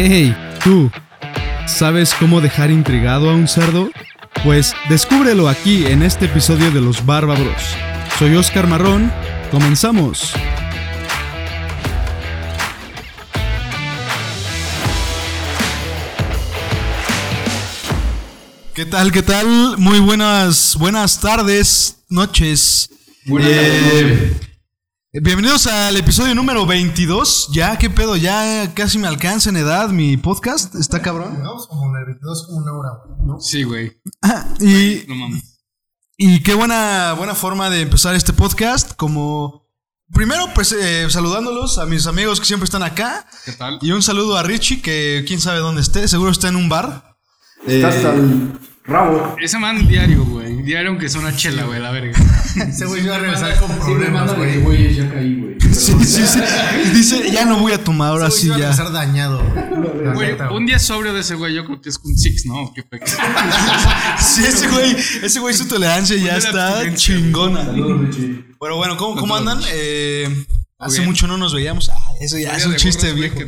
Hey, 0.00 0.32
tú, 0.62 0.92
¿sabes 1.66 2.14
cómo 2.14 2.40
dejar 2.40 2.70
intrigado 2.70 3.30
a 3.30 3.34
un 3.34 3.48
cerdo? 3.48 3.90
Pues 4.44 4.72
descúbrelo 4.88 5.48
aquí 5.48 5.86
en 5.86 6.04
este 6.04 6.26
episodio 6.26 6.70
de 6.70 6.80
Los 6.80 7.04
Bárbaros. 7.04 7.60
Soy 8.16 8.36
Oscar 8.36 8.68
Marrón, 8.68 9.12
comenzamos. 9.50 10.34
¿Qué 18.72 18.86
tal? 18.86 19.10
¿Qué 19.10 19.24
tal? 19.24 19.78
Muy 19.78 19.98
buenas, 19.98 20.76
buenas 20.78 21.20
tardes, 21.20 22.04
noches. 22.08 22.88
Eh, 23.26 24.47
bienvenidos 25.12 25.66
al 25.66 25.96
episodio 25.96 26.34
número 26.34 26.66
22. 26.66 27.48
Ya, 27.52 27.76
qué 27.78 27.90
pedo, 27.90 28.16
ya 28.16 28.72
casi 28.74 28.98
me 28.98 29.08
alcanza 29.08 29.50
en 29.50 29.56
edad 29.56 29.88
mi 29.90 30.16
podcast. 30.16 30.74
Está 30.74 31.00
cabrón. 31.02 31.36
Llegamos 31.36 31.66
como 31.66 31.96
el 31.96 32.04
22 32.06 32.46
como 32.46 32.58
una 32.58 32.72
hora, 32.72 32.90
¿no? 33.24 33.40
Sí, 33.40 33.62
güey. 33.62 34.00
Y, 34.60 35.04
No 35.08 35.14
mames. 35.14 35.60
y 36.16 36.42
qué 36.42 36.54
buena, 36.54 37.14
buena 37.14 37.34
forma 37.34 37.70
de 37.70 37.80
empezar 37.82 38.14
este 38.14 38.32
podcast. 38.32 38.94
Como 38.96 39.66
primero, 40.12 40.46
pues 40.54 40.72
eh, 40.72 41.08
saludándolos 41.10 41.78
a 41.78 41.86
mis 41.86 42.06
amigos 42.06 42.40
que 42.40 42.46
siempre 42.46 42.64
están 42.64 42.82
acá. 42.82 43.26
¿Qué 43.44 43.52
tal? 43.52 43.78
Y 43.82 43.92
un 43.92 44.02
saludo 44.02 44.36
a 44.36 44.42
Richie, 44.42 44.82
que 44.82 45.24
quién 45.26 45.40
sabe 45.40 45.58
dónde 45.60 45.80
esté. 45.82 46.06
Seguro 46.08 46.30
está 46.30 46.48
en 46.48 46.56
un 46.56 46.68
bar. 46.68 47.16
Está 47.66 47.72
Eh, 47.72 47.84
hasta 47.96 48.14
el 48.14 48.58
rabo. 48.88 49.36
Ese 49.40 49.58
man 49.58 49.86
diario, 49.86 50.24
güey. 50.24 50.62
Diario 50.62 50.90
aunque 50.90 51.06
es 51.06 51.14
una 51.14 51.34
chela, 51.36 51.64
güey, 51.64 51.80
la 51.80 51.90
verga. 51.90 52.18
Ese 52.68 52.86
güey 52.86 53.04
iba 53.04 53.16
a 53.16 53.18
regresar 53.18 53.58
con 53.60 53.70
problemas, 53.78 54.34
güey. 54.36 54.58
güey, 54.60 54.94
ya 54.94 55.08
caí, 55.10 55.36
güey. 55.36 55.56
Sí, 55.72 55.92
sí, 56.04 56.26
sí. 56.26 56.40
Dice, 56.92 57.30
ya 57.30 57.44
no 57.44 57.58
voy 57.58 57.72
a 57.72 57.82
tomar, 57.84 58.08
ahora 58.10 58.30
sí 58.30 58.48
güey 58.48 58.58
iba 58.60 58.68
a 58.68 58.72
ya. 58.72 58.76
regresar 58.76 58.92
dañado. 58.92 59.42
Güey, 60.14 60.34
un 60.52 60.64
día 60.66 60.78
sobrio 60.78 61.12
de 61.12 61.20
ese 61.20 61.34
güey, 61.34 61.54
yo 61.54 61.64
creo 61.66 61.80
que 61.82 61.90
es 61.90 61.98
un 62.02 62.16
six, 62.16 62.46
¿no? 62.46 62.72
Qué 62.74 62.82
pe- 62.82 62.98
Sí, 64.20 64.44
ese 64.44 64.68
güey, 64.68 64.96
ese 65.22 65.38
güey 65.38 65.54
su 65.54 65.68
tolerancia 65.68 66.16
ya 66.16 66.36
está 66.38 66.82
chingona. 66.94 67.64
Saludos. 67.66 68.16
Pero 68.58 68.76
bueno, 68.76 68.96
¿cómo, 68.96 69.20
cómo 69.20 69.36
andan? 69.36 69.60
Eh, 69.70 70.44
hace 70.78 71.02
mucho 71.02 71.26
no 71.26 71.36
nos 71.36 71.52
veíamos. 71.52 71.90
Ah, 71.90 71.98
eso 72.20 72.38
ya 72.38 72.56
es 72.56 72.64
un 72.66 72.76
chiste 72.76 73.12
viejo. 73.12 73.38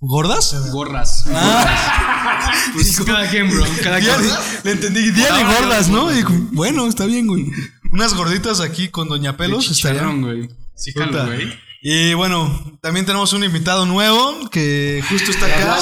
¿Gordas? 0.00 0.70
Gorras. 0.72 1.24
Ah, 1.32 2.52
Pues 2.72 3.00
cada 3.04 3.28
quien, 3.28 3.50
bro. 3.50 3.64
Cada 3.82 3.98
día 3.98 4.14
quien. 4.16 4.28
de- 4.28 4.34
le 4.64 4.70
entendí, 4.72 5.10
día 5.10 5.32
de 5.32 5.42
Ah, 5.42 5.54
gordas, 5.58 5.88
¿no? 5.88 6.10
Y 6.16 6.22
bueno, 6.52 6.86
está 6.88 7.04
bien, 7.04 7.26
güey. 7.26 7.46
Unas 7.92 8.14
gorditas 8.14 8.60
aquí 8.60 8.88
con 8.88 9.08
Doña 9.08 9.36
Pelos 9.36 9.70
estarían. 9.70 10.22
güey. 10.22 10.48
Sí, 10.74 10.92
jalo, 10.92 11.26
güey. 11.26 11.52
Y 11.82 12.14
bueno, 12.14 12.78
también 12.82 13.04
tenemos 13.06 13.32
un 13.32 13.44
invitado 13.44 13.84
nuevo 13.86 14.48
que 14.50 15.02
justo 15.08 15.30
está 15.30 15.46
acá. 15.46 15.78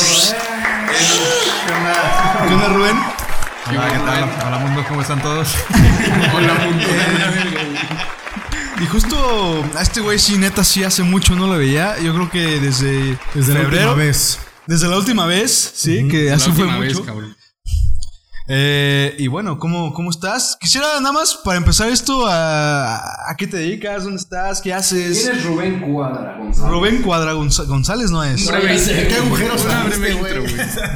¿Qué 2.49 2.55
onda, 2.55 2.69
Rubén? 2.69 2.97
Hola, 3.69 3.89
¿qué 3.93 3.99
tal? 3.99 4.47
Hola 4.47 4.59
mundo, 4.59 4.85
¿cómo 4.89 5.01
están 5.03 5.21
todos? 5.23 5.49
Hola, 6.35 6.55
mundo. 6.55 6.87
Y 8.81 8.87
justo 8.87 9.65
a 9.77 9.83
este 9.83 10.01
güey 10.01 10.19
sí, 10.19 10.39
neta, 10.39 10.63
sí 10.63 10.85
hace 10.85 11.03
mucho 11.03 11.35
no 11.35 11.47
lo 11.47 11.59
veía. 11.59 11.99
Yo 12.01 12.15
creo 12.15 12.31
que 12.31 12.61
desde, 12.61 13.19
Desde 13.35 13.55
la 13.55 13.61
última 13.67 13.95
vez. 13.95 14.39
Desde 14.67 14.89
la 14.89 14.99
última 14.99 15.27
vez, 15.27 15.73
sí, 15.75 16.07
que 16.09 16.25
La 16.27 16.37
así 16.37 16.51
fue 16.53 16.65
última 16.65 16.79
vez, 16.79 16.95
mucho. 16.95 17.07
cabrón. 17.07 17.35
Eh, 18.51 19.15
y 19.19 19.27
bueno, 19.27 19.59
¿cómo, 19.59 19.93
¿cómo 19.93 20.11
estás? 20.11 20.57
Quisiera 20.61 20.87
nada 21.01 21.13
más 21.13 21.35
para 21.45 21.59
empezar 21.59 21.89
esto 21.91 22.27
a, 22.27 22.97
a 23.31 23.37
qué 23.37 23.47
te 23.47 23.59
dedicas, 23.59 24.05
dónde 24.05 24.21
estás, 24.21 24.63
qué 24.63 24.73
haces. 24.73 25.23
¿Quién 25.23 25.37
es 25.37 25.45
Rubén 25.45 25.81
Cuadra, 25.93 26.37
Gonzalo? 26.39 26.71
Rubén 26.71 27.03
Cuadra 27.03 27.35
Gonz- 27.35 27.67
González 27.67 28.11
no 28.11 28.23
es. 28.25 28.47
Breve 28.47 28.75
intro, 28.77 28.95
¿Qué 28.95 29.21
güey. 29.21 29.27
agujeros. 29.27 29.67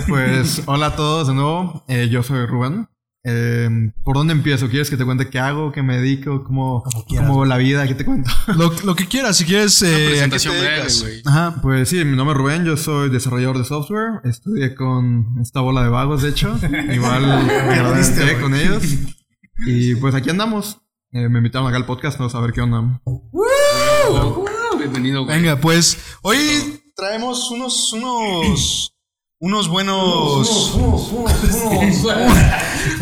Pues 0.08 0.62
hola 0.66 0.86
a 0.86 0.96
todos 0.96 1.28
de 1.28 1.34
nuevo, 1.34 1.84
eh, 1.88 2.08
yo 2.10 2.22
soy 2.22 2.46
Rubén. 2.46 2.88
Eh, 3.24 3.68
¿Por 4.02 4.16
dónde 4.16 4.32
empiezo? 4.32 4.68
¿Quieres 4.68 4.90
que 4.90 4.96
te 4.96 5.04
cuente 5.04 5.30
qué 5.30 5.38
hago, 5.38 5.70
qué 5.70 5.82
me 5.82 5.96
dedico, 5.98 6.42
cómo, 6.42 6.82
cómo 7.08 7.44
la 7.44 7.56
vida, 7.56 7.86
qué 7.86 7.94
te 7.94 8.04
cuento? 8.04 8.30
Lo, 8.56 8.72
lo 8.84 8.96
que 8.96 9.06
quieras, 9.06 9.36
si 9.36 9.44
quieres. 9.44 9.80
Eh, 9.82 9.86
¿a 9.86 9.98
qué 9.98 10.02
te 10.02 10.08
presentación 10.08 10.54
breve. 10.58 11.22
Ajá. 11.24 11.60
Pues 11.62 11.88
sí, 11.88 12.04
mi 12.04 12.16
nombre 12.16 12.34
es 12.34 12.38
Rubén, 12.38 12.64
yo 12.64 12.76
soy 12.76 13.10
desarrollador 13.10 13.58
de 13.58 13.64
software, 13.64 14.20
estudié 14.24 14.74
con 14.74 15.38
esta 15.40 15.60
bola 15.60 15.84
de 15.84 15.88
vagos, 15.88 16.22
de 16.22 16.30
hecho, 16.30 16.58
igual 16.92 17.46
me 17.46 17.82
güey. 17.82 18.40
con 18.40 18.54
ellos. 18.54 18.82
Y 19.64 19.94
pues 19.96 20.14
aquí 20.16 20.28
andamos. 20.28 20.78
Eh, 21.12 21.28
me 21.28 21.38
invitaron 21.38 21.68
acá 21.68 21.76
al 21.76 21.86
podcast, 21.86 22.18
no 22.18 22.26
a 22.26 22.40
ver 22.40 22.52
qué 22.52 22.62
onda. 22.62 23.00
Bienvenido, 24.76 25.24
güey. 25.24 25.36
Venga, 25.36 25.56
pues 25.56 25.98
hoy 26.22 26.38
traemos 26.96 27.50
unos, 27.50 27.92
unos, 27.92 28.91
unos 29.42 29.66
buenos, 29.68 30.72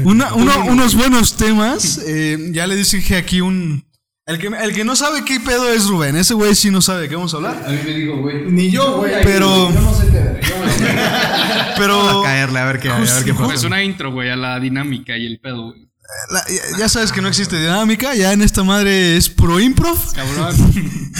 una- 0.04 0.32
uno- 0.34 0.64
unos 0.68 0.94
buenos 0.94 1.36
temas. 1.36 2.00
Eh, 2.06 2.38
ya 2.52 2.66
le 2.66 2.76
dije 2.76 3.16
aquí 3.16 3.42
un, 3.42 3.84
el 4.26 4.38
que, 4.38 4.46
el 4.46 4.72
que 4.74 4.82
no 4.84 4.96
sabe 4.96 5.22
qué 5.24 5.38
pedo 5.40 5.70
es 5.70 5.86
Rubén. 5.86 6.16
Ese 6.16 6.32
güey 6.32 6.54
sí 6.54 6.70
no 6.70 6.80
sabe 6.80 7.02
de 7.02 7.08
qué 7.10 7.16
vamos 7.16 7.34
a 7.34 7.36
hablar. 7.36 7.62
A 7.66 7.70
mí 7.70 7.78
me 7.84 7.90
dijo, 7.92 8.16
güey. 8.16 8.50
Ni 8.50 8.70
yo, 8.70 8.96
güey. 8.98 9.22
Pero- 9.22 9.70
Yo 9.70 9.80
no 9.80 9.94
sé 9.94 10.06
qué 10.06 10.18
ver. 10.18 10.40
yo 10.42 10.64
no 10.64 10.70
sé. 10.72 10.84
Pero 11.76 12.20
A 12.20 12.24
caerle, 12.24 12.58
a 12.58 12.64
ver 12.64 12.80
qué, 12.80 12.88
a 12.90 12.98
ver 12.98 13.08
qué 13.24 13.34
pasa. 13.34 13.54
Es 13.54 13.64
una 13.64 13.82
intro, 13.82 14.10
güey, 14.12 14.30
a 14.30 14.36
la 14.36 14.58
dinámica 14.60 15.16
y 15.18 15.26
el 15.26 15.40
pedo, 15.40 15.68
güey. 15.72 15.89
La- 16.30 16.44
ya, 16.48 16.78
ya 16.78 16.88
sabes 16.88 17.12
que 17.12 17.20
no 17.20 17.28
existe 17.28 17.58
dinámica. 17.60 18.14
Ya 18.14 18.32
en 18.32 18.42
esta 18.42 18.62
madre 18.64 19.16
es 19.16 19.28
pro 19.28 19.58
improv. 19.60 19.98
Cabrón. 20.14 20.56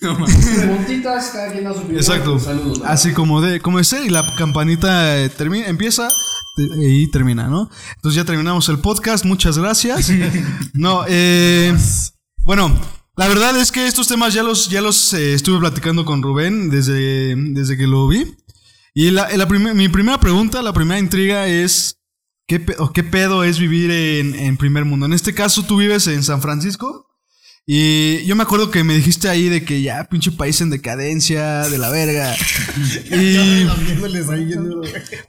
No. 0.00 0.24
Preguntitas, 0.24 1.30
cada 1.32 1.52
quien 1.52 1.64
da 1.64 1.72
su 1.72 1.78
opinión. 1.80 1.96
Exacto. 1.98 2.38
Saludos. 2.38 2.80
Así 2.84 3.12
como 3.12 3.40
de 3.40 3.60
como 3.60 3.82
ser 3.84 4.04
y 4.04 4.10
la 4.10 4.24
campanita 4.36 5.18
eh, 5.22 5.28
termina, 5.30 5.66
empieza 5.66 6.08
y 6.78 7.10
termina, 7.10 7.48
¿no? 7.48 7.70
Entonces 7.96 8.16
ya 8.16 8.24
terminamos 8.24 8.68
el 8.68 8.78
podcast. 8.80 9.24
Muchas 9.24 9.58
gracias. 9.58 10.10
No, 10.74 11.04
eh, 11.08 11.74
bueno, 12.44 12.78
la 13.16 13.28
verdad 13.28 13.56
es 13.58 13.72
que 13.72 13.86
estos 13.86 14.08
temas 14.08 14.34
ya 14.34 14.42
los 14.42 14.68
ya 14.68 14.80
los 14.80 15.12
eh, 15.14 15.34
estuve 15.34 15.58
platicando 15.60 16.04
con 16.04 16.22
Rubén 16.22 16.68
desde 16.70 17.34
desde 17.36 17.76
que 17.76 17.86
lo 17.86 18.06
vi. 18.08 18.34
Y 18.94 19.10
la, 19.10 19.34
la 19.36 19.48
prime- 19.48 19.74
mi 19.74 19.88
primera 19.88 20.18
pregunta, 20.20 20.60
la 20.62 20.72
primera 20.72 20.98
intriga 20.98 21.46
es 21.46 21.98
¿qué, 22.46 22.60
pe- 22.60 22.76
o 22.78 22.92
qué 22.92 23.02
pedo 23.04 23.44
es 23.44 23.58
vivir 23.58 23.90
en, 23.90 24.34
en 24.34 24.56
primer 24.56 24.84
mundo? 24.84 25.06
En 25.06 25.12
este 25.12 25.34
caso 25.34 25.64
tú 25.64 25.76
vives 25.76 26.06
en 26.06 26.22
San 26.22 26.40
Francisco. 26.42 27.08
Y 27.64 28.24
yo 28.24 28.34
me 28.34 28.42
acuerdo 28.42 28.72
que 28.72 28.82
me 28.82 28.92
dijiste 28.96 29.28
ahí 29.28 29.48
de 29.48 29.64
que 29.64 29.82
ya 29.82 30.08
pinche 30.10 30.32
país 30.32 30.60
en 30.60 30.70
decadencia, 30.70 31.68
de 31.68 31.78
la 31.78 31.90
verga. 31.90 32.34
y 33.12 33.68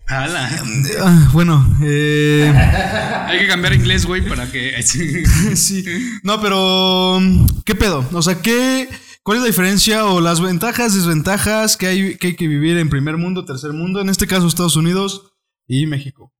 ah, 0.09 1.29
bueno, 1.33 1.77
eh, 1.83 2.51
Hay 3.27 3.39
que 3.39 3.47
cambiar 3.47 3.73
inglés, 3.73 4.05
güey, 4.07 4.27
para 4.27 4.51
que. 4.51 4.81
sí. 4.83 5.83
No, 6.23 6.41
pero 6.41 7.19
¿qué 7.65 7.75
pedo? 7.75 8.03
O 8.13 8.21
sea, 8.23 8.41
¿qué 8.41 8.89
cuál 9.21 9.37
es 9.37 9.41
la 9.43 9.47
diferencia 9.47 10.05
o 10.05 10.19
las 10.19 10.41
ventajas, 10.41 10.95
desventajas 10.95 11.77
que 11.77 11.85
hay 11.87 12.15
que 12.17 12.27
hay 12.27 12.35
que 12.35 12.47
vivir 12.47 12.77
en 12.77 12.89
primer 12.89 13.17
mundo, 13.17 13.45
tercer 13.45 13.73
mundo, 13.73 14.01
en 14.01 14.09
este 14.09 14.25
caso 14.27 14.47
Estados 14.47 14.75
Unidos 14.75 15.33
y 15.67 15.85
México? 15.85 16.32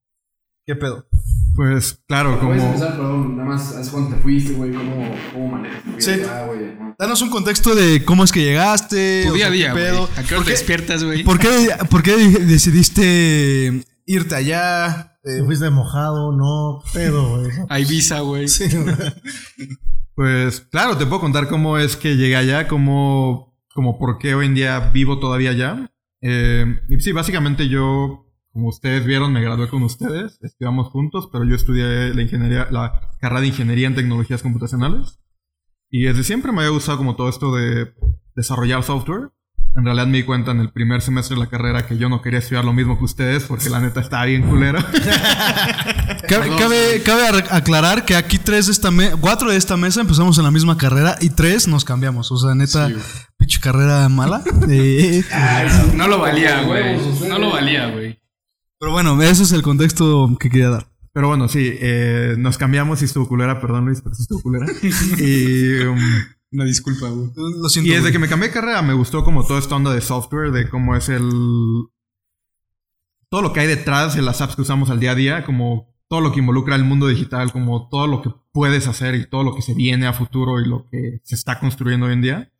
¿Qué 0.65 0.75
pedo? 0.75 1.05
Pues 1.55 1.99
claro, 2.07 2.39
Puedes 2.39 2.59
como... 2.61 2.73
empezar, 2.73 2.95
perdón, 2.97 3.37
nada 3.37 3.49
más, 3.49 3.75
¿hace 3.75 3.91
cuánto 3.91 4.15
te 4.15 4.21
fuiste, 4.21 4.53
güey? 4.53 4.71
¿Cómo, 4.73 5.15
cómo 5.33 5.47
manejas? 5.49 5.81
Sí. 5.99 6.11
acá, 6.11 6.45
güey? 6.47 6.59
Ajá. 6.73 6.95
Danos 6.97 7.21
un 7.21 7.29
contexto 7.29 7.75
de 7.75 8.03
cómo 8.05 8.23
es 8.23 8.31
que 8.31 8.43
llegaste, 8.43 9.25
Tu 9.27 9.33
día 9.35 9.47
a 9.47 9.51
día, 9.51 9.73
qué 9.73 9.91
güey. 9.91 10.03
¿A 10.15 10.23
qué 10.23 10.35
hora 10.35 10.37
¿Por 10.37 10.37
te 10.39 10.43
qué- 10.45 10.51
despiertas, 10.51 11.03
güey? 11.03 11.23
¿Por 11.23 11.37
qué, 11.39 11.69
por 11.89 12.01
qué 12.01 12.15
decidiste 12.17 13.83
irte 14.05 14.35
allá? 14.35 15.17
Eh, 15.23 15.37
Te 15.39 15.43
fuiste 15.43 15.69
mojado, 15.69 16.31
no, 16.31 16.81
pedo, 16.93 17.37
güey. 17.39 17.51
Hay 17.69 17.85
visa, 17.85 18.21
güey. 18.21 18.47
Sí. 18.47 18.65
Pues 20.15 20.61
claro, 20.61 20.97
te 20.97 21.05
puedo 21.05 21.21
contar 21.21 21.47
cómo 21.47 21.77
es 21.77 21.95
que 21.95 22.15
llegué 22.15 22.35
allá, 22.35 22.67
cómo, 22.67 23.55
como 23.73 23.97
por 23.97 24.17
qué 24.19 24.35
hoy 24.35 24.45
en 24.45 24.53
día 24.55 24.79
vivo 24.93 25.19
todavía 25.19 25.51
allá. 25.51 25.91
Eh, 26.21 26.79
y 26.89 26.99
sí, 26.99 27.11
básicamente 27.11 27.67
yo, 27.67 28.25
como 28.53 28.69
ustedes 28.69 29.05
vieron, 29.05 29.33
me 29.33 29.41
gradué 29.41 29.67
con 29.67 29.83
ustedes, 29.83 30.37
estudiamos 30.41 30.87
juntos, 30.89 31.27
pero 31.31 31.43
yo 31.43 31.55
estudié 31.55 32.13
la 32.13 32.21
ingeniería, 32.21 32.67
la 32.71 33.09
carrera 33.19 33.41
de 33.41 33.47
ingeniería 33.47 33.87
en 33.87 33.95
tecnologías 33.95 34.41
computacionales. 34.43 35.19
Y 35.89 36.03
desde 36.03 36.23
siempre 36.23 36.51
me 36.51 36.59
había 36.59 36.69
gustado 36.69 36.97
como 36.99 37.15
todo 37.15 37.29
esto 37.29 37.53
de 37.55 37.93
desarrollar 38.35 38.83
software. 38.83 39.31
En 39.75 39.85
realidad 39.85 40.05
me 40.05 40.17
di 40.17 40.23
cuenta 40.23 40.51
en 40.51 40.59
el 40.59 40.71
primer 40.71 41.01
semestre 41.01 41.35
de 41.35 41.41
la 41.41 41.49
carrera 41.49 41.87
que 41.87 41.97
yo 41.97 42.07
no 42.07 42.21
quería 42.21 42.37
estudiar 42.39 42.63
lo 42.63 42.73
mismo 42.73 42.97
que 42.99 43.05
ustedes 43.05 43.45
porque 43.45 43.69
la 43.71 43.79
neta 43.79 44.01
estaba 44.01 44.25
bien 44.25 44.43
culero. 44.43 44.77
Cabe, 46.27 46.49
cabe- 46.57 47.01
cabe 47.03 47.27
ar- 47.27 47.47
aclarar 47.51 48.05
que 48.05 48.15
aquí 48.15 48.37
tres 48.37 48.67
de 48.67 48.71
esta 48.71 48.91
me- 48.91 49.11
cuatro 49.19 49.49
de 49.51 49.57
esta 49.57 49.75
mesa 49.77 50.01
empezamos 50.01 50.37
en 50.37 50.43
la 50.45 50.51
misma 50.51 50.77
carrera 50.77 51.17
y 51.21 51.29
tres 51.29 51.67
nos 51.67 51.83
cambiamos. 51.85 52.31
O 52.31 52.37
sea, 52.37 52.55
neta, 52.55 52.87
Sí, 52.87 52.95
pinche 53.37 53.59
carrera 53.59 54.07
mala. 54.09 54.41
Eh, 54.69 55.23
No 55.95 56.07
lo 56.07 56.19
valía, 56.19 56.61
güey. 56.63 56.97
No 57.27 57.39
lo 57.39 57.51
valía, 57.51 57.87
güey. 57.89 58.19
Pero 58.83 58.91
bueno, 58.91 59.21
ese 59.21 59.43
es 59.43 59.53
el 59.53 59.61
contexto 59.61 60.35
que 60.37 60.49
quería 60.49 60.69
dar. 60.69 60.91
Pero 61.13 61.29
bueno, 61.29 61.47
sí, 61.47 61.71
eh, 61.79 62.35
nos 62.37 62.57
cambiamos 62.57 63.01
y 63.01 63.05
estuvo 63.05 63.29
culera, 63.29 63.61
perdón 63.61 63.85
Luis, 63.85 64.01
pero 64.01 64.11
estuvo 64.11 64.41
culera. 64.41 64.65
y, 65.19 65.85
um, 65.85 65.97
Una 66.51 66.65
disculpa, 66.65 67.07
güey. 67.07 67.29
Lo 67.61 67.69
siento. 67.69 67.89
y 67.89 67.93
desde 67.93 68.01
güey. 68.01 68.11
que 68.11 68.19
me 68.19 68.27
cambié 68.27 68.49
de 68.49 68.53
carrera 68.53 68.81
me 68.81 68.93
gustó 68.93 69.23
como 69.23 69.47
toda 69.47 69.59
esta 69.59 69.77
onda 69.77 69.93
de 69.93 70.01
software, 70.01 70.51
de 70.51 70.67
cómo 70.67 70.97
es 70.97 71.07
el, 71.07 71.31
todo 73.29 73.41
lo 73.41 73.53
que 73.53 73.61
hay 73.61 73.67
detrás 73.67 74.15
de 74.15 74.21
las 74.21 74.41
apps 74.41 74.57
que 74.57 74.63
usamos 74.63 74.89
al 74.89 74.99
día 74.99 75.11
a 75.11 75.15
día, 75.15 75.45
como 75.45 75.95
todo 76.09 76.19
lo 76.19 76.33
que 76.33 76.41
involucra 76.41 76.75
el 76.75 76.83
mundo 76.83 77.07
digital, 77.07 77.53
como 77.53 77.87
todo 77.87 78.07
lo 78.07 78.21
que 78.21 78.31
puedes 78.51 78.89
hacer 78.89 79.15
y 79.15 79.29
todo 79.29 79.43
lo 79.43 79.55
que 79.55 79.61
se 79.61 79.73
viene 79.73 80.07
a 80.07 80.13
futuro 80.13 80.59
y 80.59 80.67
lo 80.67 80.89
que 80.89 81.21
se 81.23 81.35
está 81.35 81.57
construyendo 81.57 82.07
hoy 82.07 82.13
en 82.13 82.21
día. 82.21 82.51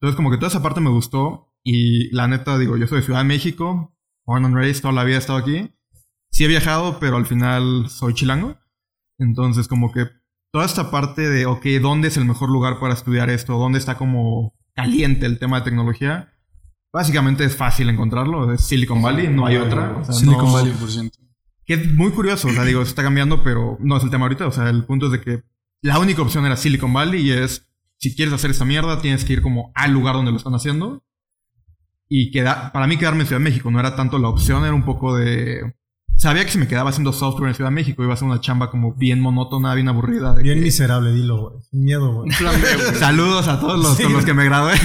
Entonces, 0.00 0.16
como 0.16 0.30
que 0.30 0.38
toda 0.38 0.48
esa 0.48 0.62
parte 0.62 0.80
me 0.80 0.88
gustó 0.88 1.52
y 1.62 2.10
la 2.16 2.26
neta, 2.26 2.56
digo, 2.56 2.78
yo 2.78 2.86
soy 2.86 3.00
de 3.00 3.04
Ciudad 3.04 3.20
de 3.20 3.26
México, 3.26 3.92
born 4.28 4.44
and 4.44 4.54
raised, 4.54 4.82
toda 4.82 4.92
la 4.92 5.04
vida 5.04 5.16
he 5.16 5.18
estado 5.20 5.38
aquí. 5.38 5.70
Sí 6.30 6.44
he 6.44 6.48
viajado, 6.48 6.98
pero 7.00 7.16
al 7.16 7.24
final 7.24 7.88
soy 7.88 8.12
chilango. 8.12 8.58
Entonces, 9.18 9.66
como 9.68 9.90
que 9.90 10.06
toda 10.52 10.66
esta 10.66 10.90
parte 10.90 11.28
de, 11.28 11.46
ok, 11.46 11.64
¿dónde 11.80 12.08
es 12.08 12.16
el 12.18 12.26
mejor 12.26 12.50
lugar 12.50 12.78
para 12.78 12.92
estudiar 12.92 13.30
esto? 13.30 13.54
¿Dónde 13.58 13.78
está 13.78 13.96
como 13.96 14.54
caliente 14.74 15.24
el 15.26 15.38
tema 15.38 15.58
de 15.58 15.64
tecnología? 15.64 16.30
Básicamente 16.92 17.44
es 17.44 17.56
fácil 17.56 17.88
encontrarlo, 17.88 18.52
es 18.52 18.60
Silicon 18.64 19.00
Valley, 19.02 19.28
no 19.28 19.46
hay 19.46 19.56
otra. 19.56 19.96
O 19.96 20.04
sea, 20.04 20.14
Silicon 20.14 20.44
no- 20.44 20.52
Valley, 20.52 20.72
por 20.74 20.90
ciento. 20.90 21.18
Que 21.64 21.74
es 21.74 21.94
muy 21.94 22.10
curioso, 22.12 22.48
o 22.48 22.52
sea, 22.52 22.64
digo, 22.64 22.82
está 22.82 23.02
cambiando, 23.02 23.42
pero 23.42 23.76
no 23.80 23.96
es 23.96 24.04
el 24.04 24.10
tema 24.10 24.24
ahorita. 24.26 24.46
O 24.46 24.52
sea, 24.52 24.68
el 24.68 24.84
punto 24.84 25.06
es 25.06 25.12
de 25.12 25.20
que 25.22 25.42
la 25.82 25.98
única 25.98 26.20
opción 26.22 26.44
era 26.46 26.56
Silicon 26.56 26.92
Valley 26.92 27.22
y 27.26 27.32
es, 27.32 27.66
si 27.96 28.14
quieres 28.14 28.32
hacer 28.34 28.50
esta 28.50 28.64
mierda, 28.66 29.00
tienes 29.00 29.24
que 29.24 29.32
ir 29.34 29.42
como 29.42 29.72
al 29.74 29.92
lugar 29.92 30.14
donde 30.14 30.30
lo 30.32 30.36
están 30.36 30.54
haciendo. 30.54 31.02
Y 32.08 32.30
queda, 32.30 32.72
para 32.72 32.86
mí 32.86 32.96
quedarme 32.96 33.20
en 33.22 33.26
Ciudad 33.26 33.40
de 33.40 33.44
México 33.44 33.70
no 33.70 33.78
era 33.80 33.94
tanto 33.94 34.18
la 34.18 34.28
opción, 34.28 34.64
era 34.64 34.74
un 34.74 34.84
poco 34.84 35.14
de... 35.16 35.74
Sabía 36.16 36.44
que 36.44 36.50
si 36.50 36.58
me 36.58 36.66
quedaba 36.66 36.90
haciendo 36.90 37.12
software 37.12 37.48
en 37.50 37.54
Ciudad 37.54 37.70
de 37.70 37.74
México 37.76 38.02
iba 38.02 38.12
a 38.12 38.16
ser 38.16 38.26
una 38.26 38.40
chamba 38.40 38.70
como 38.70 38.92
bien 38.94 39.20
monótona, 39.20 39.72
bien 39.74 39.88
aburrida. 39.88 40.34
de 40.34 40.42
Bien 40.42 40.58
que- 40.58 40.64
miserable, 40.64 41.12
dilo, 41.12 41.50
güey. 41.50 41.62
Sin 41.70 41.84
miedo, 41.84 42.12
güey. 42.12 42.32
Saludos 42.98 43.46
a 43.46 43.60
todos 43.60 43.78
los 43.78 44.00
con 44.00 44.12
los 44.12 44.24
que 44.24 44.34
me 44.34 44.44
gradué. 44.46 44.72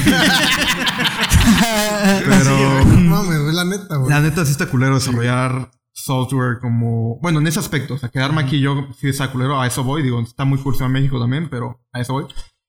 Pero... 2.25 2.85
No 2.99 3.23
güey, 3.25 3.39
la 3.53 3.65
neta, 3.65 3.95
güey. 3.97 4.09
La 4.11 4.19
neta 4.21 4.45
sí 4.45 4.51
está 4.51 4.67
culero 4.67 4.95
desarrollar 4.95 5.71
software 5.93 6.59
como... 6.61 7.19
Bueno, 7.21 7.39
en 7.39 7.47
ese 7.47 7.59
aspecto. 7.59 7.95
O 7.95 7.97
sea, 7.97 8.09
quedarme 8.09 8.41
aquí 8.41 8.59
yo 8.59 8.87
sí 8.99 9.07
está 9.09 9.31
culero. 9.31 9.59
A 9.59 9.65
eso 9.67 9.83
voy. 9.83 10.03
Digo, 10.03 10.21
está 10.21 10.45
muy 10.45 10.59
curso 10.59 10.85
en 10.85 10.91
México 10.91 11.19
también, 11.19 11.49
pero 11.49 11.81
a 11.93 12.01
eso 12.01 12.13
voy. 12.13 12.25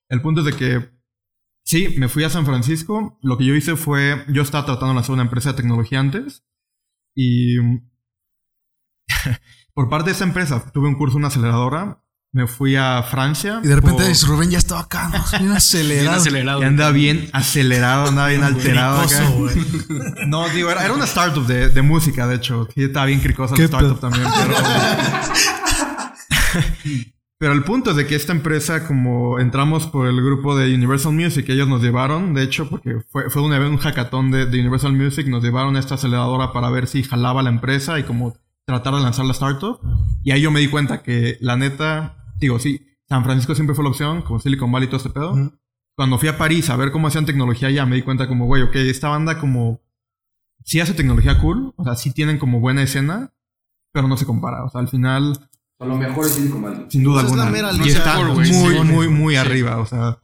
El 0.09 0.21
punto 0.21 0.41
es 0.41 0.45
de 0.47 0.53
que... 0.53 0.94
Sí, 1.65 1.95
me 1.97 2.07
fui 2.09 2.23
a 2.23 2.29
San 2.29 2.45
Francisco. 2.45 3.17
Lo 3.23 3.37
que 3.37 3.45
yo 3.45 3.55
hice 3.55 3.75
fue... 3.75 4.23
Yo 4.29 4.43
estaba 4.43 4.65
tratando 4.65 4.89
de 4.89 4.95
lanzar 4.95 5.13
una 5.13 5.23
empresa 5.23 5.49
de 5.51 5.55
tecnología 5.57 5.99
antes. 5.99 6.43
Y... 7.15 7.57
por 9.73 9.89
parte 9.89 10.11
de 10.11 10.15
esa 10.15 10.25
empresa, 10.25 10.63
tuve 10.71 10.87
un 10.87 10.95
curso 10.95 11.17
en 11.17 11.21
una 11.21 11.29
aceleradora. 11.29 12.01
Me 12.31 12.47
fui 12.47 12.75
a 12.75 13.01
Francia. 13.01 13.61
Y 13.63 13.67
de 13.67 13.75
repente 13.77 14.03
por- 14.03 14.29
Rubén 14.29 14.51
ya 14.51 14.57
estaba 14.57 14.81
acá, 14.81 15.07
¿no? 15.07 15.23
bien 15.31 15.39
Bien 15.41 15.53
acelerado. 15.53 16.17
acelerado. 16.17 16.61
y 16.61 16.65
anda 16.65 16.91
bien 16.91 17.29
acelerado, 17.33 18.09
anda 18.09 18.27
bien 18.27 18.43
alterado 18.43 18.99
acá. 19.01 19.23
No, 20.27 20.47
digo, 20.49 20.69
era, 20.69 20.83
era 20.83 20.93
una 20.93 21.05
startup 21.05 21.45
de, 21.47 21.69
de 21.69 21.81
música, 21.81 22.27
de 22.27 22.35
hecho. 22.35 22.67
Sí, 22.75 22.83
estaba 22.83 23.05
bien 23.05 23.21
cricosa 23.21 23.55
¿Qué 23.55 23.61
la 23.61 23.65
startup 23.65 23.99
también, 24.01 24.27
pero... 24.37 24.55
pero 27.37 27.53
el 27.53 27.63
punto 27.63 27.91
es 27.91 27.97
de 27.97 28.07
que 28.07 28.15
esta 28.15 28.31
empresa, 28.31 28.87
como 28.87 29.39
entramos 29.39 29.87
por 29.87 30.07
el 30.07 30.23
grupo 30.23 30.55
de 30.55 30.73
Universal 30.73 31.13
Music, 31.13 31.47
ellos 31.49 31.67
nos 31.67 31.81
llevaron, 31.81 32.33
de 32.33 32.43
hecho, 32.43 32.69
porque 32.69 33.01
fue, 33.09 33.29
fue 33.29 33.41
un, 33.41 33.53
evento, 33.53 33.71
un 33.71 33.77
hackathon 33.77 34.31
de, 34.31 34.45
de 34.45 34.59
Universal 34.59 34.93
Music, 34.93 35.27
nos 35.27 35.43
llevaron 35.43 35.75
a 35.75 35.79
esta 35.79 35.95
aceleradora 35.95 36.53
para 36.53 36.69
ver 36.69 36.87
si 36.87 37.03
jalaba 37.03 37.43
la 37.43 37.49
empresa 37.49 37.99
y 37.99 38.03
como 38.03 38.35
tratar 38.65 38.95
de 38.95 39.01
lanzar 39.01 39.25
la 39.25 39.33
startup. 39.33 39.79
Y 40.23 40.31
ahí 40.31 40.41
yo 40.41 40.51
me 40.51 40.59
di 40.59 40.69
cuenta 40.69 41.03
que, 41.03 41.37
la 41.41 41.57
neta, 41.57 42.17
digo, 42.37 42.59
sí, 42.59 42.87
San 43.07 43.23
Francisco 43.23 43.53
siempre 43.53 43.75
fue 43.75 43.83
la 43.83 43.89
opción, 43.89 44.21
como 44.21 44.39
Silicon 44.39 44.71
Valley 44.71 44.87
y 44.87 44.89
todo 44.89 44.97
este 44.97 45.09
pedo. 45.09 45.33
Ujú. 45.33 45.53
Cuando 45.95 46.17
fui 46.17 46.27
a 46.27 46.37
París 46.37 46.69
a 46.69 46.75
ver 46.75 46.91
cómo 46.91 47.07
hacían 47.07 47.25
tecnología 47.25 47.69
ya 47.69 47.85
me 47.85 47.95
di 47.95 48.01
cuenta 48.01 48.27
como, 48.27 48.45
güey, 48.45 48.63
ok, 48.63 48.75
esta 48.75 49.09
banda 49.09 49.39
como 49.39 49.81
sí 50.63 50.79
hace 50.79 50.93
tecnología 50.93 51.39
cool, 51.39 51.73
o 51.77 51.83
sea, 51.83 51.95
sí 51.95 52.11
tienen 52.11 52.37
como 52.37 52.59
buena 52.59 52.81
escena, 52.81 53.33
pero 53.93 54.07
no 54.07 54.17
se 54.17 54.25
compara. 54.25 54.65
O 54.65 54.69
sea, 54.69 54.81
al 54.81 54.89
final, 54.89 55.49
A 55.79 55.85
lo 55.85 55.97
mejor 55.97 56.25
es 56.25 56.31
Silicon 56.33 56.61
Valley. 56.61 56.85
sin 56.89 57.03
duda 57.03 57.21
Esa 57.21 57.31
es 57.31 57.35
la 57.37 57.43
alguna. 57.47 57.69
mera 57.71 57.85
y 57.85 57.89
está 57.89 58.23
muy, 58.23 58.45
sí. 58.45 58.53
muy, 58.85 59.07
muy 59.09 59.35
arriba. 59.35 59.77
O 59.79 59.85
sea, 59.85 60.19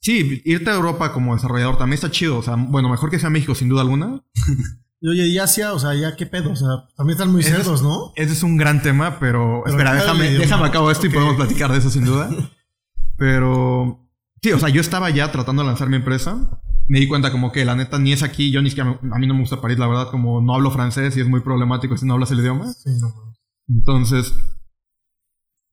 sí, 0.00 0.42
irte 0.44 0.70
a 0.70 0.74
Europa 0.74 1.12
como 1.12 1.34
desarrollador 1.34 1.78
también 1.78 1.94
está 1.94 2.10
chido. 2.10 2.38
O 2.38 2.42
sea, 2.42 2.56
bueno, 2.56 2.88
mejor 2.88 3.10
que 3.10 3.18
sea 3.18 3.30
México, 3.30 3.54
sin 3.54 3.68
duda 3.68 3.82
alguna. 3.82 4.22
Y 5.00 5.08
oye, 5.08 5.28
y 5.28 5.38
Asia, 5.38 5.74
o 5.74 5.78
sea, 5.78 5.94
ya 5.94 6.16
qué 6.16 6.26
pedo, 6.26 6.50
o 6.50 6.56
sea, 6.56 6.88
también 6.96 7.16
están 7.16 7.30
muy 7.30 7.42
es- 7.42 7.46
cerdos, 7.46 7.84
¿no? 7.84 8.10
Ese 8.16 8.32
es 8.32 8.42
un 8.42 8.56
gran 8.56 8.82
tema, 8.82 9.20
pero, 9.20 9.62
Pero 9.64 9.76
espera, 9.76 9.94
déjame, 9.94 10.30
déjame 10.30 10.66
acabo 10.66 10.90
esto 10.90 11.06
y 11.06 11.10
podemos 11.10 11.36
platicar 11.36 11.70
de 11.70 11.78
eso 11.78 11.88
sin 11.88 12.04
duda. 12.04 12.28
Pero 13.16 14.08
sí, 14.42 14.50
o 14.52 14.58
sea, 14.58 14.68
yo 14.70 14.80
estaba 14.80 15.10
ya 15.10 15.30
tratando 15.30 15.62
de 15.62 15.68
lanzar 15.68 15.88
mi 15.88 15.96
empresa. 15.96 16.60
Me 16.88 16.98
di 16.98 17.06
cuenta 17.06 17.30
como 17.30 17.52
que 17.52 17.64
la 17.64 17.76
neta 17.76 18.00
ni 18.00 18.12
es 18.12 18.24
aquí, 18.24 18.50
yo 18.50 18.60
ni 18.60 18.70
siquiera, 18.70 18.98
me- 19.00 19.14
a 19.14 19.18
mí 19.20 19.28
no 19.28 19.34
me 19.34 19.40
gusta 19.40 19.60
París, 19.60 19.78
la 19.78 19.86
verdad, 19.86 20.10
como 20.10 20.40
no 20.40 20.52
hablo 20.54 20.72
francés 20.72 21.16
y 21.16 21.20
es 21.20 21.28
muy 21.28 21.40
problemático 21.42 21.96
si 21.96 22.04
no 22.04 22.14
hablas 22.14 22.32
el 22.32 22.40
idioma. 22.40 22.72
Sí, 22.72 22.90
no. 23.00 23.34
Entonces, 23.68 24.34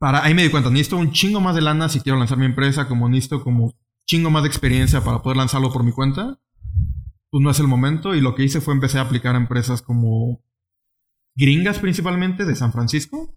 para 0.05 0.23
ahí 0.23 0.35
me 0.35 0.43
di 0.43 0.49
cuenta, 0.49 0.69
necesito 0.69 0.97
un 0.97 1.11
chingo 1.11 1.41
más 1.41 1.55
de 1.55 1.61
lana 1.61 1.89
si 1.89 1.99
quiero 1.99 2.19
lanzar 2.19 2.37
mi 2.37 2.45
empresa, 2.45 2.87
como 2.87 3.09
necesito 3.09 3.43
como 3.43 3.73
chingo 4.05 4.29
más 4.29 4.43
de 4.43 4.49
experiencia 4.49 5.03
para 5.03 5.23
poder 5.23 5.37
lanzarlo 5.37 5.73
por 5.73 5.83
mi 5.83 5.93
cuenta. 5.93 6.39
Pues 7.31 7.41
no 7.41 7.49
es 7.49 7.59
el 7.59 7.65
momento 7.65 8.13
y 8.13 8.21
lo 8.21 8.35
que 8.35 8.43
hice 8.43 8.61
fue 8.61 8.75
empecé 8.75 8.99
a 8.99 9.01
aplicar 9.01 9.33
a 9.33 9.39
empresas 9.39 9.81
como 9.81 10.45
gringas 11.35 11.79
principalmente 11.79 12.45
de 12.45 12.55
San 12.55 12.71
Francisco. 12.71 13.35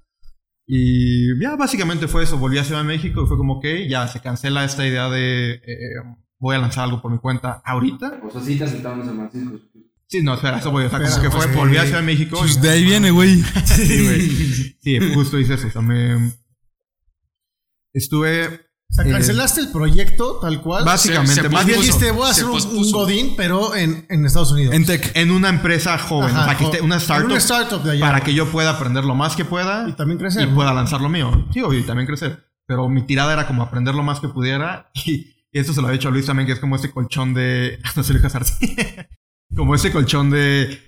Y 0.66 1.40
ya 1.40 1.56
básicamente 1.56 2.06
fue 2.06 2.24
eso, 2.24 2.36
volví 2.36 2.58
a 2.58 2.64
Ciudad 2.64 2.82
de 2.82 2.86
México 2.86 3.24
y 3.24 3.26
fue 3.26 3.38
como 3.38 3.60
que 3.60 3.88
ya 3.88 4.06
se 4.06 4.20
cancela 4.20 4.66
esta 4.66 4.86
idea 4.86 5.08
de 5.08 5.52
eh, 5.52 5.94
voy 6.38 6.54
a 6.54 6.58
lanzar 6.58 6.84
algo 6.84 7.00
por 7.00 7.10
mi 7.10 7.18
cuenta 7.18 7.62
ahorita. 7.64 8.20
O 8.26 8.30
sea, 8.30 8.42
sí 8.42 8.58
te 8.58 8.64
aceptaron 8.64 9.00
en 9.00 9.06
San 9.06 9.16
Francisco. 9.16 9.58
Sí, 10.06 10.22
no, 10.22 10.34
espera, 10.34 10.58
eso 10.58 10.70
voy, 10.70 10.86
como 10.88 11.02
Espera, 11.02 11.22
que 11.22 11.30
fue, 11.30 11.46
pues, 11.46 11.56
volví 11.56 11.76
a. 11.76 11.84
Ciudad 11.84 12.00
de 12.00 12.06
México. 12.06 12.38
Pues 12.38 12.60
de 12.60 12.70
ahí 12.70 12.84
viene, 12.84 13.10
güey. 13.10 13.42
Sí, 13.64 14.04
güey. 14.04 14.76
Sí, 14.80 15.14
justo 15.14 15.38
hice 15.38 15.54
eso. 15.54 15.68
O 15.68 15.70
sea, 15.70 15.82
me... 15.82 16.32
Estuve 17.94 18.46
O 18.90 18.94
sea, 18.94 19.04
Eh, 19.04 19.10
cancelaste 19.10 19.60
el 19.60 19.70
proyecto 19.70 20.38
tal 20.40 20.60
cual. 20.62 20.84
básicamente, 20.84 21.34
se 21.42 21.48
más 21.48 21.66
bien 21.66 21.80
dijiste, 21.80 22.10
voy 22.10 22.26
a 22.26 22.30
hacer 22.30 22.46
un, 22.46 22.60
un 22.76 22.90
godín, 22.92 23.34
pero 23.36 23.74
en, 23.74 24.06
en 24.08 24.24
Estados 24.24 24.52
Unidos. 24.52 24.74
En 24.74 24.86
tech. 24.86 25.10
en 25.14 25.30
una 25.30 25.48
empresa 25.50 25.98
joven, 25.98 26.30
Ajá, 26.30 26.42
o 26.42 26.44
sea, 26.46 26.56
que 26.56 26.64
esté 26.64 26.80
una 26.80 26.96
startup, 26.96 27.26
una 27.26 27.36
startup 27.38 27.82
de 27.82 27.92
allá. 27.92 28.00
para 28.00 28.20
que 28.22 28.32
yo 28.34 28.46
pueda 28.50 28.70
aprender 28.70 29.04
lo 29.04 29.14
más 29.14 29.36
que 29.36 29.44
pueda 29.44 29.86
Y 29.88 29.92
también 29.92 30.18
crecer, 30.18 30.42
y 30.44 30.46
¿no? 30.50 30.54
pueda 30.54 30.72
lanzar 30.72 31.00
lo 31.00 31.08
mío. 31.08 31.46
Sí, 31.52 31.60
obvio, 31.60 31.78
y 31.80 31.82
también 31.82 32.06
crecer. 32.06 32.46
Pero 32.66 32.88
mi 32.88 33.02
tirada 33.02 33.32
era 33.32 33.46
como 33.46 33.62
aprender 33.62 33.94
lo 33.94 34.02
más 34.02 34.20
que 34.20 34.28
pudiera 34.28 34.90
y, 35.04 35.34
y 35.52 35.58
esto 35.58 35.72
se 35.72 35.80
lo 35.80 35.86
había 35.88 35.98
dicho 35.98 36.08
a 36.08 36.10
Luis 36.10 36.26
también, 36.26 36.46
que 36.46 36.52
es 36.52 36.60
como 36.60 36.76
este 36.76 36.90
colchón 36.90 37.34
de... 37.34 37.78
No 37.96 38.02
sé, 38.02 38.12
Luis 38.14 38.34
Arce. 38.34 39.08
como 39.56 39.74
ese 39.74 39.92
colchón 39.92 40.30
de... 40.30 40.80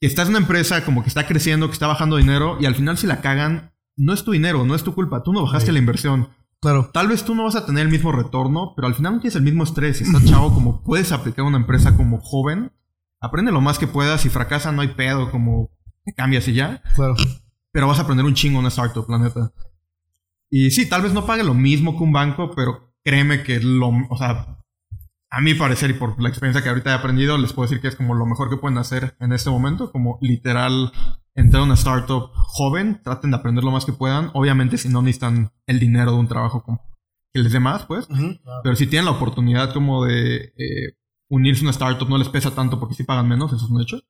Que 0.00 0.06
estás 0.06 0.28
en 0.28 0.30
una 0.36 0.38
empresa 0.38 0.82
como 0.84 1.02
que 1.02 1.08
está 1.08 1.26
creciendo, 1.26 1.66
que 1.68 1.74
está 1.74 1.86
bajando 1.86 2.16
dinero 2.16 2.56
y 2.58 2.64
al 2.64 2.74
final 2.74 2.96
si 2.96 3.06
la 3.06 3.20
cagan, 3.20 3.69
no 4.00 4.14
es 4.14 4.24
tu 4.24 4.32
dinero, 4.32 4.64
no 4.64 4.74
es 4.74 4.82
tu 4.82 4.94
culpa. 4.94 5.22
Tú 5.22 5.32
no 5.32 5.42
bajaste 5.42 5.72
la 5.72 5.78
inversión. 5.78 6.30
Claro. 6.60 6.90
Tal 6.92 7.08
vez 7.08 7.24
tú 7.24 7.34
no 7.34 7.44
vas 7.44 7.56
a 7.56 7.66
tener 7.66 7.84
el 7.84 7.92
mismo 7.92 8.12
retorno, 8.12 8.72
pero 8.74 8.88
al 8.88 8.94
final 8.94 9.14
no 9.14 9.20
tienes 9.20 9.36
el 9.36 9.42
mismo 9.42 9.62
estrés. 9.62 10.00
Estás 10.00 10.24
chavo, 10.24 10.54
como 10.54 10.82
puedes 10.82 11.12
aplicar 11.12 11.44
una 11.44 11.58
empresa 11.58 11.96
como 11.96 12.20
joven, 12.20 12.72
aprende 13.20 13.52
lo 13.52 13.60
más 13.60 13.78
que 13.78 13.86
puedas. 13.86 14.22
Si 14.22 14.30
fracasa, 14.30 14.72
no 14.72 14.80
hay 14.80 14.88
pedo, 14.88 15.30
como 15.30 15.70
te 16.04 16.14
cambias 16.14 16.48
y 16.48 16.54
ya. 16.54 16.82
Claro. 16.96 17.14
Pero 17.72 17.86
vas 17.86 17.98
a 17.98 18.02
aprender 18.02 18.24
un 18.26 18.34
chingo 18.34 18.54
en 18.54 18.60
una 18.60 18.68
startup, 18.68 19.08
la 19.08 19.18
neta. 19.18 19.52
Y 20.50 20.70
sí, 20.70 20.88
tal 20.88 21.02
vez 21.02 21.12
no 21.12 21.26
pague 21.26 21.44
lo 21.44 21.54
mismo 21.54 21.96
que 21.96 22.02
un 22.02 22.12
banco, 22.12 22.50
pero 22.56 22.94
créeme 23.04 23.42
que 23.42 23.60
lo. 23.60 23.90
O 24.08 24.16
sea, 24.16 24.58
a 25.30 25.40
mi 25.40 25.54
parecer 25.54 25.90
y 25.90 25.94
por 25.94 26.20
la 26.20 26.28
experiencia 26.28 26.62
que 26.62 26.70
ahorita 26.70 26.90
he 26.90 26.94
aprendido, 26.94 27.38
les 27.38 27.52
puedo 27.52 27.68
decir 27.68 27.80
que 27.80 27.88
es 27.88 27.96
como 27.96 28.14
lo 28.14 28.26
mejor 28.26 28.50
que 28.50 28.56
pueden 28.56 28.78
hacer 28.78 29.14
en 29.20 29.32
este 29.32 29.50
momento. 29.50 29.92
Como 29.92 30.18
literal 30.20 30.92
entrar 31.34 31.62
a 31.62 31.64
una 31.64 31.74
startup 31.74 32.30
joven, 32.34 33.00
traten 33.02 33.30
de 33.30 33.36
aprender 33.36 33.64
lo 33.64 33.70
más 33.70 33.84
que 33.84 33.92
puedan. 33.92 34.30
Obviamente, 34.34 34.78
si 34.78 34.88
no 34.88 35.02
necesitan 35.02 35.52
el 35.66 35.78
dinero 35.78 36.12
de 36.12 36.18
un 36.18 36.28
trabajo 36.28 36.62
como 36.62 36.80
que 37.32 37.40
les 37.40 37.52
dé 37.52 37.60
más, 37.60 37.86
pues. 37.86 38.08
Pero 38.62 38.76
si 38.76 38.86
tienen 38.86 39.06
la 39.06 39.12
oportunidad 39.12 39.72
como 39.72 40.04
de 40.04 40.52
eh, 40.56 40.96
unirse 41.28 41.62
a 41.62 41.64
una 41.64 41.70
startup, 41.70 42.08
no 42.08 42.18
les 42.18 42.28
pesa 42.28 42.54
tanto 42.54 42.78
porque 42.80 42.94
sí 42.94 43.04
pagan 43.04 43.28
menos, 43.28 43.52
eso 43.52 43.64
es 43.64 43.70
un 43.70 43.80
hecho. 43.80 44.00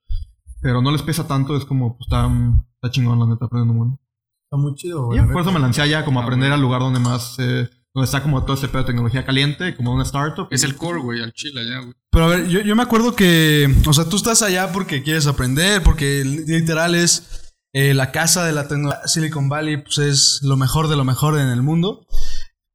Pero 0.60 0.82
no 0.82 0.90
les 0.90 1.02
pesa 1.02 1.26
tanto, 1.26 1.56
es 1.56 1.64
como, 1.64 1.96
pues 1.96 2.06
está, 2.08 2.30
está 2.74 2.90
chingón 2.90 3.18
la 3.18 3.26
neta, 3.26 3.46
aprendiendo 3.46 3.78
bueno. 3.78 4.00
Está 4.44 4.56
muy 4.56 4.74
chido, 4.74 5.06
güey. 5.06 5.18
La 5.20 5.32
por 5.32 5.42
eso 5.42 5.52
me 5.52 5.60
lancé 5.60 5.82
allá, 5.82 6.04
como 6.04 6.20
Ah, 6.20 6.24
aprender 6.24 6.52
al 6.52 6.60
lugar 6.60 6.80
donde 6.80 7.00
más, 7.00 7.38
eh, 7.38 7.68
donde 7.94 8.04
está 8.04 8.22
como 8.22 8.44
todo 8.44 8.54
este 8.54 8.68
pedo 8.68 8.82
de 8.82 8.86
tecnología 8.86 9.24
caliente, 9.26 9.74
como 9.76 9.92
una 9.92 10.04
startup. 10.04 10.48
Es 10.50 10.62
el 10.62 10.76
core, 10.76 11.00
güey, 11.00 11.22
al 11.22 11.32
chile 11.32 11.60
allá, 11.62 11.80
güey. 11.80 11.94
Pero 12.10 12.24
a 12.24 12.28
ver, 12.28 12.48
yo, 12.48 12.60
yo 12.60 12.76
me 12.76 12.82
acuerdo 12.82 13.16
que, 13.16 13.68
o 13.86 13.92
sea, 13.92 14.04
tú 14.04 14.16
estás 14.16 14.42
allá 14.42 14.72
porque 14.72 15.02
quieres 15.02 15.26
aprender, 15.26 15.82
porque 15.82 16.24
literal 16.24 16.94
es 16.94 17.52
eh, 17.72 17.94
la 17.94 18.12
casa 18.12 18.44
de 18.44 18.52
la 18.52 18.68
tecnología. 18.68 19.06
Silicon 19.06 19.48
Valley, 19.48 19.78
pues 19.82 19.98
es 19.98 20.40
lo 20.42 20.56
mejor 20.56 20.88
de 20.88 20.96
lo 20.96 21.04
mejor 21.04 21.38
en 21.38 21.48
el 21.48 21.62
mundo. 21.62 22.06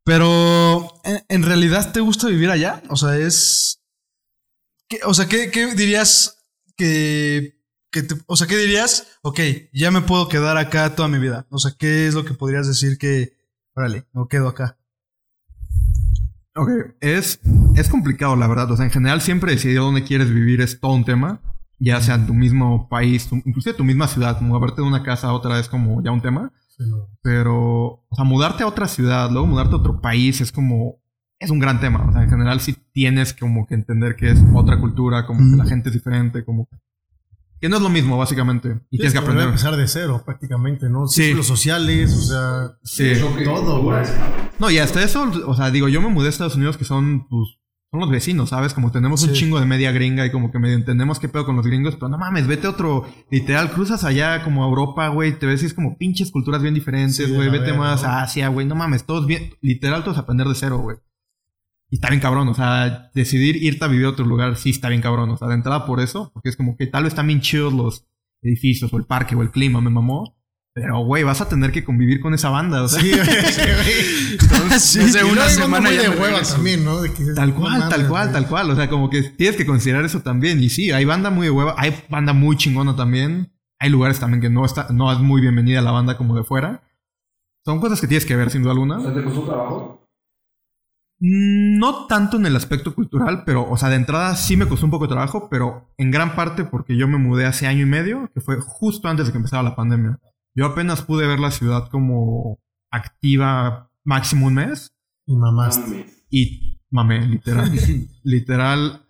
Pero, 0.03 1.01
¿en, 1.03 1.23
en 1.29 1.43
realidad 1.43 1.91
te 1.91 1.99
gusta 1.99 2.27
vivir 2.27 2.49
allá? 2.49 2.83
O 2.89 2.95
sea, 2.95 3.17
es... 3.17 3.81
¿qué- 4.87 4.99
o 5.05 5.13
sea, 5.13 5.27
¿qué, 5.27 5.49
qué 5.49 5.73
dirías 5.75 6.37
que... 6.77 7.59
que 7.91 8.03
te- 8.03 8.15
o 8.27 8.35
sea, 8.35 8.47
¿qué 8.47 8.57
dirías? 8.57 9.07
Ok, 9.23 9.39
ya 9.73 9.89
me 9.91 10.01
puedo 10.01 10.27
quedar 10.29 10.57
acá 10.57 10.95
toda 10.95 11.07
mi 11.07 11.17
vida. 11.19 11.47
O 11.49 11.57
sea, 11.57 11.71
¿qué 11.77 12.07
es 12.07 12.13
lo 12.13 12.23
que 12.25 12.33
podrías 12.33 12.67
decir 12.67 12.97
que... 12.97 13.33
Órale, 13.75 14.05
me 14.13 14.25
quedo 14.29 14.47
acá. 14.47 14.77
Ok, 16.55 16.69
es, 17.01 17.39
es 17.75 17.89
complicado, 17.89 18.35
la 18.35 18.47
verdad. 18.47 18.71
O 18.71 18.77
sea, 18.77 18.85
en 18.85 18.91
general 18.91 19.21
siempre 19.21 19.51
decidir 19.51 19.79
dónde 19.79 20.03
quieres 20.03 20.33
vivir 20.33 20.61
es 20.61 20.79
todo 20.79 20.93
un 20.93 21.03
tema. 21.05 21.41
ya 21.77 21.99
sea 21.99 22.15
en 22.15 22.25
tu 22.25 22.33
mismo 22.33 22.87
país, 22.87 23.27
tu- 23.27 23.41
inclusive 23.45 23.75
tu 23.75 23.83
misma 23.83 24.07
ciudad, 24.07 24.39
moverte 24.39 24.81
de 24.81 24.87
una 24.87 25.03
casa 25.03 25.27
a 25.27 25.33
otra 25.33 25.59
es 25.59 25.67
como 25.67 26.01
ya 26.01 26.11
un 26.11 26.21
tema. 26.21 26.53
Sí, 26.69 26.83
no. 26.89 27.09
Pero, 27.21 27.55
o 28.07 28.15
sea, 28.15 28.23
mudarte 28.23 28.63
a 28.63 28.67
otra 28.67 28.87
ciudad, 28.87 29.29
luego 29.29 29.45
mudarte 29.47 29.73
a 29.73 29.77
otro 29.79 29.99
país 29.99 30.39
es 30.39 30.53
como, 30.53 30.95
es 31.37 31.49
un 31.49 31.59
gran 31.59 31.81
tema. 31.81 32.05
O 32.07 32.13
sea, 32.13 32.23
en 32.23 32.29
general 32.29 32.61
sí 32.61 32.77
tienes 32.93 33.33
como 33.33 33.67
que 33.67 33.73
entender 33.75 34.15
que 34.15 34.31
es 34.31 34.41
otra 34.53 34.79
cultura, 34.79 35.25
como 35.25 35.39
que 35.51 35.57
la 35.57 35.65
gente 35.65 35.89
es 35.89 35.95
diferente, 35.95 36.45
como 36.45 36.69
que 37.59 37.69
no 37.69 37.77
es 37.77 37.81
lo 37.81 37.89
mismo, 37.89 38.17
básicamente. 38.17 38.79
Y 38.91 38.97
tienes 38.97 39.13
que 39.13 39.19
aprender. 39.19 39.45
empezar 39.47 39.75
de 39.75 39.87
cero, 39.87 40.21
prácticamente, 40.25 40.89
¿no? 40.89 41.07
Sí. 41.07 41.23
Círculos 41.23 41.47
sociales, 41.47 42.13
o 42.13 42.21
sea, 42.21 42.77
Sí. 42.83 43.13
todo, 43.43 43.81
güey. 43.81 44.03
No, 44.59 44.69
y 44.69 44.77
hasta 44.77 45.03
eso, 45.03 45.31
o 45.47 45.55
sea, 45.55 45.71
digo, 45.71 45.87
yo 45.87 46.01
me 46.01 46.09
mudé 46.09 46.27
a 46.27 46.29
Estados 46.29 46.55
Unidos 46.55 46.77
que 46.77 46.85
son, 46.85 47.27
pues, 47.27 47.57
son 47.91 47.99
los 48.01 48.09
vecinos, 48.09 48.49
¿sabes? 48.49 48.73
Como 48.73 48.91
tenemos 48.91 49.23
un 49.23 49.31
chingo 49.31 49.59
de 49.59 49.65
media 49.65 49.91
gringa 49.93 50.25
y 50.25 50.31
como 50.31 50.51
que 50.51 50.59
medio 50.59 50.75
entendemos 50.75 51.19
qué 51.19 51.29
pedo 51.29 51.45
con 51.45 51.55
los 51.55 51.65
gringos, 51.65 51.95
pero 51.95 52.09
no 52.09 52.17
mames, 52.17 52.45
vete 52.45 52.67
a 52.67 52.71
otro, 52.71 53.05
literal, 53.31 53.71
cruzas 53.71 54.03
allá 54.03 54.43
como 54.43 54.65
a 54.65 54.67
Europa, 54.67 55.07
güey, 55.07 55.39
te 55.39 55.45
ves 55.45 55.63
y 55.63 55.67
es 55.67 55.73
como 55.73 55.97
pinches 55.97 56.31
culturas 56.31 56.61
bien 56.61 56.73
diferentes, 56.73 57.33
güey, 57.33 57.49
vete 57.49 57.71
más 57.73 58.03
¿no? 58.03 58.09
a 58.09 58.23
Asia, 58.23 58.49
güey, 58.49 58.67
no 58.67 58.75
mames, 58.75 59.05
todos 59.05 59.25
bien, 59.27 59.55
literal, 59.61 60.03
todos 60.03 60.17
aprender 60.17 60.47
de 60.47 60.55
cero, 60.55 60.79
güey. 60.79 60.97
Y 61.89 61.95
está 61.97 62.09
bien 62.09 62.19
cabrón, 62.21 62.47
o 62.47 62.53
sea, 62.53 63.11
decidir 63.13 63.57
irte 63.63 63.85
a 63.85 63.87
vivir 63.87 64.05
a 64.07 64.09
otro 64.09 64.25
lugar 64.25 64.57
sí 64.57 64.71
está 64.71 64.89
bien 64.89 65.01
cabrón, 65.01 65.29
o 65.29 65.37
sea, 65.37 65.47
de 65.47 65.53
entrada 65.55 65.85
por 65.85 65.99
eso, 65.99 66.31
porque 66.33 66.49
es 66.49 66.57
como 66.57 66.75
que 66.77 66.87
tal 66.87 67.03
vez 67.03 67.11
están 67.11 67.27
bien 67.27 67.41
chidos 67.41 67.73
los 67.73 68.05
edificios 68.41 68.91
o 68.91 68.97
el 68.97 69.05
parque 69.05 69.35
o 69.35 69.41
el 69.43 69.51
clima, 69.51 69.81
me 69.81 69.89
mamó. 69.89 70.35
Pero, 70.73 70.99
güey, 71.05 71.23
vas 71.23 71.39
a 71.39 71.47
tener 71.47 71.71
que 71.71 71.85
convivir 71.85 72.19
con 72.19 72.33
esa 72.33 72.49
banda, 72.49 72.83
o 72.83 72.87
sea. 72.89 72.99
Sí, 73.01 73.11
güey. 73.11 73.19
Sí, 74.79 74.99
Desde 74.99 75.23
una 75.23 75.47
semana 75.47 75.89
ya 75.89 76.01
de 76.01 76.09
me 76.09 76.17
hueva 76.17 76.41
también, 76.41 76.83
¿no? 76.83 77.01
De 77.01 77.13
que- 77.13 77.33
Tal 77.33 77.53
cual, 77.53 77.87
tal 77.87 78.07
cual, 78.09 78.31
tal 78.33 78.47
cual. 78.49 78.69
O 78.71 78.75
sea, 78.75 78.89
como 78.89 79.09
que 79.09 79.21
tienes 79.23 79.55
que 79.55 79.65
considerar 79.65 80.03
eso 80.03 80.19
también. 80.19 80.61
Y 80.61 80.69
sí, 80.69 80.91
hay 80.91 81.05
banda 81.05 81.29
muy 81.29 81.45
de 81.47 81.51
hueva. 81.51 81.75
Hay 81.77 81.95
banda 82.09 82.33
muy 82.33 82.57
chingona 82.57 82.93
también. 82.95 83.53
Hay 83.79 83.89
lugares 83.89 84.19
también 84.19 84.41
que 84.41 84.49
no 84.49 84.65
está, 84.65 84.87
no 84.91 85.11
es 85.13 85.19
muy 85.19 85.39
bienvenida 85.39 85.81
la 85.81 85.91
banda 85.91 86.17
como 86.17 86.35
de 86.35 86.43
fuera. 86.43 86.83
Son 87.63 87.79
cosas 87.79 88.01
que 88.01 88.07
tienes 88.07 88.25
que 88.25 88.35
ver 88.35 88.49
sin 88.49 88.61
duda 88.61 88.73
O 88.73 88.75
alguna. 88.75 89.01
sea, 89.01 89.13
¿te 89.13 89.23
costó 89.23 89.43
trabajo? 89.45 90.04
No 91.27 92.05
tanto 92.05 92.37
en 92.37 92.45
el 92.45 92.55
aspecto 92.55 92.93
cultural, 92.93 93.43
pero, 93.45 93.67
o 93.67 93.77
sea, 93.77 93.89
de 93.89 93.95
entrada 93.95 94.35
sí 94.35 94.57
me 94.57 94.67
costó 94.67 94.85
un 94.85 94.91
poco 94.91 95.05
de 95.05 95.13
trabajo, 95.15 95.47
pero 95.49 95.89
en 95.97 96.11
gran 96.11 96.35
parte 96.35 96.65
porque 96.65 96.95
yo 96.97 97.07
me 97.07 97.17
mudé 97.17 97.47
hace 97.47 97.65
año 97.65 97.81
y 97.81 97.89
medio, 97.89 98.29
que 98.31 98.41
fue 98.41 98.57
justo 98.61 99.07
antes 99.07 99.25
de 99.25 99.31
que 99.31 99.39
empezara 99.39 99.63
la 99.63 99.75
pandemia. 99.75 100.19
Yo 100.53 100.67
apenas 100.67 101.01
pude 101.01 101.25
ver 101.25 101.39
la 101.39 101.49
ciudad 101.49 101.89
como 101.89 102.59
activa 102.91 103.89
máximo 104.03 104.45
un 104.45 104.53
mes. 104.53 104.93
Y 105.25 105.35
mamás. 105.35 105.79
Mames. 105.79 106.25
Y 106.29 106.79
mamé, 106.91 107.25
literal. 107.25 107.71
literal. 108.23 109.01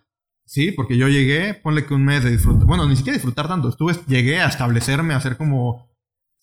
Sí, 0.46 0.72
porque 0.72 0.96
yo 0.96 1.08
llegué, 1.08 1.52
ponle 1.52 1.84
que 1.84 1.92
un 1.92 2.06
mes 2.06 2.24
de 2.24 2.30
disfrutar. 2.30 2.66
Bueno, 2.66 2.88
ni 2.88 2.96
siquiera 2.96 3.16
disfrutar 3.16 3.46
tanto. 3.46 3.68
Estuve, 3.68 3.94
llegué 4.06 4.40
a 4.40 4.48
establecerme, 4.48 5.12
a 5.12 5.18
hacer 5.18 5.36
como. 5.36 5.94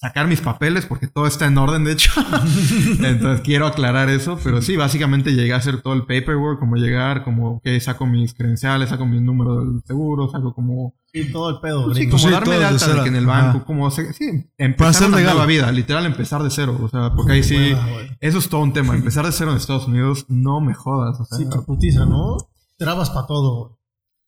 Sacar 0.03 0.27
mis 0.27 0.41
papeles, 0.41 0.85
porque 0.85 1.07
todo 1.07 1.25
está 1.25 1.47
en 1.47 1.57
orden, 1.57 1.83
de 1.83 1.93
hecho. 1.93 2.11
Entonces 3.03 3.41
quiero 3.41 3.65
aclarar 3.65 4.09
eso. 4.09 4.37
Pero 4.43 4.61
sí, 4.61 4.75
básicamente 4.77 5.33
llegué 5.33 5.53
a 5.53 5.57
hacer 5.57 5.81
todo 5.81 5.93
el 5.93 6.01
paperwork, 6.01 6.59
como 6.59 6.75
llegar, 6.75 7.23
como 7.23 7.59
que 7.61 7.79
saco 7.79 8.05
mis 8.05 8.33
credenciales, 8.33 8.89
saco 8.89 9.05
mi 9.05 9.19
número 9.19 9.63
del 9.65 9.81
seguro, 9.85 10.29
saco 10.29 10.53
como. 10.53 10.93
Y 11.15 11.31
todo 11.31 11.49
el 11.51 11.59
pedo, 11.61 11.85
Pues 11.85 11.97
sí, 11.97 12.07
como 12.09 12.23
Sí, 12.23 12.29
darme 12.31 12.53
de 12.55 12.59
de 12.59 12.65
alta 12.65 12.85
de 12.87 12.91
cero. 12.91 13.03
que 13.03 13.09
en 13.09 13.15
el 13.15 13.29
Ajá. 13.29 13.43
banco, 13.53 13.65
como. 13.65 13.89
se- 13.91 14.13
sí, 14.13 14.49
empezar 14.57 15.07
una 15.09 15.19
nueva 15.21 15.45
vida, 15.45 15.71
literal 15.71 16.05
empezar 16.05 16.41
de 16.43 16.49
cero. 16.49 16.77
O 16.81 16.89
sea, 16.89 17.11
porque 17.15 17.33
ahí 17.33 17.43
sí. 17.43 17.73
Eso 18.19 18.37
es 18.39 18.49
todo 18.49 18.61
un 18.61 18.73
tema. 18.73 18.95
Empezar 18.95 19.25
de 19.25 19.31
cero 19.31 19.51
en 19.51 19.57
Estados 19.57 19.87
Unidos, 19.87 20.25
no 20.27 20.59
me 20.59 20.73
jodas. 20.73 21.19
O 21.19 21.25
sea, 21.25 21.37
Sí, 21.37 21.45
te 21.49 21.59
putiza, 21.59 22.05
¿no? 22.05 22.37
Trabas 22.77 23.09
para 23.11 23.27
todo, 23.27 23.79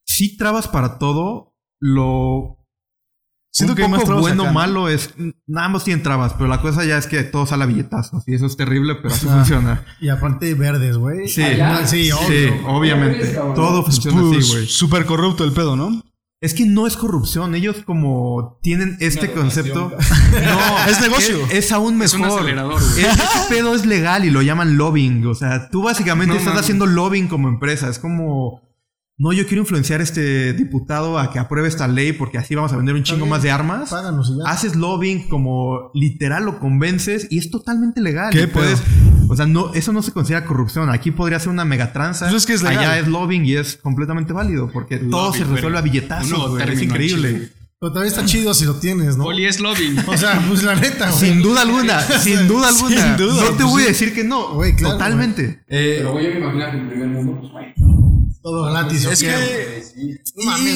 sí 0.06 0.38
trabas 0.38 0.68
para 0.68 0.98
todo. 1.00 1.54
Lo 1.82 2.55
Siento 3.58 3.72
un 3.72 3.78
que 3.78 3.84
hay 3.84 3.88
poco 3.88 3.98
más 3.98 4.06
trabas 4.06 4.22
bueno 4.22 4.44
¿no? 4.46 4.52
malo 4.54 4.90
es 4.90 5.12
mm, 5.18 5.58
ambos 5.58 5.84
tienen 5.86 6.04
trabas, 6.04 6.34
pero 6.34 6.48
la 6.48 6.60
cosa 6.62 6.84
ya 6.84 6.98
es 6.98 7.08
que 7.08 7.24
todo 7.24 7.46
sale 7.46 7.64
a 7.64 7.68
billetazos 7.68 8.24
y 8.28 8.36
eso 8.36 8.46
es 8.48 8.58
terrible, 8.58 8.96
pero 8.96 9.14
así 9.14 9.26
funciona. 9.28 9.84
Y 10.02 10.10
aparte 10.10 10.54
verdes, 10.56 10.98
güey. 10.98 11.28
Sí, 11.30 11.42
Allá. 11.42 11.86
Sí, 11.88 12.06
sí, 12.06 12.12
obvio. 12.12 12.68
obviamente. 12.68 13.34
cabrón. 13.34 13.56
Todo 13.56 13.84
funciona 13.84 14.22
Pues, 14.22 14.40
así, 14.46 14.52
güey. 14.52 14.68
Súper 14.68 15.06
corrupto 15.06 15.44
el 15.46 15.54
pedo, 15.54 15.76
¿no? 15.76 16.04
Es 16.42 16.54
que 16.54 16.66
no 16.66 16.86
es 16.86 16.98
corrupción, 16.98 17.56
ellos 17.56 17.78
como 17.86 18.60
tienen 18.62 18.98
este 19.00 19.32
concepto. 19.32 19.92
No, 20.34 20.88
Es 20.90 21.00
negocio. 21.02 21.46
Es, 21.46 21.54
es 21.66 21.72
aún 21.72 21.98
mejor. 21.98 22.06
Es 22.08 22.14
un 22.14 22.26
acelerador, 22.26 22.82
güey. 22.84 23.06
Es- 23.06 23.14
Ese 23.20 23.40
pedo 23.50 23.74
es 23.74 23.86
legal 23.86 24.26
y 24.26 24.32
lo 24.32 24.42
llaman 24.42 24.76
lobbying. 24.78 25.26
O 25.28 25.34
sea, 25.34 25.70
tú 25.70 25.82
básicamente 25.84 26.34
No 26.34 26.40
estás 26.40 26.58
haciendo 26.60 26.86
lobbying 26.86 27.28
como 27.30 27.48
empresa. 27.48 27.88
Es 27.90 28.00
como. 28.00 28.65
No, 29.18 29.32
yo 29.32 29.48
quiero 29.48 29.62
influenciar 29.62 30.02
a 30.02 30.04
este 30.04 30.52
diputado 30.52 31.18
a 31.18 31.32
que 31.32 31.40
apruebe 31.40 31.70
esta 31.70 31.88
ley 31.88 32.12
porque 32.12 32.38
así 32.38 32.54
vamos 32.54 32.74
a 32.74 32.78
vender 32.78 32.96
un 32.96 33.04
chingo 33.04 33.26
más 33.26 33.44
de 33.44 33.50
armas. 33.52 33.90
Páganos 33.90 34.30
y 34.30 34.40
ya. 34.40 34.52
Haces 34.52 34.76
lobbying 34.76 35.30
como 35.30 35.90
literal 35.94 36.44
lo 36.44 36.60
convences 36.60 37.28
y 37.30 37.38
es 37.38 37.50
totalmente 37.50 38.02
legal. 38.02 38.32
¿Qué 38.32 38.50
puedes, 38.50 38.84
o 39.30 39.36
sea, 39.36 39.46
no, 39.46 39.74
eso 39.74 39.94
no 39.94 40.02
se 40.02 40.12
considera 40.12 40.44
corrupción. 40.46 40.90
Aquí 40.90 41.12
podría 41.12 41.40
ser 41.40 41.50
una 41.50 41.64
megatranza. 41.64 42.26
Pues 42.26 42.44
es 42.44 42.46
que 42.46 42.54
es 42.54 42.62
legal. 42.62 42.80
Allá 42.80 43.00
es 43.00 43.08
lobbying 43.08 43.46
y 43.46 43.56
es 43.56 43.78
completamente 43.78 44.34
válido 44.34 44.70
porque 44.70 44.98
todo 44.98 45.32
se 45.32 45.46
resuelve 45.46 45.70
güey. 45.70 45.78
a 45.78 45.82
billetazos, 45.82 46.50
güey. 46.50 46.70
Es 46.74 46.82
increíble. 46.82 47.52
Pero 47.80 47.94
también 47.94 48.14
está 48.14 48.26
chido 48.26 48.54
si 48.54 48.66
lo 48.66 48.76
tienes, 48.76 49.16
¿no? 49.16 49.26
Poli 49.26 49.46
es 49.46 49.60
lobbying. 49.62 49.98
O 50.08 50.18
sea, 50.18 50.44
pues 50.48 50.64
la 50.64 50.76
neta, 50.76 51.10
güey. 51.10 51.20
Sin 51.22 51.42
duda 51.42 51.62
alguna, 51.62 52.02
sin 52.20 52.48
duda 52.48 52.68
alguna. 52.70 53.02
Sin 53.02 53.18
duda, 53.18 53.44
no 53.44 53.50
te 53.52 53.64
pues 53.64 53.70
voy 53.70 53.84
a 53.84 53.88
decir 53.88 54.14
que 54.14 54.24
no. 54.24 54.56
Güey, 54.56 54.76
claro, 54.76 54.96
Totalmente. 54.96 55.64
Eh, 55.70 55.96
Pero, 56.00 56.12
güey, 56.14 56.26
yo 56.26 56.32
me 56.32 56.40
imagino 56.40 56.72
que 56.72 56.78
en 56.78 56.90
primer 56.90 57.08
mundo, 57.08 57.40
pues, 57.40 57.52
güey. 57.52 58.05
Todo 58.46 58.72
gratis. 58.72 59.06
Es 59.06 59.08
¿o 59.08 59.26
qué, 59.26 59.32
que-? 59.32 59.84
Sí. 59.96 60.20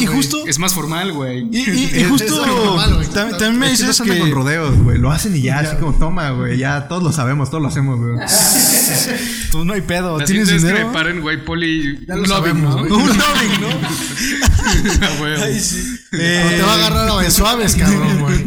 Y, 0.02 0.06
justo. 0.08 0.44
Es 0.48 0.58
más 0.58 0.74
formal, 0.74 1.12
güey. 1.12 1.48
Y, 1.52 1.58
y- 1.60 1.90
y 1.94 2.02
Es- 2.02 2.08
justo. 2.08 2.26
es 2.26 2.48
normal, 2.48 3.08
tam- 3.14 3.30
también 3.38 3.60
me 3.60 3.72
es 3.72 3.78
que 3.78 3.84
no 3.84 3.90
dices 3.90 4.02
anda 4.02 4.14
que. 4.16 4.20
con 4.22 4.32
rodeos, 4.32 4.76
güey. 4.80 4.98
Lo 4.98 5.12
hacen 5.12 5.36
y 5.36 5.42
ya, 5.44 5.60
así 5.60 5.76
como 5.76 5.94
toma, 5.94 6.32
güey. 6.32 6.58
Ya 6.58 6.88
todos 6.88 7.04
lo 7.04 7.12
sabemos, 7.12 7.52
todos 7.52 7.62
lo 7.62 7.70
hacemos, 7.70 8.00
güey. 8.00 8.18
Tú 9.52 9.66
no 9.66 9.74
hay 9.74 9.82
pedo. 9.82 10.18
La 10.18 10.26
¿Tienes 10.26 10.48
siguiente 10.48 10.68
es 10.68 10.74
que 10.74 10.80
dinero? 10.80 10.92
paren, 10.94 11.22
güey, 11.22 11.46
poli. 11.46 12.00
Ya 12.08 12.16
un 12.16 12.22
lo 12.24 12.28
lobbying, 12.28 12.56
sabemos, 12.64 12.76
¿no? 12.76 12.80
güey. 12.82 12.92
Un 12.92 13.08
lobbying, 13.20 13.62
¿no? 13.62 15.08
A 15.08 15.22
huevo. 15.22 15.44
Eh, 15.44 16.54
Te 16.58 16.62
va 16.64 16.72
a 16.72 16.76
agarrar 16.76 17.10
a 17.26 17.30
suaves, 17.30 17.76
cabrón, 17.76 18.20
güey. 18.22 18.46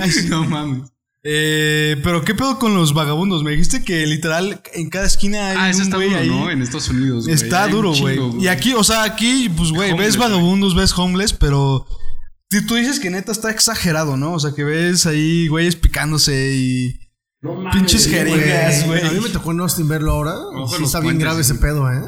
ay, 0.00 0.10
sí. 0.10 0.26
No 0.28 0.44
mames. 0.44 0.82
Eh, 1.28 1.96
pero 2.04 2.24
qué 2.24 2.34
pedo 2.34 2.58
con 2.58 2.74
los 2.74 2.94
vagabundos. 2.94 3.42
Me 3.42 3.50
dijiste 3.50 3.82
que 3.84 4.06
literal 4.06 4.60
en 4.74 4.88
cada 4.90 5.06
esquina 5.06 5.48
hay 5.50 5.56
Ah, 5.58 5.70
eso 5.70 5.78
un 5.80 5.84
está 5.84 5.96
güey 5.96 6.08
duro, 6.10 6.20
ahí. 6.20 6.28
¿no? 6.28 6.50
En 6.50 6.62
Estados 6.62 6.88
Unidos. 6.88 7.26
Está 7.26 7.66
duro, 7.66 7.92
güey. 7.94 8.16
chingo, 8.16 8.36
Y 8.42 8.46
aquí, 8.48 8.74
o 8.74 8.84
sea, 8.84 9.02
aquí, 9.02 9.48
pues, 9.56 9.70
güey, 9.72 9.92
ves 9.96 10.16
güey. 10.16 10.30
vagabundos, 10.30 10.76
ves 10.76 10.96
homeless, 10.96 11.32
pero 11.32 11.84
tú 12.48 12.58
tú 12.66 12.74
dices 12.76 13.00
que 13.00 13.10
neta 13.10 13.32
está 13.32 13.50
exagerado, 13.50 14.16
¿no? 14.16 14.34
O 14.34 14.38
sea, 14.40 14.52
que 14.54 14.62
ves 14.62 15.04
ahí 15.06 15.48
güeyes 15.48 15.74
picándose 15.74 16.54
y 16.54 17.00
No 17.42 17.54
mames. 17.56 17.74
pinches 17.74 18.06
jeringas, 18.08 18.86
güey. 18.86 19.04
A 19.04 19.10
mí 19.10 19.18
me 19.20 19.28
tocó 19.30 19.50
en 19.50 19.60
Austin 19.60 19.88
verlo 19.88 20.12
ahora. 20.12 20.34
Sí, 20.76 20.84
está 20.84 21.00
bien 21.00 21.18
grave 21.18 21.40
ese 21.40 21.56
pedo, 21.56 21.90
¿eh? 21.90 22.02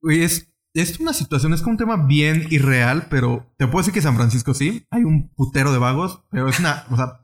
Güey, 0.00 0.24
es, 0.24 0.48
es 0.74 0.98
una 0.98 1.12
situación, 1.12 1.54
es 1.54 1.60
como 1.60 1.72
un 1.74 1.78
tema 1.78 1.96
bien 2.08 2.48
irreal, 2.50 3.06
pero 3.08 3.46
te 3.56 3.68
puedo 3.68 3.82
decir 3.82 3.94
que 3.94 4.02
San 4.02 4.16
Francisco 4.16 4.52
sí. 4.52 4.84
Hay 4.90 5.04
un 5.04 5.28
putero 5.28 5.70
de 5.70 5.78
vagos, 5.78 6.20
pero 6.32 6.48
es 6.48 6.58
una, 6.58 6.86
o 6.90 6.96
sea, 6.96 7.20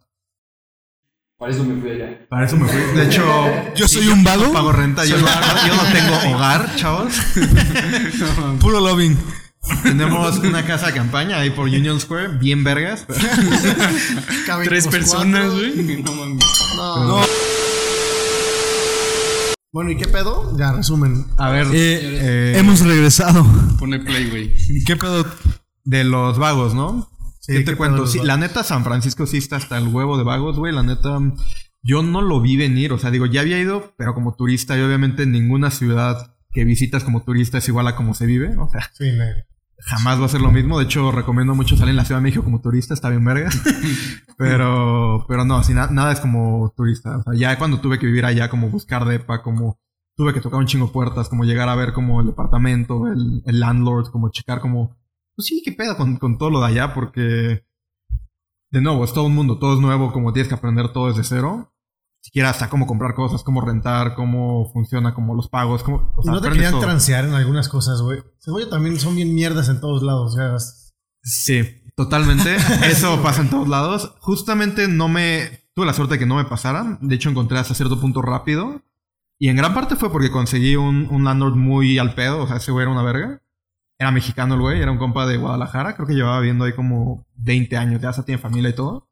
Para 1.38 1.52
eso 1.52 1.62
me 1.64 1.80
fui 1.80 1.90
allá. 1.92 2.26
para 2.28 2.46
eso 2.46 2.56
me 2.56 2.66
fui. 2.66 2.80
De 2.96 3.04
hecho, 3.06 3.22
Yo 3.76 3.86
soy 3.86 4.08
un 4.08 4.24
vago. 4.24 4.46
no 4.46 4.52
pago 4.52 4.72
renta, 4.72 5.04
yo 5.04 5.18
no, 5.18 5.26
yo 5.66 5.74
no 5.76 5.82
tengo 5.92 6.34
hogar, 6.36 6.74
chavos. 6.76 7.12
Puro 8.60 8.80
lobbying. 8.80 9.16
Tenemos 9.84 10.38
una 10.38 10.64
casa 10.64 10.86
de 10.88 10.94
campaña 10.94 11.38
ahí 11.38 11.50
por 11.50 11.66
Union 11.68 12.00
Square, 12.00 12.38
bien 12.38 12.64
vergas. 12.64 13.06
Tres 14.64 14.88
personas, 14.88 15.52
güey. 15.52 16.02
No 16.02 16.12
mames. 16.12 16.44
No. 16.76 17.04
No. 17.04 17.20
Bueno, 19.72 19.90
¿y 19.92 19.96
qué 19.96 20.08
pedo? 20.08 20.56
Ya, 20.58 20.72
resumen. 20.72 21.26
A 21.36 21.50
ver, 21.50 21.66
Eh, 21.68 21.74
eh, 21.74 22.54
Hemos 22.58 22.80
regresado. 22.80 23.46
Pone 23.78 24.00
play, 24.00 24.28
güey. 24.30 24.54
¿Qué 24.84 24.96
pedo? 24.96 25.24
de 25.84 26.04
los 26.04 26.36
vagos, 26.38 26.74
¿no? 26.74 27.08
Sí, 27.48 27.54
¿Qué 27.54 27.64
¿qué 27.64 27.70
te 27.72 27.76
cuento? 27.76 28.06
Sí, 28.06 28.20
la 28.22 28.36
neta, 28.36 28.62
San 28.62 28.84
Francisco 28.84 29.26
sí 29.26 29.38
está 29.38 29.56
hasta 29.56 29.78
el 29.78 29.88
huevo 29.88 30.16
de 30.18 30.24
vagos, 30.24 30.56
güey. 30.58 30.72
La 30.72 30.82
neta, 30.82 31.18
yo 31.82 32.02
no 32.02 32.20
lo 32.22 32.40
vi 32.40 32.56
venir. 32.56 32.92
O 32.92 32.98
sea, 32.98 33.10
digo, 33.10 33.26
ya 33.26 33.40
había 33.40 33.58
ido, 33.58 33.94
pero 33.96 34.14
como 34.14 34.34
turista, 34.36 34.78
y 34.78 34.82
obviamente 34.82 35.26
ninguna 35.26 35.70
ciudad 35.70 36.36
que 36.52 36.64
visitas 36.64 37.04
como 37.04 37.22
turista 37.24 37.58
es 37.58 37.68
igual 37.68 37.88
a 37.88 37.96
como 37.96 38.14
se 38.14 38.26
vive. 38.26 38.56
O 38.58 38.68
sea, 38.68 38.90
Sí, 38.92 39.10
jamás 39.78 40.20
va 40.20 40.26
a 40.26 40.28
ser 40.28 40.40
lo 40.42 40.50
mismo. 40.50 40.78
De 40.78 40.84
hecho, 40.84 41.10
recomiendo 41.10 41.54
mucho 41.54 41.76
salir 41.76 41.90
en 41.90 41.96
la 41.96 42.04
Ciudad 42.04 42.20
de 42.20 42.24
México 42.24 42.44
como 42.44 42.60
turista, 42.60 42.94
está 42.94 43.08
bien 43.10 43.24
verga. 43.24 43.48
pero, 44.36 45.24
pero 45.28 45.44
no, 45.44 45.56
así 45.56 45.74
na- 45.74 45.88
nada 45.90 46.12
es 46.12 46.20
como 46.20 46.72
turista. 46.76 47.18
O 47.18 47.22
sea, 47.22 47.34
ya 47.34 47.58
cuando 47.58 47.80
tuve 47.80 47.98
que 47.98 48.06
vivir 48.06 48.24
allá, 48.24 48.48
como 48.50 48.68
buscar 48.68 49.04
depa, 49.04 49.42
como 49.42 49.78
tuve 50.16 50.34
que 50.34 50.40
tocar 50.40 50.58
un 50.58 50.66
chingo 50.66 50.90
puertas, 50.92 51.28
como 51.28 51.44
llegar 51.44 51.68
a 51.68 51.76
ver 51.76 51.92
como 51.92 52.20
el 52.20 52.26
departamento, 52.26 53.06
el, 53.06 53.42
el 53.46 53.60
landlord, 53.60 54.10
como 54.10 54.30
checar 54.30 54.60
como, 54.60 54.96
pues 55.38 55.46
sí, 55.46 55.62
qué 55.64 55.70
pedo 55.70 55.96
con, 55.96 56.16
con 56.16 56.36
todo 56.36 56.50
lo 56.50 56.58
de 56.58 56.66
allá, 56.66 56.94
porque 56.94 57.64
de 58.72 58.80
nuevo, 58.80 59.04
es 59.04 59.12
todo 59.12 59.24
un 59.24 59.36
mundo, 59.36 59.60
todo 59.60 59.74
es 59.74 59.80
nuevo, 59.80 60.12
como 60.12 60.32
tienes 60.32 60.48
que 60.48 60.56
aprender 60.56 60.92
todo 60.92 61.06
desde 61.06 61.22
cero. 61.22 61.72
Siquiera 62.20 62.50
hasta 62.50 62.68
cómo 62.68 62.88
comprar 62.88 63.14
cosas, 63.14 63.44
cómo 63.44 63.60
rentar, 63.60 64.16
cómo 64.16 64.68
funciona, 64.72 65.14
como 65.14 65.36
los 65.36 65.48
pagos, 65.48 65.84
cómo... 65.84 66.12
o 66.16 66.22
¿Y 66.22 66.24
sea, 66.24 66.32
no 66.32 66.40
te 66.40 66.50
querían 66.50 66.72
todo. 66.72 66.80
transear 66.80 67.24
en 67.24 67.34
algunas 67.34 67.68
cosas, 67.68 68.02
güey? 68.02 68.18
Según 68.38 68.62
yo 68.62 68.68
también 68.68 68.98
son 68.98 69.14
bien 69.14 69.32
mierdas 69.32 69.68
en 69.68 69.80
todos 69.80 70.02
lados. 70.02 70.34
Sea, 70.34 70.56
Sí, 71.22 71.62
Totalmente. 71.94 72.56
Eso 72.84 73.22
pasa 73.22 73.42
en 73.42 73.50
todos 73.50 73.68
lados. 73.68 74.14
Justamente 74.18 74.88
no 74.88 75.08
me... 75.08 75.68
Tuve 75.74 75.86
la 75.86 75.94
suerte 75.94 76.14
de 76.14 76.18
que 76.18 76.26
no 76.26 76.34
me 76.34 76.44
pasara. 76.46 76.98
De 77.00 77.14
hecho, 77.14 77.30
encontré 77.30 77.58
hasta 77.58 77.74
cierto 77.74 78.00
punto 78.00 78.22
rápido. 78.22 78.82
Y 79.38 79.48
en 79.48 79.56
gran 79.56 79.72
parte 79.72 79.94
fue 79.94 80.10
porque 80.10 80.32
conseguí 80.32 80.74
un, 80.74 81.06
un 81.08 81.22
landlord 81.24 81.54
muy 81.54 81.98
al 81.98 82.14
pedo. 82.14 82.42
O 82.42 82.46
sea, 82.48 82.56
ese 82.56 82.72
güey 82.72 82.82
era 82.82 82.92
una 82.92 83.04
verga. 83.04 83.42
Era 83.98 84.10
mexicano 84.10 84.54
el 84.54 84.60
güey. 84.60 84.80
Era 84.80 84.92
un 84.92 84.98
compa 84.98 85.26
de 85.26 85.36
Guadalajara. 85.36 85.94
Creo 85.94 86.06
que 86.06 86.14
llevaba 86.14 86.40
viviendo 86.40 86.64
ahí 86.64 86.72
como 86.72 87.26
20 87.36 87.76
años. 87.76 88.00
Ya 88.00 88.10
hasta 88.10 88.24
tiene 88.24 88.40
familia 88.40 88.70
y 88.70 88.74
todo. 88.74 89.08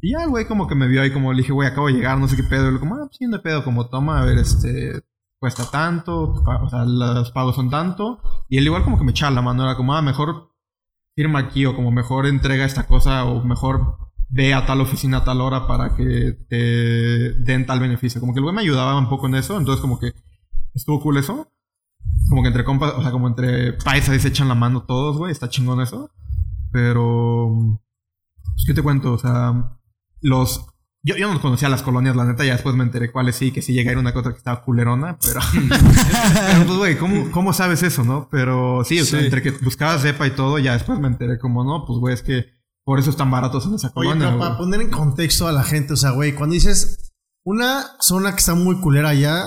Y 0.00 0.12
ya 0.12 0.22
el 0.24 0.30
güey 0.30 0.46
como 0.46 0.66
que 0.66 0.74
me 0.74 0.88
vio 0.88 1.02
ahí 1.02 1.12
como 1.12 1.32
le 1.32 1.38
dije, 1.38 1.52
güey, 1.52 1.68
acabo 1.68 1.86
de 1.86 1.94
llegar, 1.94 2.18
no 2.18 2.28
sé 2.28 2.36
qué 2.36 2.42
pedo. 2.42 2.68
Y 2.68 2.72
le 2.72 2.80
como, 2.80 2.96
ah, 2.96 3.06
pues 3.06 3.16
sí, 3.18 3.26
no 3.26 3.40
pedo. 3.40 3.64
Como, 3.64 3.88
toma, 3.88 4.20
a 4.20 4.24
ver, 4.24 4.38
este... 4.38 5.02
Cuesta 5.38 5.70
tanto. 5.70 6.32
O 6.32 6.68
sea, 6.70 6.84
los 6.84 7.30
pagos 7.30 7.56
son 7.56 7.70
tanto. 7.70 8.20
Y 8.48 8.58
él 8.58 8.64
igual 8.64 8.84
como 8.84 8.98
que 8.98 9.04
me 9.04 9.12
echaba 9.12 9.30
la 9.32 9.42
mano. 9.42 9.62
Era 9.62 9.76
como, 9.76 9.94
ah, 9.94 10.02
mejor 10.02 10.50
firma 11.16 11.38
aquí 11.38 11.64
o 11.64 11.74
como 11.74 11.90
mejor 11.90 12.26
entrega 12.26 12.64
esta 12.66 12.86
cosa 12.86 13.24
o 13.24 13.42
mejor 13.42 13.96
ve 14.28 14.54
a 14.54 14.66
tal 14.66 14.80
oficina 14.80 15.18
a 15.18 15.24
tal 15.24 15.40
hora 15.40 15.66
para 15.66 15.94
que 15.96 16.36
te 16.48 17.32
den 17.42 17.66
tal 17.66 17.80
beneficio. 17.80 18.20
Como 18.20 18.34
que 18.34 18.38
el 18.38 18.44
güey 18.44 18.54
me 18.54 18.62
ayudaba 18.62 18.98
un 18.98 19.08
poco 19.08 19.26
en 19.26 19.36
eso, 19.36 19.58
entonces 19.58 19.80
como 19.80 19.98
que 19.98 20.12
estuvo 20.74 21.00
cool 21.00 21.16
eso. 21.16 21.50
Como 22.28 22.42
que 22.42 22.48
entre 22.48 22.64
compas, 22.64 22.92
o 22.96 23.02
sea, 23.02 23.10
como 23.12 23.28
entre 23.28 23.72
paisas 23.74 24.10
ahí 24.10 24.20
se 24.20 24.28
echan 24.28 24.48
la 24.48 24.54
mano 24.54 24.82
todos, 24.84 25.16
güey, 25.16 25.32
está 25.32 25.48
chingón 25.48 25.80
eso. 25.80 26.10
Pero, 26.72 27.80
pues, 28.42 28.64
¿qué 28.66 28.74
te 28.74 28.82
cuento? 28.82 29.12
O 29.12 29.18
sea, 29.18 29.78
los... 30.20 30.66
Yo, 31.02 31.16
yo 31.16 31.32
no 31.32 31.40
conocía 31.40 31.68
las 31.68 31.82
colonias, 31.82 32.16
la 32.16 32.24
neta, 32.24 32.44
ya 32.44 32.54
después 32.54 32.74
me 32.74 32.82
enteré 32.82 33.12
cuáles 33.12 33.36
sí, 33.36 33.52
que 33.52 33.62
sí 33.62 33.72
llega 33.72 33.90
a 33.90 33.92
ir 33.92 33.98
una 33.98 34.12
cosa 34.12 34.32
que 34.32 34.38
estaba 34.38 34.62
culerona, 34.62 35.18
pero... 35.22 35.38
pero 36.50 36.66
pues, 36.66 36.78
güey, 36.78 36.98
¿cómo, 36.98 37.30
¿cómo 37.30 37.52
sabes 37.52 37.84
eso, 37.84 38.02
no? 38.02 38.28
Pero 38.28 38.82
sí, 38.84 39.00
o 39.00 39.04
sea, 39.04 39.20
Sí. 39.20 39.26
entre 39.26 39.40
que 39.40 39.52
buscabas 39.52 40.02
cepa 40.02 40.26
y 40.26 40.32
todo, 40.32 40.58
ya 40.58 40.72
después 40.72 40.98
me 40.98 41.06
enteré 41.06 41.38
como, 41.38 41.62
no, 41.62 41.84
pues, 41.86 42.00
güey, 42.00 42.12
es 42.14 42.22
que 42.22 42.46
por 42.84 42.98
eso 42.98 43.10
están 43.10 43.30
baratos 43.30 43.66
en 43.66 43.74
esa 43.74 43.92
Oye, 43.94 44.08
colonia, 44.08 44.26
pero 44.26 44.36
güey. 44.38 44.48
para 44.48 44.58
poner 44.58 44.80
en 44.80 44.90
contexto 44.90 45.46
a 45.46 45.52
la 45.52 45.62
gente, 45.62 45.92
o 45.92 45.96
sea, 45.96 46.10
güey, 46.10 46.34
cuando 46.34 46.54
dices 46.54 47.12
una 47.44 47.84
zona 48.00 48.32
que 48.32 48.38
está 48.38 48.56
muy 48.56 48.80
culera 48.80 49.10
allá, 49.10 49.44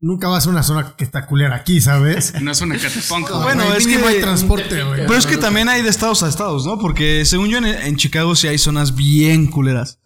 nunca 0.00 0.28
va 0.28 0.38
a 0.38 0.40
ser 0.40 0.50
una 0.50 0.62
zona 0.62 0.94
que 0.96 1.04
está 1.04 1.26
culera 1.26 1.56
aquí, 1.56 1.80
¿sabes? 1.80 2.32
No 2.40 2.50
es 2.52 2.60
una 2.60 2.76
güey. 2.76 3.42
Bueno, 3.42 3.74
es 3.74 3.86
que- 3.86 3.96
hay 3.96 4.20
transporte, 4.20 4.82
güey. 4.84 5.00
Pero 5.06 5.16
es 5.18 5.26
que 5.26 5.36
también 5.36 5.68
hay 5.68 5.82
de 5.82 5.88
estados 5.90 6.22
a 6.22 6.28
estados, 6.28 6.64
¿no? 6.66 6.78
Porque 6.78 7.24
según 7.24 7.48
yo 7.48 7.58
en, 7.58 7.66
en 7.66 7.96
Chicago 7.96 8.34
sí 8.36 8.48
hay 8.48 8.58
zonas 8.58 8.94
bien 8.94 9.46
culeras. 9.48 9.98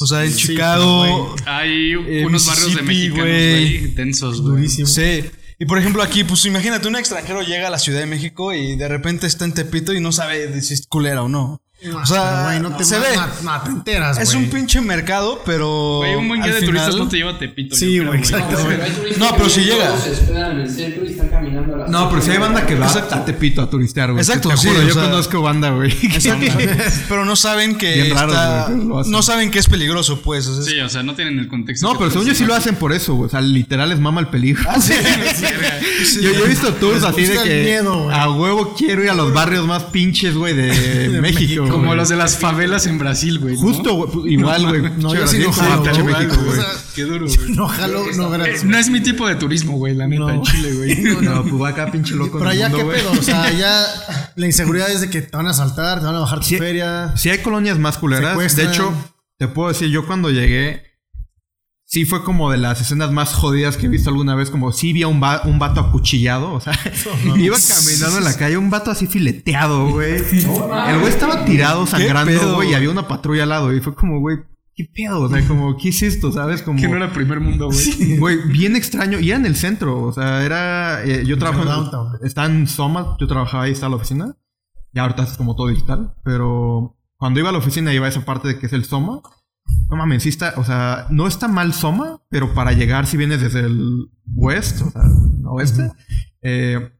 O 0.00 0.06
sea, 0.06 0.24
en 0.24 0.32
Sí, 0.32 0.48
Chicago... 0.48 1.34
pero, 1.36 1.50
Hay 1.50 1.92
Eh, 1.92 2.26
unos 2.26 2.46
barrios 2.46 2.76
de 2.76 2.82
mexicanos, 2.82 3.24
güey. 3.24 3.78
densos, 3.94 4.40
güey. 4.42 4.68
Sí. 4.68 5.24
Y 5.58 5.64
por 5.64 5.78
ejemplo 5.78 6.02
aquí, 6.02 6.22
pues 6.22 6.44
imagínate, 6.44 6.86
un 6.86 6.94
extranjero 6.94 7.42
llega 7.42 7.66
a 7.66 7.70
la 7.70 7.78
Ciudad 7.80 7.98
de 7.98 8.06
México 8.06 8.52
y 8.54 8.76
de 8.76 8.86
repente 8.86 9.26
está 9.26 9.44
en 9.44 9.54
Tepito 9.54 9.92
y 9.92 10.00
no 10.00 10.12
sabe 10.12 10.60
si 10.60 10.74
es 10.74 10.86
culera 10.86 11.22
o 11.22 11.28
no. 11.28 11.62
O 11.94 12.04
sea, 12.06 12.42
güey, 12.46 12.58
no 12.60 12.76
te, 12.76 12.84
se 12.84 12.98
ve. 12.98 13.06
ma- 13.44 13.62
te 13.62 13.70
enteras, 13.70 14.18
Es 14.18 14.34
un 14.34 14.50
pinche 14.50 14.80
mercado, 14.80 15.40
pero... 15.46 15.98
Güey, 15.98 16.16
un 16.16 16.26
buen 16.26 16.42
guía 16.42 16.52
al 16.52 16.60
de 16.60 16.66
turistas 16.66 16.90
final- 16.90 17.04
no 17.04 17.08
te 17.08 17.16
lleva 17.18 17.30
a 17.30 17.38
Tepito. 17.38 17.76
Sí, 17.76 18.00
güey, 18.00 18.18
exacto. 18.18 18.58
No, 18.58 18.66
pero 18.66 18.92
turistas 18.94 19.38
No, 19.38 19.48
si 19.48 19.60
llega. 19.60 19.94
No, 21.88 22.10
pero 22.10 22.20
si 22.22 22.30
hay 22.32 22.38
banda 22.38 22.66
que 22.66 22.74
va 22.74 22.86
Exacto. 22.86 23.14
a 23.14 23.24
Tepito 23.24 23.62
a 23.62 23.70
turistear, 23.70 24.10
güey. 24.10 24.20
Exacto, 24.20 24.56
sí, 24.56 24.68
juro, 24.68 24.82
yo 24.82 24.92
sea- 24.94 25.04
conozco 25.04 25.40
banda, 25.40 25.70
güey. 25.70 25.92
Exacto. 26.02 26.46
pero 27.08 27.24
no 27.24 27.36
saben 27.36 27.76
que 27.78 28.12
raros, 28.12 28.34
está- 28.34 28.68
no 29.08 29.22
saben 29.22 29.50
que 29.52 29.60
es 29.60 29.68
peligroso, 29.68 30.20
pues. 30.20 30.48
o 30.48 30.54
sea, 30.54 30.62
es- 30.62 30.68
Sí, 30.68 30.80
o 30.80 30.88
sea, 30.88 31.04
no 31.04 31.14
tienen 31.14 31.38
el 31.38 31.46
contexto. 31.46 31.86
No, 31.92 31.96
pero 31.96 32.10
según 32.10 32.26
yo 32.26 32.34
sí 32.34 32.44
lo 32.44 32.54
hacen 32.56 32.74
por 32.74 32.92
eso, 32.92 33.14
güey. 33.14 33.26
O 33.28 33.30
sea, 33.30 33.40
literal 33.40 33.88
les 33.90 34.00
mama 34.00 34.20
el 34.20 34.26
peligro. 34.28 34.64
yo, 36.22 36.32
yo 36.32 36.44
he 36.44 36.48
visto 36.48 36.72
tours 36.74 37.04
así 37.04 37.22
de 37.22 37.38
que 37.42 37.62
miedo, 37.62 38.04
güey. 38.04 38.16
a 38.18 38.28
huevo 38.30 38.74
quiero 38.76 39.04
ir 39.04 39.10
a 39.10 39.14
los 39.14 39.32
barrios 39.32 39.64
más 39.66 39.84
pinches, 39.84 40.34
güey, 40.34 40.54
de, 40.54 41.08
México. 41.22 41.67
Como 41.68 41.86
güey. 41.86 41.96
los 41.96 42.08
de 42.08 42.16
las 42.16 42.38
favelas 42.38 42.86
en 42.86 42.98
Brasil, 42.98 43.38
güey. 43.38 43.54
¿no? 43.54 43.60
Justo, 43.60 43.94
güey. 43.94 44.34
Igual, 44.34 44.66
güey. 44.66 44.82
No, 44.98 45.14
yo 45.14 45.26
sí 45.26 45.38
no 45.38 45.50
como 45.52 45.68
jalo, 45.68 45.82
Qué 46.94 47.02
duro, 47.02 47.26
güey. 47.26 47.50
No 47.50 47.68
jalo, 47.68 48.04
no 48.16 48.30
gracias. 48.30 48.64
no 48.64 48.76
es 48.78 48.90
mi 48.90 49.00
tipo 49.00 49.26
de 49.28 49.36
turismo, 49.36 49.76
güey, 49.78 49.94
la 49.94 50.06
neta, 50.08 50.20
No. 50.20 50.30
en 50.30 50.42
Chile, 50.42 50.72
güey. 50.72 50.94
No, 51.22 51.42
pues 51.42 51.62
va 51.62 51.68
acá 51.68 51.90
pinche 51.90 52.14
loco. 52.14 52.38
Pero 52.38 52.50
allá, 52.50 52.70
¿qué 52.70 52.84
pedo? 52.84 53.12
O 53.12 53.22
sea, 53.22 53.42
allá 53.42 53.86
la 54.36 54.46
inseguridad 54.46 54.90
es 54.90 55.00
de 55.00 55.10
que 55.10 55.22
te 55.22 55.36
van 55.36 55.46
a 55.46 55.50
asaltar, 55.50 56.00
te 56.00 56.06
van 56.06 56.16
a 56.16 56.20
bajar 56.20 56.40
tu 56.40 56.46
feria. 56.56 57.12
Sí 57.16 57.30
hay 57.30 57.38
colonias 57.38 57.78
más 57.78 57.98
culeras. 57.98 58.56
De 58.56 58.64
hecho, 58.64 58.92
te 59.36 59.48
puedo 59.48 59.68
decir, 59.68 59.88
yo 59.88 60.06
cuando 60.06 60.30
llegué, 60.30 60.82
sí 61.90 62.04
fue 62.04 62.22
como 62.22 62.50
de 62.50 62.58
las 62.58 62.80
escenas 62.82 63.10
más 63.12 63.32
jodidas 63.34 63.78
que 63.78 63.86
he 63.86 63.88
visto 63.88 64.10
alguna 64.10 64.34
vez. 64.34 64.50
Como 64.50 64.72
sí 64.72 64.92
vi 64.92 65.02
a 65.02 65.08
un, 65.08 65.22
va- 65.22 65.40
un 65.46 65.58
vato 65.58 65.80
acuchillado. 65.80 66.52
O 66.52 66.60
sea, 66.60 66.72
iba 67.36 67.56
caminando 67.66 68.18
en 68.18 68.24
la 68.24 68.36
calle, 68.36 68.58
un 68.58 68.68
vato 68.70 68.90
así 68.90 69.06
fileteado, 69.06 69.88
güey. 69.88 70.16
El 70.88 70.98
güey 71.00 71.08
estaba 71.08 71.44
tirado, 71.44 71.86
sangrando, 71.86 72.54
güey, 72.56 72.70
y 72.70 72.74
había 72.74 72.90
una 72.90 73.08
patrulla 73.08 73.44
al 73.44 73.48
lado. 73.48 73.72
Y 73.74 73.80
fue 73.80 73.94
como, 73.94 74.20
güey, 74.20 74.36
¿qué 74.76 74.84
pedo? 74.94 75.22
O 75.22 75.28
sea, 75.30 75.46
como, 75.48 75.76
¿qué 75.78 75.88
es 75.88 76.02
esto? 76.02 76.30
¿Sabes? 76.30 76.60
Como... 76.62 76.78
Que 76.78 76.88
no 76.88 76.96
era 76.96 77.10
primer 77.12 77.40
mundo, 77.40 77.70
güey. 77.70 78.18
Güey, 78.18 78.36
bien 78.48 78.76
extraño. 78.76 79.18
Y 79.18 79.30
era 79.30 79.38
en 79.38 79.46
el 79.46 79.56
centro. 79.56 80.02
O 80.02 80.12
sea, 80.12 80.44
era. 80.44 81.02
eh, 81.04 81.24
yo 81.26 81.38
trabajaba. 81.38 81.74
downtown. 81.74 82.18
Está 82.22 82.44
en 82.44 82.66
Soma. 82.68 83.16
Yo 83.18 83.26
trabajaba 83.26 83.64
ahí, 83.64 83.72
está 83.72 83.88
la 83.88 83.96
oficina. 83.96 84.36
Ya 84.92 85.02
ahorita 85.02 85.22
es 85.22 85.30
como 85.38 85.56
todo 85.56 85.68
digital. 85.68 86.14
Pero 86.22 86.96
cuando 87.16 87.40
iba 87.40 87.48
a 87.48 87.52
la 87.52 87.58
oficina, 87.58 87.92
iba 87.94 88.06
a 88.06 88.08
esa 88.10 88.24
parte 88.26 88.46
de 88.48 88.58
que 88.58 88.66
es 88.66 88.72
el 88.72 88.84
Soma. 88.84 89.20
No 89.88 89.96
mames, 89.96 90.22
sí 90.22 90.28
está. 90.28 90.54
O 90.56 90.64
sea, 90.64 91.06
no 91.10 91.26
está 91.26 91.48
mal 91.48 91.72
Soma, 91.72 92.20
pero 92.28 92.54
para 92.54 92.72
llegar, 92.72 93.06
si 93.06 93.16
vienes 93.16 93.40
desde 93.40 93.60
el 93.60 94.10
west, 94.34 94.82
o 94.82 94.90
sea, 94.90 95.02
oeste, 95.46 95.90
eh, 96.42 96.92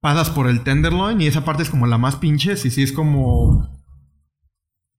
pasas 0.00 0.30
por 0.30 0.48
el 0.48 0.62
Tenderloin 0.62 1.20
y 1.20 1.26
esa 1.26 1.44
parte 1.44 1.62
es 1.62 1.70
como 1.70 1.86
la 1.86 1.98
más 1.98 2.16
pinches. 2.16 2.64
Y 2.64 2.70
sí 2.70 2.82
es 2.82 2.92
como. 2.92 3.72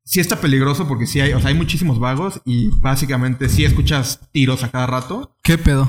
Sí 0.03 0.19
está 0.19 0.39
peligroso 0.39 0.87
porque 0.87 1.07
sí 1.07 1.19
hay, 1.19 1.33
o 1.33 1.39
sea, 1.39 1.49
hay 1.49 1.55
muchísimos 1.55 1.99
vagos 1.99 2.41
y 2.45 2.69
básicamente 2.79 3.49
sí 3.49 3.65
escuchas 3.65 4.19
tiros 4.31 4.63
a 4.63 4.69
cada 4.69 4.85
rato. 4.85 5.35
¿Qué 5.41 5.57
pedo? 5.57 5.87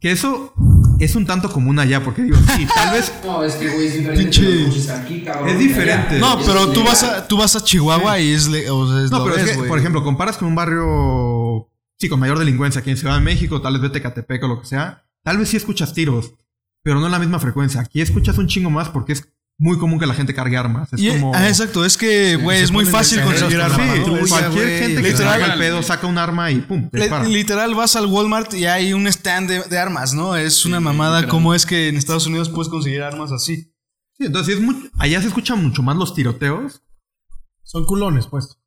Que 0.00 0.12
eso 0.12 0.52
es 1.00 1.14
un 1.16 1.26
tanto 1.26 1.50
común 1.52 1.78
allá, 1.78 2.02
porque 2.04 2.22
digo, 2.22 2.36
sí, 2.56 2.66
tal 2.74 2.92
vez. 2.92 3.12
No, 3.24 3.42
es 3.44 3.54
que, 3.54 3.68
güey, 3.68 3.86
es 3.86 4.88
aquí, 4.90 5.22
cabrón, 5.22 5.48
Es 5.48 5.58
diferente. 5.58 6.16
allá. 6.16 6.18
No, 6.20 6.38
pero 6.44 6.72
tú 6.72 6.84
vas 6.84 7.02
a, 7.02 7.26
tú 7.26 7.36
vas 7.36 7.54
a 7.56 7.62
Chihuahua 7.64 8.20
y 8.20 8.32
es, 8.32 8.48
le- 8.48 8.70
o 8.70 8.86
sea, 8.90 9.04
es 9.04 9.10
No, 9.10 9.18
lo 9.18 9.24
pero 9.24 9.36
es 9.36 9.56
que, 9.56 9.62
por 9.64 9.78
ejemplo, 9.78 10.02
comparas 10.04 10.36
con 10.38 10.48
un 10.48 10.54
barrio, 10.54 11.68
sí, 11.98 12.08
con 12.08 12.20
mayor 12.20 12.38
delincuencia 12.38 12.80
aquí 12.80 12.90
en 12.90 12.96
Ciudad 12.96 13.14
de 13.14 13.20
México, 13.22 13.60
tal 13.60 13.74
vez 13.74 13.82
vete 13.82 13.98
a 13.98 14.02
Catepec 14.02 14.42
o 14.44 14.48
lo 14.48 14.60
que 14.60 14.66
sea, 14.66 15.04
tal 15.24 15.38
vez 15.38 15.48
sí 15.48 15.56
escuchas 15.56 15.92
tiros, 15.94 16.32
pero 16.82 17.00
no 17.00 17.06
en 17.06 17.12
la 17.12 17.18
misma 17.18 17.38
frecuencia. 17.38 17.80
Aquí 17.80 18.00
escuchas 18.00 18.38
un 18.38 18.46
chingo 18.46 18.70
más 18.70 18.88
porque 18.88 19.12
es 19.12 19.28
muy 19.60 19.76
común 19.76 19.98
que 19.98 20.06
la 20.06 20.14
gente 20.14 20.32
cargue 20.34 20.56
armas. 20.56 20.92
Es 20.92 21.00
Y- 21.00 21.10
como. 21.10 21.34
ah, 21.34 21.48
exacto, 21.48 21.84
es 21.84 21.96
que, 21.96 22.36
güey, 22.36 22.62
es 22.62 22.70
muy 22.70 22.84
fácil 22.84 23.20
conseguir 23.22 23.60
armas. 23.60 23.88
cualquier 24.28 24.78
gente 24.82 25.02
que 25.02 25.08
se 25.08 25.12
literal, 25.12 25.34
haga 25.42 25.52
el 25.54 25.58
pedo 25.58 25.82
saca 25.82 26.06
un 26.06 26.16
arma 26.16 26.50
y 26.52 26.60
pum, 26.60 26.88
literal 27.26 27.74
vas 27.74 27.96
al 27.96 28.06
Walmart 28.06 28.54
y 28.54 28.66
hay 28.66 28.92
un 28.92 29.06
stand 29.08 29.48
de, 29.50 29.62
de 29.64 29.78
armas, 29.78 30.14
¿no? 30.14 30.36
Es 30.36 30.64
una 30.64 30.78
mamada 30.80 31.26
cómo 31.28 31.54
es 31.54 31.66
que 31.66 31.88
en 31.88 31.96
Estados 31.96 32.26
Unidos 32.26 32.48
puedes 32.48 32.68
conseguir 32.68 33.02
armas 33.02 33.32
así. 33.32 33.72
Sí, 34.16 34.26
entonces 34.26 34.54
es 34.56 34.60
muy- 34.60 34.90
allá 34.98 35.20
se 35.20 35.28
escuchan 35.28 35.62
mucho 35.62 35.82
más 35.82 35.96
los 35.96 36.14
tiroteos. 36.14 36.82
Son 37.64 37.84
culones, 37.84 38.26
pues. 38.26 38.58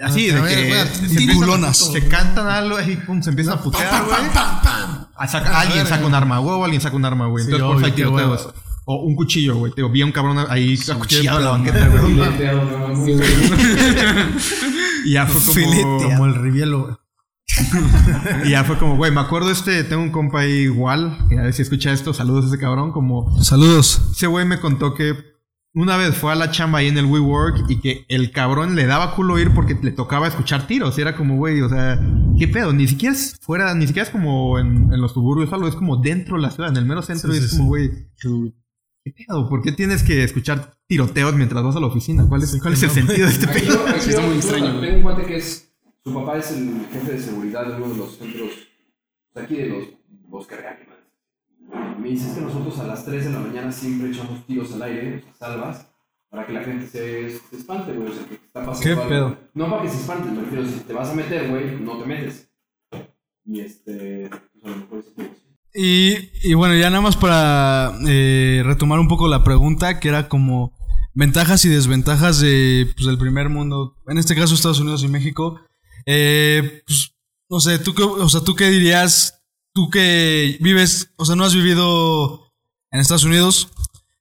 Así, 0.00 0.26
de 0.26 0.40
ver, 0.40 0.88
que 0.88 1.34
culonas. 1.34 1.76
se 1.78 2.06
cantan 2.08 2.48
algo 2.48 2.80
y 2.80 2.96
pum, 2.96 3.22
se 3.22 3.30
empiezan 3.30 3.54
a 3.58 3.62
putear, 3.62 4.04
güey. 4.04 4.16
A 5.16 5.28
saca- 5.28 5.60
alguien 5.60 5.86
saca 5.86 6.04
un 6.06 6.14
arma, 6.14 6.40
huevo, 6.40 6.64
alguien 6.64 6.80
saca 6.82 6.96
un 6.96 7.04
arma, 7.04 7.26
güey. 7.28 7.44
Sí, 7.44 7.52
Entonces, 7.52 7.66
por 7.72 7.76
eso 7.78 7.86
hay 7.86 7.92
tiroteos. 7.92 8.48
O 8.86 9.02
un 9.02 9.14
cuchillo, 9.14 9.56
güey. 9.56 9.72
Te 9.72 9.76
Digo, 9.76 9.88
vi 9.90 10.02
a 10.02 10.06
un 10.06 10.12
cabrón 10.12 10.44
ahí 10.48 10.78
acuchillado 10.90 11.38
en 11.38 11.44
la 11.44 11.50
banqueta, 11.50 11.88
güey. 11.88 13.14
Y 15.04 15.12
ya 15.12 15.26
fue 15.26 15.54
como. 15.54 16.02
Como 16.02 16.26
el 16.26 16.34
rivielo. 16.34 17.00
Y 18.44 18.50
ya 18.50 18.64
fue 18.64 18.78
como, 18.78 18.96
güey, 18.96 19.12
me 19.12 19.20
acuerdo 19.20 19.50
este, 19.50 19.84
tengo 19.84 20.02
un 20.02 20.10
compa 20.10 20.40
ahí 20.40 20.62
igual. 20.62 21.18
Y 21.30 21.36
a 21.36 21.42
ver 21.42 21.52
si 21.52 21.62
escucha 21.62 21.92
esto, 21.92 22.12
saludos 22.14 22.46
a 22.46 22.48
ese 22.48 22.58
cabrón. 22.58 22.92
Como, 22.92 23.42
Saludos. 23.42 24.00
ese 24.12 24.26
güey 24.26 24.46
me 24.46 24.60
contó 24.60 24.94
que 24.94 25.14
una 25.74 25.96
vez 25.96 26.16
fue 26.16 26.32
a 26.32 26.36
la 26.36 26.50
chamba 26.50 26.78
ahí 26.78 26.88
en 26.88 26.98
el 26.98 27.06
WeWork 27.06 27.68
y 27.68 27.80
que 27.80 28.06
el 28.08 28.30
cabrón 28.32 28.76
le 28.76 28.86
daba 28.86 29.14
culo 29.14 29.38
ir 29.38 29.52
porque 29.52 29.76
le 29.80 29.90
tocaba 29.92 30.26
escuchar 30.26 30.66
tiros. 30.66 30.96
Y 30.96 31.02
era 31.02 31.16
como, 31.16 31.36
güey, 31.36 31.60
o 31.60 31.68
sea, 31.68 32.00
¿qué 32.38 32.48
pedo? 32.48 32.72
Ni 32.72 32.88
siquiera 32.88 33.14
es 33.14 33.36
fuera, 33.40 33.74
ni 33.74 33.86
siquiera 33.86 34.06
es 34.06 34.12
como 34.12 34.58
en, 34.58 34.92
en 34.92 35.00
los 35.00 35.12
suburbios 35.12 35.52
o 35.52 35.54
algo, 35.54 35.68
es 35.68 35.74
como 35.74 35.98
dentro 35.98 36.36
de 36.36 36.42
la 36.42 36.50
ciudad, 36.50 36.70
en 36.70 36.76
el 36.76 36.86
mero 36.86 37.02
centro. 37.02 37.30
Sí, 37.30 37.38
y 37.38 37.44
es 37.44 37.50
sí, 37.50 37.56
como, 37.56 37.68
güey, 37.68 37.90
¿qué 39.04 39.12
pedo? 39.12 39.48
¿Por 39.48 39.62
qué 39.62 39.72
tienes 39.72 40.02
que 40.02 40.24
escuchar 40.24 40.74
tiroteos 40.86 41.34
mientras 41.34 41.62
vas 41.62 41.76
a 41.76 41.80
la 41.80 41.86
oficina? 41.86 42.26
¿Cuál 42.28 42.42
es, 42.42 42.58
cuál 42.60 42.72
es 42.74 42.82
el 42.82 42.90
sentido 42.90 43.26
de 43.26 43.32
este 43.32 43.46
pedo? 43.46 43.86
aquí 43.86 44.10
está 44.10 44.22
muy 44.22 44.36
extraño, 44.36 44.80
Tengo 44.80 44.96
un 44.96 45.02
cuate 45.02 45.24
que 45.26 45.36
es. 45.36 45.70
Su 46.02 46.12
papá 46.12 46.38
es 46.38 46.50
el 46.52 46.86
jefe 46.92 47.12
de 47.12 47.18
seguridad 47.18 47.66
de 47.66 47.76
uno 47.76 47.88
de 47.88 47.96
los 47.96 48.16
centros. 48.18 48.50
de 49.34 49.40
aquí 49.40 49.56
de 49.56 49.66
los 49.68 49.84
Bosque 50.28 50.56
Real. 50.56 50.78
Me 51.98 52.10
dice 52.10 52.28
es 52.28 52.34
que 52.34 52.40
nosotros 52.42 52.78
a 52.78 52.86
las 52.86 53.04
3 53.06 53.24
de 53.24 53.30
la 53.30 53.38
mañana 53.40 53.72
siempre 53.72 54.10
echamos 54.10 54.46
tiros 54.46 54.72
al 54.74 54.82
aire, 54.82 55.16
o 55.16 55.20
sea, 55.22 55.48
salvas, 55.48 55.86
para 56.28 56.46
que 56.46 56.52
la 56.52 56.62
gente 56.62 56.86
se, 56.86 57.30
se 57.30 57.56
espante, 57.56 57.92
güey. 57.94 58.10
O 58.10 58.12
sea, 58.12 58.26
que 58.26 58.34
está 58.34 58.66
pasando 58.66 58.80
¿Qué 58.82 58.90
algo. 58.90 59.08
pedo? 59.08 59.38
No 59.54 59.70
para 59.70 59.82
que 59.82 59.88
se 59.88 59.96
espante, 59.96 60.30
me 60.30 60.42
refiero, 60.42 60.66
si 60.66 60.80
te 60.80 60.92
vas 60.92 61.08
a 61.08 61.14
meter, 61.14 61.48
güey, 61.48 61.80
no 61.80 61.98
te 61.98 62.06
metes. 62.06 62.50
Y 63.46 63.60
este. 63.60 64.28
Pues 64.28 64.64
a 64.64 64.68
lo 64.68 64.76
mejor 64.76 64.98
es 64.98 65.43
Y, 65.74 66.30
y 66.42 66.54
bueno, 66.54 66.76
ya 66.76 66.88
nada 66.88 67.02
más 67.02 67.16
para 67.16 67.98
eh, 68.06 68.62
retomar 68.64 69.00
un 69.00 69.08
poco 69.08 69.26
la 69.26 69.42
pregunta, 69.42 69.98
que 69.98 70.08
era 70.08 70.28
como, 70.28 70.72
ventajas 71.14 71.64
y 71.64 71.68
desventajas 71.68 72.40
de, 72.40 72.90
pues, 72.94 73.06
del 73.06 73.18
primer 73.18 73.48
mundo, 73.48 73.96
en 74.06 74.18
este 74.18 74.34
caso 74.34 74.54
Estados 74.54 74.80
Unidos 74.80 75.02
y 75.04 75.08
México. 75.08 75.60
Eh, 76.06 76.82
pues, 76.86 77.14
no 77.48 77.60
sé, 77.60 77.78
¿tú 77.78 77.94
qué, 77.94 78.02
o 78.02 78.28
sea, 78.28 78.42
¿tú 78.42 78.54
qué 78.54 78.68
dirías? 78.68 79.42
Tú 79.72 79.90
que 79.90 80.56
vives, 80.60 81.12
o 81.16 81.24
sea, 81.24 81.36
no 81.36 81.44
has 81.44 81.54
vivido 81.54 82.52
en 82.90 83.00
Estados 83.00 83.24
Unidos, 83.24 83.70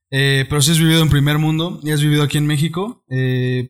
eh, 0.10 0.46
pero 0.50 0.62
sí 0.62 0.72
has 0.72 0.80
vivido 0.80 1.02
en 1.02 1.10
primer 1.10 1.38
mundo 1.38 1.80
y 1.84 1.92
has 1.92 2.02
vivido 2.02 2.24
aquí 2.24 2.38
en 2.38 2.48
México. 2.48 3.04
Eh, 3.10 3.70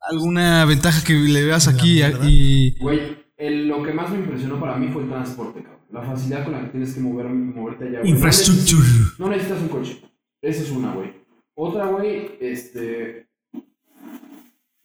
¿Alguna 0.00 0.64
ventaja 0.64 1.04
que 1.04 1.14
le 1.14 1.44
veas 1.44 1.68
aquí 1.68 2.02
y... 2.24 2.76
Güey, 2.80 3.18
lo 3.38 3.82
que 3.82 3.92
más 3.92 4.10
me 4.10 4.18
impresionó 4.18 4.58
para 4.58 4.76
mí 4.76 4.88
fue 4.92 5.02
el 5.02 5.08
transporte. 5.08 5.64
La 5.92 6.02
facilidad 6.02 6.44
con 6.44 6.54
la 6.54 6.62
que 6.62 6.68
tienes 6.68 6.94
que 6.94 7.00
mover, 7.00 7.28
moverte 7.28 7.84
allá. 7.88 7.98
güey. 8.00 8.10
Infrastructure. 8.12 8.80
No 8.80 8.88
necesitas, 8.88 9.18
no 9.18 9.28
necesitas 9.28 9.60
un 9.62 9.68
coche. 9.68 10.02
Esa 10.40 10.62
es 10.62 10.70
una, 10.70 10.92
güey. 10.94 11.12
Otra, 11.54 11.86
güey, 11.86 12.32
este. 12.40 13.28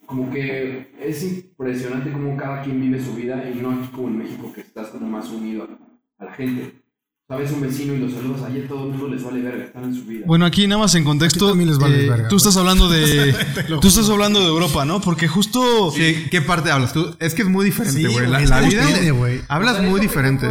Como 0.05 0.31
que 0.31 0.93
es 1.01 1.23
impresionante 1.23 2.11
cómo 2.11 2.37
cada 2.37 2.61
quien 2.61 2.79
vive 2.79 3.03
su 3.03 3.13
vida 3.13 3.49
y 3.49 3.55
no 3.59 3.71
aquí 3.71 3.87
como 3.93 4.07
en 4.07 4.17
México 4.19 4.51
que 4.53 4.61
estás 4.61 4.87
como 4.87 5.07
más 5.07 5.29
unido 5.29 5.63
a, 5.63 6.23
a 6.23 6.25
la 6.25 6.33
gente. 6.33 6.81
Sabes 7.29 7.51
un 7.51 7.59
vecino 7.59 7.93
y 7.93 7.97
los 7.97 8.13
saludas, 8.13 8.41
ayer 8.43 8.69
todo 8.69 8.85
el 8.85 8.91
mundo 8.91 9.09
les 9.09 9.21
vale 9.21 9.41
verga, 9.41 9.65
están 9.65 9.83
en 9.83 9.93
su 9.93 10.05
vida. 10.05 10.23
Bueno, 10.25 10.45
aquí 10.45 10.65
nada 10.65 10.79
más 10.83 10.95
en 10.95 11.03
contexto, 11.03 11.53
les 11.53 11.77
vale 11.77 12.05
eh, 12.05 12.09
verga, 12.09 12.29
tú 12.29 12.37
estás 12.37 12.55
hablando 12.55 12.87
de... 12.87 13.35
lo 13.67 13.81
tú 13.81 13.89
estás 13.89 14.09
hablando 14.09 14.39
de 14.39 14.45
Europa, 14.47 14.85
¿no? 14.85 15.01
Porque 15.01 15.27
justo... 15.27 15.91
Sí, 15.91 16.27
¿qué 16.31 16.41
parte 16.41 16.71
hablas 16.71 16.93
tú? 16.93 17.13
Es 17.19 17.33
que 17.33 17.41
es 17.41 17.49
muy 17.49 17.65
diferente, 17.65 17.99
Sí, 17.99 18.05
güey. 18.05 18.15
güey, 18.29 18.29
la, 18.29 18.39
la 18.61 18.61
vida. 18.61 19.11
güey. 19.11 19.41
Hablas 19.49 19.83
muy 19.83 19.99
diferente. 19.99 20.47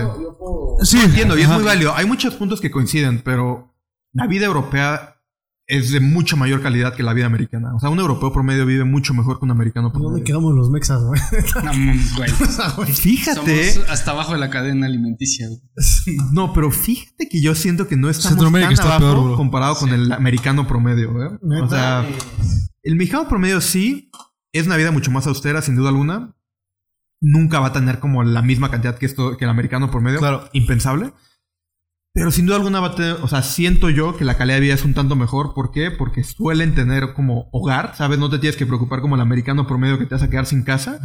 Sí, 0.83 0.99
Entiendo, 0.99 1.39
y 1.39 1.43
es 1.43 1.49
muy 1.49 1.63
válido. 1.63 1.95
Hay 1.95 2.07
muchos 2.07 2.35
puntos 2.35 2.61
que 2.61 2.71
coinciden, 2.71 3.21
pero 3.25 3.75
la 4.13 4.27
vida 4.27 4.47
europea 4.47 5.17
es 5.69 5.91
de 5.91 5.99
mucha 5.99 6.37
mayor 6.37 6.63
calidad 6.63 6.95
que 6.95 7.03
la 7.03 7.13
vida 7.13 7.27
americana. 7.27 7.75
O 7.75 7.81
sea, 7.81 7.91
un 7.91 7.99
europeo 7.99 8.33
promedio 8.33 8.65
vive 8.67 8.85
mucho 8.85 9.15
mejor 9.15 9.39
que 9.39 9.45
un 9.45 9.51
americano 9.51 9.91
¿Dónde 9.91 9.99
promedio. 9.99 10.25
quedamos 10.25 10.55
los 10.55 10.71
mexas, 10.71 11.03
güey? 11.03 11.21
No, 11.65 12.77
güey. 12.77 12.93
Fíjate, 12.93 13.73
Somos 13.73 13.91
hasta 13.91 14.13
abajo 14.13 14.35
de 14.35 14.39
la 14.39 14.51
cadena 14.51 14.87
alimenticia, 14.87 15.49
güey. 15.49 15.61
no, 16.33 16.53
pero 16.53 16.71
fíjate 16.71 17.29
que 17.29 17.41
yo 17.41 17.55
siento 17.55 17.89
que 17.89 17.97
no 17.97 18.09
estamos 18.09 18.31
Centroamérica 18.31 18.69
tan 18.69 18.75
está 18.75 18.97
abajo 18.97 19.25
peor, 19.25 19.37
comparado 19.37 19.77
con 19.77 19.91
el 19.91 20.13
americano 20.13 20.69
promedio, 20.69 21.11
¿eh? 21.23 21.39
O 21.63 21.69
sea, 21.69 22.07
el 22.83 22.95
mexicano 22.95 23.29
promedio 23.29 23.61
sí 23.61 24.11
es 24.53 24.67
una 24.67 24.77
vida 24.77 24.93
mucho 24.93 25.11
más 25.11 25.27
austera, 25.27 25.63
sin 25.63 25.75
duda 25.75 25.89
alguna. 25.89 26.36
Nunca 27.21 27.61
va 27.61 27.69
a 27.69 27.73
tener 27.73 27.99
como 27.99 28.23
la 28.23 28.43
misma 28.43 28.71
cantidad 28.71 28.99
que 28.99 29.07
esto 29.07 29.37
que 29.37 29.45
el 29.45 29.51
americano 29.51 29.91
promedio. 29.91 30.19
Claro. 30.19 30.49
Impensable. 30.53 31.13
Pero 32.17 32.31
sin 32.31 32.47
duda 32.47 32.57
alguna 32.57 32.81
va 32.81 32.87
a 32.89 32.95
tener, 32.95 33.19
o 33.21 33.29
sea, 33.29 33.43
siento 33.43 33.91
yo 33.91 34.17
que 34.17 34.25
la 34.25 34.39
calidad 34.39 34.57
de 34.57 34.63
vida 34.63 34.75
es 34.75 34.87
un 34.87 34.95
tanto 34.95 35.17
mejor. 35.17 35.53
¿Por 35.53 35.71
qué? 35.71 35.91
Porque 35.91 36.25
suelen 36.25 36.75
tener 36.75 37.13
como 37.13 37.51
hogar, 37.53 37.95
¿sabes? 37.95 38.19
No 38.19 38.31
te 38.31 38.39
tienes 38.39 38.57
que 38.57 38.65
preocupar 38.65 39.03
como 39.03 39.17
el 39.17 39.21
americano 39.21 39.67
promedio 39.67 39.99
que 39.99 40.07
te 40.07 40.15
vas 40.15 40.23
a 40.23 40.31
quedar 40.31 40.47
sin 40.47 40.63
casa. 40.63 40.99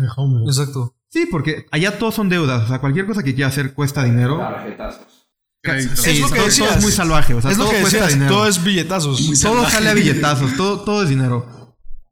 Exacto. 0.47 0.95
Sí, 1.10 1.28
porque 1.30 1.65
allá 1.71 2.00
todos 2.00 2.15
son 2.15 2.30
deudas. 2.30 2.63
O 2.63 2.67
sea, 2.69 2.80
cualquier 2.80 3.06
cosa 3.08 3.24
que 3.24 3.36
quieras 3.36 3.52
hacer 3.52 3.74
cuesta 3.74 4.06
dinero. 4.06 4.38
Tarjetazos. 4.38 5.28
Es 5.63 6.21
lo 6.21 6.30
que 6.30 6.36
todo 6.36 6.45
decías. 6.45 6.78
es 6.78 6.84
muy 6.84 6.91
salvaje. 6.93 7.34
O 7.34 7.41
sea, 7.41 7.52
es 7.52 7.58
lo 7.58 7.65
todo 7.65 7.74
que 7.74 7.82
cuesta 7.82 7.97
decías, 7.97 8.13
dinero. 8.13 8.34
todo 8.34 8.47
es 8.47 8.63
billetazos. 8.63 9.26
Todo 9.26 9.36
salvaje. 9.36 9.71
sale 9.71 9.89
a 9.89 9.93
billetazos, 9.93 10.56
todo, 10.56 10.80
todo 10.82 11.04
es 11.04 11.10
dinero. 11.10 11.61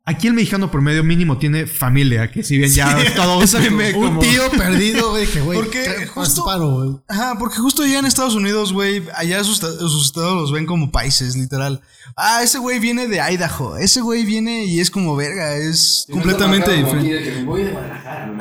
Aquí 0.10 0.26
el 0.28 0.34
mexicano 0.34 0.72
promedio 0.72 1.04
mínimo 1.04 1.38
tiene 1.38 1.68
familia, 1.68 2.32
que 2.32 2.42
si 2.44 2.58
bien 2.58 2.72
ya 2.72 2.98
todo 3.16 3.46
se 3.48 3.70
me 3.70 3.94
Un 3.94 4.08
como- 4.08 4.20
tío 4.22 4.50
perdido, 4.58 5.12
güey, 5.12 5.28
que 5.28 5.40
güey. 5.42 5.60
Porque 5.60 5.84
que- 5.84 6.08
justo- 6.08 6.44
paro, 6.46 6.70
güey. 6.72 6.98
Ajá, 7.08 7.36
porque 7.38 7.58
justo 7.58 7.84
allá 7.84 8.00
en 8.00 8.06
Estados 8.06 8.34
Unidos, 8.34 8.74
güey, 8.74 9.04
allá 9.16 9.44
sus, 9.44 9.58
sus 9.58 10.06
estados 10.08 10.34
los 10.34 10.52
ven 10.52 10.66
como 10.66 10.92
países, 10.92 11.36
literal. 11.36 11.82
Ah, 12.16 12.42
ese 12.44 12.58
güey 12.58 12.80
viene 12.80 13.08
de 13.08 13.20
Idaho, 13.22 13.78
ese 13.78 14.02
güey 14.02 14.26
viene 14.26 14.66
y 14.66 14.80
es 14.80 14.90
como 14.90 15.16
verga, 15.16 15.56
es 15.58 16.06
Y 16.08 16.14
completamente 16.14 16.72
diferente. 16.72 17.46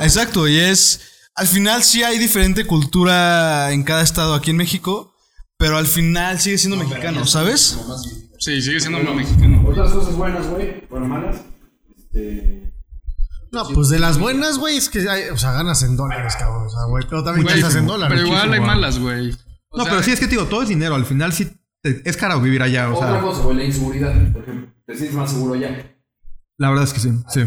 Exacto, 0.01 0.47
y 0.47 0.57
es. 0.57 1.01
Al 1.35 1.47
final 1.47 1.83
sí 1.83 2.03
hay 2.03 2.17
diferente 2.17 2.65
cultura 2.65 3.71
en 3.71 3.83
cada 3.83 4.01
estado 4.01 4.33
aquí 4.33 4.49
en 4.51 4.57
México, 4.57 5.13
pero 5.57 5.77
al 5.77 5.85
final 5.87 6.39
sigue 6.39 6.57
siendo 6.57 6.77
mexicano, 6.77 7.25
¿sabes? 7.25 7.77
Sí, 8.39 8.61
sigue 8.61 8.79
siendo 8.79 8.99
muy 8.99 9.13
mexicano. 9.23 9.63
Otras 9.67 9.91
cosas 9.91 10.15
buenas, 10.15 10.47
güey, 10.47 10.83
bueno, 10.89 11.07
malas. 11.07 11.37
Este. 12.11 12.73
No, 13.51 13.67
pues 13.73 13.89
de 13.89 13.97
las 13.99 14.19
buenas, 14.19 14.59
güey, 14.59 14.77
es 14.77 14.89
que 14.89 15.09
hay, 15.09 15.29
o 15.29 15.37
sea, 15.37 15.51
ganas 15.53 15.81
en 15.83 15.95
dólares, 15.97 16.35
cabrón. 16.37 16.67
O 16.67 16.69
sea, 16.69 16.83
güey, 16.85 17.03
pero 17.09 17.23
también 17.23 17.45
Güey, 17.45 17.59
gastas 17.61 17.79
en 17.79 17.87
dólares. 17.87 18.15
Pero 18.15 18.27
igual 18.27 18.53
hay 18.53 18.59
malas, 18.59 18.99
güey. 18.99 19.31
No, 19.73 19.83
sea, 19.83 19.91
pero 19.91 20.03
sí 20.03 20.11
es 20.11 20.19
que 20.19 20.25
te 20.25 20.31
digo, 20.31 20.45
todo 20.45 20.61
es 20.63 20.69
dinero. 20.69 20.95
Al 20.95 21.05
final 21.05 21.33
sí 21.33 21.51
te- 21.81 22.01
es 22.07 22.17
caro 22.17 22.39
vivir 22.41 22.61
allá. 22.61 22.89
O 22.91 22.95
Otra 22.95 23.11
sea, 23.13 23.21
cosa, 23.21 23.41
güey, 23.41 23.57
la 23.57 23.63
inseguridad, 23.63 24.13
por 24.31 24.43
ejemplo. 24.43 24.71
Te 24.85 24.95
sientes 24.95 25.15
más 25.15 25.31
seguro 25.31 25.53
allá. 25.55 25.95
La 26.59 26.69
verdad 26.69 26.83
es 26.83 26.93
que 26.93 26.99
sí. 26.99 27.09
sí. 27.33 27.41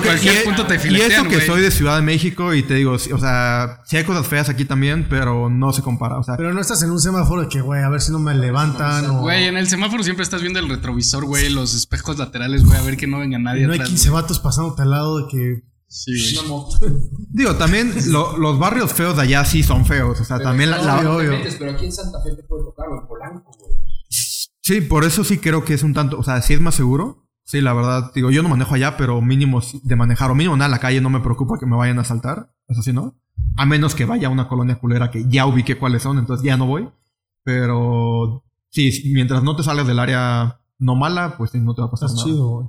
Cualquier 0.00 0.44
punto 0.44 0.66
te 0.66 0.74
y 0.74 0.76
eso 0.76 0.82
filetean, 0.86 1.28
que 1.28 1.40
soy 1.40 1.60
de 1.62 1.72
Ciudad 1.72 1.96
de 1.96 2.02
México 2.02 2.54
y 2.54 2.62
te 2.62 2.74
digo, 2.74 2.92
o 2.92 2.98
sea, 2.98 3.80
sí 3.84 3.96
hay 3.96 4.04
cosas 4.04 4.28
feas 4.28 4.48
aquí 4.48 4.64
también, 4.64 5.08
pero 5.10 5.50
no 5.50 5.72
se 5.72 5.82
compara. 5.82 6.16
O 6.18 6.22
sea, 6.22 6.36
Pero 6.36 6.54
no 6.54 6.60
estás 6.60 6.80
en 6.84 6.92
un 6.92 7.00
semáforo 7.00 7.42
de 7.42 7.48
que, 7.48 7.60
güey, 7.60 7.82
a 7.82 7.88
ver 7.88 8.00
si 8.00 8.12
no 8.12 8.20
me 8.20 8.34
levantan 8.34 9.04
o... 9.10 9.20
Güey, 9.22 9.46
en 9.46 9.56
el 9.56 9.66
semáforo 9.68 10.04
siempre 10.04 10.22
estás 10.22 10.40
viendo 10.42 10.60
el 10.60 10.68
retrovisor, 10.68 11.24
güey, 11.24 11.50
los 11.50 11.74
espejos 11.74 12.18
laterales, 12.18 12.64
güey, 12.64 12.78
a 12.78 12.82
ver 12.82 12.96
que 12.96 13.08
no 13.08 13.18
venga 13.18 13.36
nadie 13.40 13.66
no 13.66 13.72
hay 13.72 13.78
atrás. 13.80 13.88
15 13.88 14.10
vatos 14.10 14.38
pasándote 14.38 14.82
al 14.82 14.90
lado 14.90 15.18
de 15.18 15.24
que... 15.28 15.62
Sí, 15.88 16.12
güey. 16.46 16.92
digo, 17.30 17.56
también 17.56 17.92
lo- 18.12 18.38
los 18.38 18.58
barrios 18.60 18.92
feos 18.92 19.16
de 19.16 19.22
allá 19.22 19.44
sí 19.44 19.64
son 19.64 19.84
feos. 19.84 20.20
O 20.20 20.24
sea, 20.24 20.38
también 20.38 20.70
la- 20.70 20.78
la, 20.80 20.98
Obvio, 21.00 21.16
obvio. 21.16 21.32
pero 21.58 21.72
aquí 21.72 21.84
en 21.86 21.92
Santa 21.92 22.18
Fe 22.22 22.30
te 22.36 22.44
puede 22.44 22.62
tocar, 22.64 22.86
o 22.88 23.00
en 23.00 23.06
Polanco, 23.08 23.50
güey. 23.58 23.72
Sí, 24.08 24.80
por 24.80 25.04
eso 25.04 25.24
sí 25.24 25.38
creo 25.38 25.64
que 25.64 25.74
es 25.74 25.82
un 25.82 25.92
tanto, 25.92 26.16
o 26.18 26.22
sea, 26.22 26.40
sí 26.40 26.54
es 26.54 26.60
más 26.60 26.76
seguro. 26.76 27.21
Sí, 27.44 27.60
la 27.60 27.72
verdad, 27.72 28.12
digo, 28.14 28.30
yo 28.30 28.42
no 28.42 28.48
manejo 28.48 28.74
allá, 28.74 28.96
pero 28.96 29.20
mínimo 29.20 29.60
de 29.82 29.96
manejar 29.96 30.30
o 30.30 30.34
mínimo 30.34 30.56
nada 30.56 30.66
en 30.66 30.72
la 30.72 30.78
calle 30.78 31.00
no 31.00 31.10
me 31.10 31.20
preocupa 31.20 31.58
que 31.58 31.66
me 31.66 31.76
vayan 31.76 31.98
a 31.98 32.02
asaltar. 32.02 32.54
Eso 32.68 32.82
sí, 32.82 32.92
¿no? 32.92 33.20
A 33.56 33.66
menos 33.66 33.94
que 33.94 34.04
vaya 34.04 34.28
a 34.28 34.30
una 34.30 34.48
colonia 34.48 34.76
culera 34.76 35.10
que 35.10 35.24
ya 35.28 35.46
ubiqué 35.46 35.76
cuáles 35.76 36.02
son, 36.02 36.18
entonces 36.18 36.44
ya 36.44 36.56
no 36.56 36.66
voy. 36.66 36.88
Pero 37.44 38.44
sí, 38.70 39.10
mientras 39.12 39.42
no 39.42 39.56
te 39.56 39.62
salgas 39.62 39.86
del 39.86 39.98
área 39.98 40.60
no 40.78 40.96
mala, 40.96 41.36
pues 41.36 41.50
sí, 41.50 41.58
no 41.58 41.74
te 41.74 41.80
va 41.82 41.88
a 41.88 41.90
pasar 41.90 42.10
nada. 42.10 42.24
chido, 42.24 42.48
güey. 42.48 42.68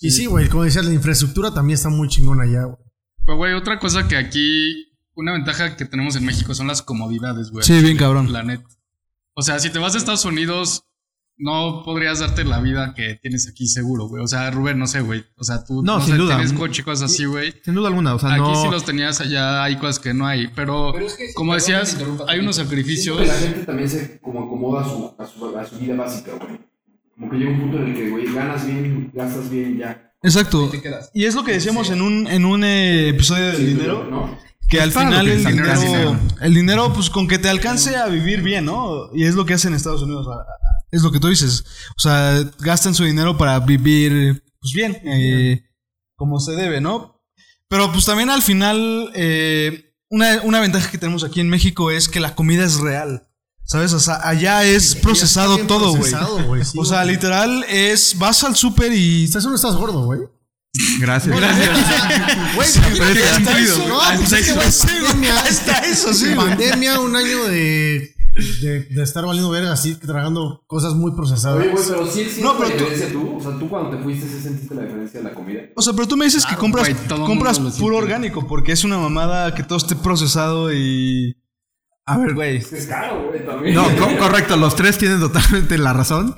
Y 0.00 0.10
sí, 0.10 0.26
güey, 0.26 0.48
como 0.48 0.64
decías, 0.64 0.86
la 0.86 0.94
infraestructura 0.94 1.52
también 1.52 1.74
está 1.74 1.90
muy 1.90 2.08
chingona 2.08 2.44
allá, 2.44 2.64
güey. 2.64 2.78
Pero, 3.26 3.36
güey, 3.36 3.52
otra 3.52 3.78
cosa 3.78 4.08
que 4.08 4.16
aquí, 4.16 4.94
una 5.14 5.32
ventaja 5.32 5.76
que 5.76 5.84
tenemos 5.84 6.16
en 6.16 6.24
México 6.24 6.54
son 6.54 6.66
las 6.68 6.80
comodidades, 6.80 7.50
güey. 7.50 7.64
Sí, 7.64 7.82
bien 7.82 7.98
cabrón. 7.98 8.32
La 8.32 8.42
net. 8.42 8.62
O 9.34 9.42
sea, 9.42 9.58
si 9.58 9.70
te 9.70 9.78
vas 9.78 9.94
a 9.94 9.98
Estados 9.98 10.24
Unidos, 10.24 10.84
no 11.40 11.82
podrías 11.84 12.20
darte 12.20 12.44
la 12.44 12.60
vida 12.60 12.92
que 12.94 13.14
tienes 13.20 13.48
aquí 13.48 13.66
seguro, 13.66 14.06
güey. 14.08 14.22
O 14.22 14.26
sea, 14.26 14.50
Rubén, 14.50 14.78
no 14.78 14.86
sé, 14.86 15.00
güey. 15.00 15.24
O 15.36 15.44
sea, 15.44 15.64
tú 15.64 15.82
No, 15.82 15.98
no 15.98 16.00
sin 16.04 16.14
sé, 16.14 16.18
duda. 16.20 16.36
tienes 16.36 16.52
coche, 16.52 16.82
cosas 16.84 17.10
así, 17.12 17.24
güey. 17.24 17.54
Sin 17.64 17.74
duda 17.74 17.88
alguna, 17.88 18.14
o 18.14 18.18
sea, 18.18 18.30
Aquí 18.34 18.40
no... 18.40 18.62
si 18.62 18.68
los 18.70 18.84
tenías 18.84 19.20
allá 19.20 19.62
hay 19.64 19.76
cosas 19.76 19.98
que 19.98 20.12
no 20.14 20.26
hay. 20.26 20.48
Pero, 20.54 20.90
Pero 20.92 21.06
es 21.06 21.14
que, 21.14 21.32
como 21.34 21.54
decías, 21.54 21.96
hay 22.28 22.38
unos 22.40 22.56
sacrificios. 22.56 23.18
Que 23.18 23.26
la 23.26 23.34
gente 23.34 23.60
también 23.64 23.88
se 23.88 24.20
como 24.20 24.44
acomoda 24.44 24.82
a 24.82 24.84
su, 24.84 25.14
a 25.18 25.26
su, 25.26 25.58
a 25.58 25.64
su 25.66 25.76
vida 25.78 25.94
básica, 25.96 26.32
güey. 26.38 26.60
Como 27.16 27.30
que 27.30 27.36
llega 27.38 27.50
un 27.50 27.60
punto 27.60 27.76
en 27.78 27.86
el 27.88 27.94
que, 27.94 28.10
güey, 28.10 28.32
ganas 28.32 28.66
bien, 28.66 29.10
gastas 29.14 29.50
bien, 29.50 29.78
ya. 29.78 30.12
Exacto. 30.22 30.70
Y 31.14 31.24
es 31.24 31.34
lo 31.34 31.44
que 31.44 31.52
decíamos 31.52 31.90
en 31.90 32.02
un, 32.02 32.26
en 32.26 32.44
un 32.44 32.62
eh, 32.64 33.08
episodio 33.08 33.46
del 33.46 33.56
Sí, 33.56 33.64
dinero. 33.66 34.06
¿no? 34.10 34.38
Que 34.68 34.80
al 34.80 34.92
final 34.92 35.26
que 35.26 35.32
el 35.32 35.44
dinero, 35.44 36.16
el 36.42 36.54
dinero, 36.54 36.92
pues 36.92 37.10
con 37.10 37.26
que 37.26 37.38
te 37.38 37.48
alcance 37.48 37.96
a 37.96 38.06
vivir 38.06 38.40
bien, 38.42 38.66
¿no? 38.66 39.10
Y 39.14 39.24
es 39.24 39.34
lo 39.34 39.44
que 39.44 39.54
hacen 39.54 39.72
en 39.72 39.76
Estados 39.76 40.02
Unidos. 40.02 40.28
a- 40.28 40.44
Es 40.90 41.02
lo 41.02 41.12
que 41.12 41.20
tú 41.20 41.28
dices. 41.28 41.64
O 41.96 42.00
sea, 42.00 42.42
gastan 42.58 42.94
su 42.94 43.04
dinero 43.04 43.36
para 43.36 43.58
vivir, 43.60 44.42
pues 44.60 44.72
bien, 44.74 45.00
eh, 45.04 45.62
como 46.16 46.40
se 46.40 46.52
debe, 46.52 46.80
¿no? 46.80 47.22
Pero 47.68 47.92
pues 47.92 48.04
también 48.04 48.30
al 48.30 48.42
final, 48.42 49.12
eh, 49.14 49.94
una, 50.08 50.42
una 50.42 50.60
ventaja 50.60 50.90
que 50.90 50.98
tenemos 50.98 51.22
aquí 51.22 51.40
en 51.40 51.48
México 51.48 51.90
es 51.90 52.08
que 52.08 52.20
la 52.20 52.34
comida 52.34 52.64
es 52.64 52.78
real. 52.78 53.26
¿Sabes? 53.64 53.92
O 53.92 54.00
sea, 54.00 54.18
allá 54.24 54.64
es 54.64 54.96
procesado 54.96 55.54
Está 55.54 55.56
bien 55.58 55.68
todo, 55.68 55.90
güey. 55.90 56.10
procesado, 56.10 56.64
sí, 56.64 56.76
O 56.76 56.84
sea, 56.84 57.04
güey. 57.04 57.14
literal 57.14 57.64
es, 57.68 58.18
vas 58.18 58.42
al 58.42 58.56
súper 58.56 58.92
y... 58.92 59.24
Estás 59.24 59.44
no 59.44 59.54
estás 59.54 59.76
gordo, 59.76 60.04
güey. 60.06 60.20
Gracias. 60.98 61.36
Güey, 62.54 62.68
Hasta 62.68 63.58
eso. 63.58 63.88
No, 63.88 64.00
Hasta 64.00 64.16
pues 64.16 64.32
eso, 64.32 64.54
güey, 64.54 64.70
sí. 64.72 65.28
Hasta 65.28 65.78
eso, 65.80 66.14
sí. 66.14 66.34
Pandemia, 66.34 67.00
un 67.00 67.14
año 67.16 67.44
de, 67.44 68.14
de, 68.62 68.80
de 68.84 69.02
estar 69.02 69.24
valiendo 69.26 69.50
verga 69.50 69.72
así, 69.72 69.94
tragando 69.96 70.62
cosas 70.66 70.94
muy 70.94 71.12
procesadas. 71.14 71.58
Oye, 71.60 71.70
güey, 71.70 71.84
pero 71.88 72.06
sí 72.06 72.26
No, 72.42 72.56
pero 72.56 72.68
la 72.70 72.76
tú- 72.76 72.84
diferencia 72.84 73.12
tú. 73.12 73.36
O 73.36 73.40
sea, 73.40 73.58
tú 73.58 73.68
cuando 73.68 73.90
te 73.96 74.02
fuiste, 74.02 74.26
¿sí 74.28 74.40
sentiste 74.40 74.74
la 74.74 74.82
diferencia 74.82 75.20
de 75.20 75.24
la 75.24 75.34
comida? 75.34 75.60
O 75.76 75.82
sea, 75.82 75.92
pero 75.94 76.06
tú 76.08 76.16
me 76.16 76.24
dices 76.24 76.46
que 76.46 76.56
compras, 76.56 76.88
compras 77.26 77.58
puro 77.78 77.96
orgánico 77.96 78.46
porque 78.46 78.72
es 78.72 78.84
una 78.84 78.98
mamada 78.98 79.54
que 79.54 79.62
todo 79.62 79.78
esté 79.78 79.96
procesado 79.96 80.72
y. 80.72 81.36
A 82.06 82.18
ver, 82.18 82.34
güey. 82.34 82.56
Es 82.56 82.86
caro, 82.88 83.28
güey, 83.28 83.44
también. 83.46 83.74
No, 83.74 83.84
co- 83.96 84.18
correcto, 84.18 84.56
los 84.56 84.74
tres 84.74 84.98
tienen 84.98 85.20
totalmente 85.20 85.78
la 85.78 85.92
razón. 85.92 86.34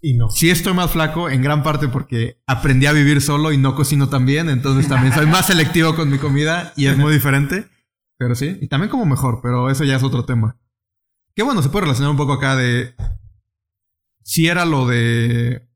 Y 0.00 0.14
no. 0.14 0.30
Sí 0.30 0.48
estoy 0.50 0.74
más 0.74 0.92
flaco 0.92 1.28
en 1.28 1.42
gran 1.42 1.64
parte 1.64 1.88
porque 1.88 2.40
aprendí 2.46 2.86
a 2.86 2.92
vivir 2.92 3.20
solo 3.20 3.50
y 3.50 3.58
no 3.58 3.74
cocino 3.74 4.08
tan 4.08 4.26
bien, 4.26 4.48
entonces 4.48 4.86
también 4.86 5.12
soy 5.12 5.26
más 5.26 5.48
selectivo 5.48 5.96
con 5.96 6.08
mi 6.08 6.18
comida 6.18 6.72
y 6.76 6.86
es 6.86 6.96
muy 6.96 7.12
diferente. 7.12 7.66
Pero 8.16 8.34
sí, 8.36 8.58
y 8.60 8.68
también 8.68 8.90
como 8.90 9.06
mejor, 9.06 9.40
pero 9.42 9.70
eso 9.70 9.82
ya 9.84 9.96
es 9.96 10.02
otro 10.04 10.24
tema. 10.24 10.56
Que 11.38 11.44
bueno, 11.44 11.62
se 11.62 11.68
puede 11.68 11.84
relacionar 11.84 12.10
un 12.10 12.16
poco 12.16 12.32
acá 12.32 12.56
de... 12.56 12.96
Si 14.24 14.48
era 14.48 14.64
lo 14.64 14.88
de... 14.88 15.68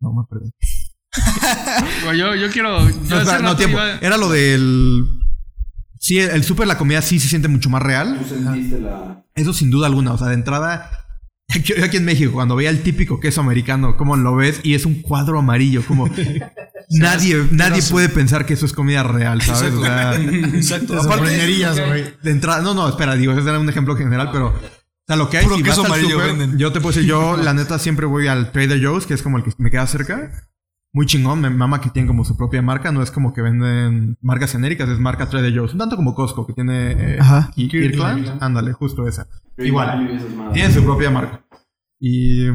No, 0.00 0.12
me 0.12 0.24
perdí. 0.28 0.50
Yo, 2.18 2.34
yo 2.34 2.50
quiero. 2.50 2.80
Yo 2.90 3.40
No, 3.42 3.54
tiempo. 3.54 3.76
iba- 3.76 3.98
Era 4.00 4.16
lo 4.16 4.28
del. 4.28 5.06
Sí, 6.00 6.18
el 6.18 6.42
súper, 6.42 6.66
la 6.66 6.76
comida 6.76 7.00
sí 7.00 7.20
se 7.20 7.28
siente 7.28 7.46
mucho 7.46 7.70
más 7.70 7.80
real. 7.80 8.18
Tú 8.18 8.28
sentiste 8.28 8.80
la. 8.80 9.24
Eso 9.36 9.52
sin 9.52 9.70
duda 9.70 9.86
alguna. 9.86 10.14
O 10.14 10.18
sea, 10.18 10.26
de 10.26 10.34
entrada. 10.34 10.90
Yo, 11.62 11.76
yo 11.76 11.84
aquí 11.84 11.98
en 11.98 12.04
México, 12.06 12.32
cuando 12.32 12.56
veía 12.56 12.70
el 12.70 12.82
típico 12.82 13.20
queso 13.20 13.40
americano, 13.40 13.96
como 13.96 14.16
lo 14.16 14.34
ves, 14.34 14.58
y 14.64 14.74
es 14.74 14.84
un 14.84 15.00
cuadro 15.00 15.38
amarillo, 15.38 15.84
como 15.86 16.08
nadie, 16.90 17.46
nadie 17.52 17.82
puede 17.84 18.08
pensar 18.08 18.46
que 18.46 18.54
eso 18.54 18.66
es 18.66 18.72
comida 18.72 19.04
real, 19.04 19.40
¿sabes? 19.42 19.74
O 19.74 19.80
sea, 19.84 20.16
Exacto. 20.16 20.94
Te 20.94 21.06
Aparte, 21.06 21.30
de 21.30 22.30
entrada, 22.32 22.62
no, 22.62 22.74
no, 22.74 22.88
espera, 22.88 23.14
digo, 23.14 23.32
ese 23.32 23.48
era 23.48 23.60
un 23.60 23.68
ejemplo 23.68 23.94
general, 23.96 24.30
pero. 24.32 24.52
O 25.04 25.06
sea, 25.06 25.16
lo 25.16 25.28
que 25.28 25.36
hay 25.36 25.44
Puro 25.44 25.56
si 25.56 25.62
queso 25.62 25.82
vas 25.82 25.90
al 25.90 25.96
amarillo 25.98 26.18
súper, 26.18 26.36
venden. 26.36 26.58
Yo 26.58 26.72
te 26.72 26.80
puedo 26.80 26.94
decir, 26.94 27.06
yo 27.06 27.36
la 27.42 27.52
neta 27.52 27.78
siempre 27.78 28.06
voy 28.06 28.26
al 28.26 28.52
Trader 28.52 28.82
Joe's, 28.82 29.06
que 29.06 29.12
es 29.12 29.22
como 29.22 29.36
el 29.36 29.44
que 29.44 29.52
me 29.58 29.70
queda 29.70 29.86
cerca. 29.86 30.30
Muy 30.94 31.06
chingón, 31.06 31.40
me 31.40 31.50
mama 31.50 31.80
que 31.80 31.90
tienen 31.90 32.06
como 32.06 32.24
su 32.24 32.36
propia 32.36 32.62
marca, 32.62 32.92
no 32.92 33.02
es 33.02 33.10
como 33.10 33.34
que 33.34 33.42
venden 33.42 34.16
marcas 34.22 34.52
genéricas, 34.52 34.88
es 34.88 35.00
marca 35.00 35.28
Trader 35.28 35.54
Joe's. 35.54 35.72
Un 35.72 35.78
tanto 35.78 35.96
como 35.96 36.14
Costco, 36.14 36.46
que 36.46 36.52
tiene 36.52 36.92
eh, 36.92 37.18
Ajá. 37.20 37.50
Kirkland. 37.54 38.38
Ándale, 38.40 38.72
justo 38.72 39.06
esa. 39.06 39.26
Igual. 39.58 40.08
Madres. 40.36 40.54
Tiene 40.54 40.72
su 40.72 40.84
propia 40.84 41.10
marca. 41.10 41.44
Y 42.00 42.46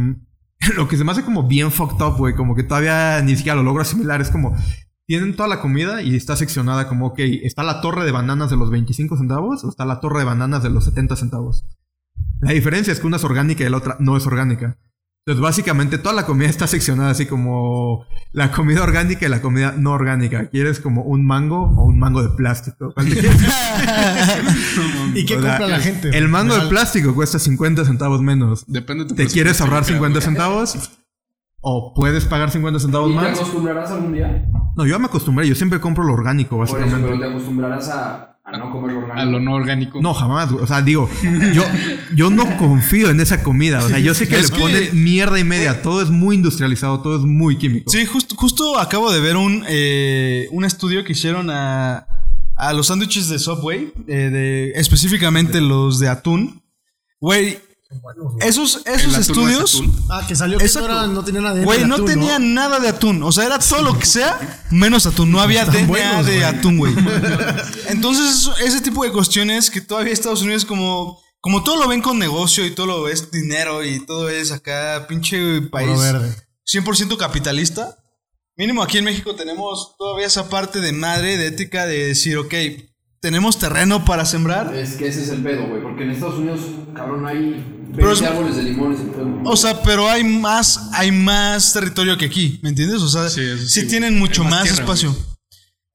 lo 0.76 0.88
que 0.88 0.98
se 0.98 1.04
me 1.04 1.12
hace 1.12 1.24
como 1.24 1.48
bien 1.48 1.72
fucked 1.72 2.04
up, 2.04 2.18
güey, 2.18 2.34
como 2.34 2.56
que 2.56 2.64
todavía 2.64 3.22
ni 3.22 3.36
siquiera 3.36 3.58
lo 3.58 3.64
logro 3.64 3.82
asimilar, 3.82 4.22
es 4.22 4.30
como 4.30 4.56
tienen 5.06 5.36
toda 5.36 5.50
la 5.50 5.60
comida 5.60 6.04
y 6.04 6.16
está 6.16 6.36
seccionada 6.36 6.88
como, 6.88 7.08
ok, 7.08 7.20
está 7.44 7.64
la 7.64 7.82
torre 7.82 8.06
de 8.06 8.12
bananas 8.12 8.52
de 8.52 8.58
los 8.58 8.70
25 8.70 9.18
centavos 9.18 9.64
o 9.64 9.70
está 9.70 9.84
la 9.84 10.00
torre 10.00 10.20
de 10.20 10.26
bananas 10.26 10.62
de 10.62 10.70
los 10.70 10.86
70 10.86 11.16
centavos. 11.16 11.66
La 12.42 12.52
diferencia 12.52 12.94
es 12.94 13.00
que 13.00 13.08
una 13.08 13.18
es 13.18 13.24
orgánica 13.24 13.64
y 13.64 13.70
la 13.70 13.78
otra 13.78 13.98
no 14.00 14.16
es 14.18 14.26
orgánica. 14.26 14.78
Entonces, 15.26 15.44
básicamente 15.44 15.98
toda 16.00 16.16
la 16.16 16.26
comida 16.26 16.48
está 16.50 16.66
seccionada 16.66 17.12
así 17.12 17.26
como 17.28 18.06
la 18.32 18.52
comida 18.52 18.82
orgánica 18.82 19.26
y 19.26 19.30
la 19.30 19.42
comida 19.42 19.74
no 19.78 19.92
orgánica. 19.92 20.48
¿Quieres 20.50 20.80
como 20.80 21.04
un 21.04 21.26
mango 21.26 21.66
o 21.66 21.84
un 21.86 22.00
mango 22.00 22.24
de 22.24 22.30
plástico? 22.30 22.94
¿Cuál 22.94 23.10
te 23.10 23.14
quieres? 23.20 23.40
¿Y 25.14 25.26
qué 25.26 25.38
O 25.38 25.42
sea, 25.42 25.52
compra 25.58 25.68
la 25.68 25.80
gente? 25.80 26.18
El 26.18 26.30
mango 26.30 26.56
de 26.58 26.68
plástico 26.68 27.14
cuesta 27.14 27.38
50 27.38 27.86
centavos 27.86 28.22
menos. 28.22 28.64
Depende 28.68 29.04
de 29.04 29.10
tu 29.10 29.16
¿Te 29.16 29.28
quieres 29.28 29.60
ahorrar 29.62 29.82
yo 29.84 29.88
creo, 29.88 29.98
50 29.98 30.20
güey. 30.20 30.26
centavos? 30.26 30.90
¿O 31.62 31.94
puedes 31.94 32.26
pagar 32.26 32.50
50 32.52 32.80
centavos 32.80 33.10
¿Y 33.12 33.16
te 33.16 33.22
más? 33.22 33.38
acostumbrarás 33.38 33.92
algún 33.92 34.14
día? 34.14 34.46
No, 34.78 34.86
yo 34.86 34.98
me 34.98 35.06
acostumbré. 35.08 35.48
Yo 35.48 35.56
siempre 35.56 35.80
compro 35.82 36.06
lo 36.06 36.14
orgánico, 36.14 36.56
Por 36.56 36.66
eso, 36.66 36.76
pero 36.78 36.86
básicamente. 36.88 37.20
te 37.26 37.30
acostumbrarás 37.32 37.90
a, 37.90 38.39
a 38.52 38.58
no 38.58 38.72
comer 38.72 38.96
orgánico. 38.96 39.20
A 39.20 39.26
lo 39.26 39.40
no 39.40 39.54
orgánico. 39.54 40.02
No, 40.02 40.14
jamás. 40.14 40.52
güey. 40.52 40.64
O 40.64 40.68
sea, 40.68 40.82
digo, 40.82 41.10
yo, 41.54 41.64
yo 42.16 42.30
no 42.30 42.58
confío 42.58 43.10
en 43.10 43.20
esa 43.20 43.44
comida. 43.44 43.84
O 43.84 43.88
sea, 43.90 44.00
yo 44.00 44.14
sé 44.14 44.28
que 44.28 44.38
Es 44.38 44.50
le 44.52 44.56
que- 44.58 44.62
ponen 44.62 45.04
mierda 45.04 45.40
y 45.40 45.44
media. 45.44 45.82
Todo 45.82 46.02
es 46.02 46.10
muy 46.10 46.36
industrializado, 46.36 47.02
todo 47.02 47.16
es 47.18 47.24
muy 47.24 47.58
químico. 47.58 47.90
Sí, 47.92 48.06
justo, 48.06 48.36
justo 48.36 48.80
acabo 48.80 49.12
de 49.12 49.20
ver 49.20 49.38
un, 49.38 49.64
eh, 49.68 50.48
un 50.52 50.66
estudio 50.66 51.04
que 51.04 51.12
hicieron 51.14 51.50
a, 51.50 52.06
a 52.56 52.74
los 52.74 52.88
sándwiches 52.88 53.30
de 53.30 53.40
Subway, 53.40 53.94
eh, 54.08 54.16
de, 54.32 54.72
específicamente 54.76 55.62
los 55.62 56.00
de 56.00 56.10
atún. 56.10 56.62
Güey, 57.22 57.60
esos, 58.42 58.82
esos 58.86 59.18
estudios. 59.18 59.82
Ah, 60.10 60.24
que 60.28 60.36
salió 60.36 60.58
que 60.58 60.64
no, 60.64 60.68
Exacto. 60.68 60.90
era, 60.92 61.08
no 61.08 61.24
tenía 61.24 61.42
nada 61.42 61.56
de 61.56 61.66
güey, 61.66 61.86
no 61.86 61.96
atún, 61.96 62.06
tenían 62.06 62.54
nada 62.54 62.80
de 62.80 62.88
atún. 62.90 63.24
O 63.24 63.32
sea, 63.32 63.46
era 63.46 63.60
todo 63.60 63.82
lo 63.82 63.98
que 63.98 64.06
sea 64.06 64.64
menos 64.70 65.06
atún. 65.06 65.32
No 65.32 65.42
había 65.42 65.66
DNA 65.66 65.88
buenos, 65.88 66.26
de 66.26 66.46
atún, 66.46 66.78
güey. 66.78 66.94
Entonces, 67.88 68.36
eso- 68.36 68.58
ese 68.58 68.82
tipo 68.82 69.04
de 69.04 69.12
cuestiones 69.12 69.70
que 69.72 69.82
todavía 69.82 70.14
Estados 70.14 70.42
Unidos 70.42 70.66
como... 70.66 71.20
Como 71.42 71.64
todo 71.64 71.78
lo 71.82 71.88
ven 71.88 72.02
con 72.02 72.20
negocio 72.20 72.66
y 72.66 72.72
todo 72.72 72.86
lo 72.86 73.08
es 73.08 73.32
dinero 73.32 73.82
y 73.86 74.06
todo 74.06 74.28
es 74.30 74.52
acá, 74.52 75.06
pinche 75.08 75.62
país. 75.62 75.98
Verde. 75.98 76.36
100% 76.70 77.16
capitalista. 77.16 77.98
Mínimo 78.58 78.84
aquí 78.84 78.98
en 78.98 79.06
México 79.06 79.34
tenemos 79.36 79.96
todavía 79.98 80.28
esa 80.28 80.50
parte 80.50 80.82
de 80.82 80.92
madre, 80.92 81.38
de 81.38 81.48
ética, 81.48 81.86
de 81.86 82.08
decir, 82.08 82.36
ok, 82.38 82.54
tenemos 83.22 83.60
terreno 83.60 84.06
para 84.06 84.26
sembrar. 84.26 84.74
Es 84.76 84.96
que 84.96 85.08
ese 85.08 85.24
es 85.24 85.30
el 85.30 85.42
pedo, 85.44 85.68
güey. 85.68 85.82
Porque 85.82 86.04
en 86.04 86.12
Estados 86.12 86.36
Unidos, 86.40 86.60
cabrón, 86.96 87.26
hay 87.28 87.40
20 87.40 87.94
Pero 87.96 88.12
es- 88.14 88.22
árboles 88.22 88.56
de 88.56 88.64
limones 88.64 89.00
en 89.02 89.12
todo 89.12 89.22
el 89.22 89.28
mundo. 89.28 89.50
O 89.50 89.58
sea, 89.58 89.82
pero 89.84 90.10
hay 90.10 90.24
más, 90.24 90.90
hay 90.94 91.12
más 91.12 91.74
territorio 91.74 92.18
que 92.18 92.26
aquí, 92.26 92.60
¿me 92.64 92.70
entiendes? 92.70 93.02
O 93.02 93.10
sea, 93.10 93.30
Sí, 93.30 93.42
sí, 93.60 93.82
sí, 93.82 93.88
tienen 93.88 94.18
mucho 94.18 94.44
más 94.44 94.52
más, 94.52 94.64
tierra, 94.64 94.80
espacio. 94.82 95.16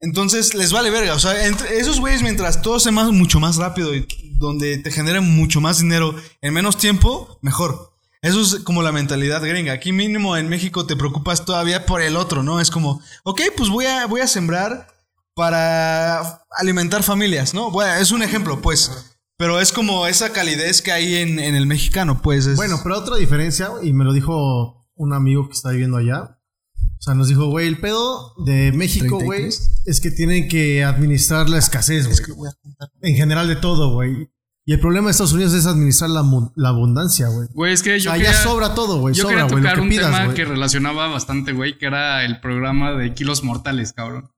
Entonces 0.01 0.53
les 0.53 0.71
vale 0.71 0.91
verga. 0.91 1.13
O 1.15 1.19
sea, 1.19 1.47
entre 1.47 1.79
esos 1.79 1.99
güeyes, 1.99 2.21
mientras 2.21 2.61
todo 2.61 2.79
sea 2.79 2.91
más, 2.91 3.11
mucho 3.11 3.39
más 3.39 3.55
rápido 3.57 3.95
y 3.95 4.05
donde 4.37 4.77
te 4.77 4.91
generen 4.91 5.23
mucho 5.35 5.61
más 5.61 5.79
dinero 5.79 6.13
en 6.41 6.53
menos 6.53 6.77
tiempo, 6.77 7.39
mejor. 7.41 7.93
Eso 8.21 8.41
es 8.41 8.55
como 8.63 8.81
la 8.83 8.91
mentalidad 8.91 9.41
gringa. 9.41 9.73
Aquí 9.73 9.91
mínimo 9.91 10.35
en 10.35 10.49
México 10.49 10.85
te 10.85 10.95
preocupas 10.95 11.45
todavía 11.45 11.85
por 11.85 12.01
el 12.01 12.17
otro, 12.17 12.43
¿no? 12.43 12.59
Es 12.59 12.71
como, 12.71 13.01
ok, 13.23 13.41
pues 13.55 13.69
voy 13.69 13.85
a, 13.85 14.05
voy 14.07 14.21
a 14.21 14.27
sembrar 14.27 14.87
para 15.35 16.21
alimentar 16.57 17.03
familias, 17.03 17.53
¿no? 17.53 17.69
Bueno, 17.69 17.93
es 17.95 18.11
un 18.11 18.23
ejemplo, 18.23 18.61
pues. 18.61 18.91
Pero 19.37 19.59
es 19.59 19.73
como 19.73 20.07
esa 20.07 20.31
calidez 20.31 20.81
que 20.81 20.93
hay 20.93 21.15
en, 21.15 21.39
en 21.39 21.55
el 21.55 21.67
mexicano, 21.67 22.21
pues. 22.21 22.45
es- 22.45 22.55
Bueno, 22.55 22.79
pero 22.83 22.97
otra 22.97 23.17
diferencia, 23.17 23.69
y 23.83 23.91
me 23.93 24.05
lo 24.05 24.13
dijo 24.13 24.87
un 24.95 25.13
amigo 25.13 25.47
que 25.47 25.53
está 25.53 25.71
viviendo 25.71 25.97
allá. 25.97 26.39
O 26.97 27.01
sea, 27.05 27.13
nos 27.13 27.27
dijo, 27.27 27.47
güey, 27.47 27.67
el 27.67 27.77
pedo 27.79 28.33
de 28.45 28.71
México, 28.71 29.15
güey, 29.19 29.41
33. 29.49 29.81
es 29.85 30.01
que 30.01 30.09
tienen 30.11 30.47
que 30.47 30.83
administrar 30.85 31.49
la 31.49 31.57
escasez, 31.59 32.07
güey. 32.07 32.51
En 33.01 33.15
general 33.15 33.47
de 33.49 33.57
todo, 33.57 33.93
güey. 33.93 34.29
Y 34.65 34.73
el 34.73 34.79
problema 34.79 35.07
de 35.07 35.11
Estados 35.11 35.33
Unidos 35.33 35.53
es 35.53 35.67
administrar 35.67 36.09
la, 36.09 36.21
abundancia, 36.69 37.27
güey. 37.27 37.47
Güey, 37.53 37.73
es 37.73 37.83
que 37.83 37.93
O 37.93 37.97
yo 37.97 38.03
sea, 38.09 38.13
quería, 38.13 38.31
ya 38.31 38.41
sobra 38.41 38.73
todo, 38.73 38.99
güey. 38.99 39.13
yo 39.13 39.23
Sobra, 39.23 39.45
quería 39.45 39.55
tocar 39.57 39.75
que 39.75 39.81
un 39.81 39.89
pidas, 39.89 40.17
tema 40.19 40.33
que 40.33 40.45
relacionaba 40.45 41.07
bastante, 41.07 41.51
güey, 41.51 41.77
que 41.77 41.85
era 41.85 42.23
el 42.25 42.39
programa 42.39 42.93
de 42.93 43.13
Kilos 43.13 43.43
Mortales, 43.43 43.93
cabrón. 43.93 44.31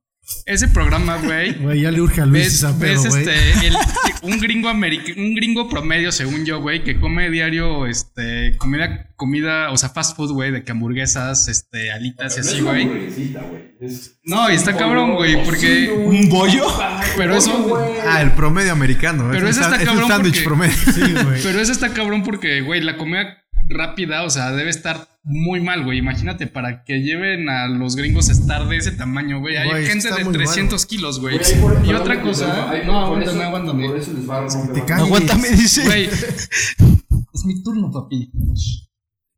Ese 0.45 0.67
programa, 0.67 1.17
güey, 1.17 1.53
Güey, 1.61 1.81
ya 1.81 1.91
le 1.91 2.01
urge 2.01 2.21
a 2.21 2.25
Luis 2.25 2.43
ves, 2.45 2.53
esa 2.55 2.71
ves 2.73 3.07
güey. 3.07 3.21
este, 3.23 3.67
el- 3.67 3.75
un 4.23 4.39
gringo 4.39 4.67
americano, 4.67 5.15
un 5.21 5.35
gringo 5.35 5.69
promedio, 5.69 6.11
según 6.11 6.45
yo, 6.45 6.59
güey, 6.59 6.83
que 6.83 6.99
come 6.99 7.29
diario, 7.29 7.85
este, 7.85 8.57
comida, 8.57 9.09
comida, 9.15 9.71
o 9.71 9.77
sea, 9.77 9.89
fast 9.89 10.15
food, 10.17 10.31
güey, 10.33 10.51
de 10.51 10.63
que 10.63 10.71
hamburguesas, 10.71 11.47
este, 11.47 11.91
alitas 11.91 12.35
y 12.37 12.39
así, 12.41 12.59
güey. 12.61 12.85
güey. 12.85 13.09
No, 14.23 14.51
y 14.51 14.55
está 14.55 14.75
cabrón, 14.75 15.15
güey, 15.15 15.43
porque, 15.45 15.89
¿Un 15.91 16.29
bollo? 16.29 16.65
pero 17.15 17.35
eso, 17.37 17.77
Ah, 18.07 18.21
el 18.21 18.31
promedio 18.31 18.71
americano. 18.71 19.29
Pero 19.31 19.47
es 19.47 19.57
ese 19.57 19.67
un, 19.67 19.73
está 19.73 19.83
es 19.83 19.89
un 19.89 19.93
cabrón 19.95 20.09
sándwich 20.09 20.43
porque- 20.43 20.45
promedio. 20.45 20.75
Sí, 20.93 21.23
güey. 21.23 21.39
pero 21.43 21.59
eso 21.61 21.71
está 21.71 21.89
cabrón 21.93 22.23
porque, 22.23 22.61
güey, 22.61 22.81
la 22.81 22.97
comida 22.97 23.43
rápida, 23.69 24.23
o 24.23 24.29
sea, 24.29 24.51
debe 24.51 24.69
estar 24.69 25.07
muy 25.23 25.59
mal, 25.59 25.83
güey. 25.83 25.97
Imagínate, 25.99 26.47
para 26.47 26.83
que 26.83 27.01
lleven 27.01 27.49
a 27.49 27.67
los 27.67 27.95
gringos 27.95 28.29
a 28.29 28.31
estar 28.31 28.67
de 28.67 28.77
ese 28.77 28.91
tamaño, 28.91 29.39
güey. 29.39 29.57
Hay 29.57 29.69
Güey, 29.69 29.85
gente 29.85 30.07
de 30.07 30.23
muy 30.23 30.23
mal, 30.25 30.33
300 30.33 30.85
kilos, 30.85 31.19
güey. 31.19 31.37
Güey, 31.37 31.53
ahí 31.53 31.59
por- 31.61 31.85
Y 31.85 31.93
otra 31.93 32.21
cosa, 32.21 32.71
no, 32.85 32.99
aguántame, 32.99 33.33
eso- 33.33 33.43
aguántame. 33.43 33.87
Por 33.87 33.97
eso 33.97 34.13
les 34.13 34.29
va 34.29 34.37
a 34.37 34.47
romper. 34.47 34.93
Aguántame, 34.93 35.49
dice. 35.49 35.83
Güey, 35.83 36.05
es 36.05 37.45
mi 37.45 37.61
turno, 37.63 37.91
papi. 37.91 38.31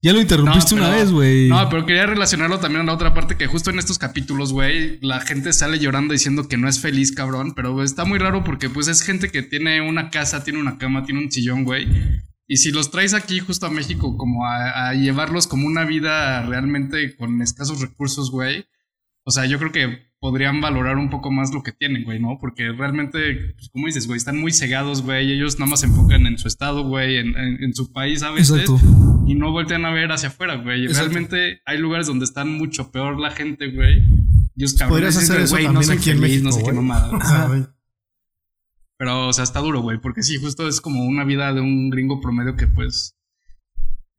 Ya 0.02 0.14
lo 0.14 0.22
interrumpiste 0.22 0.76
No, 0.76 0.82
una 0.86 0.96
vez, 0.96 1.12
güey. 1.12 1.50
No, 1.50 1.68
pero 1.70 1.86
quería 1.86 2.06
relacionarlo 2.06 2.60
también 2.60 2.84
a 2.84 2.86
la 2.86 2.94
otra 2.94 3.14
parte 3.14 3.36
que 3.36 3.48
justo 3.48 3.70
en 3.70 3.80
estos 3.80 3.98
capítulos, 4.00 4.54
güey, 4.54 4.98
la 5.02 5.20
gente 5.20 5.52
sale 5.52 5.78
llorando 5.78 6.14
diciendo 6.14 6.48
que 6.48 6.56
no 6.56 6.70
es 6.70 6.80
feliz, 6.80 7.12
cabrón, 7.12 7.52
pero 7.54 7.84
está 7.84 8.06
muy 8.06 8.18
raro 8.18 8.46
porque 8.46 8.70
pues 8.70 8.88
es 8.88 9.02
gente 9.02 9.30
que 9.30 9.42
tiene 9.42 9.82
una 9.82 10.10
casa, 10.10 10.42
tiene 10.46 10.60
una 10.62 10.78
cama, 10.78 11.04
tiene 11.04 11.20
un 11.22 11.30
sillón, 11.30 11.66
güey. 11.66 11.88
Y 12.52 12.58
si 12.58 12.72
los 12.72 12.90
traes 12.90 13.14
aquí 13.14 13.40
justo 13.40 13.68
a 13.68 13.70
México 13.70 14.18
como 14.18 14.46
a, 14.46 14.90
a 14.90 14.94
llevarlos 14.96 15.46
como 15.48 15.68
una 15.68 15.86
vida 15.86 16.42
realmente 16.48 17.16
con 17.16 17.42
escasos 17.44 17.80
recursos, 17.80 18.32
güey, 18.32 18.66
o 19.24 19.30
sea, 19.32 19.46
yo 19.46 19.60
creo 19.60 19.72
que 19.72 20.10
podrían 20.20 20.60
valorar 20.60 20.98
un 20.98 21.10
poco 21.12 21.32
más 21.32 21.54
lo 21.54 21.62
que 21.62 21.72
tienen, 21.72 22.04
güey, 22.04 22.20
¿no? 22.20 22.38
Porque 22.42 22.72
realmente, 22.72 23.54
pues, 23.56 23.70
como 23.70 23.86
dices, 23.86 24.08
güey, 24.08 24.18
están 24.18 24.38
muy 24.38 24.52
cegados, 24.52 25.04
güey. 25.04 25.32
Ellos 25.32 25.60
nada 25.60 25.70
más 25.70 25.82
se 25.82 25.86
enfocan 25.86 26.26
en 26.26 26.38
su 26.40 26.48
estado, 26.48 26.84
güey, 26.84 27.18
en, 27.18 27.38
en- 27.38 27.64
en 27.64 27.74
su 27.76 27.94
país 27.94 28.24
a 28.24 28.32
veces 28.32 28.50
Exacto. 28.62 28.80
y 29.28 29.36
no 29.36 29.52
voltean 29.52 29.86
a 29.86 29.92
ver 29.92 30.12
hacia 30.12 30.30
afuera, 30.30 30.56
güey. 30.56 30.88
Realmente 30.88 31.62
hay 31.66 31.78
lugares 31.78 32.08
donde 32.08 32.26
están 32.26 32.52
mucho 32.52 32.92
peor 32.92 33.20
la 33.20 33.30
gente, 33.32 33.68
güey. 33.72 34.04
Dios 34.56 34.74
cabrón. 34.74 34.96
Podrías 34.98 35.18
dicen, 35.20 35.32
hacer 35.36 35.44
eso 35.46 35.54
güey, 35.54 35.68
no 35.68 35.82
feliz, 35.84 36.20
México, 36.20 36.44
no 36.46 36.52
sé 36.52 36.58
qué 36.64 36.72
güey. 36.72 36.76
mamada. 36.76 37.76
Pero, 39.00 39.30
o 39.30 39.34
sea, 39.34 39.46
está 39.46 39.62
duro, 39.62 39.82
güey, 39.82 39.98
porque 40.00 40.22
sí, 40.22 40.38
justo 40.40 40.68
es 40.68 40.82
como 40.82 41.06
una 41.06 41.24
vida 41.24 41.54
de 41.54 41.62
un 41.62 41.90
gringo 41.90 42.20
promedio 42.22 42.56
que, 42.58 42.68
pues. 42.68 43.16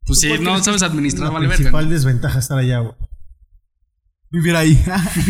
Pues 0.07 0.21
sí, 0.21 0.29
¿Cuál 0.29 0.43
no 0.43 0.59
sabes 0.65 0.83
es 0.83 0.89
administrar, 0.89 1.29
La 1.29 1.35
vale 1.35 1.47
verga. 1.47 1.57
principal 1.59 1.91
desventaja 1.91 2.39
estar 2.39 2.59
allá, 2.59 2.79
güey. 2.81 2.95
Vivir 4.33 4.55
ahí. 4.57 4.81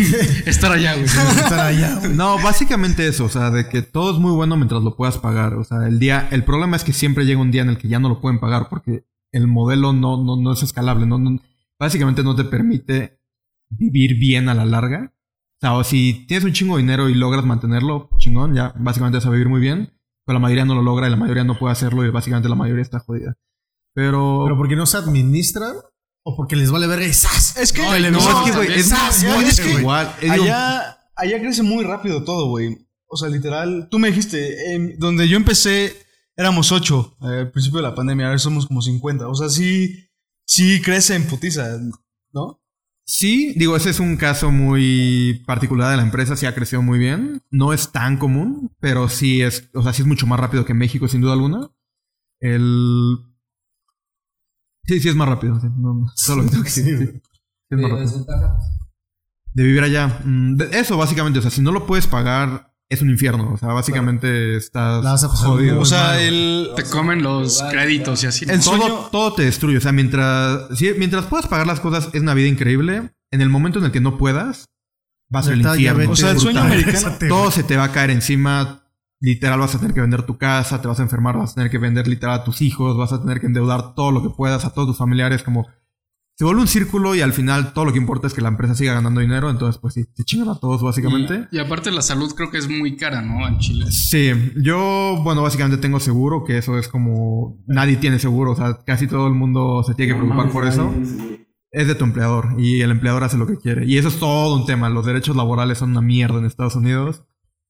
Estar 0.47 0.71
allá, 0.73 0.93
güey. 0.93 1.07
Estar 1.07 1.59
allá, 1.59 1.99
güey. 2.01 2.13
No, 2.15 2.37
básicamente 2.43 3.07
eso, 3.09 3.25
o 3.25 3.29
sea, 3.31 3.51
de 3.51 3.67
que 3.67 3.81
todo 3.81 4.13
es 4.13 4.19
muy 4.19 4.31
bueno 4.33 4.57
mientras 4.57 4.83
lo 4.83 4.95
puedas 4.95 5.17
pagar. 5.17 5.55
O 5.55 5.65
sea, 5.65 5.87
el 5.89 5.99
día, 5.99 6.29
el 6.31 6.45
problema 6.45 6.77
es 6.77 6.85
que 6.85 6.93
siempre 6.93 7.25
llega 7.25 7.41
un 7.41 7.51
día 7.51 7.63
en 7.63 7.71
el 7.71 7.79
que 7.79 7.89
ya 7.89 7.99
no 7.99 8.11
lo 8.11 8.21
pueden 8.21 8.39
pagar 8.41 8.69
porque 8.69 9.07
el 9.33 9.47
modelo 9.47 9.95
no, 9.95 10.23
no, 10.23 10.37
no 10.37 10.53
es 10.53 10.63
escalable. 10.63 11.07
No, 11.07 11.19
no- 11.19 11.41
básicamente 11.79 12.23
no 12.23 12.37
te 12.37 12.45
permite 12.45 13.19
vivir 13.71 14.17
bien 14.19 14.51
a 14.51 14.55
la 14.55 14.67
larga. 14.67 15.15
O 15.61 15.67
sea, 15.67 15.75
o 15.75 15.85
si 15.85 16.27
tienes 16.27 16.45
un 16.45 16.53
chingo 16.53 16.77
de 16.77 16.83
dinero 16.83 17.09
y 17.09 17.15
logras 17.15 17.45
mantenerlo, 17.45 18.09
chingón, 18.19 18.55
ya 18.55 18.73
básicamente 18.79 19.19
vas 19.19 19.27
a 19.27 19.31
vivir 19.31 19.49
muy 19.49 19.61
bien. 19.61 19.93
Pero 20.25 20.39
la 20.39 20.41
mayoría 20.41 20.65
no 20.65 20.75
lo 20.75 20.83
logra 20.83 21.07
y 21.07 21.11
la 21.11 21.17
mayoría 21.17 21.45
no 21.45 21.59
puede 21.59 21.73
hacerlo 21.73 22.05
y 22.05 22.11
básicamente 22.11 22.49
la 22.49 22.55
mayoría 22.55 22.83
está 22.83 23.01
jodida. 23.01 23.37
Pero, 23.95 24.43
Pero 24.45 24.57
porque 24.57 24.77
no 24.77 24.87
se 24.87 24.97
administra 24.97 25.73
o 26.23 26.37
porque 26.37 26.57
les 26.57 26.71
vale 26.71 26.87
verga 26.87 27.07
y 27.07 27.13
¡zas! 27.13 27.57
Es 27.57 27.73
que, 27.73 27.83
No, 27.83 27.95
es 27.95 28.05
que, 28.45 28.53
güey, 28.53 28.73
es, 28.73 28.93
muy 29.25 29.45
es 29.45 29.61
que. 29.61 29.73
Eh, 29.73 29.77
digo, 29.77 29.91
allá, 30.45 30.99
allá 31.17 31.41
crece 31.41 31.63
muy 31.63 31.85
rápido 31.85 32.25
todo, 32.25 32.49
güey. 32.49 32.79
O 33.07 33.17
sea, 33.17 33.29
literal, 33.29 33.89
tú 33.91 33.99
me 33.99 34.09
dijiste, 34.09 34.75
em, 34.75 34.97
donde 34.99 35.29
yo 35.29 35.37
empecé 35.37 35.97
éramos 36.37 36.73
ocho 36.73 37.17
eh, 37.23 37.41
al 37.41 37.51
principio 37.51 37.79
de 37.81 37.89
la 37.89 37.95
pandemia, 37.95 38.27
ahora 38.27 38.39
somos 38.39 38.67
como 38.67 38.81
50. 38.81 39.29
O 39.29 39.35
sea, 39.35 39.49
sí, 39.49 40.09
sí 40.47 40.81
crece 40.81 41.15
en 41.15 41.27
putiza, 41.27 41.79
¿no? 42.33 42.60
Sí, 43.13 43.55
digo, 43.57 43.75
ese 43.75 43.91
es 43.91 43.99
un 43.99 44.17
caso 44.17 44.53
muy 44.53 45.43
particular 45.45 45.91
de 45.91 45.97
la 45.97 46.05
empresa, 46.05 46.37
sí 46.37 46.47
ha 46.47 46.55
crecido 46.55 46.81
muy 46.81 46.97
bien. 47.01 47.43
No 47.51 47.73
es 47.73 47.91
tan 47.91 48.17
común, 48.19 48.71
pero 48.79 49.09
sí 49.09 49.43
es, 49.43 49.69
o 49.75 49.83
sea, 49.83 49.93
sí 49.93 50.03
es 50.03 50.07
mucho 50.07 50.29
más 50.29 50.39
rápido 50.39 50.65
que 50.65 50.75
México, 50.75 51.09
sin 51.09 51.21
duda 51.21 51.33
alguna. 51.33 51.73
El. 52.39 53.17
Sí, 54.85 55.01
sí 55.01 55.09
es 55.09 55.17
más 55.17 55.29
rápido. 55.29 55.59
sí, 55.59 55.67
no, 55.77 56.07
solo 56.15 56.45
tengo 56.49 56.63
que 56.63 56.69
decir, 56.71 56.99
sí, 56.99 57.07
sí 57.07 57.21
es 57.71 57.79
más 57.81 57.91
rápido. 57.91 58.27
De 59.55 59.65
vivir 59.65 59.83
allá. 59.83 60.21
Mm, 60.25 60.61
Eso, 60.71 60.97
básicamente, 60.97 61.41
o 61.41 61.43
sea, 61.43 61.51
si 61.51 61.63
no 61.63 61.73
lo 61.73 61.89
puedes 61.89 62.07
pagar, 62.07 62.70
es 62.91 63.01
un 63.03 63.09
infierno. 63.11 63.53
O 63.53 63.57
sea, 63.57 63.69
básicamente 63.69 64.57
estás 64.57 65.03
La 65.03 65.13
vas 65.13 65.25
a 65.25 65.29
pasar 65.31 65.47
jodido. 65.49 65.81
O 65.81 65.85
sea, 65.85 66.21
el. 66.21 66.71
Te 66.77 66.83
comen 66.85 67.23
los 67.23 67.63
créditos 67.71 68.23
y 68.25 68.27
así. 68.27 68.45
El 68.49 68.61
todo, 68.63 69.09
todo 69.11 69.33
te 69.35 69.45
destruye. 69.45 69.79
O 69.79 69.81
sea, 69.81 69.93
mientras, 69.93 70.77
sí, 70.77 70.91
mientras 70.99 71.27
puedas 71.27 71.47
pagar 71.47 71.67
las 71.67 71.81
cosas, 71.81 72.09
es 72.13 72.21
una 72.21 72.35
vida 72.35 72.49
increíble. 72.49 73.13
En 73.31 73.41
el 73.41 73.49
momento 73.49 73.79
en 73.79 73.85
el 73.87 73.93
que 73.93 74.01
no 74.01 74.19
puedas, 74.19 74.67
va 75.35 75.39
a 75.39 75.43
ser 75.45 75.53
el 75.55 75.59
Neta, 75.61 75.71
ya 75.77 75.93
infierno. 75.93 75.99
vete 76.01 76.13
O 76.13 76.17
sea, 76.17 76.31
el 76.33 76.41
sueño 76.41 76.61
americano- 76.61 77.17
Todo 77.29 77.51
se 77.53 77.63
te 77.63 77.77
va 77.77 77.85
a 77.85 77.93
caer 77.93 78.11
encima. 78.11 78.83
Literal, 79.23 79.61
vas 79.61 79.75
a 79.75 79.79
tener 79.79 79.95
que 79.95 80.01
vender 80.01 80.23
tu 80.23 80.39
casa, 80.39 80.81
te 80.81 80.89
vas 80.89 80.99
a 80.99 81.03
enfermar, 81.03 81.37
vas 81.37 81.53
a 81.53 81.55
tener 81.57 81.71
que 81.71 81.77
vender 81.77 82.09
literal 82.09 82.41
a 82.41 82.45
tus 82.45 82.63
hijos, 82.63 82.97
vas 82.97 83.13
a 83.13 83.21
tener 83.21 83.39
que 83.39 83.47
endeudar 83.47 83.95
todo 83.95 84.13
lo 84.13 84.23
que 84.23 84.31
puedas 84.31 84.65
a 84.65 84.71
todos 84.71 84.89
tus 84.89 84.97
familiares. 84.97 85.43
Como 85.43 85.69
se 86.41 86.45
vuelve 86.47 86.63
un 86.63 86.69
círculo 86.69 87.15
y 87.15 87.21
al 87.21 87.35
final 87.35 87.75
todo 87.75 87.85
lo 87.85 87.93
que 87.93 87.99
importa 87.99 88.27
es 88.27 88.33
que 88.33 88.41
la 88.41 88.49
empresa 88.49 88.75
siga 88.75 88.95
ganando 88.95 89.21
dinero. 89.21 89.51
Entonces, 89.51 89.79
pues 89.79 89.93
sí, 89.93 90.07
te 90.07 90.25
chingan 90.25 90.49
a 90.49 90.59
todos, 90.59 90.81
básicamente. 90.83 91.49
Y, 91.53 91.57
y 91.57 91.61
aparte 91.61 91.91
la 91.91 92.01
salud 92.01 92.33
creo 92.35 92.51
que 92.51 92.57
es 92.57 92.67
muy 92.67 92.97
cara, 92.97 93.21
¿no? 93.21 93.47
En 93.47 93.59
Chile. 93.59 93.85
Sí, 93.91 94.31
yo, 94.57 95.21
bueno, 95.23 95.43
básicamente 95.43 95.77
tengo 95.77 96.01
seguro, 96.01 96.43
que 96.45 96.57
eso 96.57 96.79
es 96.79 96.89
como. 96.89 97.59
Nadie 97.67 97.99
tiene 97.99 98.19
seguro, 98.19 98.53
o 98.53 98.57
sea, 98.57 98.79
casi 98.87 99.07
todo 99.07 99.27
el 99.27 99.35
mundo 99.35 99.83
se 99.87 99.95
tiene 99.95 100.15
que 100.15 100.19
preocupar 100.19 100.49
por 100.51 100.67
eso. 100.67 100.91
Es 101.73 101.87
de 101.87 101.95
tu 101.95 102.05
empleador 102.05 102.55
y 102.59 102.81
el 102.81 102.91
empleador 102.91 103.23
hace 103.23 103.37
lo 103.37 103.47
que 103.47 103.59
quiere. 103.59 103.85
Y 103.87 103.99
eso 103.99 104.09
es 104.09 104.19
todo 104.19 104.57
un 104.57 104.65
tema. 104.65 104.89
Los 104.89 105.05
derechos 105.05 105.37
laborales 105.37 105.77
son 105.77 105.91
una 105.91 106.01
mierda 106.01 106.39
en 106.39 106.47
Estados 106.47 106.75
Unidos. 106.75 107.23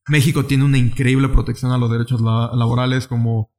México 0.06 0.44
tiene 0.44 0.62
una 0.64 0.78
increíble 0.78 1.28
protección 1.28 1.72
a 1.72 1.76
los 1.78 1.90
derechos 1.90 2.20
la- 2.20 2.52
laborales, 2.54 3.09
como 3.09 3.50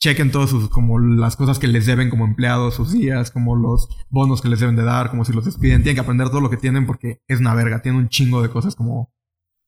chequen 0.00 0.30
todos 0.30 0.50
sus, 0.50 0.68
como 0.68 0.98
las 0.98 1.36
cosas 1.36 1.58
que 1.58 1.66
les 1.66 1.86
deben 1.86 2.10
como 2.10 2.24
empleados, 2.24 2.74
sus 2.74 2.92
días, 2.92 3.30
como 3.30 3.56
los 3.56 3.88
bonos 4.08 4.40
que 4.40 4.48
les 4.48 4.60
deben 4.60 4.76
de 4.76 4.84
dar, 4.84 5.10
como 5.10 5.24
si 5.24 5.32
los 5.32 5.44
despiden. 5.44 5.82
Tienen 5.82 5.96
que 5.96 6.00
aprender 6.00 6.28
todo 6.28 6.40
lo 6.40 6.50
que 6.50 6.56
tienen 6.56 6.86
porque 6.86 7.22
es 7.26 7.40
una 7.40 7.54
verga. 7.54 7.82
Tiene 7.82 7.98
un 7.98 8.08
chingo 8.08 8.42
de 8.42 8.50
cosas 8.50 8.74
como 8.76 9.12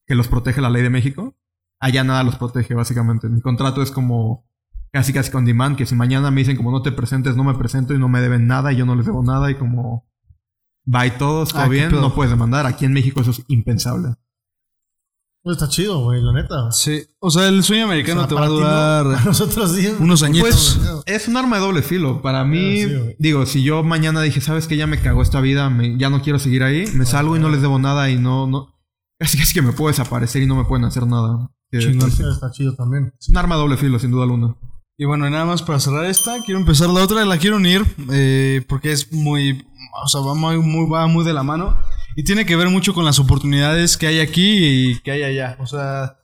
que 0.07 0.15
los 0.15 0.29
protege 0.29 0.61
la 0.61 0.71
ley 0.71 0.83
de 0.83 0.91
México. 0.91 1.37
Allá 1.81 2.05
nada 2.05 2.23
los 2.23 2.37
protege, 2.37 2.75
básicamente. 2.75 3.29
Mi 3.29 3.41
contrato 3.41 3.83
es 3.83 3.91
como 3.91 4.47
casi 4.93 5.13
casi 5.13 5.31
con 5.31 5.45
demand, 5.45 5.77
que 5.77 5.87
si 5.87 5.95
mañana 5.95 6.31
me 6.31 6.41
dicen 6.41 6.57
como 6.57 6.71
no 6.71 6.83
te 6.83 6.93
presentes, 6.93 7.37
no 7.37 7.45
me 7.45 7.55
presento 7.55 7.95
y 7.95 7.99
no 7.99 8.09
me 8.09 8.21
deben 8.21 8.47
nada 8.47 8.73
y 8.73 8.77
yo 8.77 8.87
no 8.87 8.97
les 8.97 9.07
debo 9.07 9.23
nada 9.23 9.51
y 9.51 9.55
como 9.55 10.09
bye 10.85 11.13
todos, 11.13 11.51
todo 11.51 11.63
Ah, 11.63 11.69
bien, 11.69 11.93
no 11.93 12.15
puedes 12.15 12.31
demandar. 12.31 12.67
Aquí 12.67 12.85
en 12.85 12.93
México 12.93 13.21
eso 13.21 13.31
es 13.31 13.45
impensable. 13.49 14.15
Pues 15.43 15.57
está 15.57 15.69
chido, 15.71 16.01
güey, 16.05 16.21
la 16.23 16.33
neta. 16.35 16.71
Sí. 16.71 17.03
O 17.19 17.31
sea, 17.31 17.49
el 17.49 17.65
sueño 17.65 17.85
americano 17.87 18.21
O 18.21 18.23
sea, 18.25 18.29
te 18.29 18.35
va 18.35 18.45
a 18.45 18.49
¿no? 18.49 18.53
durar 18.55 19.07
A 19.07 19.25
nosotros 19.25 19.73
sí. 19.73 19.89
unos 19.99 20.23
añitos. 20.23 20.79
Pues, 20.79 21.03
Es 21.07 21.29
un 21.29 21.37
arma 21.39 21.57
de 21.57 21.63
doble 21.63 21.83
filo. 21.83 22.21
Para 22.21 22.45
mí, 22.45 22.83
Ah, 22.83 22.89
sí, 22.89 22.95
güey. 22.95 23.17
digo, 23.19 23.47
si 23.47 23.63
yo 23.63 23.83
mañana 23.83 24.21
dije, 24.21 24.41
sabes 24.43 24.67
que 24.67 24.77
ya 24.77 24.87
me 24.87 25.01
cagó 25.01 25.23
esta 25.23 25.41
vida, 25.41 25.71
me- 25.71 25.97
ya 25.99 26.11
no 26.11 26.21
quiero 26.23 26.39
seguir 26.39 26.63
ahí, 26.63 26.85
me 26.95 27.07
salgo 27.07 27.37
y 27.37 27.41
no 27.41 27.49
les 27.49 27.63
debo 27.63 27.79
nada 27.79 28.11
y 28.11 28.19
no, 28.19 28.47
no, 28.47 28.75
casi 29.19 29.39
casi 29.39 29.55
que 29.55 29.63
me 29.63 29.73
puedo 29.73 29.89
desaparecer 29.89 30.43
y 30.43 30.47
no 30.47 30.57
me 30.57 30.65
pueden 30.65 30.85
hacer 30.85 31.07
nada. 31.07 31.51
Pues, 31.71 31.87
está 31.87 32.51
chido 32.51 32.75
también. 32.75 33.13
es 33.19 33.29
un 33.29 33.37
arma 33.39 33.55
de 33.55 33.61
doble 33.63 33.77
filo, 33.79 33.99
sin 33.99 34.11
duda 34.11 34.25
alguna. 34.25 34.57
Y 34.99 35.07
bueno, 35.07 35.31
nada 35.31 35.47
más 35.47 35.63
para 35.63 35.81
cerrar 35.81 36.05
esta, 36.05 36.43
quiero 36.45 36.61
empezar 36.61 36.91
la 36.91 37.03
otra, 37.03 37.25
la 37.25 37.39
quiero 37.39 37.57
unir 37.57 37.83
eh, 38.13 38.63
porque 38.69 38.93
es 38.93 39.11
muy, 39.11 39.65
o 40.05 40.09
sea, 40.09 40.21
va 40.21 40.35
muy, 40.35 40.59
muy, 40.59 40.91
va 40.91 41.07
muy 41.07 41.25
de 41.25 41.33
la 41.33 41.43
mano 41.43 41.79
y 42.17 42.25
tiene 42.25 42.47
que 42.47 42.57
ver 42.57 42.69
mucho 42.69 42.95
con 42.95 43.05
las 43.05 43.19
oportunidades 43.19 43.97
que 43.97 44.07
hay 44.07 44.21
aquí 44.21 44.91
y 44.93 45.01
que 45.01 45.13
hay 45.13 45.23
allá. 45.23 45.57
O 45.61 45.67
sea, 45.67 46.17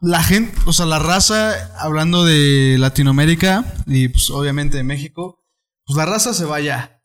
la 0.00 0.22
gente, 0.22 0.56
o 0.66 0.72
sea, 0.72 0.86
la 0.86 0.98
raza, 0.98 1.52
hablando 1.78 2.24
de 2.24 2.76
Latinoamérica 2.78 3.64
y 3.86 4.08
pues 4.08 4.30
obviamente 4.30 4.76
de 4.76 4.84
México, 4.84 5.44
pues 5.84 5.96
la 5.96 6.06
raza 6.06 6.34
se 6.34 6.44
va 6.44 6.56
allá 6.56 7.02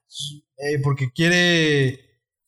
eh, 0.58 0.80
porque 0.84 1.12
quiere, 1.12 2.00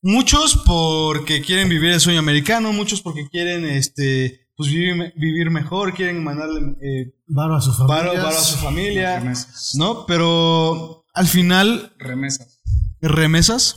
muchos 0.01 0.61
porque 0.65 1.41
quieren 1.41 1.69
vivir 1.69 1.91
el 1.91 2.01
sueño 2.01 2.19
americano, 2.19 2.73
muchos 2.73 3.01
porque 3.01 3.27
quieren, 3.29 3.65
este, 3.65 4.47
pues 4.55 4.69
vivir, 4.69 5.13
vivir 5.15 5.49
mejor, 5.49 5.93
quieren 5.93 6.23
mandarle... 6.23 6.75
Eh, 6.81 7.13
Varo 7.27 7.55
a 7.55 7.61
sus 7.61 7.77
familias. 7.77 8.03
varo, 8.03 8.23
varo 8.23 8.37
a 8.37 8.41
su 8.41 8.57
familia, 8.57 9.19
Remesas. 9.19 9.71
¿no? 9.75 10.05
Pero 10.05 11.05
al 11.13 11.27
final, 11.27 11.93
Remesas. 11.97 12.61
remesas, 12.99 13.75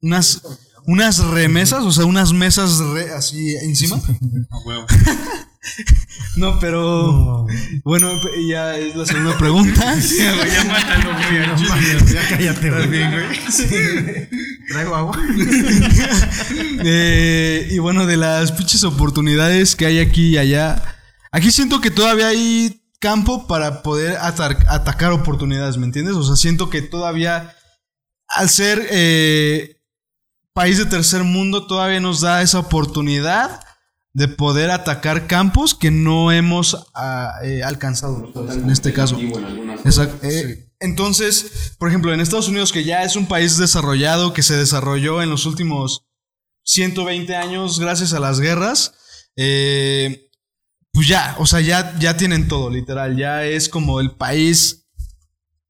unas, 0.00 0.63
unas 0.86 1.18
remesas, 1.18 1.82
o 1.84 1.92
sea, 1.92 2.04
unas 2.04 2.32
mesas 2.32 2.78
re- 2.78 3.12
así 3.12 3.54
encima. 3.56 4.00
No, 6.36 6.58
pero 6.58 6.80
No, 6.82 7.42
güey. 7.44 7.80
bueno, 7.84 8.10
ya 8.48 8.76
es 8.76 8.94
la 8.96 9.06
segunda 9.06 9.38
pregunta. 9.38 9.94
ya 9.98 10.64
mátalo, 10.64 11.12
güey. 11.14 11.46
No 11.46 11.68
mames, 11.68 12.12
ya 12.12 12.28
cállate, 12.28 12.70
güey. 12.70 14.28
Traigo 14.68 14.94
agua. 14.94 15.18
Eh, 16.84 17.68
y 17.70 17.78
bueno, 17.78 18.04
de 18.06 18.16
las 18.16 18.52
pinches 18.52 18.84
oportunidades 18.84 19.76
que 19.76 19.86
hay 19.86 20.00
aquí 20.00 20.30
y 20.30 20.38
allá, 20.38 20.82
aquí 21.32 21.50
siento 21.50 21.80
que 21.80 21.90
todavía 21.90 22.28
hay 22.28 22.82
campo 23.00 23.46
para 23.46 23.82
poder 23.82 24.16
atar- 24.18 24.64
atacar 24.68 25.12
oportunidades, 25.12 25.76
¿me 25.76 25.86
entiendes? 25.86 26.14
O 26.16 26.24
sea, 26.24 26.36
siento 26.36 26.68
que 26.68 26.82
todavía, 26.82 27.54
al 28.28 28.48
ser 28.50 28.86
eh, 28.90 29.76
país 30.54 30.78
de 30.78 30.86
tercer 30.86 31.24
mundo, 31.24 31.66
todavía 31.66 32.00
nos 32.00 32.20
da 32.20 32.40
esa 32.40 32.60
oportunidad 32.60 33.60
de 34.14 34.28
poder 34.28 34.70
atacar 34.70 35.26
campos 35.26 35.74
que 35.74 35.90
no 35.90 36.30
hemos 36.30 36.86
ah, 36.94 37.32
eh, 37.42 37.64
alcanzado 37.64 38.32
en 38.52 38.70
este 38.70 38.92
caso. 38.92 39.18
Exacto. 39.84 40.24
Eh, 40.24 40.70
Entonces, 40.78 41.74
por 41.78 41.88
ejemplo, 41.88 42.14
en 42.14 42.20
Estados 42.20 42.48
Unidos, 42.48 42.70
que 42.70 42.84
ya 42.84 43.02
es 43.02 43.16
un 43.16 43.26
país 43.26 43.58
desarrollado, 43.58 44.32
que 44.32 44.44
se 44.44 44.56
desarrolló 44.56 45.20
en 45.20 45.30
los 45.30 45.46
últimos 45.46 46.06
120 46.62 47.34
años 47.34 47.80
gracias 47.80 48.12
a 48.12 48.20
las 48.20 48.38
guerras, 48.38 48.94
eh, 49.36 50.30
pues 50.92 51.08
ya, 51.08 51.34
o 51.38 51.46
sea, 51.46 51.60
ya, 51.60 51.98
ya 51.98 52.16
tienen 52.16 52.46
todo, 52.46 52.70
literal. 52.70 53.16
Ya 53.16 53.44
es 53.44 53.68
como 53.68 54.00
el 54.00 54.12
país 54.12 54.86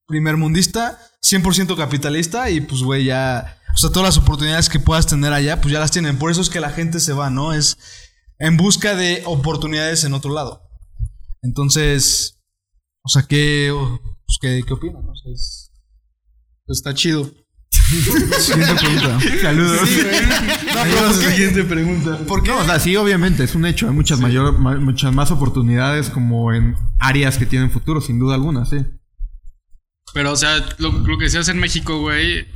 primermundista, 0.06 1.00
100% 1.22 1.74
capitalista 1.78 2.50
y 2.50 2.60
pues, 2.60 2.82
güey, 2.82 3.04
ya, 3.04 3.58
o 3.74 3.76
sea, 3.76 3.90
todas 3.90 4.14
las 4.14 4.18
oportunidades 4.22 4.68
que 4.68 4.78
puedas 4.80 5.06
tener 5.06 5.32
allá, 5.32 5.60
pues 5.60 5.72
ya 5.72 5.80
las 5.80 5.90
tienen. 5.90 6.18
Por 6.18 6.30
eso 6.30 6.40
es 6.40 6.48
que 6.50 6.60
la 6.60 6.70
gente 6.70 7.00
se 7.00 7.12
va, 7.12 7.28
¿no? 7.30 7.52
Es 7.52 7.76
en 8.38 8.56
busca 8.56 8.94
de 8.94 9.22
oportunidades 9.26 10.04
en 10.04 10.14
otro 10.14 10.32
lado. 10.32 10.62
Entonces, 11.42 12.38
o 13.02 13.08
sea, 13.08 13.22
¿qué, 13.22 13.72
pues, 14.26 14.38
¿qué, 14.40 14.62
qué 14.66 14.72
opinan? 14.72 15.02
O 15.08 15.14
sea, 15.16 15.32
es- 15.32 15.70
pues 16.66 16.78
está 16.78 16.94
chido. 16.94 17.30
Siguiente 17.70 18.74
pregunta. 18.76 19.18
Saludos. 19.42 19.88
siguiente 21.18 21.64
pregunta. 21.64 22.18
¿Por 22.26 22.42
qué? 22.42 22.48
No, 22.50 22.58
o 22.60 22.64
sea, 22.64 22.80
sí, 22.80 22.96
obviamente, 22.96 23.44
es 23.44 23.54
un 23.54 23.66
hecho. 23.66 23.86
Hay 23.88 23.92
muchas, 23.94 24.20
mayor, 24.20 24.58
ma- 24.58 24.76
muchas 24.78 25.12
más 25.12 25.30
oportunidades 25.30 26.08
como 26.08 26.52
en 26.54 26.76
áreas 26.98 27.36
que 27.36 27.44
tienen 27.46 27.70
futuro, 27.70 28.00
sin 28.00 28.18
duda 28.18 28.34
alguna, 28.36 28.64
sí. 28.64 28.78
Pero, 30.14 30.32
o 30.32 30.36
sea, 30.36 30.64
lo, 30.78 30.92
lo 30.92 31.18
que 31.18 31.28
se 31.28 31.38
hace 31.38 31.50
en 31.50 31.58
México, 31.58 32.00
güey, 32.00 32.46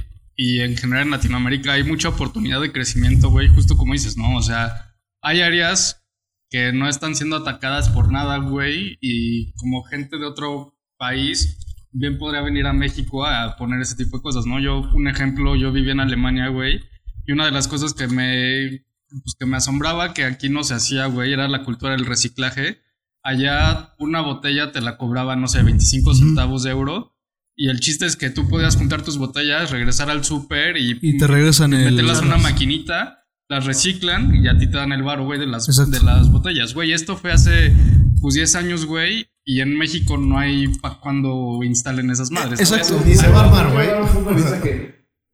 y 0.41 0.61
en 0.61 0.77
general 0.77 1.07
en 1.07 1.11
Latinoamérica, 1.11 1.73
hay 1.73 1.83
mucha 1.83 2.11
oportunidad 2.11 2.61
de 2.61 2.71
crecimiento, 2.71 3.29
güey, 3.29 3.49
justo 3.49 3.77
como 3.77 3.93
dices, 3.93 4.17
¿no? 4.17 4.37
O 4.37 4.43
sea, 4.43 4.95
hay 5.21 5.41
áreas 5.41 6.07
que 6.49 6.73
no 6.73 6.89
están 6.89 7.17
siendo 7.17 7.35
atacadas 7.35 7.89
por 7.89 8.13
nada, 8.13 8.39
güey, 8.39 8.99
y 9.01 9.53
como 9.55 9.83
gente 9.83 10.17
de 10.17 10.27
otro 10.27 10.79
país, 10.97 11.59
bien 11.91 12.19
podría 12.19 12.41
venir 12.43 12.69
a 12.69 12.73
México 12.73 13.27
a 13.27 13.57
poner 13.57 13.81
ese 13.81 13.97
tipo 13.97 14.19
de 14.19 14.23
cosas, 14.23 14.47
¿no? 14.47 14.61
Yo, 14.61 14.89
un 14.95 15.09
ejemplo, 15.09 15.57
yo 15.57 15.73
viví 15.73 15.91
en 15.91 15.99
Alemania, 15.99 16.47
güey, 16.51 16.83
y 17.27 17.33
una 17.33 17.45
de 17.45 17.51
las 17.51 17.67
cosas 17.67 17.93
que 17.93 18.07
me, 18.07 18.85
pues, 19.09 19.35
que 19.37 19.45
me 19.45 19.57
asombraba 19.57 20.15
que 20.15 20.23
aquí 20.23 20.49
no 20.49 20.63
se 20.63 20.75
hacía, 20.75 21.07
güey, 21.07 21.33
era 21.33 21.49
la 21.49 21.65
cultura 21.65 21.97
del 21.97 22.07
reciclaje. 22.07 22.81
Allá 23.25 23.97
una 23.99 24.21
botella 24.21 24.71
te 24.71 24.81
la 24.81 24.99
cobraban, 24.99 25.41
no 25.41 25.49
sé, 25.49 25.65
25 25.65 26.15
centavos 26.15 26.63
de 26.63 26.71
euro. 26.71 27.18
Y 27.61 27.69
el 27.69 27.81
chiste 27.81 28.07
es 28.07 28.17
que 28.17 28.31
tú 28.31 28.49
podías 28.49 28.77
juntar 28.77 29.03
tus 29.03 29.19
botellas, 29.19 29.73
regresar 29.73 30.09
al 30.11 30.25
súper 30.25 30.77
y, 30.77 30.97
Y 31.03 31.19
te 31.19 31.27
regresan 31.27 31.73
el. 31.73 31.91
meterlas 31.91 32.21
en 32.21 32.27
una 32.27 32.39
maquinita, 32.39 33.27
las 33.49 33.67
reciclan 33.67 34.33
y 34.33 34.47
a 34.47 34.57
ti 34.57 34.69
te 34.69 34.77
dan 34.77 34.93
el 34.93 35.03
bar, 35.03 35.21
güey, 35.23 35.41
de 35.41 35.49
las, 35.49 35.69
Exacto. 35.69 35.91
de 35.91 36.05
las 36.05 36.31
botellas. 36.31 36.73
Güey, 36.73 36.93
esto 36.93 37.17
fue 37.17 37.33
hace 37.33 37.75
pues 38.21 38.35
10 38.35 38.55
años, 38.55 38.87
güey, 38.87 39.27
y 39.45 39.61
en 39.61 39.77
México 39.77 40.17
no 40.17 40.39
hay 40.39 40.69
para 40.69 41.01
cuando 41.01 41.59
instalen 41.65 42.11
esas 42.11 42.31
madres. 42.31 42.69
¿sabes? 42.69 42.91
Exacto. 42.91 43.05
Ni 43.05 43.17
se 43.17 43.29
va 43.29 43.41
a 43.41 43.45
armar, 43.47 43.73
güey. 43.73 43.89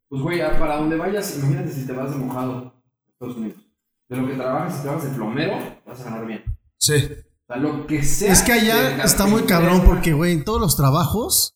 Pues, 0.09 0.23
güey, 0.23 0.39
para 0.59 0.77
donde 0.77 0.97
vayas, 0.97 1.37
imagínate 1.37 1.73
si 1.73 1.87
te 1.87 1.93
vas 1.93 2.11
de 2.11 2.17
mojado 2.17 2.83
Estados 3.07 3.37
Unidos. 3.37 3.59
De 4.09 4.17
lo 4.17 4.27
que 4.27 4.35
trabajas, 4.35 4.77
si 4.77 4.83
trabajas 4.83 5.11
de 5.11 5.17
plomero, 5.17 5.83
vas 5.87 6.01
a 6.01 6.05
ganar 6.05 6.27
bien. 6.27 6.43
Sí. 6.79 6.95
O 6.95 7.53
sea, 7.53 7.57
lo 7.59 7.87
que 7.87 8.03
sea. 8.03 8.33
Es 8.33 8.41
que 8.41 8.53
allá 8.53 9.05
está 9.05 9.27
muy 9.27 9.43
cabrón 9.43 9.83
porque, 9.85 10.15
güey, 10.15 10.33
en 10.33 10.45
todos 10.45 10.61
los 10.61 10.75
trabajos, 10.77 11.54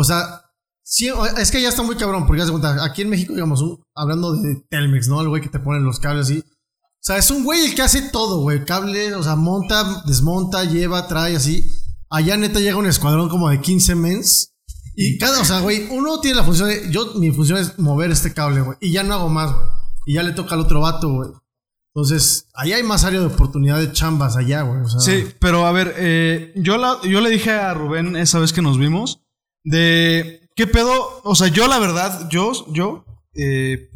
o 0.00 0.04
sea, 0.04 0.42
sí, 0.84 1.10
es 1.38 1.50
que 1.50 1.58
allá 1.58 1.68
está 1.70 1.82
muy 1.82 1.96
cabrón 1.96 2.26
porque, 2.26 2.42
haz 2.42 2.48
de 2.48 2.52
cuenta, 2.52 2.84
aquí 2.84 3.02
en 3.02 3.10
México, 3.10 3.32
digamos, 3.34 3.60
un- 3.60 3.82
hablando 3.94 4.32
de 4.36 4.56
Telmex, 4.70 5.08
¿no? 5.08 5.20
El 5.20 5.28
güey 5.28 5.42
que 5.42 5.48
te 5.48 5.58
ponen 5.58 5.84
los 5.84 5.98
cables 5.98 6.26
así. 6.26 6.38
O 6.40 7.00
sea, 7.00 7.16
es 7.16 7.30
un 7.30 7.44
güey 7.44 7.64
el 7.66 7.74
que 7.74 7.82
hace 7.82 8.02
todo, 8.10 8.40
güey. 8.40 8.64
Cable, 8.64 9.14
o 9.14 9.22
sea, 9.22 9.36
monta, 9.36 10.02
desmonta, 10.06 10.64
lleva, 10.64 11.06
trae, 11.08 11.36
así. 11.36 11.64
Allá 12.10 12.36
neta 12.36 12.60
llega 12.60 12.76
un 12.76 12.86
escuadrón 12.86 13.28
como 13.28 13.48
de 13.50 13.60
15 13.60 13.94
mens. 13.94 14.54
Y 14.94 15.16
cada, 15.18 15.40
o 15.40 15.44
sea, 15.44 15.60
güey, 15.60 15.86
uno 15.90 16.20
tiene 16.20 16.36
la 16.38 16.44
función 16.44 16.68
de, 16.68 16.90
yo, 16.90 17.14
mi 17.14 17.30
función 17.30 17.58
es 17.58 17.78
mover 17.78 18.10
este 18.10 18.32
cable, 18.34 18.60
güey. 18.62 18.76
Y 18.80 18.90
ya 18.92 19.02
no 19.04 19.14
hago 19.14 19.28
más, 19.28 19.52
güey. 19.54 19.66
Y 20.06 20.14
ya 20.14 20.22
le 20.22 20.32
toca 20.32 20.54
al 20.54 20.60
otro 20.62 20.80
vato, 20.80 21.08
güey. 21.08 21.30
Entonces, 21.94 22.48
allá 22.54 22.76
hay 22.76 22.82
más 22.82 23.04
área 23.04 23.20
de 23.20 23.26
oportunidad 23.26 23.78
de 23.78 23.92
chambas 23.92 24.36
allá, 24.36 24.62
güey. 24.62 24.80
O 24.82 24.88
sea, 24.88 25.00
Sí, 25.00 25.26
pero 25.40 25.66
a 25.66 25.72
ver, 25.72 25.94
eh, 25.98 26.52
yo, 26.56 26.76
la- 26.78 27.00
yo 27.02 27.20
le 27.20 27.30
dije 27.30 27.50
a 27.52 27.74
Rubén 27.74 28.16
esa 28.16 28.38
vez 28.38 28.52
que 28.52 28.62
nos 28.62 28.78
vimos 28.78 29.20
de 29.70 30.48
qué 30.56 30.66
pedo, 30.66 31.20
o 31.24 31.34
sea, 31.34 31.48
yo 31.48 31.68
la 31.68 31.78
verdad, 31.78 32.28
yo, 32.30 32.52
yo 32.72 33.04
eh, 33.34 33.90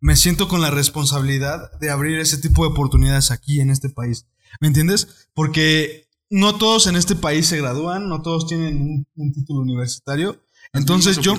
me 0.00 0.16
siento 0.16 0.48
con 0.48 0.60
la 0.60 0.70
responsabilidad 0.70 1.70
de 1.80 1.90
abrir 1.90 2.18
ese 2.18 2.38
tipo 2.38 2.64
de 2.64 2.70
oportunidades 2.70 3.30
aquí 3.30 3.60
en 3.60 3.70
este 3.70 3.90
país. 3.90 4.26
¿Me 4.60 4.68
entiendes? 4.68 5.28
Porque 5.34 6.08
no 6.30 6.56
todos 6.56 6.86
en 6.86 6.96
este 6.96 7.14
país 7.16 7.46
se 7.46 7.58
gradúan, 7.58 8.08
no 8.08 8.22
todos 8.22 8.46
tienen 8.46 8.80
un, 8.80 9.06
un 9.16 9.32
título 9.32 9.60
universitario. 9.60 10.42
Entonces 10.72 11.16
yo, 11.22 11.32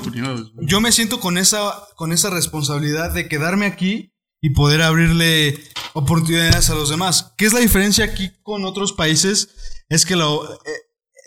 yo 0.68 0.82
me 0.82 0.92
siento 0.92 1.20
con 1.20 1.38
esa, 1.38 1.74
con 1.96 2.12
esa 2.12 2.30
responsabilidad 2.30 3.12
de 3.14 3.28
quedarme 3.28 3.66
aquí 3.66 4.14
y 4.42 4.50
poder 4.52 4.82
abrirle 4.82 5.58
oportunidades 5.94 6.70
a 6.70 6.76
los 6.76 6.90
demás. 6.90 7.34
¿Qué 7.38 7.46
es 7.46 7.54
la 7.54 7.60
diferencia 7.60 8.06
aquí 8.06 8.32
con 8.44 8.66
otros 8.66 8.94
países? 8.94 9.50
Es 9.90 10.06
que 10.06 10.16
lo- 10.16 10.54
eh, 10.54 10.58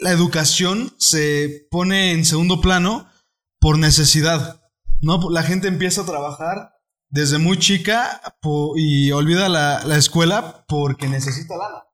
la 0.00 0.10
educación 0.10 0.94
se 0.98 1.66
pone 1.70 2.12
en 2.12 2.24
segundo 2.24 2.60
plano 2.60 3.08
por 3.60 3.78
necesidad. 3.78 4.60
¿no? 5.00 5.30
La 5.30 5.42
gente 5.42 5.68
empieza 5.68 6.02
a 6.02 6.06
trabajar 6.06 6.74
desde 7.08 7.38
muy 7.38 7.58
chica 7.58 8.20
y 8.76 9.12
olvida 9.12 9.48
la, 9.48 9.84
la 9.84 9.96
escuela 9.96 10.64
porque 10.66 11.08
necesita 11.08 11.56
lana. 11.56 11.84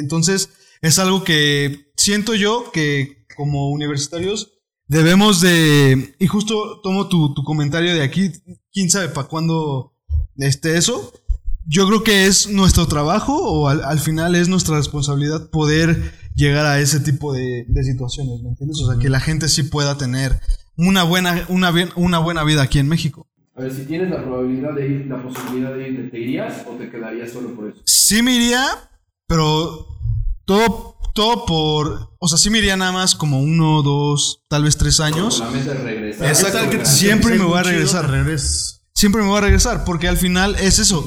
Entonces, 0.00 0.50
es 0.80 0.98
algo 0.98 1.24
que 1.24 1.92
siento 1.96 2.34
yo 2.34 2.70
que 2.72 3.26
como 3.36 3.70
universitarios 3.70 4.52
debemos 4.86 5.40
de... 5.40 6.14
Y 6.18 6.26
justo 6.26 6.80
tomo 6.82 7.08
tu, 7.08 7.34
tu 7.34 7.44
comentario 7.44 7.94
de 7.94 8.02
aquí, 8.02 8.32
quién 8.72 8.90
sabe 8.90 9.08
para 9.08 9.28
cuándo 9.28 9.94
esté 10.36 10.76
eso. 10.76 11.12
Yo 11.66 11.86
creo 11.86 12.02
que 12.02 12.26
es 12.26 12.48
nuestro 12.48 12.88
trabajo 12.88 13.36
o 13.36 13.68
al, 13.68 13.84
al 13.84 14.00
final 14.00 14.34
es 14.34 14.48
nuestra 14.48 14.76
responsabilidad 14.76 15.50
poder 15.50 16.12
llegar 16.34 16.66
a 16.66 16.78
ese 16.80 17.00
tipo 17.00 17.32
de, 17.32 17.64
de 17.68 17.84
situaciones, 17.84 18.42
¿me 18.42 18.50
entiendes? 18.50 18.80
O 18.80 18.90
sea, 18.90 18.98
que 19.00 19.08
la 19.08 19.20
gente 19.20 19.48
sí 19.48 19.62
pueda 19.64 19.96
tener 19.98 20.40
una 20.76 21.02
buena, 21.02 21.44
una, 21.48 21.70
bien- 21.70 21.90
una 21.96 22.18
buena 22.18 22.44
vida 22.44 22.62
aquí 22.62 22.78
en 22.78 22.88
México. 22.88 23.26
A 23.54 23.60
ver, 23.62 23.72
si 23.74 23.84
tienes 23.84 24.08
la 24.10 24.22
probabilidad 24.22 24.74
de 24.74 24.86
ir, 24.88 25.06
la 25.06 25.22
posibilidad 25.22 25.74
de 25.74 25.88
irte, 25.88 26.08
¿te 26.08 26.18
irías 26.20 26.64
o 26.66 26.72
te 26.76 26.88
quedarías 26.90 27.30
solo 27.30 27.54
por 27.54 27.68
eso? 27.68 27.80
Sí 27.84 28.22
me 28.22 28.34
iría, 28.34 28.66
pero 29.26 29.86
todo, 30.46 30.96
todo 31.14 31.44
por... 31.44 32.12
O 32.18 32.28
sea, 32.28 32.38
sí 32.38 32.48
me 32.50 32.58
iría 32.58 32.76
nada 32.76 32.92
más 32.92 33.14
como 33.14 33.40
uno, 33.40 33.82
dos, 33.82 34.44
tal 34.48 34.64
vez 34.64 34.76
tres 34.78 35.00
años. 35.00 35.40
Con 35.42 35.52
la 35.52 35.58
meta 35.58 35.74
de 35.74 35.82
regresar. 35.84 36.26
Exacto, 36.28 36.84
siempre 36.86 37.36
me 37.38 37.44
voy 37.44 37.58
a 37.58 37.62
regresar. 37.62 38.06
te 38.06 38.12
regres- 38.12 38.81
Siempre 38.94 39.22
me 39.22 39.28
voy 39.28 39.38
a 39.38 39.42
regresar, 39.42 39.84
porque 39.84 40.08
al 40.08 40.16
final 40.16 40.56
es 40.56 40.78
eso. 40.78 41.04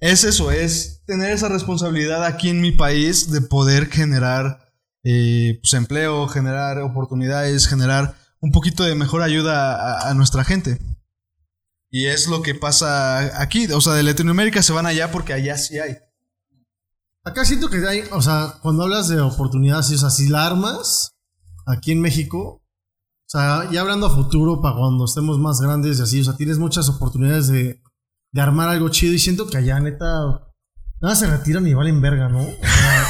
Es 0.00 0.24
eso, 0.24 0.50
es 0.50 1.02
tener 1.06 1.30
esa 1.32 1.48
responsabilidad 1.48 2.24
aquí 2.24 2.48
en 2.48 2.60
mi 2.60 2.72
país 2.72 3.30
de 3.30 3.40
poder 3.40 3.86
generar 3.88 4.72
eh, 5.04 5.58
pues, 5.62 5.74
empleo, 5.74 6.26
generar 6.28 6.78
oportunidades, 6.78 7.68
generar 7.68 8.16
un 8.40 8.52
poquito 8.52 8.84
de 8.84 8.94
mejor 8.94 9.22
ayuda 9.22 9.74
a, 9.74 10.10
a 10.10 10.14
nuestra 10.14 10.44
gente. 10.44 10.78
Y 11.90 12.06
es 12.06 12.28
lo 12.28 12.42
que 12.42 12.54
pasa 12.54 13.40
aquí. 13.40 13.66
O 13.72 13.80
sea, 13.80 13.94
de 13.94 14.02
Latinoamérica 14.02 14.62
se 14.62 14.72
van 14.72 14.86
allá 14.86 15.10
porque 15.10 15.32
allá 15.32 15.56
sí 15.58 15.78
hay. 15.78 15.96
Acá 17.22 17.44
siento 17.44 17.68
que 17.68 17.86
hay, 17.86 18.04
o 18.12 18.22
sea, 18.22 18.54
cuando 18.62 18.84
hablas 18.84 19.08
de 19.08 19.20
oportunidades, 19.20 19.90
o 19.90 19.98
sea, 19.98 20.10
si 20.10 20.28
la 20.28 20.46
armas 20.46 21.16
aquí 21.66 21.92
en 21.92 22.00
México, 22.00 22.59
o 23.32 23.38
sea, 23.38 23.70
ya 23.70 23.82
hablando 23.82 24.06
a 24.06 24.10
futuro 24.10 24.60
para 24.60 24.74
cuando 24.74 25.04
estemos 25.04 25.38
más 25.38 25.60
grandes 25.60 26.00
y 26.00 26.02
así, 26.02 26.20
o 26.20 26.24
sea, 26.24 26.36
tienes 26.36 26.58
muchas 26.58 26.88
oportunidades 26.88 27.46
de, 27.46 27.80
de 28.32 28.40
armar 28.40 28.68
algo 28.68 28.88
chido 28.88 29.14
y 29.14 29.20
siento 29.20 29.48
que 29.48 29.56
allá 29.56 29.78
neta 29.78 30.48
nada 31.00 31.14
se 31.14 31.28
retiran 31.28 31.64
y 31.64 31.72
valen 31.72 32.00
verga, 32.00 32.28
¿no? 32.28 32.40
O 32.40 32.44
sea, 32.44 33.06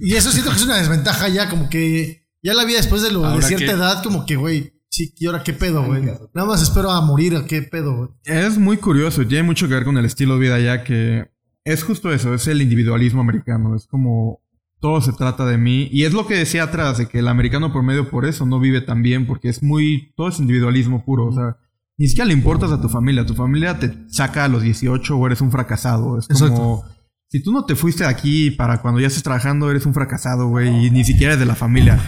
y 0.00 0.14
eso 0.14 0.32
siento 0.32 0.50
que 0.50 0.56
es 0.56 0.64
una 0.64 0.78
desventaja 0.78 1.28
ya, 1.28 1.50
como 1.50 1.68
que 1.68 2.26
ya 2.42 2.54
la 2.54 2.64
vida 2.64 2.78
después 2.78 3.02
de, 3.02 3.12
lo, 3.12 3.20
de 3.20 3.26
¿Ahora 3.26 3.46
cierta 3.46 3.66
qué? 3.66 3.72
edad, 3.72 4.02
como 4.02 4.24
que, 4.24 4.36
güey, 4.36 4.72
sí, 4.88 5.12
¿y 5.18 5.26
ahora 5.26 5.42
qué 5.44 5.52
pedo, 5.52 5.84
güey? 5.84 6.02
Nada 6.32 6.48
más 6.48 6.62
espero 6.62 6.90
a 6.90 7.02
morir, 7.02 7.36
¿a 7.36 7.44
qué 7.44 7.60
pedo, 7.60 7.94
güey? 7.96 8.08
Es 8.24 8.56
muy 8.56 8.78
curioso, 8.78 9.26
tiene 9.26 9.42
mucho 9.42 9.68
que 9.68 9.74
ver 9.74 9.84
con 9.84 9.98
el 9.98 10.06
estilo 10.06 10.34
de 10.34 10.40
vida 10.40 10.58
ya 10.58 10.84
que 10.84 11.30
es 11.64 11.84
justo 11.84 12.10
eso, 12.12 12.32
es 12.32 12.46
el 12.46 12.62
individualismo 12.62 13.20
americano, 13.20 13.76
es 13.76 13.86
como 13.86 14.40
todo 14.80 15.00
se 15.00 15.12
trata 15.12 15.46
de 15.46 15.58
mí 15.58 15.88
y 15.90 16.04
es 16.04 16.12
lo 16.12 16.26
que 16.26 16.34
decía 16.34 16.64
atrás 16.64 16.98
de 16.98 17.06
que 17.06 17.20
el 17.20 17.28
americano 17.28 17.72
promedio 17.72 18.10
por 18.10 18.26
eso 18.26 18.46
no 18.46 18.60
vive 18.60 18.80
tan 18.80 19.02
bien 19.02 19.26
porque 19.26 19.48
es 19.48 19.62
muy 19.62 20.12
todo 20.16 20.28
es 20.28 20.38
individualismo 20.38 21.04
puro, 21.04 21.26
o 21.26 21.32
sea, 21.32 21.56
ni 21.98 22.08
siquiera 22.08 22.26
le 22.26 22.34
importas 22.34 22.70
a 22.72 22.80
tu 22.80 22.88
familia, 22.88 23.24
tu 23.24 23.34
familia 23.34 23.78
te 23.78 23.92
saca 24.08 24.44
a 24.44 24.48
los 24.48 24.62
18 24.62 25.16
o 25.16 25.26
eres 25.26 25.40
un 25.40 25.50
fracasado, 25.50 26.18
es 26.18 26.26
como 26.28 26.84
si 27.28 27.42
tú 27.42 27.52
no 27.52 27.64
te 27.64 27.74
fuiste 27.74 28.04
de 28.04 28.10
aquí 28.10 28.50
para 28.50 28.80
cuando 28.80 29.00
ya 29.00 29.08
estés 29.08 29.22
trabajando 29.22 29.70
eres 29.70 29.86
un 29.86 29.94
fracasado, 29.94 30.48
güey, 30.48 30.86
y 30.86 30.90
ni 30.90 31.04
siquiera 31.04 31.32
es 31.34 31.38
de 31.38 31.46
la 31.46 31.54
familia. 31.54 32.00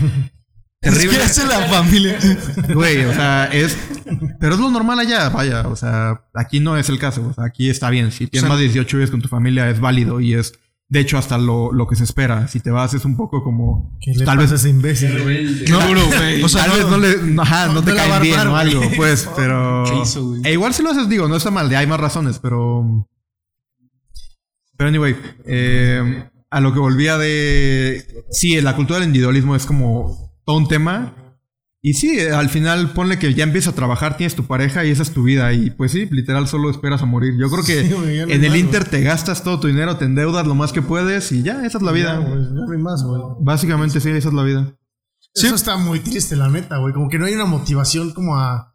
Terrible. 0.81 1.17
Es 1.17 1.35
que 1.35 1.43
es 1.43 1.49
la 1.49 1.67
familia. 1.67 2.19
Güey, 2.73 3.05
o 3.05 3.13
sea, 3.13 3.47
es. 3.47 3.77
Pero 4.39 4.55
es 4.55 4.61
lo 4.61 4.71
normal 4.71 5.01
allá, 5.01 5.29
vaya. 5.29 5.67
O 5.67 5.75
sea, 5.75 6.23
aquí 6.35 6.61
no 6.61 6.77
es 6.77 6.89
el 6.89 7.01
caso. 7.01 7.27
O 7.27 7.35
sea, 7.35 7.47
aquí 7.47 7.69
está 7.69 7.91
bien. 7.91 8.13
Si 8.13 8.29
tienes 8.29 8.45
O 8.45 8.47
sea, 8.47 8.49
más 8.51 8.59
de 8.59 8.67
18 8.67 8.97
vives 8.97 9.11
con 9.11 9.21
tu 9.21 9.29
familia, 9.29 9.69
es 9.71 9.81
válido 9.81 10.21
y 10.21 10.35
es. 10.35 10.53
De 10.91 11.01
hecho, 11.01 11.19
hasta 11.19 11.37
lo, 11.37 11.71
lo 11.71 11.87
que 11.87 11.97
se 11.97 12.05
espera. 12.05 12.49
Si 12.49 12.61
te 12.61 12.71
vas, 12.71 12.95
es 12.95 13.05
un 13.05 13.15
poco 13.15 13.45
como. 13.45 13.99
¿Qué 14.01 14.13
le 14.13 14.25
tal 14.25 14.39
pasa 14.39 14.41
vez. 14.41 14.53
a 14.53 14.55
ese 14.55 14.69
imbécil? 14.71 15.65
No, 15.71 15.87
Duro, 15.87 16.01
güey. 16.07 16.43
O 16.43 16.49
sea, 16.49 16.63
Tal 16.65 16.71
no- 16.71 16.77
vez 16.77 16.89
no 16.89 16.99
le. 16.99 17.33
no, 17.35 17.43
Ajá, 17.43 17.67
no, 17.67 17.75
no 17.75 17.83
te 17.85 17.91
a 18.01 18.19
bien 18.21 18.47
o 18.47 18.57
algo, 18.57 18.81
pues, 18.97 19.29
pero. 19.37 19.85
¿Qué 19.87 20.01
hizo, 20.03 20.27
güey? 20.27 20.41
E 20.45 20.53
igual 20.53 20.73
si 20.73 20.83
lo 20.83 20.91
haces, 20.91 21.07
digo, 21.09 21.29
no 21.29 21.37
está 21.37 21.51
mal. 21.51 21.75
Hay 21.75 21.87
más 21.87 22.01
razones, 22.01 22.39
pero. 22.39 23.07
Pero 24.79 24.89
anyway, 24.89 25.15
eh, 25.45 26.25
a 26.51 26.61
lo 26.61 26.73
que 26.73 26.79
volvía 26.79 27.19
de. 27.19 28.25
Sí, 28.31 28.59
la 28.63 28.75
cultura 28.75 28.99
del 28.99 29.09
individualismo 29.09 29.57
es 29.57 29.67
como 29.67 30.33
todo 30.47 30.57
un 30.57 30.69
tema. 30.69 31.28
Y 31.81 31.95
sí, 31.95 32.19
eh, 32.19 32.33
al 32.33 32.49
final 32.49 32.91
ponle 32.93 33.19
que 33.21 33.33
ya 33.35 33.45
empiezas 33.45 33.73
a 33.73 33.77
trabajar, 33.77 34.17
tienes 34.17 34.35
tu 34.35 34.47
pareja 34.47 34.85
y 34.85 34.91
esa 34.91 35.03
es 35.03 35.13
tu 35.13 35.23
vida. 35.23 35.53
Y 35.53 35.71
pues 35.71 35.93
sí, 35.93 36.07
literal 36.11 36.49
solo 36.49 36.71
esperas 36.71 37.03
a 37.03 37.07
morir. 37.07 37.35
Yo 37.39 37.49
creo 37.51 37.63
que 37.67 37.87
Sí, 37.87 37.93
güey, 37.93 38.19
en 38.21 38.45
el 38.45 38.51
más, 38.51 38.59
Inter 38.59 38.85
te 38.85 39.01
gastas 39.03 39.45
todo 39.45 39.61
tu 39.61 39.69
dinero, 39.69 39.97
te 39.97 40.05
endeudas 40.05 40.47
lo 40.47 40.55
más 40.57 40.73
que 40.73 40.83
puedes 40.83 41.31
y 41.31 41.43
ya, 41.43 41.65
esa 41.65 41.79
es 41.79 41.83
la 41.85 41.91
Ya, 41.93 41.95
vida. 41.97 42.19
güey, 42.19 42.43
ya 42.45 42.51
no 42.51 42.73
hay 42.73 42.79
más, 42.79 43.03
güey. 43.05 43.23
Básicamente 43.41 44.01
sí, 44.01 44.11
esa 44.11 44.29
es 44.29 44.35
la 44.35 44.43
vida. 44.43 44.75
Eso 45.35 45.55
está 45.55 45.77
muy 45.77 46.01
triste, 46.01 46.35
la 46.35 46.49
neta, 46.49 46.79
güey. 46.79 46.93
Como 46.93 47.09
que 47.09 47.19
no 47.19 47.27
hay 47.27 47.35
una 47.35 47.45
motivación 47.45 48.13
como 48.13 48.37
a. 48.37 48.75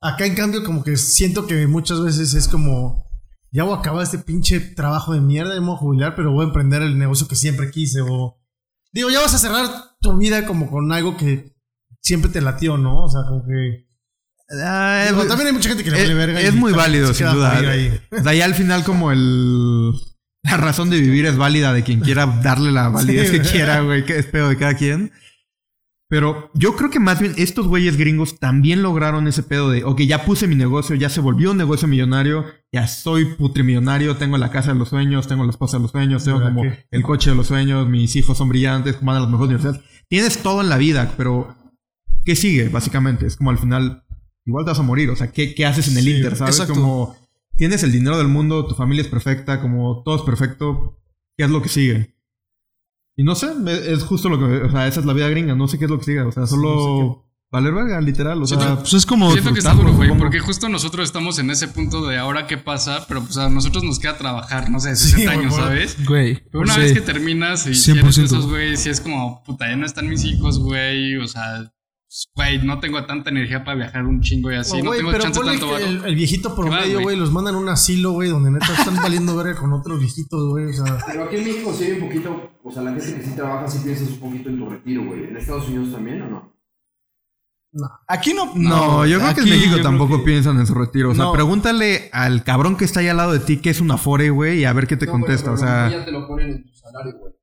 Acá, 0.00 0.26
en 0.26 0.34
cambio, 0.34 0.64
como 0.64 0.82
que 0.82 0.96
siento 0.96 1.46
que 1.46 1.66
muchas 1.68 2.02
veces 2.02 2.34
es 2.34 2.48
como. 2.48 3.06
Ya 3.52 3.62
voy 3.62 3.74
a 3.74 3.78
acabar 3.78 4.02
este 4.02 4.18
pinche 4.18 4.58
trabajo 4.58 5.12
de 5.14 5.20
mierda, 5.20 5.54
me 5.54 5.60
voy 5.66 5.74
a 5.76 5.78
jubilar, 5.78 6.14
pero 6.16 6.32
voy 6.32 6.44
a 6.44 6.48
emprender 6.48 6.82
el 6.82 6.98
negocio 6.98 7.28
que 7.28 7.36
siempre 7.36 7.70
quise. 7.70 8.00
O. 8.02 8.36
Digo, 8.92 9.10
ya 9.10 9.20
vas 9.20 9.34
a 9.34 9.38
cerrar 9.38 9.68
tu 10.00 10.16
vida 10.18 10.44
como 10.44 10.68
con 10.70 10.90
algo 10.92 11.16
que 11.16 11.54
siempre 12.06 12.30
te 12.30 12.40
latió, 12.40 12.78
¿no? 12.78 13.04
O 13.04 13.08
sea, 13.08 13.22
como 13.28 13.44
que. 13.44 13.86
Ah, 14.62 15.06
Digo, 15.08 15.22
es- 15.22 15.28
también 15.28 15.48
hay 15.48 15.52
mucha 15.52 15.68
gente 15.68 15.82
que 15.82 15.90
le 15.90 15.98
vale 16.02 16.14
verga. 16.14 16.40
es 16.40 16.54
y 16.54 16.56
muy 16.56 16.72
válido, 16.72 17.12
sin 17.12 17.26
duda. 17.32 17.58
ahí. 17.58 18.00
De 18.10 18.30
ahí 18.30 18.40
al 18.40 18.54
final 18.54 18.84
como 18.84 19.10
el... 19.10 19.92
La 20.44 20.56
razón 20.56 20.90
de 20.90 21.00
vivir 21.00 21.26
es 21.26 21.36
válida 21.36 21.72
de 21.72 21.82
quien 21.82 21.98
quiera 21.98 22.24
darle 22.26 22.70
la 22.70 22.88
validez 22.88 23.30
Sí, 23.30 23.40
que 23.40 23.48
quiera, 23.48 23.80
güey. 23.80 24.04
Que 24.04 24.16
es 24.20 24.26
pedo 24.26 24.48
de 24.48 24.56
cada 24.56 24.74
quien. 24.74 25.10
Pero 26.08 26.52
yo 26.54 26.76
creo 26.76 26.88
que 26.88 27.00
más 27.00 27.18
bien 27.18 27.34
estos 27.36 27.66
güeyes 27.66 27.96
gringos 27.96 28.38
también 28.38 28.80
lograron 28.80 29.26
ese 29.26 29.42
pedo 29.42 29.70
de, 29.70 29.82
ok, 29.82 30.02
ya 30.02 30.24
puse 30.24 30.46
mi 30.46 30.54
negocio, 30.54 30.94
ya 30.94 31.08
se 31.08 31.20
volvió 31.20 31.50
un 31.50 31.56
negocio 31.56 31.88
millonario, 31.88 32.44
ya 32.72 32.86
soy 32.86 33.24
putrimillonario, 33.34 34.16
tengo 34.16 34.38
la 34.38 34.52
casa 34.52 34.72
de 34.72 34.78
los 34.78 34.90
sueños, 34.90 35.26
tengo 35.26 35.42
la 35.42 35.50
esposa 35.50 35.78
de 35.78 35.82
los 35.82 35.90
sueños, 35.90 36.22
tengo 36.22 36.38
¿Verdad 36.38 36.54
como 36.54 36.70
el 36.92 37.02
coche 37.02 37.30
de 37.30 37.36
los 37.36 37.48
sueños, 37.48 37.88
mis 37.88 38.14
hijos 38.14 38.38
son 38.38 38.48
brillantes, 38.48 38.98
van 39.02 39.16
a 39.16 39.20
las 39.20 39.28
mejores 39.30 39.48
universidades. 39.56 39.80
Tienes 40.08 40.38
todo 40.38 40.60
en 40.60 40.68
la 40.68 40.76
vida, 40.76 41.12
pero 41.16 41.56
¿qué 42.26 42.36
sigue? 42.36 42.68
Básicamente, 42.68 43.24
es 43.26 43.36
como 43.36 43.48
al 43.50 43.58
final, 43.58 44.04
igual 44.44 44.64
te 44.66 44.72
vas 44.72 44.78
a 44.80 44.82
morir, 44.82 45.08
o 45.08 45.16
sea, 45.16 45.32
¿qué, 45.32 45.54
qué 45.54 45.64
haces 45.64 45.88
en 45.88 45.96
el 45.96 46.04
Sí, 46.04 46.16
Inter? 46.16 46.36
¿Sabes? 46.36 46.56
exacto. 46.60 46.74
Como 46.74 47.16
tienes 47.56 47.82
el 47.84 47.92
dinero 47.92 48.18
del 48.18 48.28
mundo, 48.28 48.66
tu 48.66 48.74
familia 48.74 49.00
es 49.02 49.08
perfecta, 49.08 49.62
como 49.62 50.02
todo 50.04 50.16
es 50.16 50.22
perfecto, 50.22 50.98
¿qué 51.38 51.44
es 51.44 51.50
lo 51.50 51.62
que 51.62 51.70
sigue? 51.70 52.14
Y 53.16 53.24
no 53.24 53.34
sé, 53.34 53.48
es 53.86 54.02
justo 54.02 54.28
lo 54.28 54.38
que, 54.38 54.44
o 54.44 54.70
sea, 54.70 54.86
esa 54.86 55.00
es 55.00 55.06
la 55.06 55.14
vida 55.14 55.28
gringa, 55.30 55.54
no 55.54 55.68
sé 55.68 55.78
qué 55.78 55.86
es 55.86 55.90
lo 55.90 55.98
que 55.98 56.04
sigue, 56.04 56.20
o 56.20 56.32
sea, 56.32 56.46
solo 56.46 57.22
valer 57.50 57.72
verga, 57.72 57.98
literal. 58.02 58.42
O 58.42 58.46
sea, 58.46 58.58
Siento- 58.58 58.80
Pues 58.80 58.92
es 58.92 59.06
como. 59.06 59.32
Siento 59.32 59.52
que 59.54 59.60
está 59.60 59.72
duro, 59.72 59.94
güey, 59.94 60.10
porque 60.18 60.40
justo 60.40 60.68
nosotros 60.68 61.06
estamos 61.08 61.38
en 61.38 61.48
ese 61.50 61.68
punto 61.68 62.06
de 62.06 62.18
ahora 62.18 62.46
qué 62.46 62.58
pasa, 62.58 63.06
pero 63.08 63.22
pues 63.22 63.38
a 63.38 63.48
nosotros 63.48 63.84
nos 63.84 63.98
queda 64.00 64.18
trabajar, 64.18 64.68
no 64.68 64.80
sé, 64.80 64.94
Sí, 64.96 65.10
60 65.12 65.32
güey, 65.32 65.44
años, 65.46 65.56
¿sabes? 65.56 66.04
Güey. 66.06 66.42
Pero 66.50 66.60
una 66.64 66.74
sí. 66.74 66.80
vez 66.80 66.92
que 66.92 67.00
terminas 67.00 67.66
y 67.66 67.74
si 67.74 67.92
eres 67.92 68.04
de 68.04 68.10
100%. 68.10 68.24
esos, 68.26 68.46
güey, 68.48 68.76
si 68.76 68.90
es 68.90 69.00
como, 69.00 69.42
puta, 69.44 69.66
ya 69.66 69.76
no 69.76 69.86
están 69.86 70.08
mis 70.08 70.22
hijos, 70.24 70.58
güey, 70.58 71.16
o 71.16 71.26
sea, 71.26 71.72
güey, 72.34 72.58
no 72.64 72.80
tengo 72.80 73.04
tanta 73.04 73.30
energía 73.30 73.64
para 73.64 73.76
viajar 73.76 74.04
un 74.06 74.20
chingo 74.20 74.50
y 74.50 74.54
así, 74.56 74.78
No, 74.78 74.84
no, 74.84 74.90
güey, 74.90 74.98
tengo 75.00 75.10
pero 75.12 75.22
chance 75.24 75.38
ponle 75.40 75.58
tanto 75.58 75.76
el, 75.76 76.04
el 76.04 76.14
viejito 76.14 76.54
promedio, 76.54 76.94
güey? 76.94 77.04
güey, 77.04 77.16
los 77.16 77.30
mandan 77.32 77.54
a 77.54 77.58
un 77.58 77.68
asilo, 77.68 78.12
güey, 78.12 78.30
donde 78.30 78.50
neta 78.50 78.72
están 78.72 78.96
valiendo 78.96 79.36
verga 79.36 79.58
con 79.58 79.72
otros 79.72 80.00
viejitos, 80.00 80.48
güey. 80.50 80.66
O 80.66 80.72
sea, 80.72 80.98
Pero 81.06 81.24
aquí 81.24 81.36
en 81.36 81.44
México 81.44 81.72
sí 81.76 81.84
hay 81.84 81.92
un 81.92 82.08
poquito, 82.08 82.50
o 82.62 82.70
sea, 82.72 82.82
la 82.82 82.92
gente 82.92 83.14
que 83.16 83.22
sí 83.22 83.30
trabaja 83.36 83.68
sí 83.68 83.78
piensas 83.84 84.08
un 84.08 84.18
poquito 84.20 84.48
en 84.48 84.58
tu 84.58 84.68
retiro, 84.70 85.04
güey. 85.04 85.24
¿En 85.24 85.36
Estados 85.36 85.68
Unidos 85.68 85.92
también 85.92 86.22
o 86.22 86.28
no? 86.30 86.56
Aquí 88.08 88.32
no. 88.32 88.52
No, 88.54 89.04
yo 89.04 89.18
creo 89.20 89.34
que 89.34 89.40
en 89.42 89.50
México 89.50 89.76
tampoco 89.82 90.18
que- 90.18 90.24
piensan 90.24 90.58
en 90.58 90.66
su 90.66 90.72
retiro. 90.74 91.10
O 91.10 91.14
sea, 91.14 91.24
No. 91.24 91.32
pregúntale 91.32 92.08
al 92.12 92.42
cabrón 92.42 92.76
que 92.76 92.86
está 92.86 93.00
ahí 93.00 93.08
al 93.08 93.18
lado 93.18 93.32
de 93.34 93.40
ti 93.40 93.58
que 93.58 93.68
es 93.68 93.82
un 93.82 93.90
afore, 93.90 94.30
güey, 94.30 94.60
y 94.60 94.64
a 94.64 94.72
ver 94.72 94.86
qué 94.86 94.96
te 94.96 95.04
No, 95.04 95.12
contesta. 95.12 95.50
pero 95.50 95.54
O 95.54 95.58
sea, 95.58 95.90
ya 95.90 96.02
te 96.04 96.10
lo 96.10 96.26
ponen 96.26 96.50
en 96.52 96.64
tu 96.64 96.72
salario, 96.72 97.18
güey. 97.18 97.34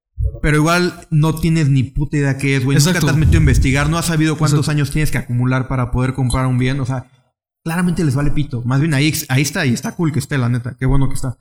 Pero 0.41 0.57
igual 0.57 0.93
no 1.09 1.36
tienes 1.36 1.69
ni 1.69 1.84
puta 1.84 2.17
idea 2.17 2.38
qué 2.38 2.57
es, 2.57 2.65
güey. 2.65 2.78
Nunca 2.78 2.99
te 2.99 3.09
has 3.09 3.17
metido 3.17 3.38
a 3.38 3.41
investigar, 3.41 3.89
no 3.89 3.97
has 3.97 4.05
sabido 4.05 4.38
cuántos 4.38 4.69
años 4.69 4.91
tienes 4.91 5.11
que 5.11 5.17
acumular 5.17 5.67
para 5.67 5.91
poder 5.91 6.13
comprar 6.13 6.45
un 6.47 6.57
bien. 6.57 6.80
O 6.80 6.86
sea, 6.86 7.09
claramente 7.63 8.03
les 8.03 8.15
vale 8.15 8.32
pito. 8.32 8.61
Más 8.63 8.80
bien 8.82 8.93
ahí, 8.93 9.13
ahí 9.30 9.41
está 9.41 9.65
y 9.65 9.74
está 9.74 9.95
cool 9.95 10.11
que 10.11 10.19
esté, 10.19 10.38
la 10.38 10.49
neta. 10.49 10.76
Qué 10.78 10.86
bueno 10.86 11.07
que 11.07 11.15
está. 11.15 11.38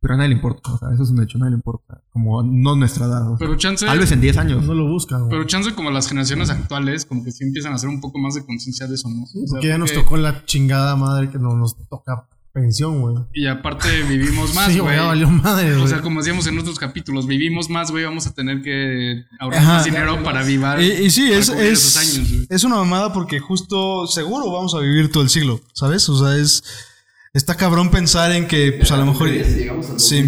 Pero 0.00 0.14
a 0.14 0.16
nadie 0.16 0.28
le 0.28 0.36
importa. 0.36 0.72
O 0.72 0.78
sea, 0.78 0.88
eso 0.94 1.02
es 1.02 1.10
un 1.10 1.20
hecho, 1.22 1.38
a 1.38 1.40
nadie 1.40 1.50
le 1.50 1.56
importa. 1.56 2.00
Como 2.10 2.42
no 2.42 2.76
nuestra 2.76 3.06
edad. 3.06 3.32
o 3.32 3.36
sea. 3.36 3.46
Pero 3.46 3.56
chance, 3.56 3.84
Tal 3.84 3.98
vez 3.98 4.12
en 4.12 4.20
10 4.20 4.36
años. 4.36 4.64
no 4.64 4.72
lo 4.74 4.86
buscan, 4.88 5.20
güey. 5.20 5.30
pero 5.30 5.44
chance 5.44 5.74
como 5.74 5.90
las 5.90 6.08
generaciones 6.08 6.50
actuales, 6.50 7.04
como 7.04 7.24
que 7.24 7.32
sí 7.32 7.42
empiezan 7.44 7.72
a 7.72 7.74
hacer 7.74 7.88
un 7.88 8.00
poco 8.00 8.18
más 8.18 8.34
de 8.34 8.44
conciencia 8.46 8.86
de 8.86 8.94
eso, 8.94 9.08
¿no? 9.08 9.24
O 9.24 9.26
sea, 9.26 9.42
Porque 9.50 9.66
ya 9.68 9.76
nos 9.78 9.92
tocó 9.92 10.16
la 10.16 10.44
chingada 10.44 10.94
madre 10.94 11.30
que 11.30 11.38
no 11.38 11.56
nos 11.56 11.76
toca 11.88 12.28
pensión, 12.52 13.00
güey. 13.00 13.16
Y 13.34 13.46
aparte 13.46 14.02
vivimos 14.02 14.54
más, 14.54 14.66
Sí, 14.72 14.78
güey. 14.78 14.98
valió 14.98 15.28
madre, 15.30 15.72
güey. 15.72 15.82
o 15.84 15.88
sea, 15.88 16.00
como 16.00 16.20
decíamos 16.20 16.46
en 16.46 16.58
otros 16.58 16.78
capítulos, 16.78 17.26
vivimos 17.26 17.68
más, 17.70 17.90
güey, 17.90 18.04
vamos 18.04 18.26
a 18.26 18.34
tener 18.34 18.62
que 18.62 19.24
ahorrar 19.38 19.60
Ajá. 19.60 19.72
más 19.74 19.84
dinero 19.84 20.22
para 20.22 20.42
vivir. 20.42 20.66
Y, 20.80 21.04
y 21.06 21.10
sí, 21.10 21.30
es, 21.32 21.48
es, 21.48 21.58
esos 21.58 21.96
años, 21.96 22.28
güey. 22.32 22.46
es 22.50 22.64
una 22.64 22.76
mamada 22.76 23.12
porque 23.12 23.38
justo 23.38 24.06
seguro 24.06 24.50
vamos 24.50 24.74
a 24.74 24.78
vivir 24.80 25.10
todo 25.12 25.22
el 25.22 25.28
siglo, 25.30 25.60
¿sabes? 25.74 26.08
O 26.08 26.18
sea, 26.18 26.36
es. 26.36 26.62
Está 27.34 27.56
cabrón 27.56 27.90
pensar 27.90 28.32
en 28.32 28.48
que, 28.48 28.72
pues 28.72 28.90
a 28.90 28.96
lo 28.96 29.04
mejor. 29.06 29.28
Sin 29.28 29.68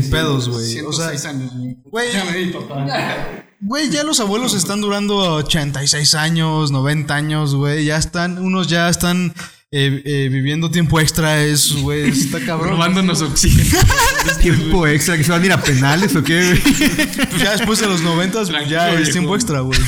2100, 0.02 0.10
pedos, 0.10 0.48
güey. 0.50 0.80
O 0.80 0.92
sea, 0.92 1.08
106 1.16 1.24
años, 1.24 1.52
güey. 1.56 1.76
güey. 1.84 2.12
Ya 2.12 2.24
me 2.26 2.36
di, 2.36 2.52
papá. 2.52 2.86
Güey, 3.62 3.90
ya 3.90 4.04
los 4.04 4.20
abuelos 4.20 4.54
están 4.54 4.80
durando 4.80 5.18
86 5.34 6.14
años, 6.14 6.70
90 6.70 7.14
años, 7.14 7.54
güey. 7.54 7.84
Ya 7.84 7.98
están, 7.98 8.38
unos 8.38 8.68
ya 8.68 8.88
están 8.88 9.34
eh, 9.72 10.02
eh, 10.04 10.28
viviendo 10.30 10.70
tiempo 10.70 10.98
extra, 10.98 11.42
es, 11.44 11.80
güey, 11.80 12.08
está 12.08 12.40
cabrón. 12.44 12.70
Robándonos 12.70 13.22
oxígeno. 13.22 13.80
Tiempo 14.40 14.86
extra, 14.86 15.16
que 15.16 15.24
se 15.24 15.30
van 15.30 15.42
a 15.42 15.46
ir 15.46 15.52
a 15.52 15.62
penales 15.62 16.16
o 16.16 16.24
qué, 16.24 16.44
güey. 16.44 16.60
Pues 17.30 17.42
ya 17.42 17.52
después 17.52 17.80
de 17.80 17.86
los 17.86 18.02
90, 18.02 18.38
pues 18.38 18.48
Tranquilo, 18.48 18.70
ya 18.70 18.92
es 18.98 19.12
tiempo 19.12 19.34
extra, 19.34 19.60
güey. 19.60 19.78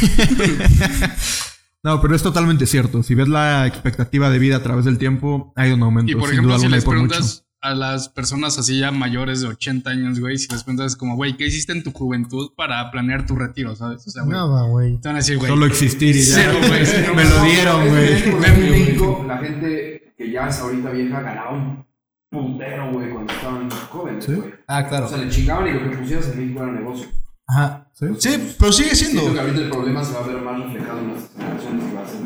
No, 1.82 2.00
pero 2.00 2.14
es 2.14 2.22
totalmente 2.22 2.66
cierto. 2.66 3.02
Si 3.02 3.14
ves 3.16 3.26
la 3.26 3.66
expectativa 3.66 4.30
de 4.30 4.38
vida 4.38 4.56
a 4.56 4.62
través 4.62 4.84
del 4.84 4.98
tiempo, 4.98 5.52
ha 5.56 5.66
ido 5.66 5.74
en 5.74 5.82
aumento. 5.82 6.12
Y 6.12 6.14
por 6.14 6.28
sin 6.28 6.34
ejemplo, 6.34 6.54
duda 6.54 6.58
si 6.60 6.66
alguna, 6.66 6.76
les 6.76 6.84
por 6.84 6.96
mucho. 6.96 7.44
A 7.62 7.74
las 7.74 8.08
personas 8.08 8.58
así 8.58 8.78
ya 8.80 8.90
mayores 8.90 9.40
de 9.40 9.46
80 9.48 9.88
años, 9.90 10.18
güey, 10.20 10.36
si 10.36 10.48
les 10.48 10.64
preguntas 10.64 10.96
como, 10.96 11.14
güey, 11.16 11.36
¿qué 11.36 11.46
hiciste 11.46 11.72
en 11.72 11.82
tu 11.84 11.92
juventud 11.92 12.50
para 12.56 12.90
planear 12.90 13.24
tu 13.24 13.36
retiro, 13.36 13.74
sabes? 13.76 14.06
O 14.06 14.10
sea, 14.10 14.24
güey, 14.24 14.36
Nada, 14.36 14.66
güey. 14.68 14.98
te 15.00 15.08
van 15.08 15.16
a 15.16 15.18
decir, 15.20 15.38
güey, 15.38 15.48
Solo 15.50 15.66
existir 15.66 16.14
y 16.16 16.20
ya. 16.22 16.34
Cero, 16.34 16.58
güey, 16.68 16.80
cero. 16.84 17.12
Me 17.14 17.24
lo 17.24 17.42
dieron, 17.44 17.88
güey. 17.88 18.22
En 18.22 18.70
México, 18.70 19.24
la 19.26 19.38
gente 19.38 20.14
que 20.18 20.30
ya 20.30 20.48
es 20.48 20.58
ahorita 20.58 20.90
vieja 20.90 21.20
ganaba 21.20 21.52
un 21.52 21.86
puntero, 22.30 22.92
güey, 22.92 23.10
cuando 23.10 23.32
estaban 23.32 23.70
jóvenes, 23.70 24.26
güey. 24.26 24.54
Ah, 24.66 24.86
claro. 24.88 25.06
O 25.06 25.08
sea, 25.08 25.18
le 25.18 25.28
chingaban 25.30 25.68
y 25.68 25.72
lo 25.72 25.90
que 25.90 25.96
pusieras 25.96 26.28
en 26.30 26.38
México 26.38 26.62
era 26.64 26.72
negocio. 26.72 27.08
Ajá. 27.46 27.88
¿Sí? 27.92 28.06
Sí, 28.18 28.54
pero 28.58 28.72
sigue 28.72 28.94
Siento 28.94 29.18
que 29.20 29.22
siendo. 29.26 29.40
ahorita 29.40 29.60
el 29.60 29.70
problema 29.70 30.04
se 30.04 30.14
va 30.14 30.20
a 30.20 30.26
ver 30.26 30.40
más 30.40 30.60
reflejado 30.62 30.98
en 31.00 31.08
las 31.14 31.30
generaciones 31.36 31.84
que 31.84 31.94
va 31.94 32.02
a 32.02 32.06
ser. 32.08 32.20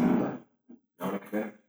Habrá 0.99 1.21
que 1.21 1.37
ver. 1.37 1.61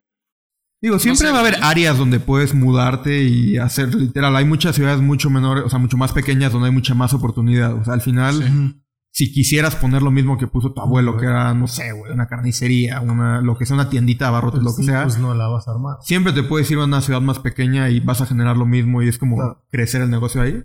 Digo, 0.81 0.99
siempre 0.99 1.27
sé, 1.27 1.31
va 1.33 1.39
a 1.39 1.41
haber 1.41 1.57
áreas 1.63 1.97
donde 1.97 2.19
puedes 2.19 2.53
mudarte 2.53 3.23
y 3.23 3.57
hacer 3.57 3.93
literal. 3.95 4.35
Hay 4.35 4.45
muchas 4.45 4.75
ciudades 4.75 5.01
mucho 5.01 5.29
menores, 5.29 5.63
o 5.65 5.69
sea, 5.69 5.79
mucho 5.79 5.97
más 5.97 6.11
pequeñas 6.13 6.51
donde 6.51 6.67
hay 6.67 6.73
mucha 6.73 6.93
más 6.93 7.13
oportunidad. 7.13 7.73
O 7.73 7.83
sea, 7.83 7.93
al 7.93 8.01
final, 8.01 8.75
si 9.11 9.31
quisieras 9.31 9.75
poner 9.75 10.03
lo 10.03 10.11
mismo 10.11 10.37
que 10.37 10.45
puso 10.45 10.73
tu 10.73 10.81
abuelo, 10.81 11.17
que 11.17 11.25
era, 11.25 11.51
no 11.55 11.67
sé, 11.67 11.91
güey, 11.93 12.11
una 12.13 12.27
carnicería, 12.27 13.01
una, 13.01 13.41
lo 13.41 13.57
que 13.57 13.65
sea, 13.65 13.73
una 13.73 13.89
tiendita 13.89 14.25
de 14.25 14.29
abarrotes, 14.29 14.61
lo 14.61 14.75
que 14.75 14.83
sea. 14.83 15.03
Pues 15.03 15.17
no 15.17 15.33
la 15.33 15.47
vas 15.47 15.67
a 15.67 15.71
armar. 15.71 15.97
Siempre 16.01 16.31
te 16.31 16.43
puedes 16.43 16.69
ir 16.69 16.77
a 16.77 16.83
una 16.85 17.01
ciudad 17.01 17.21
más 17.21 17.39
pequeña 17.39 17.89
y 17.89 17.99
vas 17.99 18.21
a 18.21 18.27
generar 18.27 18.55
lo 18.55 18.67
mismo 18.67 19.01
y 19.01 19.07
es 19.07 19.17
como 19.17 19.37
Claro. 19.37 19.65
crecer 19.71 20.03
el 20.03 20.11
negocio 20.11 20.41
ahí. 20.43 20.63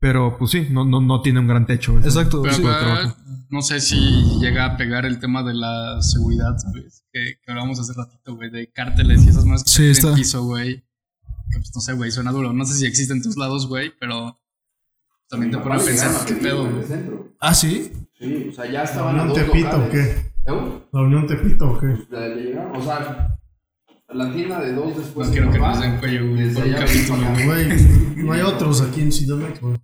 Pero 0.00 0.36
pues 0.38 0.52
sí, 0.52 0.68
no, 0.70 0.84
no, 0.84 1.00
no 1.00 1.20
tiene 1.22 1.40
un 1.40 1.48
gran 1.48 1.66
techo. 1.66 1.98
Exacto. 1.98 2.42
Pero 2.42 2.54
sí. 2.54 2.62
No 3.50 3.62
sé 3.62 3.80
si 3.80 3.96
llega 4.40 4.64
a 4.64 4.76
pegar 4.76 5.06
el 5.06 5.18
tema 5.18 5.42
de 5.42 5.54
la 5.54 6.00
seguridad, 6.02 6.56
¿sabes? 6.58 7.04
Que, 7.12 7.34
que 7.42 7.50
hablábamos 7.50 7.78
hace 7.80 7.92
ratito, 7.94 8.34
güey, 8.36 8.50
de 8.50 8.70
cárteles 8.70 9.24
y 9.24 9.28
esas 9.30 9.44
más 9.44 9.64
que 9.64 9.70
Sí, 9.70 9.86
está. 9.90 10.14
piso, 10.14 10.44
güey. 10.44 10.76
Que, 11.50 11.58
Pues 11.58 11.72
no 11.74 11.80
sé, 11.80 11.92
güey, 11.94 12.10
suena 12.10 12.30
duro. 12.32 12.52
No 12.52 12.64
sé 12.64 12.74
si 12.74 12.86
existe 12.86 13.12
en 13.12 13.22
tus 13.22 13.36
lados, 13.36 13.66
güey, 13.68 13.92
pero 13.98 14.38
también 15.28 15.50
te 15.52 15.58
pone 15.58 15.76
a 15.76 15.78
pensar 15.78 16.26
qué 16.26 16.34
pedo, 16.34 16.64
pedir 16.64 16.66
en 16.66 16.70
güey. 16.72 16.82
el 16.82 16.88
centro. 16.88 17.32
Ah, 17.40 17.54
sí. 17.54 17.92
Sí, 18.18 18.46
o 18.50 18.52
sea, 18.52 18.64
ya 18.66 18.72
¿La 18.72 18.84
estaban 18.84 19.18
a 19.18 19.22
Unión 19.22 19.28
dos 19.28 19.46
Tepito 19.46 19.76
o 19.76 19.88
qué? 19.90 20.00
¿Eh? 20.46 20.82
¿La 20.92 21.00
Unión 21.02 21.26
Tepito 21.26 21.70
o 21.70 21.78
qué? 21.78 21.86
O 22.74 22.82
sea, 22.82 23.37
la 24.14 24.32
tienda 24.32 24.60
de 24.60 24.72
dos 24.72 24.96
después 24.96 25.28
No 25.28 25.34
de 25.34 25.38
quiero 25.38 25.52
que 25.52 25.58
nos 25.58 25.80
den 25.80 25.98
cuello, 25.98 26.28
güey, 26.28 26.42
desde 26.44 26.60
por 26.60 26.66
un 26.66 26.74
capítulo. 26.74 27.44
Güey, 27.44 28.14
no 28.16 28.32
hay 28.32 28.40
otros 28.40 28.80
aquí 28.80 29.02
en 29.02 29.12
Ciudad 29.12 29.36
güey. 29.60 29.76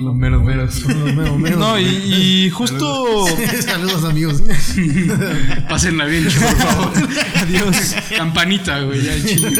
Los 0.00 0.14
meros, 0.14 0.42
meros. 0.42 0.74
Son 0.74 1.00
los 1.04 1.14
meros, 1.14 1.38
meros, 1.38 1.58
No, 1.58 1.78
y, 1.78 1.84
y 1.84 2.50
justo. 2.50 3.26
Saludos, 3.62 4.04
amigos. 4.10 4.42
Pásenla 5.68 6.04
bien, 6.04 6.28
chido, 6.28 6.46
por 6.46 6.56
favor. 6.56 6.92
Adiós. 7.36 7.96
Campanita, 8.16 8.82
güey, 8.82 9.02
ya 9.02 9.24
chile. 9.26 9.50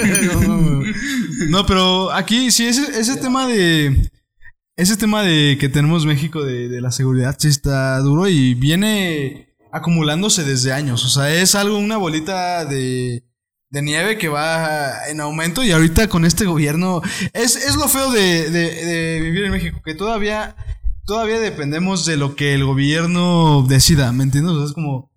No, 1.49 1.65
pero 1.65 2.13
aquí 2.13 2.51
sí, 2.51 2.67
ese, 2.67 3.01
ese 3.01 3.17
tema 3.17 3.47
de. 3.47 4.11
Ese 4.77 4.99
tema 4.99 5.23
de 5.23 5.57
que 5.59 5.71
tenemos 5.71 6.05
México 6.05 6.45
de, 6.45 6.69
de 6.69 6.83
la 6.83 6.91
seguridad 6.91 7.35
sí 7.39 7.49
está 7.49 7.99
duro 8.01 8.29
y 8.29 8.53
viene 8.53 9.57
acumulándose 9.73 10.45
desde 10.45 10.75
años. 10.75 11.03
O 11.07 11.09
sea, 11.09 11.33
es 11.35 11.55
algo, 11.55 11.79
una 11.79 11.97
bolita 11.97 12.67
de, 12.67 13.25
de 13.77 13.83
nieve 13.83 14.17
que 14.17 14.29
va 14.29 15.07
en 15.11 15.21
aumento 15.21 15.63
y 15.63 15.71
ahorita 15.71 16.09
con 16.09 16.25
este 16.25 16.47
gobierno. 16.47 17.03
Es, 17.35 17.57
es 17.57 17.77
lo 17.77 17.89
feo 17.89 18.11
de, 18.11 18.51
de- 18.51 18.85
de 18.87 19.21
vivir 19.21 19.45
en 19.45 19.53
México, 19.53 19.83
que 19.85 19.95
todavía, 19.95 20.57
todavía 21.05 21.39
dependemos 21.39 22.07
de 22.07 22.17
lo 22.17 22.37
que 22.37 22.55
el 22.55 22.65
gobierno 22.65 23.67
decida, 23.69 24.13
¿me 24.13 24.25
entiendes? 24.25 24.53
O 24.53 24.57
sea, 24.61 24.67
es 24.67 24.73
como. 24.73 25.13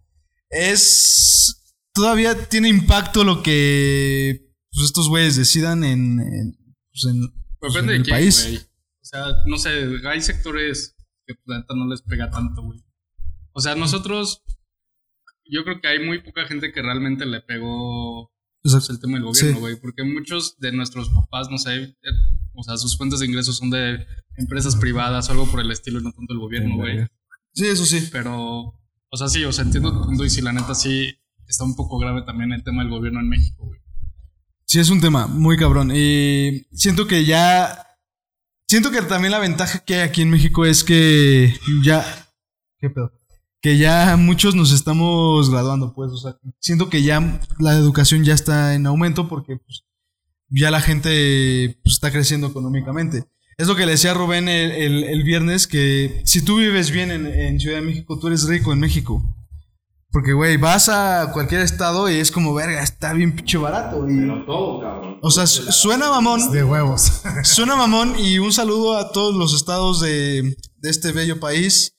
Es. 0.49 1.55
Todavía 1.93 2.35
tiene 2.49 2.67
impacto 2.69 3.23
lo 3.23 3.41
que 3.43 4.45
pues, 4.73 4.85
estos 4.87 5.07
güeyes 5.09 5.35
decidan 5.37 5.83
en, 5.85 6.19
en, 6.19 6.57
pues, 6.91 7.05
en- 7.09 7.31
pues, 7.59 7.73
Depende 7.73 7.95
en 7.95 8.03
de 8.03 8.03
el 8.03 8.03
quién, 8.03 8.15
país. 8.17 8.69
O 9.01 9.05
sea, 9.05 9.25
no 9.47 9.57
sé, 9.57 9.69
hay 10.05 10.21
sectores 10.21 10.95
que 11.25 11.33
pues, 11.35 11.43
la 11.45 11.59
neta 11.59 11.75
no 11.75 11.87
les 11.87 12.01
pega 12.01 12.29
tanto, 12.29 12.61
güey. 12.61 12.79
O 13.53 13.61
sea, 13.61 13.75
nosotros, 13.75 14.43
yo 15.45 15.63
creo 15.63 15.79
que 15.81 15.87
hay 15.87 16.05
muy 16.05 16.21
poca 16.21 16.45
gente 16.45 16.71
que 16.73 16.81
realmente 16.81 17.25
le 17.25 17.41
pegó 17.41 18.31
pues, 18.61 18.73
Exacto. 18.73 18.93
el 18.93 18.99
tema 18.99 19.13
del 19.17 19.23
gobierno, 19.25 19.53
Sí. 19.53 19.59
güey. 19.59 19.75
Porque 19.79 20.03
muchos 20.03 20.57
de 20.59 20.71
nuestros 20.71 21.09
papás, 21.09 21.49
no 21.49 21.57
sé, 21.57 21.75
eh, 21.75 21.95
o 22.53 22.63
sea, 22.63 22.77
sus 22.77 22.97
fuentes 22.97 23.19
de 23.19 23.25
ingresos 23.25 23.57
son 23.57 23.69
de 23.69 24.05
empresas 24.37 24.75
privadas 24.75 25.29
o 25.29 25.31
algo 25.33 25.45
por 25.49 25.59
el 25.61 25.71
estilo 25.71 25.99
y 25.99 26.03
no 26.03 26.11
tanto 26.11 26.33
el 26.33 26.39
gobierno, 26.39 26.75
güey. 26.77 27.05
Sí, 27.53 27.67
eso 27.67 27.85
sí. 27.85 28.09
Pero, 28.11 28.35
o 29.09 29.17
sea, 29.17 29.27
sí, 29.27 29.43
o 29.45 29.51
sea, 29.51 29.65
entiendo 29.65 29.91
tu 29.93 30.05
punto 30.05 30.23
y 30.25 30.29
si 30.29 30.41
la 30.41 30.51
neta 30.53 30.75
sí 30.75 31.09
está 31.47 31.63
un 31.63 31.75
poco 31.75 31.97
grave 31.99 32.21
también 32.23 32.51
el 32.53 32.63
tema 32.63 32.83
del 32.83 32.91
gobierno 32.91 33.19
en 33.19 33.29
México, 33.29 33.65
güey. 33.65 33.79
Sí, 34.65 34.79
es 34.79 34.89
un 34.91 35.01
tema 35.01 35.25
muy 35.25 35.57
cabrón. 35.57 35.91
Y 35.95 36.67
siento 36.73 37.07
que 37.07 37.25
ya. 37.25 37.85
Siento 38.67 38.91
que 38.91 39.01
también 39.01 39.31
la 39.31 39.39
ventaja 39.39 39.79
que 39.79 39.95
hay 39.95 40.01
aquí 40.01 40.21
en 40.21 40.29
México 40.29 40.63
es 40.63 40.83
que 40.83 41.55
ya. 41.83 42.05
¿Qué 42.77 42.91
pedo? 42.91 43.11
Que 43.61 43.77
ya 43.77 44.15
muchos 44.17 44.55
nos 44.55 44.71
estamos 44.71 45.49
graduando, 45.49 45.93
pues. 45.93 46.11
O 46.11 46.17
sea, 46.17 46.37
siento 46.59 46.89
que 46.89 47.03
ya 47.03 47.41
la 47.59 47.73
educación 47.73 48.23
ya 48.23 48.33
está 48.33 48.73
en 48.73 48.85
aumento 48.85 49.27
porque 49.27 49.57
pues, 49.57 49.83
ya 50.49 50.71
la 50.71 50.79
gente 50.81 51.79
pues, 51.83 51.95
está 51.95 52.11
creciendo 52.11 52.47
económicamente. 52.47 53.25
Es 53.57 53.67
lo 53.67 53.75
que 53.75 53.85
le 53.85 53.91
decía 53.91 54.13
Rubén 54.13 54.47
el, 54.47 54.71
el- 54.71 55.03
el 55.03 55.23
viernes, 55.23 55.67
que 55.67 56.21
si 56.23 56.41
tú 56.41 56.57
vives 56.59 56.91
bien 56.91 57.11
en, 57.11 57.25
en 57.27 57.59
Ciudad 57.59 57.75
de 57.77 57.81
México, 57.85 58.17
tú 58.17 58.27
eres 58.27 58.47
rico 58.47 58.71
en 58.71 58.79
México. 58.79 59.21
Porque, 60.11 60.31
güey, 60.33 60.55
vas 60.57 60.87
a 60.89 61.29
cualquier 61.33 61.61
estado 61.61 62.09
y 62.09 62.15
es 62.15 62.31
como, 62.31 62.53
verga, 62.53 62.81
está 62.81 63.11
bien 63.13 63.35
pinche 63.35 63.57
barato. 63.57 64.09
Y, 64.09 64.17
Pero 64.21 64.45
todo, 64.45 64.79
cabrón. 64.81 65.19
o 65.21 65.29
sea, 65.29 65.45
su- 65.45 65.69
suena 65.73 66.09
mamón, 66.09 66.49
De 66.51 66.63
huevos. 66.63 67.21
suena 67.43 67.75
mamón 67.75 68.15
y 68.17 68.39
un 68.39 68.53
saludo 68.53 68.97
a 68.97 69.11
todos 69.11 69.35
los 69.35 69.53
estados 69.53 69.99
de, 69.99 70.55
de 70.77 70.89
este 70.89 71.11
bello 71.11 71.39
país. 71.41 71.97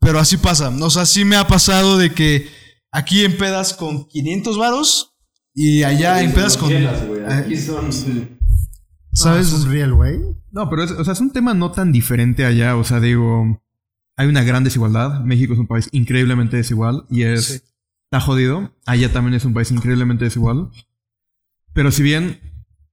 Pero 0.00 0.18
así 0.18 0.36
pasa. 0.36 0.68
O 0.70 0.90
sea, 0.90 1.06
sí 1.06 1.24
me 1.24 1.36
ha 1.36 1.46
pasado 1.46 1.98
de 1.98 2.12
que 2.12 2.48
aquí 2.90 3.24
empedas 3.24 3.74
con 3.74 4.06
500 4.06 4.58
varos 4.58 5.14
y 5.54 5.82
allá 5.82 6.22
empedas 6.22 6.56
con... 6.56 6.68
Chelas, 6.70 7.06
güey. 7.06 7.20
eh, 7.20 7.26
Aquí 7.26 7.56
son. 7.56 7.90
¿Sabes? 9.12 9.48
Es 9.48 9.52
un 9.52 9.70
real, 9.70 9.94
güey. 9.94 10.20
No, 10.50 10.68
pero 10.70 10.84
es, 10.84 10.90
o 10.92 11.04
sea, 11.04 11.12
es 11.12 11.20
un 11.20 11.32
tema 11.32 11.54
no 11.54 11.70
tan 11.72 11.92
diferente 11.92 12.44
allá. 12.44 12.76
O 12.76 12.84
sea, 12.84 13.00
digo, 13.00 13.62
hay 14.16 14.26
una 14.28 14.42
gran 14.42 14.64
desigualdad. 14.64 15.20
México 15.20 15.52
es 15.52 15.58
un 15.58 15.66
país 15.66 15.88
increíblemente 15.92 16.56
desigual 16.56 17.04
y 17.10 17.22
es... 17.22 17.44
Sí. 17.44 17.60
Está 18.12 18.20
jodido. 18.26 18.74
Allá 18.86 19.12
también 19.12 19.34
es 19.34 19.44
un 19.44 19.54
país 19.54 19.70
increíblemente 19.70 20.24
desigual. 20.24 20.70
Pero 21.72 21.92
si 21.92 22.02
bien 22.02 22.40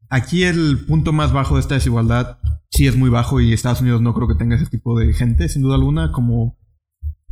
aquí 0.09 0.43
el 0.43 0.85
punto 0.85 1.11
más 1.11 1.33
bajo 1.33 1.55
de 1.55 1.61
esta 1.61 1.73
desigualdad 1.73 2.37
sí 2.69 2.85
es 2.85 2.95
muy 2.95 3.09
bajo 3.09 3.41
y 3.41 3.51
Estados 3.51 3.81
Unidos 3.81 3.99
no 4.01 4.13
creo 4.13 4.27
que 4.27 4.35
tenga 4.35 4.55
ese 4.57 4.67
tipo 4.67 4.99
de 4.99 5.11
gente, 5.13 5.49
sin 5.49 5.63
duda 5.63 5.73
alguna, 5.73 6.11
como 6.11 6.56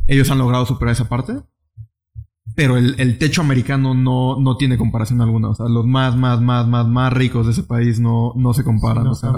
ellos 0.06 0.30
han 0.30 0.38
logrado 0.38 0.66
superar 0.66 0.92
esa 0.92 1.08
parte. 1.08 1.34
Pero 2.54 2.76
el, 2.78 2.94
el 2.98 3.18
techo 3.18 3.42
americano 3.42 3.92
no, 3.92 4.40
no 4.40 4.56
tiene 4.56 4.78
comparación 4.78 5.20
alguna. 5.20 5.48
O 5.50 5.54
sea, 5.54 5.66
los 5.68 5.84
más, 5.84 6.16
más, 6.16 6.40
más, 6.40 6.66
más, 6.66 6.86
más 6.88 7.12
ricos 7.12 7.46
de 7.46 7.52
ese 7.52 7.64
país 7.64 7.98
no, 8.00 8.32
no 8.36 8.54
se 8.54 8.64
comparan. 8.64 9.04
No, 9.04 9.10
o 9.10 9.14
sea, 9.14 9.32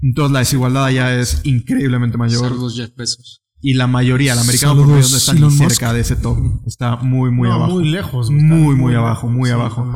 entonces 0.00 0.32
la 0.32 0.40
desigualdad 0.40 0.84
allá 0.86 1.14
es 1.20 1.40
increíblemente 1.44 2.18
mayor. 2.18 2.40
Saludos 2.48 2.74
Jeff 2.76 2.90
Bezos. 2.96 3.42
Y 3.60 3.74
la 3.74 3.86
mayoría, 3.86 4.32
el 4.32 4.40
americano 4.40 4.72
Saludos, 4.72 4.86
promedio 4.88 5.08
no 5.10 5.16
está 5.16 5.32
ni 5.34 5.38
Elon 5.38 5.56
Musk. 5.56 5.68
cerca 5.68 5.92
de 5.92 6.00
ese 6.00 6.16
top. 6.16 6.38
Está 6.66 6.96
muy, 6.96 7.30
muy 7.30 7.48
No, 7.48 7.54
abajo. 7.54 7.72
muy 7.74 7.88
lejos. 7.88 8.30
Muy, 8.30 8.72
Está 8.72 8.82
muy 8.82 8.94
abajo, 8.96 9.28
muy 9.28 9.46
Sí, 9.48 9.52
abajo. 9.54 9.86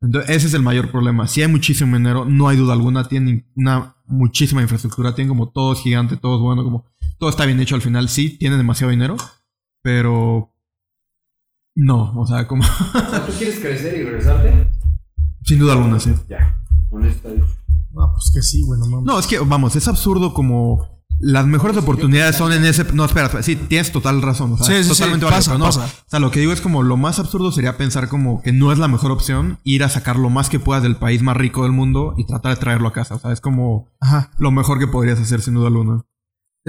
Entonces, 0.00 0.30
ese 0.34 0.46
es 0.46 0.54
el 0.54 0.62
mayor 0.62 0.90
problema. 0.90 1.26
Si 1.28 1.42
hay 1.42 1.48
muchísimo 1.48 1.94
dinero, 1.98 2.24
no 2.24 2.48
hay 2.48 2.56
duda 2.56 2.72
alguna. 2.72 3.06
Tienen 3.08 3.46
una 3.54 3.96
muchísima 4.06 4.62
infraestructura. 4.62 5.14
Tienen 5.14 5.28
como 5.28 5.50
todo 5.50 5.74
es 5.74 5.80
gigante, 5.80 6.16
todo 6.16 6.36
es 6.36 6.40
bueno, 6.40 6.64
como 6.64 6.86
todo 7.20 7.30
está 7.30 7.44
bien 7.46 7.60
hecho 7.60 7.76
al 7.76 7.82
final. 7.82 8.08
Sí, 8.08 8.36
tienen 8.38 8.58
demasiado 8.58 8.90
dinero, 8.90 9.16
pero 9.82 10.52
no, 11.76 12.12
o 12.18 12.26
sea, 12.26 12.48
como 12.48 12.62
O 12.64 12.66
sea, 13.10 13.24
¿tú 13.26 13.32
quieres 13.38 13.60
crecer 13.60 14.00
y 14.00 14.04
regresarte? 14.04 14.70
sin 15.44 15.58
duda 15.60 15.74
alguna, 15.74 16.00
sí. 16.00 16.12
Ya. 16.28 16.56
Con 16.88 17.04
esto. 17.06 17.28
No, 17.92 18.12
pues 18.12 18.30
que 18.34 18.42
sí, 18.42 18.62
güey, 18.64 18.80
no 18.80 18.86
mames. 18.86 19.04
No, 19.06 19.18
es 19.18 19.26
que, 19.26 19.38
vamos, 19.38 19.76
es 19.76 19.86
absurdo 19.86 20.32
como 20.34 21.00
las 21.18 21.46
mejores 21.46 21.76
oportunidades 21.76 22.36
son 22.36 22.52
en 22.52 22.64
ese. 22.64 22.84
No, 22.94 23.04
espera, 23.04 23.26
espera, 23.26 23.42
sí, 23.42 23.54
tienes 23.56 23.92
total 23.92 24.22
razón. 24.22 24.52
O 24.52 24.56
sea, 24.56 24.66
Sí, 24.66 24.72
es 24.72 24.86
sí, 24.86 24.94
sí, 24.94 24.98
totalmente 24.98 25.26
válido, 25.26 25.38
pasa, 25.38 25.58
no. 25.58 25.64
pasa. 25.66 25.84
O 25.84 26.10
sea, 26.10 26.18
lo 26.20 26.30
que 26.30 26.40
digo 26.40 26.52
es 26.52 26.60
como 26.60 26.82
lo 26.82 26.96
más 26.96 27.18
absurdo 27.18 27.52
sería 27.52 27.76
pensar 27.76 28.08
como 28.08 28.40
que 28.42 28.52
no 28.52 28.72
es 28.72 28.78
la 28.78 28.88
mejor 28.88 29.10
opción 29.10 29.58
ir 29.64 29.84
a 29.84 29.88
sacar 29.90 30.16
lo 30.16 30.30
más 30.30 30.48
que 30.48 30.58
puedas 30.60 30.82
del 30.82 30.96
país 30.96 31.20
más 31.22 31.36
rico 31.36 31.64
del 31.64 31.72
mundo 31.72 32.14
y 32.16 32.26
tratar 32.26 32.54
de 32.54 32.60
traerlo 32.60 32.88
a 32.88 32.92
casa. 32.92 33.16
O 33.16 33.18
sea, 33.18 33.32
es 33.32 33.40
como 33.40 33.88
Ajá. 34.00 34.30
lo 34.38 34.50
mejor 34.50 34.78
que 34.78 34.86
podrías 34.86 35.20
hacer, 35.20 35.42
sin 35.42 35.54
duda 35.54 35.66
alguna. 35.68 36.02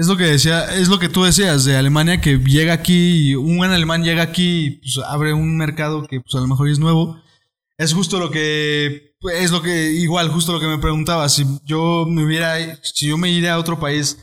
Es 0.02 0.08
lo 0.08 0.16
que 0.16 0.24
decía, 0.24 0.64
es 0.74 0.88
lo 0.88 0.98
que 0.98 1.08
tú 1.08 1.22
decías 1.22 1.64
de 1.64 1.76
Alemania 1.76 2.20
que 2.20 2.36
llega 2.38 2.72
aquí, 2.72 3.36
un 3.36 3.56
buen 3.56 3.70
alemán 3.70 4.02
llega 4.02 4.20
aquí 4.20 4.66
y 4.66 4.70
pues, 4.80 4.98
abre 5.06 5.32
un 5.32 5.56
mercado 5.56 6.08
que 6.08 6.20
pues 6.20 6.34
a 6.34 6.40
lo 6.40 6.48
mejor 6.48 6.68
es 6.68 6.80
nuevo. 6.80 7.22
Es 7.78 7.94
justo 7.94 8.18
lo 8.18 8.32
que 8.32 9.14
es 9.32 9.52
lo 9.52 9.62
que 9.62 9.92
igual 9.92 10.28
justo 10.30 10.52
lo 10.52 10.58
que 10.58 10.66
me 10.66 10.78
preguntaba, 10.78 11.28
si 11.28 11.46
yo 11.62 12.04
me 12.08 12.24
hubiera 12.24 12.80
si 12.82 13.06
yo 13.06 13.16
me 13.16 13.30
iría 13.30 13.54
a 13.54 13.60
otro 13.60 13.78
país 13.78 14.18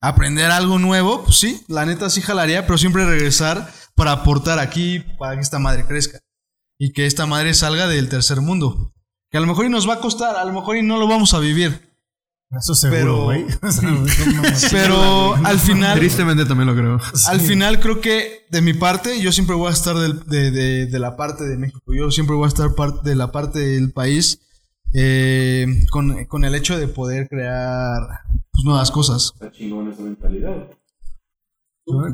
a 0.00 0.10
aprender 0.10 0.52
algo 0.52 0.78
nuevo, 0.78 1.24
pues 1.24 1.38
sí, 1.38 1.64
la 1.66 1.84
neta 1.84 2.10
sí 2.10 2.22
jalaría, 2.22 2.64
pero 2.64 2.78
siempre 2.78 3.04
regresar 3.04 3.72
para 3.96 4.12
aportar 4.12 4.60
aquí 4.60 5.00
para 5.18 5.34
que 5.34 5.40
esta 5.40 5.58
madre 5.58 5.84
crezca 5.84 6.20
y 6.78 6.92
que 6.92 7.06
esta 7.06 7.26
madre 7.26 7.54
salga 7.54 7.88
del 7.88 8.08
tercer 8.08 8.40
mundo. 8.40 8.94
Que 9.32 9.38
a 9.38 9.40
lo 9.40 9.48
mejor 9.48 9.66
y 9.66 9.68
nos 9.68 9.88
va 9.88 9.94
a 9.94 10.00
costar, 10.00 10.36
a 10.36 10.44
lo 10.44 10.52
mejor 10.52 10.76
y 10.76 10.82
no 10.82 10.96
lo 10.96 11.08
vamos 11.08 11.34
a 11.34 11.40
vivir. 11.40 11.92
Eso 12.58 12.74
seguro, 12.74 13.00
pero- 13.00 13.24
güey. 13.24 13.44
Pero 14.70 15.34
al 15.44 15.58
final 15.58 15.98
Tristemente 15.98 16.44
también 16.44 16.66
lo 16.68 16.74
creo. 16.74 17.00
Al 17.28 17.40
final 17.40 17.80
creo 17.80 18.00
que 18.00 18.46
de 18.50 18.60
mi 18.60 18.72
parte 18.74 19.20
yo 19.20 19.32
siempre 19.32 19.56
voy 19.56 19.68
a 19.68 19.72
estar 19.72 19.96
del- 19.96 20.20
de, 20.26 20.50
de- 20.50 20.86
de 20.86 20.98
la 20.98 21.16
parte 21.16 21.44
de 21.44 21.56
México. 21.56 21.80
Yo 21.96 22.10
siempre 22.10 22.36
voy 22.36 22.44
a 22.44 22.48
estar 22.48 22.74
par- 22.74 23.02
de 23.02 23.14
la 23.14 23.32
parte 23.32 23.58
del 23.58 23.92
país 23.92 24.40
eh, 24.92 25.66
con, 25.90 26.24
con 26.26 26.44
el 26.44 26.54
hecho 26.54 26.78
de 26.78 26.86
poder 26.88 27.28
crear 27.28 28.00
pues, 28.52 28.64
nuevas 28.64 28.90
cosas. 28.90 29.32
Está 29.34 29.50
chingón 29.50 29.90
esa 29.90 30.02
mentalidad. 30.02 30.68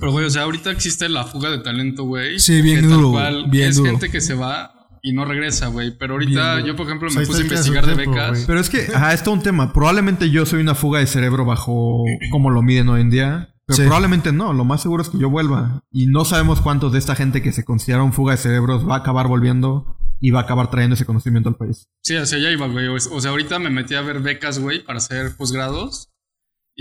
Pero, 0.00 0.10
güey, 0.10 0.24
o 0.26 0.30
sea, 0.30 0.42
ahorita 0.42 0.70
existe 0.72 1.08
la 1.08 1.24
fuga 1.24 1.48
de 1.50 1.58
talento, 1.58 2.04
güey. 2.04 2.40
Sí, 2.40 2.60
bien 2.60 2.88
duro, 2.88 3.12
cual 3.12 3.48
bien 3.50 3.68
es 3.68 3.76
duro. 3.76 3.90
gente 3.90 4.10
que 4.10 4.20
se 4.20 4.34
va 4.34 4.79
y 5.02 5.12
no 5.12 5.24
regresa, 5.24 5.68
güey. 5.68 5.96
Pero 5.96 6.14
ahorita 6.14 6.54
Bien 6.56 6.66
yo, 6.66 6.76
por 6.76 6.86
ejemplo, 6.86 7.08
me 7.10 7.26
puse 7.26 7.42
a 7.42 7.42
está 7.42 7.54
investigar 7.54 7.86
de 7.86 7.94
becas. 7.94 8.44
Pero 8.46 8.60
es 8.60 8.70
que, 8.70 8.88
ajá, 8.94 9.12
es 9.14 9.22
todo 9.22 9.34
un 9.34 9.42
tema. 9.42 9.72
Probablemente 9.72 10.30
yo 10.30 10.46
soy 10.46 10.60
una 10.60 10.74
fuga 10.74 11.00
de 11.00 11.06
cerebro 11.06 11.44
bajo 11.44 12.04
cómo 12.30 12.50
lo 12.50 12.62
miden 12.62 12.88
hoy 12.88 13.00
en 13.00 13.10
día. 13.10 13.54
Pero 13.66 13.76
Sí. 13.76 13.82
probablemente 13.84 14.32
no. 14.32 14.52
Lo 14.52 14.64
más 14.64 14.82
seguro 14.82 15.02
es 15.02 15.08
que 15.08 15.18
yo 15.18 15.30
vuelva. 15.30 15.84
Y 15.92 16.06
no 16.06 16.24
sabemos 16.24 16.60
cuántos 16.60 16.92
de 16.92 16.98
esta 16.98 17.14
gente 17.14 17.40
que 17.40 17.52
se 17.52 17.64
considera 17.64 18.02
un 18.02 18.12
fuga 18.12 18.32
de 18.32 18.38
cerebros 18.38 18.88
va 18.88 18.96
a 18.96 18.98
acabar 18.98 19.28
volviendo 19.28 19.96
y 20.20 20.32
va 20.32 20.40
a 20.40 20.42
acabar 20.42 20.70
trayendo 20.70 20.94
ese 20.94 21.06
conocimiento 21.06 21.48
al 21.48 21.56
país. 21.56 21.88
Sí, 22.02 22.16
hacia 22.16 22.38
allá 22.38 22.50
iba, 22.50 22.66
güey. 22.66 22.88
O 22.88 22.94
o 22.94 23.20
sea, 23.20 23.30
ahorita 23.30 23.58
me 23.58 23.70
metí 23.70 23.94
a 23.94 24.02
ver 24.02 24.20
becas, 24.20 24.58
güey, 24.58 24.84
para 24.84 24.98
hacer 24.98 25.36
posgrados. 25.36 26.09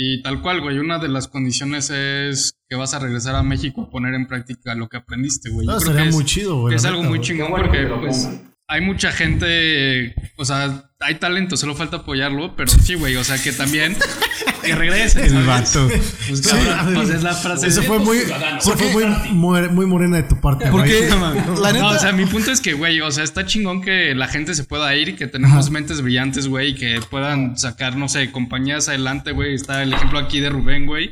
Y 0.02 0.22
tal 0.22 0.42
cual, 0.42 0.62
güey. 0.62 0.80
Una 0.80 0.98
de 0.98 1.10
las 1.10 1.28
condiciones 1.28 1.90
es 1.90 2.54
que 2.70 2.78
vas 2.78 2.94
a 2.94 3.00
regresar 3.00 3.36
a 3.36 3.44
México 3.44 3.82
a 3.82 3.90
poner 3.90 4.14
en 4.14 4.28
práctica 4.28 4.74
lo 4.74 4.88
que 4.88 4.96
aprendiste, 4.96 5.50
güey. 5.50 5.68
No, 5.68 5.76
creo 5.76 5.88
sería 5.88 6.04
que 6.04 6.10
es- 6.10 6.16
muy 6.16 6.24
chido, 6.24 6.62
güey. 6.62 6.74
es 6.76 6.86
algo 6.86 7.00
neta, 7.02 7.10
muy 7.10 7.20
chingón 7.20 7.50
porque 7.52 7.86
pues, 8.00 8.24
pongan. 8.26 8.49
Hay 8.72 8.82
mucha 8.82 9.12
gente, 9.12 10.14
o 10.38 10.46
sea, 10.46 10.92
hay 11.00 11.16
talento, 11.16 11.58
solo 11.58 11.74
falta 11.76 11.98
apoyarlo, 11.98 12.56
pero 12.56 12.70
sí, 12.72 12.94
güey, 12.94 13.16
o 13.16 13.24
sea, 13.24 13.42
que 13.42 13.52
también 13.52 13.96
que 14.64 14.76
regresen. 14.76 15.24
El 15.38 15.44
vato. 15.46 15.90
Pues 16.28 16.42
cabrón, 16.42 16.94
pues 16.94 17.10
es 17.10 17.24
la 17.24 17.34
frase. 17.34 17.68
Eso 17.68 17.82
fue 17.82 17.98
muy, 18.00 18.18
eso 18.20 18.78
fue 18.78 18.92
muy, 18.94 19.06
more- 19.34 19.70
muy 19.70 19.86
morena 19.88 20.18
de 20.18 20.24
tu 20.24 20.40
parte. 20.40 20.68
Porque 20.70 21.08
la 21.10 21.18
No, 21.18 21.72
neta, 21.74 21.88
o 21.88 21.98
sea, 22.00 22.12
mi 22.12 22.26
punto 22.26 22.52
es 22.52 22.62
que, 22.62 22.74
güey, 22.74 23.02
o 23.02 23.10
sea, 23.12 23.24
está 23.24 23.46
chingón 23.46 23.82
que 23.82 24.14
la 24.14 24.28
gente 24.28 24.54
se 24.54 24.64
pueda 24.66 24.94
ir, 24.96 25.16
que 25.16 25.26
tenemos 25.28 25.72
mentes 25.72 26.02
brillantes, 26.02 26.48
güey, 26.48 26.70
y 26.70 26.76
que 26.76 27.00
puedan 27.10 27.58
sacar, 27.58 27.96
no 27.98 28.08
sé, 28.08 28.32
compañías 28.32 28.88
adelante, 28.88 29.32
güey. 29.32 29.56
Está 29.56 29.82
el 29.82 29.94
ejemplo 29.94 30.20
aquí 30.20 30.40
de 30.42 30.50
Rubén, 30.50 30.86
güey, 30.86 31.12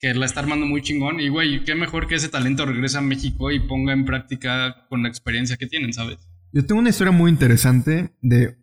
que 0.00 0.12
la 0.14 0.26
está 0.26 0.40
armando 0.40 0.66
muy 0.66 0.82
chingón. 0.82 1.20
Y, 1.20 1.28
güey, 1.28 1.62
qué 1.62 1.74
mejor 1.76 2.08
que 2.08 2.16
ese 2.16 2.28
talento 2.28 2.66
regrese 2.66 2.98
a 2.98 3.02
México 3.02 3.52
y 3.52 3.60
ponga 3.60 3.92
en 3.92 4.04
práctica 4.04 4.86
con 4.88 5.04
la 5.04 5.08
experiencia 5.08 5.56
que 5.56 5.66
tienen, 5.66 5.92
¿sabes? 5.92 6.18
Yo 6.56 6.64
tengo 6.64 6.80
una 6.80 6.88
historia 6.88 7.12
muy 7.12 7.30
interesante 7.30 8.16
de 8.22 8.56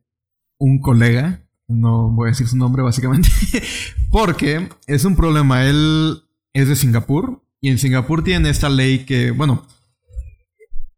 un 0.57 0.79
colega, 0.79 1.45
no 1.67 2.09
voy 2.09 2.25
a 2.25 2.31
decir 2.31 2.47
su 2.47 2.57
nombre 2.57 2.81
básicamente, 2.81 3.29
porque 4.09 4.67
es 4.87 5.05
un 5.05 5.15
problema. 5.15 5.67
Él 5.67 6.23
es 6.53 6.69
de 6.69 6.75
Singapur 6.75 7.43
y 7.61 7.69
en 7.69 7.77
Singapur 7.77 8.23
tienen 8.23 8.47
esta 8.47 8.67
ley 8.67 9.05
que, 9.05 9.29
bueno, 9.29 9.67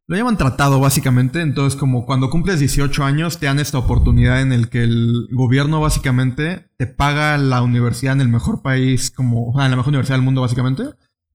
lo 0.07 0.15
llaman 0.15 0.37
tratado 0.37 0.79
básicamente. 0.79 1.41
Entonces, 1.41 1.77
como 1.77 2.05
cuando 2.05 2.29
cumples 2.29 2.61
18 2.61 3.03
años, 3.03 3.39
te 3.39 3.47
dan 3.47 3.59
esta 3.59 3.77
oportunidad 3.77 4.41
en 4.41 4.53
el 4.53 4.69
que 4.69 4.83
el 4.83 5.27
gobierno 5.33 5.81
básicamente 5.81 6.69
te 6.77 6.87
paga 6.87 7.37
la 7.37 7.61
universidad 7.61 8.13
en 8.13 8.21
el 8.21 8.29
mejor 8.29 8.61
país, 8.61 9.11
como, 9.11 9.51
en 9.61 9.69
la 9.69 9.75
mejor 9.75 9.89
universidad 9.89 10.15
del 10.15 10.23
mundo 10.23 10.39
básicamente. 10.39 10.83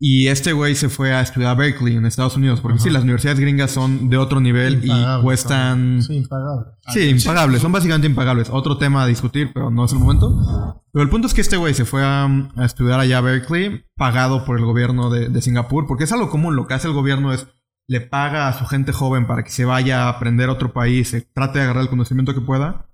Y 0.03 0.29
este 0.29 0.55
güey 0.55 0.75
se 0.75 0.89
fue 0.89 1.13
a 1.13 1.21
estudiar 1.21 1.51
a 1.51 1.55
Berkeley 1.55 1.95
en 1.95 2.07
Estados 2.07 2.35
Unidos, 2.35 2.61
porque 2.63 2.79
sí, 2.79 2.89
las 2.89 3.03
universidades 3.03 3.39
gringas 3.39 3.71
son 3.71 4.09
de 4.09 4.17
otro 4.17 4.41
nivel 4.41 4.83
y 4.83 4.87
Impagables, 4.87 5.23
cuestan... 5.23 6.03
Sí, 6.03 6.17
impagable. 6.17 6.71
Sí, 6.89 7.09
impagables, 7.11 7.61
son 7.61 7.71
básicamente 7.71 8.07
impagables. 8.07 8.49
Otro 8.51 8.79
tema 8.79 9.03
a 9.03 9.07
discutir, 9.07 9.51
pero 9.53 9.71
no 9.71 9.85
es 9.85 9.93
el 9.93 9.99
momento. 9.99 10.83
Pero 10.91 11.03
el 11.03 11.11
punto 11.11 11.27
es 11.27 11.35
que 11.35 11.43
este 11.43 11.59
güey 11.59 11.75
se 11.75 11.85
fue 11.85 12.03
a, 12.03 12.25
a 12.25 12.65
estudiar 12.65 12.99
allá 12.99 13.19
a 13.19 13.21
Berkeley, 13.21 13.85
pagado 13.95 14.47
por 14.47 14.59
el 14.59 14.65
gobierno 14.65 15.11
de, 15.11 15.29
de 15.29 15.43
Singapur, 15.43 15.87
porque 15.87 16.05
es 16.05 16.13
algo 16.13 16.31
común. 16.31 16.57
Lo 16.57 16.67
que 16.67 16.73
hace 16.73 16.89
el 16.89 16.95
gobierno 16.95 17.35
es 17.35 17.47
le 17.91 18.01
paga 18.01 18.47
a 18.47 18.57
su 18.57 18.67
gente 18.67 18.93
joven 18.93 19.27
para 19.27 19.43
que 19.43 19.51
se 19.51 19.65
vaya 19.65 20.05
a 20.05 20.11
aprender 20.11 20.49
a 20.49 20.53
otro 20.53 20.73
país, 20.73 21.09
se 21.09 21.23
trate 21.23 21.59
de 21.59 21.65
agarrar 21.65 21.83
el 21.83 21.89
conocimiento 21.91 22.33
que 22.33 22.41
pueda. 22.41 22.87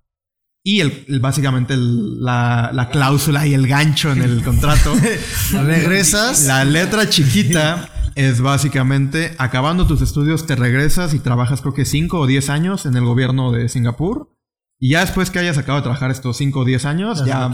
Y 0.69 0.81
el, 0.81 1.05
el- 1.07 1.21
básicamente 1.21 1.75
el- 1.75 2.21
la, 2.21 2.71
la 2.73 2.89
cláusula 2.89 3.47
y 3.47 3.55
el 3.55 3.69
gancho 3.69 4.11
en 4.11 4.21
el 4.21 4.43
contrato. 4.43 4.95
Regresas. 5.53 6.45
La 6.47 6.65
letra 6.65 7.09
chiquita 7.09 7.89
es 8.17 8.41
básicamente 8.41 9.35
acabando 9.39 9.87
tus 9.87 10.01
estudios 10.03 10.45
te 10.47 10.57
regresas 10.57 11.15
y 11.15 11.19
trabajas 11.21 11.61
creo 11.61 11.73
que 11.75 11.85
5 11.85 12.19
o 12.19 12.27
10 12.27 12.49
años 12.51 12.85
en 12.87 12.97
el 12.97 13.05
gobierno 13.05 13.53
de 13.53 13.69
Singapur. 13.69 14.33
Y 14.81 14.91
ya 14.91 15.01
después 15.01 15.31
que 15.31 15.39
hayas 15.39 15.57
acabado 15.57 15.79
de 15.81 15.85
trabajar 15.85 16.11
estos 16.11 16.37
5 16.37 16.59
o 16.61 16.65
10 16.65 16.85
años, 16.85 17.25
ya 17.25 17.49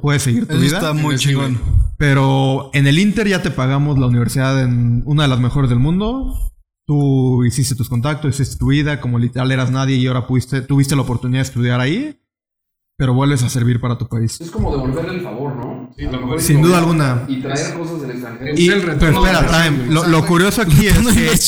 puedes 0.00 0.22
seguir 0.22 0.46
tu 0.46 0.52
eso 0.54 0.62
vida. 0.62 0.76
está 0.78 0.92
muy 0.92 1.16
chingón. 1.16 1.60
Pero 1.98 2.70
en 2.74 2.86
el 2.86 2.98
Inter 2.98 3.26
ya 3.28 3.42
te 3.42 3.50
pagamos 3.50 3.98
la 3.98 4.06
universidad 4.06 4.62
en 4.62 5.02
una 5.04 5.24
de 5.24 5.28
las 5.28 5.40
mejores 5.40 5.68
del 5.68 5.80
mundo. 5.80 6.32
Tú 6.86 7.44
hiciste 7.44 7.74
tus 7.74 7.88
contactos, 7.88 8.34
hiciste 8.34 8.56
tu 8.58 8.68
vida, 8.68 9.00
como 9.00 9.18
literal 9.18 9.50
eras 9.52 9.70
nadie 9.70 9.96
y 9.96 10.06
ahora 10.06 10.26
pudiste, 10.26 10.62
tuviste 10.62 10.94
la 10.96 11.02
oportunidad 11.02 11.40
de 11.42 11.48
estudiar 11.48 11.80
ahí. 11.80 12.18
Pero 13.02 13.14
vuelves 13.14 13.42
a 13.42 13.48
servir 13.48 13.80
para 13.80 13.98
tu 13.98 14.06
país. 14.06 14.40
Es 14.40 14.48
como 14.52 14.70
devolverle 14.70 15.14
el 15.14 15.22
favor, 15.22 15.56
¿no? 15.56 15.92
Sí, 15.96 16.04
lo 16.04 16.38
Sin 16.38 16.62
duda 16.62 16.78
alguna. 16.78 17.24
Y 17.26 17.40
traer 17.40 17.74
cosas 17.74 18.00
del 18.00 18.12
extranjero. 18.12 18.54
Y, 18.56 18.68
el 18.68 18.78
pero 18.78 18.92
retorno 18.92 19.24
de 19.24 19.32
espera, 19.32 19.64
time. 19.64 19.86
Lo, 19.92 20.06
lo 20.06 20.24
curioso 20.24 20.62
aquí 20.62 20.86
es 20.86 20.98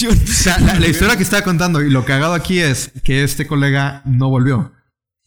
que 0.00 0.08
o 0.08 0.26
sea, 0.26 0.58
la, 0.58 0.80
la 0.80 0.88
historia 0.88 1.16
que 1.16 1.22
estaba 1.22 1.44
contando 1.44 1.80
y 1.80 1.90
lo 1.90 2.04
cagado 2.04 2.34
aquí 2.34 2.58
es 2.58 2.90
que 3.04 3.22
este 3.22 3.46
colega 3.46 4.02
no 4.04 4.30
volvió. 4.30 4.72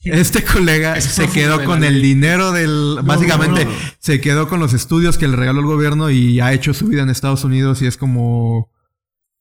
Este 0.03 0.43
colega 0.43 0.97
Es 0.97 1.05
se 1.05 1.29
quedó 1.29 1.63
con 1.63 1.85
el 1.85 2.01
dinero 2.01 2.51
del... 2.51 2.99
básicamente 3.05 3.63
no, 3.63 3.71
no. 3.71 3.77
se 3.99 4.19
quedó 4.19 4.49
con 4.49 4.59
los 4.59 4.73
estudios 4.73 5.17
que 5.17 5.29
le 5.29 5.37
regaló 5.37 5.61
el 5.61 5.65
gobierno 5.65 6.09
y 6.09 6.41
ha 6.41 6.51
hecho 6.51 6.73
su 6.73 6.87
vida 6.87 7.03
en 7.03 7.09
Estados 7.09 7.45
Unidos 7.45 7.81
y 7.81 7.87
es 7.87 7.95
como... 7.95 8.69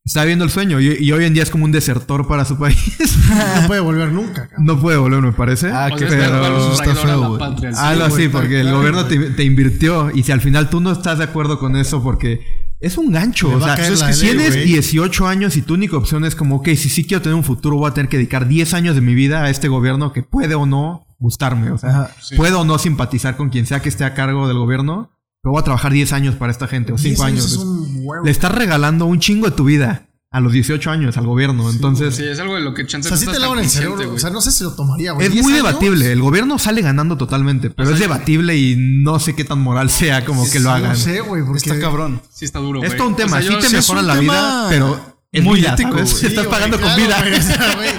está 0.06 0.24
viendo 0.24 0.44
el 0.44 0.50
sueño 0.50 0.80
y, 0.80 0.96
y 1.00 1.12
hoy 1.12 1.24
en 1.24 1.34
día 1.34 1.42
es 1.42 1.50
como 1.50 1.64
un 1.64 1.72
desertor 1.72 2.26
para 2.26 2.44
su 2.44 2.56
país. 2.56 2.78
No 3.60 3.66
puede 3.66 3.80
volver 3.80 4.12
nunca. 4.12 4.48
cabrón. 4.48 4.64
no 4.64 4.80
puede 4.80 4.96
volver, 4.96 5.20
me 5.20 5.32
parece. 5.32 5.68
Ah, 5.72 5.90
O 5.92 5.98
sea, 5.98 6.08
pero 6.08 6.72
está 6.72 6.94
feo, 6.94 7.38
patria, 7.38 7.72
sí. 7.72 7.78
Algo 7.82 8.04
así, 8.04 8.28
porque 8.28 8.60
el 8.60 8.72
gobierno 8.72 9.04
te, 9.06 9.18
te 9.30 9.44
invirtió 9.44 10.10
y 10.14 10.22
si 10.22 10.32
al 10.32 10.40
final 10.40 10.70
tú 10.70 10.80
no 10.80 10.92
estás 10.92 11.18
de 11.18 11.24
acuerdo 11.24 11.58
con 11.58 11.76
eso 11.76 12.02
porque 12.02 12.40
es 12.78 12.98
un 12.98 13.10
gancho. 13.10 13.50
O 13.50 13.60
sea, 13.60 13.74
es 13.74 14.00
que 14.00 14.06
ley, 14.06 14.20
tienes 14.20 14.54
güey. 14.54 14.66
18 14.66 15.26
años 15.26 15.56
y 15.56 15.62
tu 15.62 15.74
única 15.74 15.96
opción 15.96 16.24
es 16.24 16.34
como, 16.36 16.56
ok, 16.56 16.68
si 16.68 16.88
sí 16.88 17.04
quiero 17.04 17.22
tener 17.22 17.34
un 17.34 17.44
futuro, 17.44 17.76
voy 17.76 17.90
a 17.90 17.94
tener 17.94 18.08
que 18.08 18.16
dedicar 18.16 18.46
10 18.46 18.74
años 18.74 18.94
de 18.94 19.00
mi 19.00 19.14
vida 19.14 19.42
a 19.42 19.50
este 19.50 19.68
gobierno 19.68 20.12
que 20.12 20.22
puede 20.22 20.54
o 20.54 20.66
no 20.66 21.06
gustarme. 21.18 21.70
O 21.72 21.78
sea, 21.78 22.10
puedo 22.36 22.60
o 22.60 22.64
no 22.64 22.78
simpatizar 22.78 23.36
con 23.36 23.48
quien 23.50 23.66
sea 23.66 23.80
que 23.80 23.88
esté 23.88 24.04
a 24.04 24.14
cargo 24.14 24.46
del 24.46 24.58
gobierno, 24.58 25.10
pero 25.42 25.52
voy 25.52 25.60
a 25.60 25.64
trabajar 25.64 25.92
10 25.92 26.12
años 26.12 26.34
para 26.36 26.52
esta 26.52 26.68
gente 26.68 26.92
o 26.92 26.98
5 26.98 27.08
Diez 27.08 27.20
años. 27.20 27.66
Huevo. 28.06 28.24
Le 28.24 28.30
estás 28.30 28.52
regalando 28.52 29.06
un 29.06 29.18
chingo 29.20 29.46
de 29.50 29.56
tu 29.56 29.64
vida 29.64 30.02
a 30.30 30.40
los 30.40 30.52
18 30.52 30.90
años 30.90 31.16
al 31.16 31.26
gobierno. 31.26 31.70
Entonces, 31.70 32.14
Sí, 32.14 32.24
es 32.24 32.38
algo 32.40 32.56
de 32.56 32.60
lo 32.60 32.74
que 32.74 32.84
chance 32.86 33.08
O 33.08 33.16
sea, 33.16 33.24
no 33.26 33.30
sí 33.32 33.36
te 33.36 33.40
lavan 33.40 33.58
el 33.60 33.68
cerebro. 33.70 33.96
güey. 33.96 34.08
O 34.08 34.18
sea, 34.18 34.28
no 34.30 34.40
sé 34.40 34.50
si 34.50 34.64
lo 34.64 34.72
tomaría, 34.74 35.12
güey. 35.12 35.26
es 35.26 35.32
¿Diez 35.32 35.44
muy 35.44 35.54
años? 35.54 35.64
debatible. 35.66 36.12
El 36.12 36.20
gobierno 36.20 36.58
sale 36.58 36.82
ganando 36.82 37.16
totalmente, 37.16 37.70
pero 37.70 37.90
es 37.90 37.98
debatible 37.98 38.56
y 38.56 38.74
no 38.76 39.18
sé 39.18 39.34
qué 39.34 39.44
tan 39.44 39.60
moral 39.60 39.88
sea 39.90 40.24
como 40.24 40.48
que 40.50 40.60
lo 40.60 40.70
hagan. 40.70 40.90
No 40.90 40.96
sé, 40.96 41.20
güey, 41.20 41.42
porque... 41.42 41.58
Está 41.58 41.78
cabrón. 41.80 42.20
Sí 42.32 42.44
está 42.44 42.58
duro, 42.58 42.82
Es 42.82 42.96
todo 42.96 43.08
un 43.08 43.14
O 43.14 43.16
tema. 43.16 43.40
sea, 43.40 43.50
sí 43.52 43.58
te 43.68 43.76
mejora 43.76 44.02
la 44.02 44.16
vida, 44.16 44.66
pero 44.68 45.16
es 45.32 45.42
muy 45.42 45.60
vida, 45.60 45.72
ético, 45.74 45.96
estás 45.98 46.46
pagando 46.48 46.78
con 46.80 46.94
vida. 46.96 47.18
güey, 47.20 47.34
o 47.38 47.42
sea, 47.42 47.74
güey. 47.76 47.90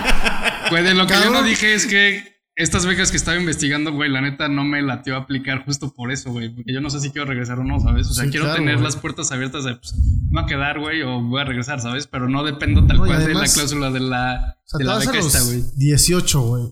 Güey, 0.70 0.84
de 0.84 0.94
lo 0.94 1.08
que 1.08 1.14
yo 1.16 1.32
no 1.32 1.42
dije 1.44 1.74
es 1.74 1.88
que 1.88 2.37
estas 2.58 2.86
becas 2.88 3.12
que 3.12 3.18
estaba 3.18 3.38
investigando, 3.38 3.94
güey, 3.94 4.10
la 4.10 4.20
neta 4.20 4.50
no 4.50 4.64
me 4.64 4.82
latió 4.82 5.16
a 5.16 5.20
aplicar 5.20 5.64
justo 5.64 5.94
por 5.94 6.12
eso, 6.12 6.32
güey. 6.32 6.50
Porque 6.50 6.74
yo 6.74 6.82
no 6.82 6.90
sé 6.90 7.00
si 7.00 7.12
quiero 7.12 7.28
regresar 7.28 7.60
o 7.60 7.64
no, 7.64 7.80
¿sabes? 7.80 8.08
O 8.10 8.14
sea, 8.14 8.26
Sí, 8.26 8.32
quiero 8.32 8.46
claro, 8.48 8.60
tener 8.60 8.76
güey. 8.76 8.84
las 8.86 8.96
puertas 8.96 9.32
abiertas 9.32 9.64
de, 9.64 9.76
pues, 9.76 9.94
voy 9.96 10.44
a 10.44 10.46
quedar, 10.48 10.80
güey, 10.80 11.04
o 11.04 11.22
voy 11.22 11.40
a 11.40 11.46
regresar, 11.46 11.80
¿sabes? 11.80 12.08
Pero 12.08 12.28
no 12.28 12.44
dependo 12.44 12.86
tal 12.88 12.98
No, 12.98 13.06
cual 13.06 13.26
de 13.26 13.34
la 13.34 13.46
cláusula 13.48 13.92
de 13.92 14.00
la, 14.00 14.58
O 14.66 14.68
sea, 14.68 14.78
de 14.80 14.84
la 14.86 14.98
beca 14.98 15.20
esta, 15.20 15.42
güey. 15.44 15.64
18, 15.76 16.42
güey. 16.42 16.64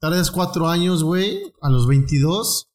Tardas 0.00 0.30
4 0.30 0.68
años, 0.68 1.04
güey, 1.04 1.40
a 1.60 1.68
los 1.70 1.86
22. 1.86 2.67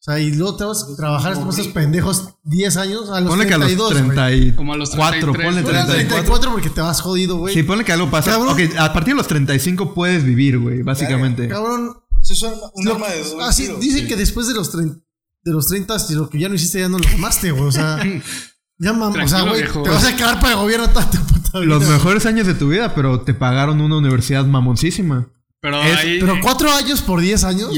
O 0.00 0.02
sea, 0.02 0.18
y 0.18 0.32
luego 0.32 0.56
te 0.56 0.64
vas 0.64 0.82
a 0.90 0.96
trabajar 0.96 1.34
como 1.34 1.50
estos 1.50 1.68
pendejos 1.68 2.30
10 2.44 2.76
años 2.78 3.10
a 3.10 3.20
los 3.20 3.28
Ponle 3.28 3.46
que 3.46 3.52
a 3.52 3.58
los 3.58 3.66
32, 3.66 3.92
güey. 3.92 4.16
34, 4.16 4.56
Como 4.56 4.72
a 4.72 4.76
los 4.78 4.90
33, 4.92 5.22
ponle 5.46 5.60
güey. 5.60 5.62
Ponle 5.62 5.78
a 5.78 5.82
los 5.84 5.92
34. 5.94 6.24
34 6.24 6.52
porque 6.52 6.70
te 6.70 6.80
vas 6.80 7.00
jodido, 7.02 7.36
güey. 7.36 7.52
Sí, 7.52 7.62
ponle 7.64 7.84
que 7.84 7.92
algo 7.92 8.10
pasa. 8.10 8.30
Cabrón. 8.30 8.54
Ok, 8.54 8.60
a 8.78 8.92
partir 8.94 9.12
de 9.12 9.18
los 9.18 9.26
35 9.26 9.92
puedes 9.92 10.24
vivir, 10.24 10.58
güey, 10.58 10.82
básicamente. 10.82 11.48
Cabrón. 11.48 11.92
Eso 12.22 12.32
es 12.32 12.42
un 12.74 12.84
lo- 12.86 12.94
arma 12.94 13.08
de 13.08 13.22
doble 13.24 13.44
ah, 13.44 13.52
sí, 13.52 13.68
dicen 13.78 14.06
que 14.08 14.16
después 14.16 14.46
de 14.48 14.54
los, 14.54 14.74
trein- 14.74 15.02
de 15.42 15.52
los 15.52 15.66
30, 15.68 15.98
si 15.98 16.14
lo 16.14 16.28
que 16.30 16.38
ya 16.38 16.48
no 16.48 16.54
hiciste 16.54 16.80
ya 16.80 16.88
no 16.88 16.98
lo 16.98 17.08
amaste, 17.08 17.50
güey. 17.50 17.64
O 17.64 17.72
sea, 17.72 17.98
ya 18.78 18.92
mam, 18.94 19.12
o 19.22 19.28
sea, 19.28 19.42
güey, 19.42 19.64
te 19.70 19.88
vas 19.90 20.04
a 20.06 20.16
quedar 20.16 20.40
para 20.40 20.52
el 20.54 20.60
gobierno 20.60 20.88
toda 20.88 21.10
tu 21.10 21.18
puta 21.18 21.58
vida. 21.60 21.74
Los 21.74 21.86
mejores 21.86 22.24
años 22.24 22.46
de 22.46 22.54
tu 22.54 22.68
vida, 22.68 22.94
pero 22.94 23.20
te 23.20 23.34
pagaron 23.34 23.80
una 23.82 23.96
universidad 23.98 24.46
mamoncísima. 24.46 25.28
Pero 25.62 25.82
Es- 25.82 25.98
ahí. 25.98 26.18
Pero 26.20 26.38
4 26.40 26.72
años 26.72 27.02
por 27.02 27.20
10 27.20 27.44
años. 27.44 27.70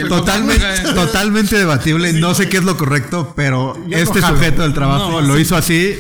Totalmente, 0.95 1.57
debatible. 1.59 2.13
No 2.13 2.35
sé 2.35 2.49
qué 2.49 2.59
es 2.59 2.65
lo 2.65 2.77
correcto, 2.77 3.33
pero 3.35 3.75
Yo 3.89 3.97
este 3.99 4.21
no 4.21 4.29
sujeto 4.29 4.63
del 4.63 4.73
trabajo 4.73 5.21
lo 5.21 5.39
hizo 5.39 5.57
así. 5.57 5.97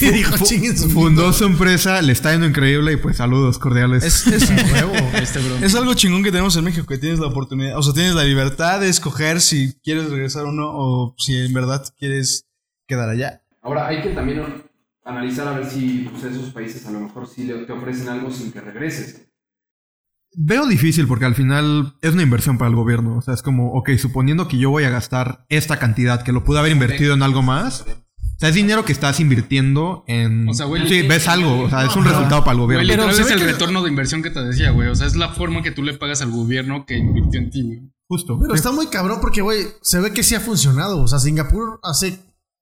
y 0.00 0.04
dijo, 0.12 0.36
fu- 0.38 0.44
chinguen 0.44 0.76
su 0.78 0.88
fundó 0.90 1.32
su 1.32 1.44
empresa, 1.44 2.00
le 2.00 2.12
está 2.12 2.32
yendo 2.32 2.46
increíble 2.46 2.92
y 2.92 2.96
pues 2.96 3.18
saludos 3.18 3.58
cordiales. 3.58 4.02
Es, 4.04 4.26
es- 4.26 4.50
huevo. 4.72 4.92
Este, 5.18 5.40
bro. 5.40 5.56
es 5.56 5.74
algo 5.74 5.94
chingón 5.94 6.22
que 6.22 6.30
tenemos 6.30 6.56
en 6.56 6.64
México, 6.64 6.86
que 6.86 6.96
tienes 6.98 7.18
la 7.18 7.26
oportunidad, 7.26 7.76
o 7.76 7.82
sea, 7.82 7.92
tienes 7.92 8.14
la 8.14 8.24
libertad 8.24 8.80
de 8.80 8.88
escoger 8.88 9.40
si 9.40 9.74
quieres 9.82 10.08
regresar 10.10 10.44
o 10.44 10.52
no, 10.52 10.70
o 10.70 11.14
si 11.18 11.36
en 11.36 11.52
verdad 11.52 11.84
quieres 11.98 12.46
quedar 12.86 13.08
allá. 13.10 13.42
Ahora, 13.62 13.88
hay 13.88 14.00
que 14.02 14.10
también 14.10 14.64
analizar 15.04 15.48
a 15.48 15.52
ver 15.58 15.68
si 15.68 16.08
pues, 16.10 16.24
esos 16.24 16.50
países 16.52 16.86
a 16.86 16.90
lo 16.92 17.00
mejor 17.00 17.26
sí 17.28 17.44
le- 17.44 17.64
te 17.66 17.72
ofrecen 17.72 18.08
algo 18.08 18.30
sin 18.30 18.52
que 18.52 18.60
regreses. 18.60 19.27
Veo 20.36 20.66
difícil 20.66 21.06
porque 21.06 21.24
al 21.24 21.34
final 21.34 21.94
es 22.02 22.12
una 22.12 22.22
inversión 22.22 22.58
para 22.58 22.68
el 22.68 22.76
gobierno. 22.76 23.16
O 23.16 23.22
sea, 23.22 23.34
es 23.34 23.42
como, 23.42 23.72
ok, 23.72 23.90
suponiendo 23.98 24.46
que 24.48 24.58
yo 24.58 24.70
voy 24.70 24.84
a 24.84 24.90
gastar 24.90 25.44
esta 25.48 25.78
cantidad 25.78 26.22
que 26.22 26.32
lo 26.32 26.44
pude 26.44 26.58
haber 26.58 26.72
invertido 26.72 27.14
en 27.14 27.22
algo 27.22 27.42
más. 27.42 27.82
O 27.82 28.40
sea, 28.40 28.50
es 28.50 28.54
dinero 28.54 28.84
que 28.84 28.92
estás 28.92 29.18
invirtiendo 29.18 30.04
en... 30.06 30.48
O 30.48 30.54
sea, 30.54 30.66
güey, 30.66 30.86
sí, 30.88 31.02
ves 31.02 31.26
algo. 31.26 31.60
O 31.62 31.68
sea, 31.70 31.84
es 31.86 31.96
un 31.96 32.04
resultado 32.04 32.44
para 32.44 32.52
el 32.52 32.64
Güey, 32.66 32.76
gobierno. 32.78 33.06
literal 33.06 33.14
se 33.14 33.22
es 33.22 33.30
el 33.32 33.38
que- 33.46 33.52
retorno 33.52 33.82
de 33.82 33.88
inversión 33.90 34.22
que 34.22 34.30
te 34.30 34.40
decía, 34.44 34.70
güey. 34.70 34.88
O 34.88 34.94
sea, 34.94 35.08
es 35.08 35.16
la 35.16 35.30
forma 35.30 35.62
que 35.62 35.72
tú 35.72 35.82
le 35.82 35.94
pagas 35.94 36.22
al 36.22 36.30
gobierno 36.30 36.84
que 36.86 36.98
invirtió 36.98 37.40
en 37.40 37.50
ti, 37.50 37.62
güey. 37.64 37.80
Justo. 38.06 38.38
Pero 38.40 38.54
está 38.54 38.70
muy 38.70 38.86
cabrón 38.86 39.18
porque, 39.20 39.42
güey, 39.42 39.64
se 39.82 39.98
ve 40.00 40.12
que 40.12 40.22
sí 40.22 40.34
ha 40.36 40.40
funcionado. 40.40 41.02
O 41.02 41.08
sea, 41.08 41.18
Singapur 41.18 41.80
hace 41.82 42.20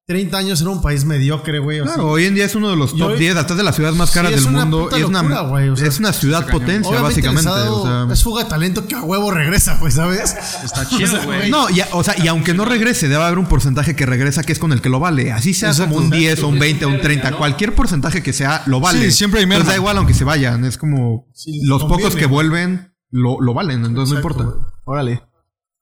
30 0.09 0.39
años 0.39 0.61
era 0.61 0.71
un 0.71 0.81
país 0.81 1.05
mediocre, 1.05 1.59
güey. 1.59 1.81
Claro, 1.83 2.07
hoy 2.11 2.27
en 2.27 2.37
día 2.37 2.45
es 2.45 2.55
uno 2.55 2.71
de 2.71 2.77
los 2.77 2.97
top 2.97 3.11
hoy- 3.15 3.19
10, 3.19 3.35
hasta 3.35 3.57
de 3.57 3.65
las 3.65 3.75
ciudades 3.75 3.97
más 3.99 4.13
caras 4.13 4.31
es 4.33 4.45
del 4.45 4.51
una 4.55 4.61
mundo. 4.65 4.89
es, 4.93 5.01
locura, 5.01 5.21
una, 5.21 5.41
güey, 5.41 5.69
o 5.69 5.77
sea, 5.77 5.89
es 5.89 5.99
una 5.99 6.13
ciudad 6.13 6.47
potencia, 6.49 7.01
básicamente. 7.01 7.49
ha 7.51 7.55
dado- 7.55 7.83
o 7.83 8.07
sea, 8.07 8.15
es 8.15 8.23
fuga 8.23 8.45
de 8.45 8.49
talento 8.51 8.87
que 8.87 8.95
a 8.95 9.03
huevo 9.03 9.33
regresa, 9.33 9.81
pues, 9.81 9.95
¿sabes? 9.95 10.37
Está 10.63 10.89
chido, 10.89 11.21
güey. 11.25 11.51
no, 11.51 11.69
y, 11.71 11.81
o 11.91 12.05
sea, 12.05 12.15
y 12.23 12.29
aunque 12.29 12.55
no 12.55 12.65
regrese, 12.65 13.09
debe 13.09 13.25
haber 13.25 13.39
un 13.41 13.47
porcentaje 13.47 13.97
que 13.97 14.07
regresa 14.07 14.45
que 14.45 14.53
es 14.53 14.61
con 14.61 14.73
el 14.73 14.81
que 14.81 14.91
lo 14.91 15.01
vale. 15.01 15.33
Así 15.33 15.53
sea 15.55 15.71
Exacto. 15.71 15.95
como 15.95 16.05
un 16.07 16.11
10 16.13 16.41
o 16.45 16.49
un 16.49 16.59
20 16.61 16.85
o 16.85 16.89
un 16.89 17.01
30. 17.01 17.33
Cualquier 17.33 17.75
porcentaje 17.75 18.23
que 18.23 18.33
sea, 18.33 18.63
lo 18.67 18.79
vale. 18.79 19.07
Sí, 19.07 19.11
siempre 19.11 19.41
hay 19.41 19.47
da 19.65 19.75
igual 19.75 19.97
aunque 19.99 20.15
se 20.15 20.23
vayan. 20.23 20.65
Es 20.65 20.79
como 20.79 21.27
Sí, 21.35 21.63
los 21.65 21.83
conviene, 21.83 22.05
pocos 22.05 22.17
que 22.17 22.27
vuelven 22.27 22.95
lo, 23.11 23.41
lo 23.41 23.55
valen. 23.55 23.85
Entonces 23.85 24.13
no 24.13 24.19
importa. 24.21 24.45
güey. 24.45 24.57
Órale. 24.85 25.23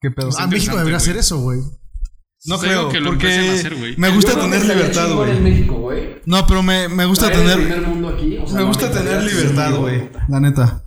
Qué 0.01 0.11
pedo. 0.11 0.31
Ah, 0.39 0.47
México 0.47 0.77
debería 0.79 0.97
hacer 0.97 1.19
eso, 1.19 1.41
güey. 1.41 1.61
No 2.47 2.59
creo, 2.59 2.89
que 2.91 3.01
lo 3.01 3.11
porque 3.11 3.51
hacer, 3.51 3.75
güey. 3.75 3.97
me 3.97 4.11
gusta 4.11 4.39
tener 4.39 4.65
libertad, 4.67 5.11
güey. 5.15 6.21
No, 6.27 6.47
pero 6.47 6.63
me, 6.63 6.89
me 6.89 7.07
gusta 7.07 7.31
tener... 7.31 7.57
primer 7.57 7.83
mundo 7.83 8.09
aquí, 8.11 8.37
o 8.37 8.47
sea, 8.47 8.59
Me 8.59 8.65
gusta 8.65 8.91
tener 8.91 9.23
libertad, 9.23 9.75
güey. 9.77 10.11
La 10.29 10.41
neta. 10.41 10.83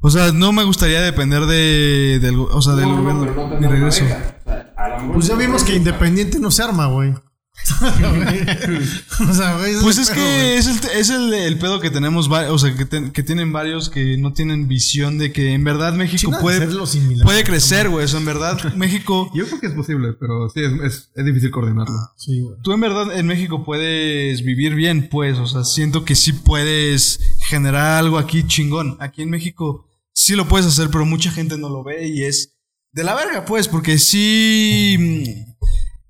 O 0.00 0.10
sea, 0.10 0.32
no 0.32 0.52
me 0.52 0.64
gustaría 0.64 1.00
depender 1.00 1.46
de, 1.46 2.18
del, 2.20 2.36
o 2.38 2.62
sea, 2.62 2.74
del 2.74 2.88
No, 2.88 2.96
no, 2.96 3.02
gobierno. 3.02 3.48
no 3.50 3.60
Mi 3.60 3.66
regreso. 3.66 4.04
Pues 5.12 5.26
ya 5.26 5.34
vimos 5.34 5.64
que. 5.64 5.74
Independiente 5.74 6.38
no 6.38 6.50
se 6.50 6.62
arma, 6.62 6.86
güey. 6.86 7.14
O 9.30 9.34
sea, 9.34 9.56
güey. 9.58 9.72
ese 9.72 9.82
Pues 9.82 9.98
es 9.98 10.08
pedo, 10.10 10.16
que 10.16 10.22
güey. 10.22 10.52
es 10.56 10.66
el, 10.66 10.78
es 10.98 11.10
el, 11.10 11.34
el 11.34 11.58
pedo 11.58 11.80
que 11.80 11.90
tenemos, 11.90 12.28
o 12.28 12.58
sea, 12.58 12.74
que, 12.74 12.84
ten- 12.84 13.10
que 13.10 13.22
tienen 13.22 13.52
varios 13.52 13.88
que 13.90 14.16
no 14.16 14.32
tienen 14.32 14.68
visión 14.68 15.18
de 15.18 15.32
que 15.32 15.52
en 15.52 15.64
verdad 15.64 15.92
México 15.92 16.32
puede, 16.40 16.58
hacerlo 16.58 16.86
similar. 16.86 17.24
puede 17.24 17.44
crecer, 17.44 17.88
güey. 17.88 18.04
O 18.04 18.08
sea, 18.08 18.20
en 18.20 18.26
verdad, 18.26 18.58
México, 18.76 19.30
Yo 19.34 19.46
creo 19.46 19.60
que 19.60 19.66
es 19.66 19.74
posible, 19.74 20.12
pero 20.18 20.48
sí, 20.48 20.60
es, 20.60 20.72
es, 20.82 21.10
es 21.14 21.24
difícil 21.24 21.50
coordinarlo. 21.50 21.94
Sí, 22.16 22.40
güey. 22.40 22.56
tú 22.62 22.72
en 22.72 22.80
verdad 22.80 23.16
en 23.16 23.26
México 23.26 23.64
puedes 23.64 24.42
vivir 24.42 24.74
bien, 24.74 25.08
pues. 25.10 25.38
O 25.38 25.46
sea, 25.46 25.64
siento 25.64 26.04
que 26.04 26.14
sí 26.14 26.32
puedes 26.32 27.20
generar 27.48 27.98
algo 27.98 28.18
aquí 28.18 28.46
chingón. 28.46 28.96
Aquí 29.00 29.22
en 29.22 29.30
México 29.30 29.86
sí 30.12 30.34
lo 30.34 30.48
puedes 30.48 30.66
hacer, 30.66 30.88
pero 30.90 31.04
mucha 31.04 31.30
gente 31.30 31.58
no 31.58 31.68
lo 31.68 31.84
ve 31.84 32.08
y 32.08 32.24
es 32.24 32.54
de 32.92 33.04
la 33.04 33.14
verga, 33.14 33.44
pues, 33.44 33.68
porque 33.68 33.98
sí. 33.98 35.44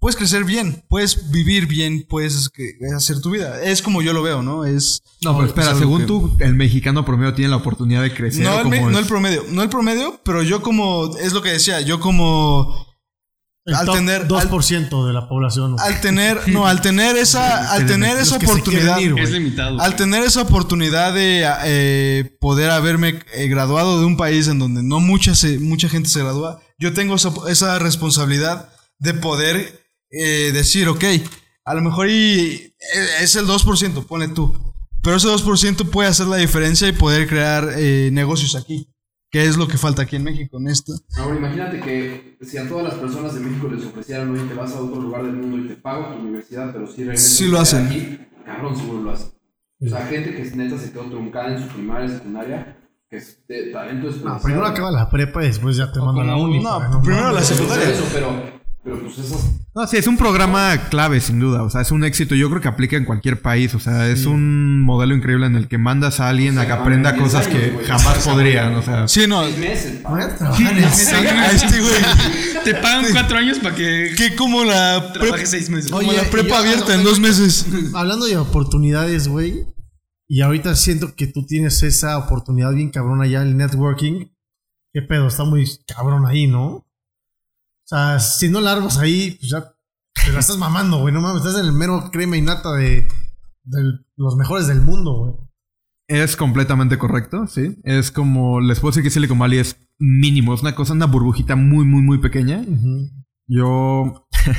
Puedes 0.01 0.15
crecer 0.17 0.45
bien, 0.45 0.85
puedes 0.89 1.31
vivir 1.33 1.67
bien, 1.67 2.07
puedes 2.09 2.51
hacer 2.97 3.21
tu 3.21 3.31
vida. 3.31 3.61
Es 3.63 3.83
como 3.83 4.01
yo 4.01 4.13
lo 4.13 4.23
veo, 4.23 4.43
¿no? 4.43 4.65
Es. 4.65 5.03
No, 5.23 5.33
pero 5.33 5.45
es 5.45 5.49
espera, 5.51 5.75
según 5.77 6.03
que- 6.03 6.07
tú, 6.07 6.37
el 6.39 6.55
mexicano 6.55 7.05
promedio 7.05 7.35
tiene 7.35 7.51
la 7.51 7.57
oportunidad 7.57 8.03
de 8.03 8.15
crecer. 8.15 8.45
No 8.45 8.51
¿o 8.53 8.57
el, 8.59 8.63
cómo 8.63 8.71
me- 8.71 8.79
es? 8.79 8.87
no 8.93 8.99
el 9.01 9.07
promedio, 9.07 9.45
no 9.51 9.63
el 9.63 9.69
promedio, 9.69 10.21
pero 10.25 10.43
yo 10.45 10.63
como, 10.63 11.17
es 11.19 11.33
lo 11.33 11.43
que 11.43 11.51
decía, 11.51 11.81
yo 11.81 11.99
como, 11.99 12.87
El 13.67 13.75
Al 13.75 13.87
top 13.87 13.97
tener- 13.97 14.29
2% 14.29 15.07
de 15.09 15.13
la 15.13 15.29
población. 15.29 15.73
güey. 15.77 15.85
al 15.87 16.01
tener, 16.01 16.49
no, 16.49 16.67
al 16.69 16.81
tener 16.81 17.17
esa, 17.17 17.73
al 17.75 17.85
tener 17.87 18.17
esa 18.19 18.37
oportunidad, 18.37 18.99
ir. 18.99 19.19
Es 19.19 19.31
limitado. 19.33 19.81
al 19.81 19.95
tener 19.97 20.23
esa 20.23 20.43
oportunidad 20.43 21.13
de 21.13 21.45
eh, 21.65 22.37
poder 22.41 22.71
haberme 22.71 23.21
eh, 23.35 23.49
graduado 23.49 23.99
de 23.99 24.07
un 24.07 24.17
país 24.17 24.47
en 24.49 24.59
donde 24.61 24.83
no 24.85 25.01
mucha, 25.01 25.35
se- 25.35 25.59
mucha 25.59 25.89
gente 25.89 26.09
se 26.09 26.21
gradúa, 26.21 26.61
yo 26.79 26.93
tengo 26.95 27.17
esa, 27.17 27.31
esa 27.49 27.79
responsabilidad 27.81 28.71
de 29.01 29.13
poder 29.15 29.88
eh, 30.11 30.51
decir, 30.53 30.89
ok, 30.89 31.05
a 31.65 31.75
lo 31.75 31.83
mejor 31.83 32.09
y 32.09 32.51
eh, 32.51 32.73
es 33.21 33.37
el 33.37 33.47
2%, 33.47 34.05
pone 34.07 34.29
tú, 34.29 34.75
pero 35.03 35.17
ese 35.17 35.29
2% 35.29 35.91
puede 35.91 36.09
hacer 36.09 36.27
la 36.27 36.37
diferencia 36.37 36.89
y 36.89 36.93
poder 36.93 37.29
crear 37.29 37.69
eh, 37.77 38.11
negocios 38.13 38.57
aquí, 38.57 38.89
que 39.31 39.45
es 39.45 39.57
lo 39.57 39.69
que 39.69 39.77
falta 39.79 40.03
aquí 40.03 40.17
en 40.17 40.25
México, 40.25 40.59
en 40.59 40.69
esto. 40.69 40.93
Ahora 41.17 41.37
imagínate 41.37 41.81
que 41.81 42.39
si 42.43 42.57
a 42.59 42.69
todas 42.69 42.85
las 42.85 42.95
personas 42.95 43.35
de 43.35 43.41
México 43.41 43.69
les 43.69 43.85
ofrecieran, 43.85 44.31
oye, 44.31 44.43
te 44.45 44.55
vas 44.55 44.73
a 44.73 44.81
otro 44.81 45.01
lugar 45.01 45.25
del 45.25 45.35
mundo 45.35 45.59
y 45.59 45.69
te 45.69 45.77
pago 45.77 46.15
tu 46.15 46.21
universidad, 46.21 46.73
pero 46.73 46.87
si 46.87 47.05
regresas 47.05 47.29
Sí 47.37 47.47
lo 47.49 47.61
hacen. 47.61 47.87
Aquí, 47.87 48.19
cabrón, 48.47 48.77
seguro 48.77 49.03
lo 49.03 49.11
hacen. 49.13 49.29
O 49.81 49.89
sea, 49.89 50.07
gente 50.07 50.35
que 50.35 50.57
neta 50.57 50.77
se 50.79 50.91
quedó 50.91 51.05
truncada 51.05 51.55
en 51.57 51.63
su 51.63 51.69
primaria, 51.69 52.09
secundaria, 52.09 52.79
que 53.09 53.19
es 53.19 53.47
de 53.47 53.71
talento 53.71 54.07
No, 54.07 54.13
despreciable. 54.13 54.43
primero 54.43 54.67
acaba 54.67 54.91
la 54.91 55.09
prepa 55.09 55.45
y 55.45 55.49
después 55.49 55.77
ya 55.77 55.93
te 55.93 56.01
mandan 56.01 56.31
a 56.31 56.33
la 56.33 56.37
uni. 56.43 56.61
no, 56.61 57.01
primero 57.03 57.31
la 57.31 57.43
secundaria. 57.43 57.91
Eso, 57.91 58.05
pero, 58.13 58.58
pero 58.89 59.01
pues 59.03 59.19
esas 59.19 59.45
No, 59.75 59.87
sí, 59.87 59.97
es 59.97 60.07
un 60.07 60.17
programa 60.17 60.89
clave, 60.89 61.21
sin 61.21 61.39
duda. 61.39 61.63
O 61.63 61.71
sea, 61.71 61.83
es 61.83 61.91
un 61.93 62.03
éxito. 62.05 62.35
Yo 62.35 62.49
creo 62.49 62.61
que 62.61 62.69
aplica 62.69 62.97
en 62.97 63.05
cualquier 63.05 63.41
país. 63.43 63.75
O 63.75 63.79
sea, 63.81 64.09
es 64.09 64.25
un 64.27 64.81
modelo 64.81 65.15
increíble 65.15 65.47
en 65.47 65.57
el 65.57 65.69
que 65.69 65.79
mandas 65.79 66.21
a 66.21 66.29
alguien 66.29 66.59
a 66.59 66.67
que 66.67 66.73
aprenda 66.73 67.17
cosas 67.17 67.47
años, 67.47 67.61
que 67.79 67.85
jamás 67.87 68.19
podrían. 68.27 68.75
O 68.75 68.83
sea, 68.83 69.07
Sí, 69.07 69.27
no, 69.27 69.45
seis 69.45 69.59
meses. 69.59 70.03
Este 71.63 71.81
güey, 71.81 71.93
Te 72.65 72.75
pagan 72.75 73.05
cuatro 73.13 73.39
años 73.39 73.59
para 73.59 73.75
que 73.75 74.13
que 74.17 74.35
como 74.35 74.65
la 74.65 75.13
seis 75.45 75.71
meses. 75.71 75.91
como 75.91 76.09
Oye, 76.09 76.17
la 76.19 76.25
y 76.25 76.31
prepa 76.31 76.49
ya- 76.51 76.59
abierta 76.61 76.95
en 76.95 77.05
dos 77.05 77.21
meses. 77.21 77.67
Hablando 77.95 78.27
de 78.27 78.37
oportunidades, 78.39 79.29
güey. 79.29 79.67
Y 80.31 80.43
ahorita 80.43 80.75
siento 80.77 81.15
que 81.15 81.27
tú 81.27 81.47
tienes 81.47 81.83
esa 81.83 82.19
oportunidad 82.19 82.73
bien 82.75 82.91
cabrón 82.91 83.23
allá, 83.23 83.43
el 83.43 83.57
networking. 83.57 84.27
¿Qué 84.93 85.03
pedo? 85.03 85.29
Está 85.29 85.45
muy 85.45 85.67
cabrón 85.87 86.27
ahí, 86.27 86.47
¿no? 86.47 86.85
O 87.91 87.97
sea, 87.97 88.21
si 88.21 88.51
no 88.51 88.61
la 88.61 88.73
armas 88.73 88.99
ahí, 88.99 89.39
pues 89.41 89.51
ya 89.51 89.73
te 90.13 90.31
la 90.31 90.41
estás 90.41 90.59
mamando, 90.59 90.99
güey. 91.01 91.15
No 91.15 91.23
mames, 91.23 91.43
estás 91.43 91.59
en 91.59 91.65
el 91.65 91.73
mero 91.73 92.11
crema 92.13 92.37
y 92.37 92.43
nata 92.43 92.75
de, 92.75 93.09
de 93.65 93.79
los 94.17 94.37
mejores 94.37 94.67
del 94.67 94.83
mundo, 94.83 95.13
güey. 95.15 95.35
Es 96.07 96.37
completamente 96.37 96.99
correcto, 96.99 97.47
sí. 97.47 97.79
Es 97.85 98.11
como, 98.11 98.61
les 98.61 98.81
puedo 98.81 98.91
decir 98.91 99.03
que 99.03 99.09
Silicon 99.09 99.39
Valley 99.39 99.61
es 99.61 99.81
mínimo, 99.99 100.53
es 100.53 100.61
una 100.61 100.75
cosa, 100.75 100.93
una 100.93 101.07
burbujita 101.07 101.57
muy, 101.57 101.87
muy, 101.87 102.03
muy 102.03 102.19
pequeña. 102.19 102.63
Yo, 103.47 104.29
esta 104.33 104.53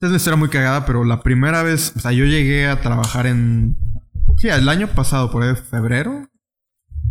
es 0.00 0.08
una 0.08 0.16
historia 0.16 0.38
muy 0.38 0.48
cagada, 0.48 0.86
pero 0.86 1.04
la 1.04 1.22
primera 1.22 1.62
vez, 1.62 1.92
o 1.96 2.00
sea, 2.00 2.12
yo 2.12 2.24
llegué 2.24 2.66
a 2.66 2.80
trabajar 2.80 3.26
en, 3.26 3.76
sí, 4.38 4.48
el 4.48 4.66
año 4.70 4.88
pasado, 4.88 5.30
por 5.30 5.42
ahí, 5.42 5.54
febrero. 5.54 6.30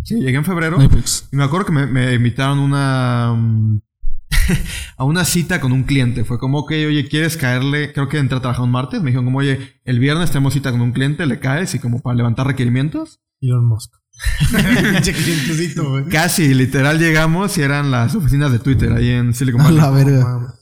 Sí, 0.03 0.15
llegué 0.15 0.37
en 0.37 0.45
febrero. 0.45 0.81
Apex. 0.81 1.29
Y 1.31 1.35
me 1.35 1.43
acuerdo 1.43 1.67
que 1.67 1.73
me, 1.73 1.85
me 1.85 2.15
invitaron 2.15 2.57
una, 2.57 3.35
mm, 3.37 3.81
a 4.97 5.03
una 5.03 5.25
cita 5.25 5.59
con 5.61 5.71
un 5.71 5.83
cliente. 5.83 6.23
Fue 6.23 6.39
como, 6.39 6.59
ok, 6.59 6.71
oye, 6.71 7.07
¿quieres 7.07 7.37
caerle? 7.37 7.93
Creo 7.93 8.09
que 8.09 8.17
entré 8.17 8.37
a 8.37 8.41
trabajar 8.41 8.63
un 8.63 8.71
martes. 8.71 9.01
Me 9.01 9.07
dijeron 9.07 9.25
como, 9.25 9.39
oye, 9.39 9.79
el 9.85 9.99
viernes 9.99 10.31
tenemos 10.31 10.53
cita 10.53 10.71
con 10.71 10.81
un 10.81 10.91
cliente, 10.91 11.25
le 11.25 11.39
caes 11.39 11.73
y 11.75 11.79
como 11.79 11.99
para 12.01 12.15
levantar 12.15 12.47
requerimientos. 12.47 13.19
Elon 13.41 13.65
Musk. 13.65 13.93
Pinche 14.91 15.13
clientecito, 15.13 15.89
güey. 15.89 16.05
Casi, 16.09 16.53
literal 16.53 16.99
llegamos 16.99 17.57
y 17.57 17.61
eran 17.61 17.89
las 17.91 18.15
oficinas 18.15 18.51
de 18.51 18.59
Twitter 18.59 18.91
ahí 18.91 19.09
en 19.09 19.33
Silicon 19.33 19.61
A 19.61 19.63
Valley. 19.65 19.79
la 19.79 19.89
verga. 19.91 20.53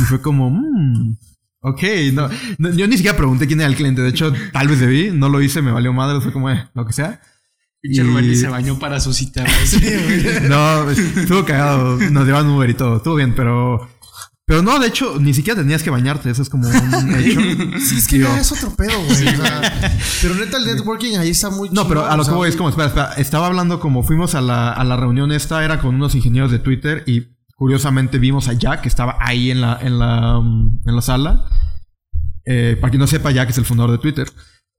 Y 0.00 0.02
fue 0.04 0.22
como, 0.22 0.48
mmm, 0.50 1.16
ok, 1.60 1.82
no, 2.14 2.30
no, 2.58 2.70
yo 2.70 2.86
ni 2.88 2.96
siquiera 2.96 3.16
pregunté 3.16 3.46
quién 3.46 3.60
era 3.60 3.68
el 3.68 3.76
cliente. 3.76 4.00
De 4.00 4.08
hecho, 4.08 4.32
tal 4.52 4.68
vez 4.68 4.80
debí, 4.80 5.10
no 5.12 5.28
lo 5.28 5.42
hice, 5.42 5.60
me 5.60 5.72
valió 5.72 5.92
madre, 5.92 6.20
fue 6.20 6.32
como, 6.32 6.50
eh, 6.50 6.68
lo 6.74 6.86
que 6.86 6.94
sea. 6.94 7.20
Pinche 7.82 8.00
Y- 8.02 8.04
Rubén 8.04 8.28
ni 8.28 8.36
se 8.36 8.48
bañó 8.48 8.78
para 8.78 9.00
su 9.00 9.12
cita, 9.12 9.42
güey. 9.44 10.24
No, 10.48 10.88
estuvo 10.90 11.44
cagado, 11.44 11.98
nos 11.98 12.24
llevan 12.26 12.46
Uber 12.48 12.70
y 12.70 12.74
todo, 12.74 12.96
estuvo 12.98 13.16
bien, 13.16 13.34
pero... 13.34 13.88
Pero 14.44 14.60
no, 14.60 14.78
de 14.80 14.88
hecho, 14.88 15.18
ni 15.20 15.32
siquiera 15.34 15.60
tenías 15.60 15.82
que 15.84 15.90
bañarte, 15.90 16.28
eso 16.28 16.42
es 16.42 16.50
como 16.50 16.68
un 16.68 17.14
hecho. 17.14 17.40
Sí, 17.78 17.96
es 17.96 18.08
que 18.08 18.18
ya 18.18 18.38
es 18.40 18.50
otro 18.52 18.74
pedo, 18.74 18.92
güey. 19.04 19.28
o 19.28 19.36
sea, 19.36 19.90
pero 20.20 20.34
neta, 20.34 20.58
el 20.58 20.66
networking 20.66 21.16
ahí 21.16 21.30
está 21.30 21.48
muy 21.50 21.70
No, 21.70 21.86
pero 21.88 22.04
a 22.04 22.16
lo 22.16 22.24
que 22.24 22.32
voy 22.32 22.48
es 22.48 22.56
como, 22.56 22.68
espera, 22.68 22.88
espera, 22.88 23.12
estaba 23.14 23.46
hablando 23.46 23.78
como 23.80 24.02
fuimos 24.02 24.34
a 24.34 24.40
la, 24.40 24.72
a 24.72 24.84
la 24.84 24.96
reunión 24.96 25.30
esta, 25.32 25.64
era 25.64 25.78
con 25.80 25.94
unos 25.94 26.14
ingenieros 26.16 26.50
de 26.50 26.58
Twitter 26.58 27.02
y 27.06 27.28
curiosamente 27.56 28.18
vimos 28.18 28.48
a 28.48 28.52
Jack 28.54 28.82
que 28.82 28.88
estaba 28.88 29.16
ahí 29.20 29.50
en 29.52 29.60
la, 29.60 29.78
en 29.80 29.98
la, 29.98 30.38
um, 30.38 30.80
en 30.86 30.96
la 30.96 31.02
sala. 31.02 31.48
Eh, 32.44 32.76
para 32.80 32.90
quien 32.90 33.00
no 33.00 33.06
sepa, 33.06 33.30
Jack 33.30 33.50
es 33.50 33.58
el 33.58 33.64
fundador 33.64 33.92
de 33.92 33.98
Twitter. 33.98 34.26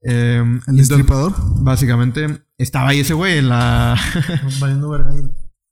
Eh, 0.04 0.36
El 0.36 0.52
entonces, 0.68 0.88
destripador. 0.88 1.34
Básicamente, 1.62 2.42
estaba 2.58 2.90
ahí 2.90 3.00
ese 3.00 3.14
güey 3.14 3.38
en 3.38 3.48
la... 3.48 3.96
Valiendo 4.60 4.90
verga 4.90 5.12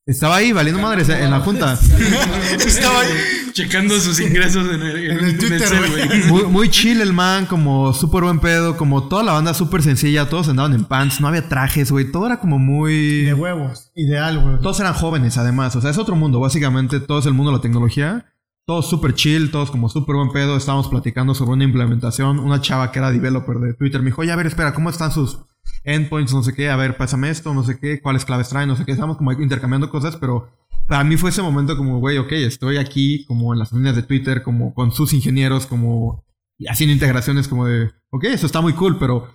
estaba 0.04 0.36
ahí 0.36 0.50
valiendo 0.50 0.82
madres 0.82 1.08
en 1.08 1.30
la 1.30 1.38
junta. 1.38 1.74
Estaba 2.66 3.02
ahí 3.02 3.52
checando 3.52 4.00
sus 4.00 4.18
ingresos 4.18 4.66
en 4.74 4.82
el, 4.82 5.10
en 5.10 5.24
el 5.24 5.38
Twitter, 5.38 5.68
güey. 5.90 6.24
Muy, 6.24 6.42
muy 6.50 6.68
chill 6.70 7.00
el 7.00 7.12
man, 7.12 7.46
como 7.46 7.92
súper 7.92 8.24
buen 8.24 8.40
pedo, 8.40 8.76
como 8.76 9.06
toda 9.06 9.22
la 9.22 9.30
banda 9.30 9.54
súper 9.54 9.80
sencilla, 9.80 10.28
todos 10.28 10.48
andaban 10.48 10.72
en 10.74 10.86
pants, 10.86 11.20
no 11.20 11.28
había 11.28 11.48
trajes, 11.48 11.92
güey, 11.92 12.10
todo 12.10 12.26
era 12.26 12.40
como 12.40 12.58
muy... 12.58 13.22
De 13.22 13.34
huevos. 13.34 13.92
Ideal, 13.94 14.40
güey. 14.40 14.60
Todos 14.60 14.80
eran 14.80 14.94
jóvenes, 14.94 15.38
además. 15.38 15.76
O 15.76 15.80
sea, 15.80 15.92
es 15.92 15.98
otro 15.98 16.16
mundo. 16.16 16.40
Básicamente, 16.40 16.98
todo 16.98 17.20
es 17.20 17.26
el 17.26 17.34
mundo 17.34 17.52
de 17.52 17.58
la 17.58 17.62
tecnología. 17.62 18.31
Todos 18.64 18.88
súper 18.88 19.14
chill, 19.14 19.50
todos 19.50 19.70
como 19.70 19.88
súper 19.88 20.16
buen 20.16 20.30
pedo. 20.30 20.56
Estábamos 20.56 20.88
platicando 20.88 21.34
sobre 21.34 21.52
una 21.52 21.64
implementación. 21.64 22.38
Una 22.38 22.60
chava 22.60 22.92
que 22.92 23.00
era 23.00 23.10
developer 23.10 23.58
de 23.58 23.74
Twitter 23.74 24.00
me 24.00 24.06
dijo, 24.06 24.22
oye, 24.22 24.30
a 24.30 24.36
ver, 24.36 24.46
espera, 24.46 24.72
¿cómo 24.72 24.88
están 24.88 25.10
sus 25.10 25.38
endpoints? 25.84 26.32
No 26.32 26.42
sé 26.42 26.54
qué. 26.54 26.70
A 26.70 26.76
ver, 26.76 26.96
pásame 26.96 27.30
esto, 27.30 27.52
no 27.54 27.64
sé 27.64 27.78
qué. 27.78 28.00
¿Cuáles 28.00 28.24
claves 28.24 28.48
traen? 28.48 28.68
No 28.68 28.76
sé 28.76 28.84
qué. 28.84 28.92
Estábamos 28.92 29.16
como 29.16 29.32
intercambiando 29.32 29.90
cosas, 29.90 30.16
pero 30.16 30.48
para 30.86 31.04
mí 31.04 31.16
fue 31.16 31.30
ese 31.30 31.42
momento 31.42 31.76
como, 31.76 31.98
güey, 31.98 32.18
ok, 32.18 32.32
estoy 32.32 32.76
aquí 32.76 33.24
como 33.26 33.52
en 33.52 33.58
las 33.58 33.72
líneas 33.72 33.96
de 33.96 34.02
Twitter, 34.02 34.42
como 34.42 34.74
con 34.74 34.92
sus 34.92 35.12
ingenieros, 35.12 35.66
como 35.66 36.24
haciendo 36.68 36.92
integraciones 36.92 37.48
como 37.48 37.66
de, 37.66 37.90
ok, 38.10 38.24
eso 38.24 38.46
está 38.46 38.60
muy 38.60 38.74
cool, 38.74 38.98
pero, 38.98 39.28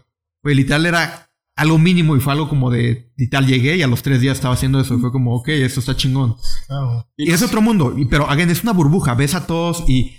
güey, 0.44 0.56
literal 0.56 0.86
era 0.86 1.27
algo 1.58 1.78
mínimo 1.78 2.16
y 2.16 2.20
fue 2.22 2.32
algo 2.34 2.48
como 2.48 2.70
de, 2.70 3.12
literal 3.18 3.46
llegué 3.46 3.76
y 3.78 3.82
a 3.82 3.88
los 3.88 4.02
tres 4.04 4.22
días 4.22 4.38
estaba 4.38 4.54
haciendo 4.54 4.80
eso 4.80 4.96
y 4.96 5.00
fue 5.00 5.12
como, 5.12 5.36
ok, 5.36 5.50
esto 5.50 5.80
está 5.82 5.96
chingón. 5.96 6.36
Claro. 6.68 7.08
Y 7.18 7.32
es 7.32 7.42
otro 7.42 7.62
mundo, 7.62 7.94
y- 7.98 8.06
pero, 8.06 8.30
again, 8.30 8.50
es 8.50 8.64
una 8.64 8.74
burbuja, 8.74 9.16
ves 9.16 9.36
a 9.36 9.46
todos 9.48 9.84
y 9.90 10.14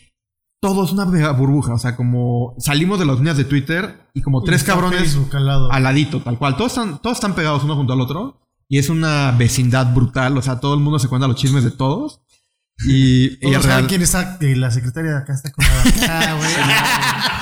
todo 0.60 0.84
es 0.84 0.90
una 0.92 1.06
mega 1.06 1.30
burbuja, 1.32 1.74
o 1.74 1.78
sea, 1.78 1.94
como 1.96 2.54
salimos 2.58 2.98
de 2.98 3.06
las 3.06 3.16
líneas 3.18 3.36
de 3.36 3.44
Twitter 3.44 4.08
y 4.12 4.20
como 4.22 4.42
tres 4.42 4.64
cabrones 4.64 5.00
Facebook 5.00 5.34
al 5.36 5.46
lado. 5.46 5.72
al 5.72 5.82
ladito, 5.84 6.20
tal 6.20 6.36
cual, 6.38 6.56
todos 6.56 6.72
están, 6.72 7.00
todos 7.00 7.16
están 7.16 7.34
pegados 7.34 7.62
uno 7.62 7.76
junto 7.76 7.92
al 7.92 8.00
otro 8.00 8.40
y 8.68 8.78
es 8.78 8.88
una 8.90 9.30
vecindad 9.38 9.94
brutal, 9.94 10.36
o 10.36 10.42
sea, 10.42 10.58
todo 10.60 10.74
el 10.74 10.80
mundo 10.80 10.98
se 10.98 11.08
cuenta 11.08 11.28
los 11.28 11.36
chismes 11.36 11.62
de 11.64 11.70
todos. 11.70 12.20
Y, 12.86 13.38
y 13.46 13.54
real. 13.56 13.86
quién 13.88 14.02
está. 14.02 14.38
eh, 14.40 14.54
la 14.54 14.70
secretaria 14.70 15.10
de 15.10 15.16
acá 15.18 15.32
está 15.34 15.50
con 15.50 15.64
la. 15.64 15.82
Ah, 16.08 16.34
güey. 16.38 16.50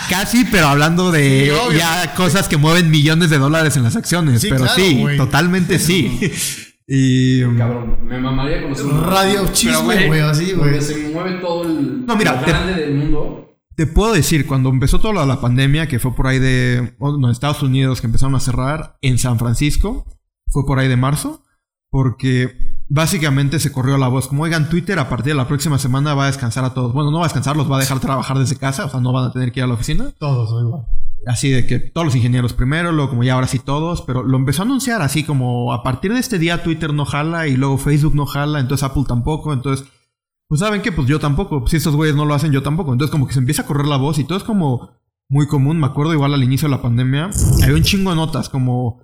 Casi, 0.09 0.45
pero 0.47 0.68
hablando 0.68 1.11
de 1.12 1.53
Sí, 1.70 1.76
ya 1.76 2.14
cosas 2.14 2.49
que 2.49 2.57
mueven 2.57 2.91
millones 2.91 3.28
de 3.30 3.39
dólares 3.39 3.76
en 3.76 3.82
las 3.82 3.97
acciones. 3.97 4.41
Sí, 4.41 4.49
pero 4.49 4.62
claro, 4.62 4.74
sí, 4.76 5.05
totalmente 5.16 5.78
sí. 5.78 6.18
y. 6.87 7.43
Cabrón, 7.59 7.99
me 8.07 8.18
mamaría 8.18 8.62
conocer 8.62 8.87
un 8.87 9.05
Radio 9.05 9.47
chisme, 9.53 10.07
güey, 10.07 10.20
así, 10.20 10.53
güey. 10.53 10.80
se 10.80 11.09
mueve 11.09 11.32
todo 11.41 11.64
el 11.64 12.07
No, 12.07 12.16
mira, 12.16 12.41
te- 12.41 12.51
grande 12.51 12.74
del 12.74 12.95
mundo. 12.95 13.43
Te 13.76 13.87
puedo 13.87 14.14
decir, 14.14 14.47
cuando 14.47 14.70
empezó 14.70 15.01
toda 15.01 15.12
la, 15.12 15.26
la 15.26 15.39
pandemia, 15.43 15.87
que 15.87 15.99
fue 15.99 16.14
por 16.14 16.28
ahí 16.28 16.39
de 16.39 16.95
oh, 16.99 17.18
no, 17.18 17.30
Estados 17.30 17.62
Unidos, 17.62 18.01
que 18.01 18.07
empezaron 18.07 18.34
a 18.34 18.41
cerrar, 18.41 18.97
en 19.03 19.18
San 19.18 19.39
Francisco, 19.39 20.07
fue 20.49 20.64
por 20.64 20.78
ahí 20.78 20.89
de 20.89 20.97
marzo, 20.97 21.45
porque 21.91 22.76
básicamente 22.89 23.59
se 23.59 23.72
corrió 23.72 23.99
la 23.99 24.09
voz, 24.09 24.28
como 24.28 24.45
oigan, 24.45 24.68
Twitter 24.68 24.99
a 24.99 25.09
partir 25.09 25.32
de 25.32 25.37
la 25.37 25.49
próxima 25.49 25.78
semana 25.78 26.14
va 26.14 26.24
a 26.24 26.26
descansar 26.26 26.64
a 26.64 26.74
todos. 26.74 26.93
Bueno, 26.93 27.11
no 27.11 27.18
va 27.18 27.24
a 27.24 27.28
descansar, 27.28 27.57
los 27.57 27.70
va 27.70 27.76
a 27.76 27.80
dejar 27.80 28.01
trabajar 28.01 28.39
desde 28.39 28.57
casa, 28.57 28.87
o 28.87 28.91
sea, 28.91 29.01
no 29.01 29.12
van 29.12 29.24
a 29.24 29.32
tener 29.32 29.53
que 29.53 29.61
ir 29.61 29.64
a 29.64 29.66
la 29.66 29.74
oficina. 29.74 30.12
Todos, 30.18 30.51
igual. 30.62 30.87
Así 31.26 31.51
de 31.51 31.66
que 31.66 31.80
todos 31.80 32.05
los 32.05 32.14
ingenieros 32.14 32.53
primero, 32.53 32.93
luego 32.93 33.11
como 33.11 33.24
ya 33.24 33.34
ahora 33.34 33.49
sí 33.49 33.59
todos, 33.59 34.03
pero 34.03 34.22
lo 34.22 34.37
empezó 34.37 34.62
a 34.62 34.64
anunciar 34.64 35.03
así 35.03 35.24
como 35.24 35.72
a 35.72 35.82
partir 35.82 36.12
de 36.12 36.20
este 36.20 36.39
día 36.39 36.62
Twitter 36.62 36.95
no 36.95 37.05
jala 37.05 37.49
y 37.49 37.57
luego 37.57 37.78
Facebook 37.78 38.14
no 38.14 38.26
jala, 38.26 38.61
entonces 38.61 38.84
Apple 38.84 39.05
tampoco, 39.09 39.53
entonces, 39.53 39.89
pues 40.47 40.61
saben 40.61 40.82
qué, 40.82 40.93
pues 40.93 41.09
yo 41.09 41.18
tampoco, 41.18 41.66
si 41.66 41.78
estos 41.78 41.97
güeyes 41.97 42.14
no 42.14 42.26
lo 42.26 42.34
hacen 42.34 42.53
yo 42.53 42.62
tampoco, 42.62 42.93
entonces 42.93 43.11
como 43.11 43.26
que 43.26 43.32
se 43.32 43.41
empieza 43.41 43.62
a 43.62 43.66
correr 43.66 43.87
la 43.87 43.97
voz 43.97 44.20
y 44.20 44.24
todo 44.24 44.39
es 44.39 44.45
como 44.45 44.91
muy 45.28 45.49
común, 45.49 45.80
me 45.80 45.87
acuerdo 45.87 46.12
igual 46.12 46.32
al 46.32 46.45
inicio 46.45 46.68
de 46.68 46.76
la 46.76 46.82
pandemia, 46.82 47.30
había 47.61 47.74
un 47.74 47.82
chingo 47.82 48.11
de 48.11 48.16
notas 48.16 48.49
como 48.49 49.03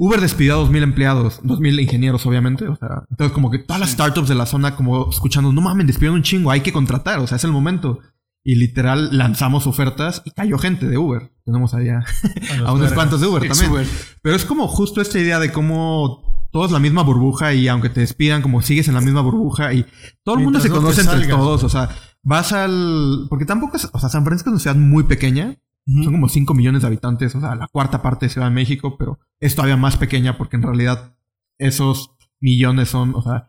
Uber 0.00 0.20
despidió 0.20 0.54
a 0.54 0.64
2.000 0.64 0.82
empleados, 0.84 1.42
2.000 1.42 1.82
ingenieros 1.82 2.24
obviamente, 2.24 2.68
o 2.68 2.76
sea, 2.76 3.02
entonces 3.10 3.32
como 3.34 3.50
que 3.50 3.58
todas 3.58 3.80
las 3.80 3.90
startups 3.90 4.28
de 4.28 4.36
la 4.36 4.46
zona 4.46 4.76
como 4.76 5.10
escuchando, 5.10 5.52
no 5.52 5.60
mames, 5.60 5.88
despidieron 5.88 6.16
un 6.18 6.22
chingo, 6.22 6.52
hay 6.52 6.60
que 6.60 6.72
contratar, 6.72 7.18
o 7.18 7.26
sea, 7.26 7.36
es 7.36 7.44
el 7.44 7.52
momento. 7.52 7.98
Y 8.44 8.54
literal 8.54 9.18
lanzamos 9.18 9.66
ofertas 9.66 10.22
y 10.24 10.30
cayó 10.30 10.56
gente 10.56 10.86
de 10.88 10.96
Uber. 10.96 11.32
Tenemos 11.44 11.74
allá 11.74 12.04
a 12.64 12.72
unos 12.72 12.92
cuantos 12.92 13.20
de 13.20 13.26
Uber 13.26 13.46
también. 13.46 13.72
Uber. 13.72 13.86
Pero 14.22 14.36
es 14.36 14.44
como 14.44 14.68
justo 14.68 15.02
esta 15.02 15.18
idea 15.18 15.38
de 15.40 15.52
cómo 15.52 16.48
todo 16.52 16.64
es 16.64 16.70
la 16.70 16.78
misma 16.78 17.02
burbuja 17.02 17.52
y 17.52 17.68
aunque 17.68 17.90
te 17.90 18.00
despidan, 18.00 18.40
como 18.40 18.62
sigues 18.62 18.88
en 18.88 18.94
la 18.94 19.00
misma 19.00 19.20
burbuja 19.20 19.74
y 19.74 19.84
todo 20.22 20.36
el 20.36 20.44
mundo 20.44 20.60
Mientras 20.60 20.62
se 20.62 20.68
no 20.68 20.76
conoce 20.76 21.00
entre 21.00 21.18
salgas, 21.18 21.36
todos. 21.36 21.60
güey. 21.60 21.66
O 21.66 21.68
sea, 21.68 21.90
vas 22.22 22.52
al. 22.52 23.26
Porque 23.28 23.44
tampoco 23.44 23.76
es. 23.76 23.88
O 23.92 23.98
sea, 23.98 24.08
San 24.08 24.24
Francisco 24.24 24.50
es 24.50 24.52
una 24.52 24.60
ciudad 24.60 24.76
muy 24.76 25.02
pequeña. 25.02 25.56
Son 26.02 26.12
como 26.12 26.28
5 26.28 26.52
millones 26.54 26.82
de 26.82 26.88
habitantes, 26.88 27.34
o 27.34 27.40
sea, 27.40 27.54
la 27.54 27.66
cuarta 27.68 28.02
parte 28.02 28.26
de 28.26 28.30
Ciudad 28.30 28.48
de 28.48 28.54
México, 28.54 28.96
pero 28.98 29.18
es 29.40 29.54
todavía 29.54 29.76
más 29.76 29.96
pequeña 29.96 30.36
porque 30.36 30.56
en 30.56 30.62
realidad 30.62 31.14
esos 31.58 32.10
millones 32.40 32.88
son, 32.90 33.14
o 33.14 33.22
sea, 33.22 33.48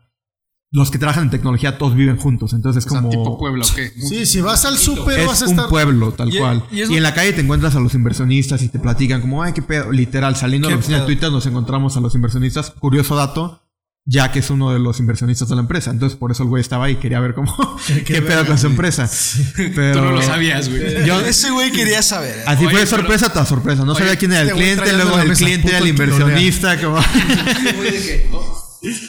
los 0.72 0.90
que 0.90 0.98
trabajan 0.98 1.24
en 1.24 1.30
tecnología 1.30 1.78
todos 1.78 1.94
viven 1.96 2.16
juntos. 2.16 2.52
Entonces 2.52 2.84
es 2.84 2.90
O 2.90 2.94
sea, 2.94 3.00
como. 3.00 3.10
tipo 3.10 3.36
Puebla, 3.38 3.64
¿o 3.70 3.74
qué? 3.74 3.88
Sí, 3.90 4.24
si 4.24 4.40
vas 4.40 4.64
al 4.64 4.76
súper 4.78 5.26
vas 5.26 5.36
Es 5.36 5.42
a 5.42 5.44
un 5.46 5.50
estar. 5.52 5.68
pueblo, 5.68 6.12
tal 6.12 6.32
Y- 6.32 6.38
cual. 6.38 6.64
y 6.70 6.80
en 6.96 7.02
la 7.02 7.12
calle 7.12 7.32
te 7.32 7.40
encuentras 7.40 7.74
a 7.74 7.80
los 7.80 7.92
inversionistas 7.94 8.62
y 8.62 8.68
te 8.68 8.78
platican 8.78 9.20
como, 9.20 9.42
ay, 9.42 9.52
qué 9.52 9.62
pedo. 9.62 9.90
Literal, 9.92 10.36
saliendo 10.36 10.68
de 10.68 10.72
¿Qué 10.72 10.76
la 10.76 10.78
oficina 10.78 10.98
de? 11.00 11.06
Twitter 11.06 11.30
nos 11.32 11.44
encontramos 11.46 11.96
a 11.96 12.00
los 12.00 12.14
inversionistas. 12.14 12.70
Curioso 12.70 13.16
dato, 13.16 13.60
ya 14.04 14.32
que 14.32 14.38
es 14.40 14.50
uno 14.50 14.72
de 14.72 14.78
los 14.78 14.98
inversionistas 14.98 15.48
de 15.48 15.54
la 15.54 15.60
empresa. 15.60 15.90
Entonces, 15.90 16.18
por 16.18 16.30
eso 16.30 16.42
el 16.42 16.48
güey 16.48 16.60
estaba 16.60 16.86
ahí, 16.86 16.96
quería 16.96 17.20
ver 17.20 17.34
cómo, 17.34 17.54
qué, 18.06 18.22
pedo 18.22 18.46
con 18.46 18.58
su 18.58 18.66
empresa. 18.66 19.08
Pero 19.56 19.92
Tú 19.92 20.04
no 20.04 20.12
lo 20.12 20.22
sabías, 20.22 20.68
güey. 20.68 21.04
Yo, 21.06 21.20
Ese 21.20 21.50
güey 21.50 21.70
quería 21.70 22.02
saber. 22.02 22.42
así 22.46 22.64
Oye, 22.64 22.70
fue 22.76 22.86
pero- 22.86 22.86
sorpresa 22.98 23.32
tras 23.32 23.48
sorpresa. 23.48 23.84
No 23.84 23.94
sabía 23.94 24.16
quién 24.16 24.32
era 24.32 24.42
el 24.42 24.52
cliente, 24.52 24.92
luego 24.92 25.18
el 25.18 25.32
cliente 25.32 25.68
era 25.68 25.78
el 25.78 25.88
inversionista. 25.88 26.80
Como... 26.80 26.98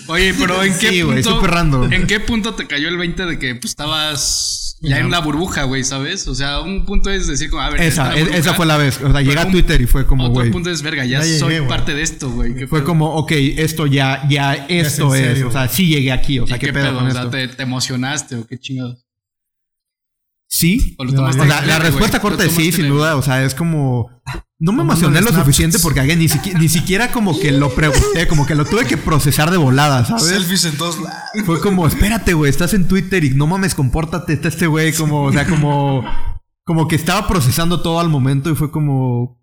Oye, 0.07 0.33
pero 0.33 0.63
¿en 0.63 0.77
qué 0.77 0.89
Sí, 0.89 1.03
punto? 1.03 1.89
¿En 1.91 2.07
qué 2.07 2.19
punto 2.19 2.55
te 2.55 2.67
cayó 2.67 2.89
el 2.89 2.97
20 2.97 3.25
de 3.25 3.39
que 3.39 3.55
pues, 3.55 3.71
estabas 3.71 4.77
ya 4.81 4.99
en 4.99 5.11
la 5.11 5.19
burbuja, 5.19 5.63
güey, 5.63 5.83
¿sabes? 5.83 6.27
O 6.27 6.35
sea, 6.35 6.59
un 6.61 6.85
punto 6.85 7.09
es 7.11 7.27
decir, 7.27 7.49
como, 7.49 7.61
a 7.61 7.69
ver, 7.69 7.81
esa, 7.81 8.13
e- 8.15 8.21
burbuja. 8.21 8.37
esa 8.39 8.53
fue 8.55 8.65
la 8.65 8.77
vez. 8.77 8.99
O 9.01 9.11
sea, 9.11 9.21
llegué 9.21 9.39
a 9.39 9.49
Twitter 9.49 9.79
y 9.79 9.85
fue 9.85 10.05
como, 10.05 10.23
Otro 10.23 10.33
güey. 10.33 10.51
punto 10.51 10.69
es, 10.71 10.81
verga, 10.81 11.05
ya, 11.05 11.19
Ya 11.19 11.25
llegué, 11.25 11.39
soy 11.39 11.61
parte 11.67 11.93
de 11.93 12.01
esto, 12.01 12.29
güey. 12.31 12.53
¿Qué 12.55 12.67
Fue 12.67 12.79
pedo? 12.79 12.87
como, 12.87 13.13
ok, 13.15 13.31
esto 13.31 13.85
ya, 13.87 14.27
ya, 14.29 14.53
esto 14.67 15.13
es. 15.15 15.21
serio. 15.21 15.47
O 15.47 15.51
sea, 15.51 15.67
sí 15.69 15.87
llegué 15.87 16.11
aquí. 16.11 16.39
O 16.39 16.45
¿Y 16.45 16.47
sea, 16.47 16.59
qué, 16.59 16.67
qué, 16.67 16.73
pedo, 16.73 16.93
con 16.95 17.05
O 17.05 17.07
esto. 17.07 17.21
sea, 17.21 17.29
¿te, 17.31 17.47
te 17.47 17.63
emocionaste 17.63 18.35
o 18.37 18.47
qué 18.47 18.57
chingados? 18.59 19.05
Sí, 20.49 20.95
¿O 20.97 21.05
lo 21.05 21.11
No, 21.13 21.23
O 21.25 21.31
sea, 21.31 21.45
la 21.65 21.79
respuesta 21.79 22.17
¿Lo 22.17 22.21
corta 22.23 22.43
es 22.43 22.51
sí, 22.51 22.71
sin 22.73 22.89
duda. 22.89 23.15
O 23.15 23.21
sea, 23.21 23.43
es 23.45 23.55
como. 23.55 24.09
No 24.61 24.73
me 24.73 24.83
emocioné 24.83 25.21
lo 25.21 25.33
suficiente 25.33 25.79
porque 25.79 26.15
ni, 26.15 26.29
siquiera, 26.29 26.59
ni 26.59 26.69
siquiera 26.69 27.11
como 27.11 27.39
que 27.39 27.51
lo 27.51 27.73
pregunté, 27.73 28.27
como 28.27 28.45
que 28.45 28.53
lo 28.53 28.63
tuve 28.63 28.85
que 28.85 28.95
procesar 28.95 29.49
de 29.49 29.57
volada, 29.57 30.05
¿sabes? 30.05 30.25
Selfies 30.25 30.65
en 30.65 30.77
todos 30.77 31.01
lados. 31.01 31.19
Fue 31.47 31.59
como, 31.59 31.87
espérate, 31.87 32.35
güey, 32.35 32.51
estás 32.51 32.75
en 32.75 32.87
Twitter 32.87 33.23
y 33.23 33.31
no 33.31 33.47
mames, 33.47 33.73
compórtate, 33.73 34.33
está 34.33 34.49
este 34.49 34.67
güey, 34.67 34.93
como, 34.93 35.23
o 35.23 35.33
sea, 35.33 35.47
como, 35.47 36.05
como 36.63 36.87
que 36.87 36.95
estaba 36.95 37.27
procesando 37.27 37.81
todo 37.81 37.99
al 37.99 38.09
momento 38.09 38.51
y 38.51 38.55
fue 38.55 38.69
como, 38.69 39.41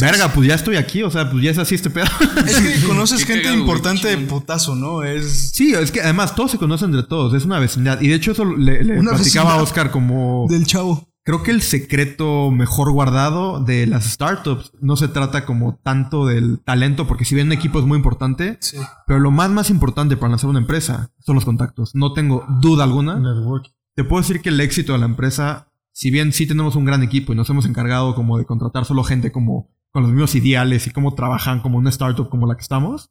verga, 0.00 0.32
pues 0.32 0.48
ya 0.48 0.54
estoy 0.54 0.76
aquí, 0.76 1.02
o 1.02 1.10
sea, 1.10 1.30
pues 1.30 1.44
ya 1.44 1.50
es 1.50 1.58
así 1.58 1.74
este 1.74 1.90
pedo. 1.90 2.06
Es 2.46 2.58
que 2.58 2.80
conoces 2.86 3.26
gente 3.26 3.42
cagado, 3.42 3.60
importante 3.60 4.08
de 4.08 4.16
putazo, 4.16 4.74
¿no? 4.74 5.02
Es 5.02 5.50
Sí, 5.52 5.74
es 5.74 5.90
que 5.90 6.00
además 6.00 6.34
todos 6.34 6.52
se 6.52 6.56
conocen 6.56 6.94
entre 6.94 7.06
todos, 7.06 7.34
es 7.34 7.44
una 7.44 7.58
vecindad. 7.58 8.00
Y 8.00 8.08
de 8.08 8.14
hecho 8.14 8.32
eso 8.32 8.46
le, 8.46 8.82
le 8.82 9.02
platicaba 9.02 9.52
a. 9.52 9.62
Oscar 9.62 9.90
como... 9.90 10.46
del 10.48 10.64
chavo. 10.64 11.05
Creo 11.26 11.42
que 11.42 11.50
el 11.50 11.60
secreto 11.60 12.52
mejor 12.52 12.92
guardado 12.92 13.58
de 13.58 13.84
las 13.88 14.04
startups 14.04 14.70
no 14.80 14.94
se 14.94 15.08
trata 15.08 15.44
como 15.44 15.74
tanto 15.82 16.24
del 16.24 16.60
talento, 16.60 17.08
porque 17.08 17.24
si 17.24 17.34
bien 17.34 17.48
un 17.48 17.52
equipo 17.52 17.80
es 17.80 17.84
muy 17.84 17.96
importante, 17.96 18.58
Sí. 18.60 18.76
pero 19.08 19.18
lo 19.18 19.32
más 19.32 19.50
más 19.50 19.68
importante 19.68 20.16
para 20.16 20.30
lanzar 20.30 20.48
una 20.50 20.60
empresa 20.60 21.10
son 21.18 21.34
los 21.34 21.44
contactos. 21.44 21.96
No 21.96 22.12
tengo 22.12 22.44
duda 22.60 22.84
alguna. 22.84 23.18
Network. 23.18 23.66
Te 23.96 24.04
puedo 24.04 24.22
decir 24.22 24.40
que 24.40 24.50
el 24.50 24.60
éxito 24.60 24.92
de 24.92 25.00
la 25.00 25.06
empresa, 25.06 25.72
si 25.90 26.12
bien 26.12 26.32
sí 26.32 26.46
tenemos 26.46 26.76
un 26.76 26.84
gran 26.84 27.02
equipo 27.02 27.32
y 27.32 27.36
nos 27.36 27.50
hemos 27.50 27.66
encargado 27.66 28.14
como 28.14 28.38
de 28.38 28.44
contratar 28.44 28.84
solo 28.84 29.02
gente 29.02 29.32
como 29.32 29.68
con 29.90 30.04
los 30.04 30.12
mismos 30.12 30.36
ideales 30.36 30.86
y 30.86 30.90
cómo 30.90 31.14
trabajan 31.16 31.58
como 31.60 31.76
una 31.78 31.90
startup 31.90 32.28
como 32.28 32.46
la 32.46 32.54
que 32.54 32.62
estamos, 32.62 33.10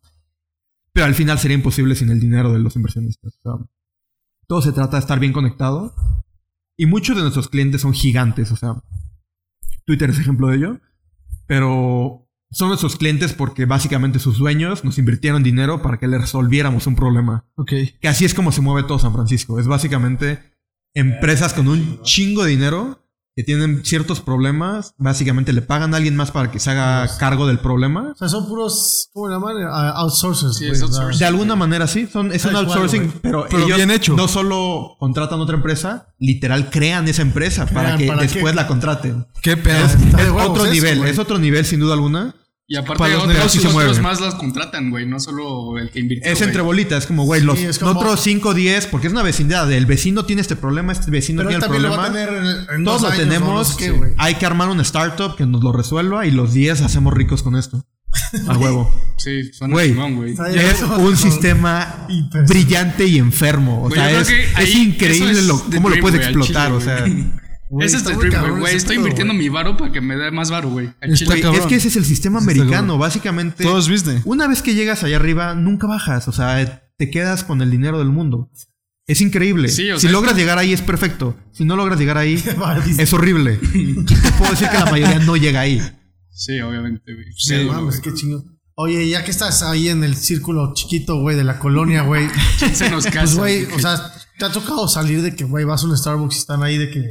pero 0.94 1.06
al 1.06 1.16
final 1.16 1.38
sería 1.38 1.58
imposible 1.58 1.96
sin 1.96 2.10
el 2.12 2.22
dinero 2.22 2.54
de 2.54 2.60
los 2.60 2.78
inversionistas. 2.78 3.34
O 3.44 3.58
sea, 3.58 3.66
todo 4.48 4.62
se 4.62 4.72
trata 4.72 4.96
de 4.96 5.02
estar 5.02 5.20
bien 5.20 5.34
conectado 5.34 5.94
y 6.78 6.86
muchos 6.86 7.16
de 7.16 7.22
nuestros 7.22 7.50
clientes 7.50 7.82
son 7.82 7.94
gigantes, 7.94 8.52
o 8.52 8.56
sea, 8.56 8.76
Twitter 9.86 10.10
es 10.10 10.20
ejemplo 10.20 10.48
de 10.48 10.58
ello, 10.58 10.80
pero 11.48 12.28
son 12.52 12.70
nuestros 12.70 12.96
clientes 12.96 13.34
porque 13.34 13.66
básicamente 13.66 14.20
sus 14.20 14.38
dueños 14.38 14.84
nos 14.84 14.98
invirtieron 14.98 15.44
dinero 15.44 15.82
para 15.82 16.00
que 16.00 16.08
le 16.08 16.18
resolviéramos 16.18 16.88
un 16.88 16.96
problema. 16.96 17.46
Ok. 17.56 17.72
Que 18.00 18.08
así 18.08 18.26
es 18.26 18.34
como 18.34 18.52
se 18.52 18.62
mueve 18.62 18.88
todo 18.88 19.00
San 19.00 19.14
Francisco. 19.14 19.60
Es 19.60 19.68
básicamente 19.68 20.40
empresas 20.94 21.54
con 21.54 21.68
un 21.68 22.02
chingo 22.04 22.44
de 22.44 22.52
dinero 22.52 23.05
que 23.36 23.44
tienen 23.44 23.84
ciertos 23.84 24.22
problemas. 24.22 24.94
Básicamente 24.98 25.52
le 25.52 25.62
pagan 25.62 25.94
a 25.94 25.98
alguien 25.98 26.16
más 26.16 26.32
para 26.32 26.52
que 26.52 26.60
se 26.60 26.72
haga 26.72 27.18
cargo 27.18 27.48
del 27.48 27.60
problema. 27.60 28.12
O 28.14 28.16
sea, 28.16 28.30
son 28.30 28.48
puros, 28.48 29.10
¿cómo 29.14 29.28
le 29.28 29.36
llaman? 29.36 29.56
Ah, 29.70 29.94
outsourcers. 29.98 30.56
Sí, 30.58 30.66
güey, 30.66 30.78
es 30.78 30.82
o 30.82 30.88
sea, 30.88 30.98
outsourcing. 31.04 31.20
De 31.20 31.26
alguna 31.26 31.56
manera 31.56 31.88
sí, 31.88 32.08
son, 32.08 32.32
es 32.32 32.46
un 32.46 32.52
cual, 32.52 32.66
outsourcing, 32.66 33.14
pero, 33.22 33.46
Pero 33.50 33.66
ellos 33.66 33.78
bien 33.78 33.92
hecho. 33.92 34.16
no 34.16 34.28
solo 34.30 34.96
contratan 35.00 35.40
otra 35.42 35.58
empresa, 35.58 36.14
literal 36.18 36.70
crean 36.70 37.08
esa 37.10 37.22
empresa 37.24 37.66
para 37.66 37.98
que 37.98 38.08
¿para 38.08 38.22
después 38.22 38.52
qué? 38.52 38.56
la 38.56 38.68
contraten. 38.68 39.28
Qué 39.42 39.58
pedo. 39.58 39.86
Es 39.86 39.96
otro 40.30 40.64
eso, 40.64 40.74
nivel, 40.74 41.04
es 41.04 41.20
otro 41.20 41.38
nivel 41.38 41.66
sin 41.66 41.82
duda 41.82 41.94
alguna. 41.94 42.36
Y 42.68 42.78
aparte, 42.78 42.98
Para 42.98 43.14
los 43.14 43.24
otros, 43.26 43.56
negocios 43.64 44.00
más 44.02 44.20
las 44.20 44.34
contratan, 44.36 44.90
güey. 44.90 45.06
No 45.06 45.20
solo 45.20 45.78
el 45.78 45.92
que 45.92 46.00
invirtió. 46.00 46.32
Es 46.32 46.42
entre 46.42 46.62
bolitas, 46.64 47.04
es 47.04 47.06
como, 47.08 47.24
güey, 47.26 47.42
Sí, 47.42 47.46
los 47.46 47.78
como- 47.78 47.92
otros 48.00 48.20
5 48.22 48.56
10, 48.56 48.88
porque 48.88 49.06
es 49.06 49.14
una 49.14 49.22
vecindad. 49.22 49.72
El 49.72 49.86
vecino 49.86 50.26
tiene 50.26 50.42
este 50.42 50.56
problema, 50.56 50.92
este 50.92 51.12
vecino 51.12 51.44
Pero 51.44 51.50
tiene 51.50 51.64
el 51.78 51.84
lo 51.84 51.90
problema. 51.90 51.98
va 51.98 52.06
a 52.06 52.12
tener 52.12 52.30
en, 52.30 52.76
en 52.78 52.84
Todos 52.84 53.02
dos 53.02 53.10
lo 53.12 53.16
años, 53.16 53.20
tenemos. 53.24 53.50
o 53.50 53.54
no 53.54 53.64
sé 53.66 53.76
qué, 53.78 53.92
güey. 53.92 54.14
hay 54.18 54.36
que 54.36 54.46
armar 54.48 54.70
una 54.70 54.82
startup 54.82 55.36
que 55.36 55.46
nos 55.46 55.64
lo 55.64 55.74
resuelva 55.74 56.26
y 56.26 56.32
los 56.32 56.54
10 56.54 56.82
hacemos 56.82 57.14
ricos 57.14 57.44
con 57.44 57.56
esto. 57.56 57.86
A 58.48 58.58
huevo. 58.58 58.90
Sí, 59.18 59.52
suena 59.54 59.74
Güey, 59.74 59.92
es 60.56 60.82
un 60.82 61.18
sistema 61.18 62.08
brillante 62.48 63.06
y 63.06 63.20
enfermo. 63.20 63.84
O 63.84 63.92
sea, 63.92 64.10
es, 64.22 64.28
que 64.28 64.72
increíble 64.72 65.32
es 65.34 65.46
lo, 65.46 65.60
cómo 65.64 65.90
lo 65.90 66.00
puedes 66.00 66.22
explotar. 66.22 66.68
chile, 66.68 66.78
o 66.78 66.82
sea, 66.82 67.06
Güey, 67.70 67.88
Ese 67.88 67.98
es 67.98 68.06
el 68.06 68.30
cabrón 68.32 68.60
güey. 68.60 68.76
Estoy 68.76 68.98
invirtiendo 68.98 69.34
mi 69.34 69.50
varo 69.50 69.76
para 69.76 69.92
que 69.92 70.00
me 70.02 70.16
dé 70.16 70.30
más 70.32 70.52
varo, 70.52 70.70
güey. 70.70 70.92
Es 71.02 71.24
que 71.68 71.76
ese 71.76 71.88
es 71.88 71.96
el 71.96 72.06
sistema 72.06 72.40
Está 72.40 72.52
americano. 72.52 72.98
Básicamente, 72.98 73.64
Todo 73.64 73.80
es 73.80 73.90
business. 73.90 74.22
una 74.26 74.48
vez 74.48 74.62
que 74.62 74.76
llegas 74.76 75.04
allá 75.04 75.16
arriba, 75.16 75.56
nunca 75.56 75.88
bajas. 75.88 76.28
O 76.28 76.32
sea, 76.32 76.84
te 76.98 77.10
quedas 77.10 77.44
con 77.44 77.62
el 77.62 77.72
dinero 77.72 77.98
del 78.00 78.10
mundo. 78.10 78.52
Es 79.08 79.22
increíble. 79.22 79.70
Sí, 79.70 79.90
o 79.92 80.00
si 80.00 80.08
logras 80.08 80.34
es- 80.34 80.40
llegar 80.40 80.58
ahí 80.58 80.74
es 80.74 80.82
perfecto. 80.82 81.36
Si 81.52 81.64
no 81.66 81.76
logras 81.76 82.00
llegar 82.00 82.18
ahí, 82.18 82.42
es 82.98 83.14
horrible. 83.14 83.58
Te 83.58 84.32
puedo 84.38 84.52
decir 84.52 84.68
que 84.70 84.78
la 84.78 84.86
mayoría 84.92 85.20
no 85.20 85.36
llega 85.36 85.60
ahí. 85.62 85.82
Sí, 86.32 86.60
obviamente, 86.62 87.14
güey. 87.14 87.26
Sí, 87.36 87.56
Sí, 87.62 87.66
mames, 87.66 88.00
qué 88.00 88.14
chingón. 88.14 88.60
Oye, 88.78 89.08
ya 89.08 89.24
que 89.24 89.32
estás 89.32 89.64
ahí 89.64 89.88
en 89.90 90.04
el 90.04 90.16
círculo 90.18 90.74
chiquito, 90.74 91.20
güey, 91.22 91.38
de 91.38 91.44
la 91.46 91.60
colonia, 91.60 92.02
güey. 92.02 92.28
Se 92.74 92.90
nos 92.90 93.06
casa. 93.06 93.20
Pues, 93.22 93.36
güey, 93.38 93.66
o 93.74 93.80
sea, 93.80 94.12
te 94.38 94.46
ha 94.46 94.52
tocado 94.52 94.88
salir 94.88 95.22
de 95.22 95.34
que, 95.36 95.46
güey, 95.46 95.64
vas 95.66 95.84
a 95.84 95.88
un 95.88 95.98
Starbucks 95.98 96.36
y 96.36 96.40
están 96.40 96.62
ahí 96.62 96.78
de 96.78 96.90
que 96.92 97.10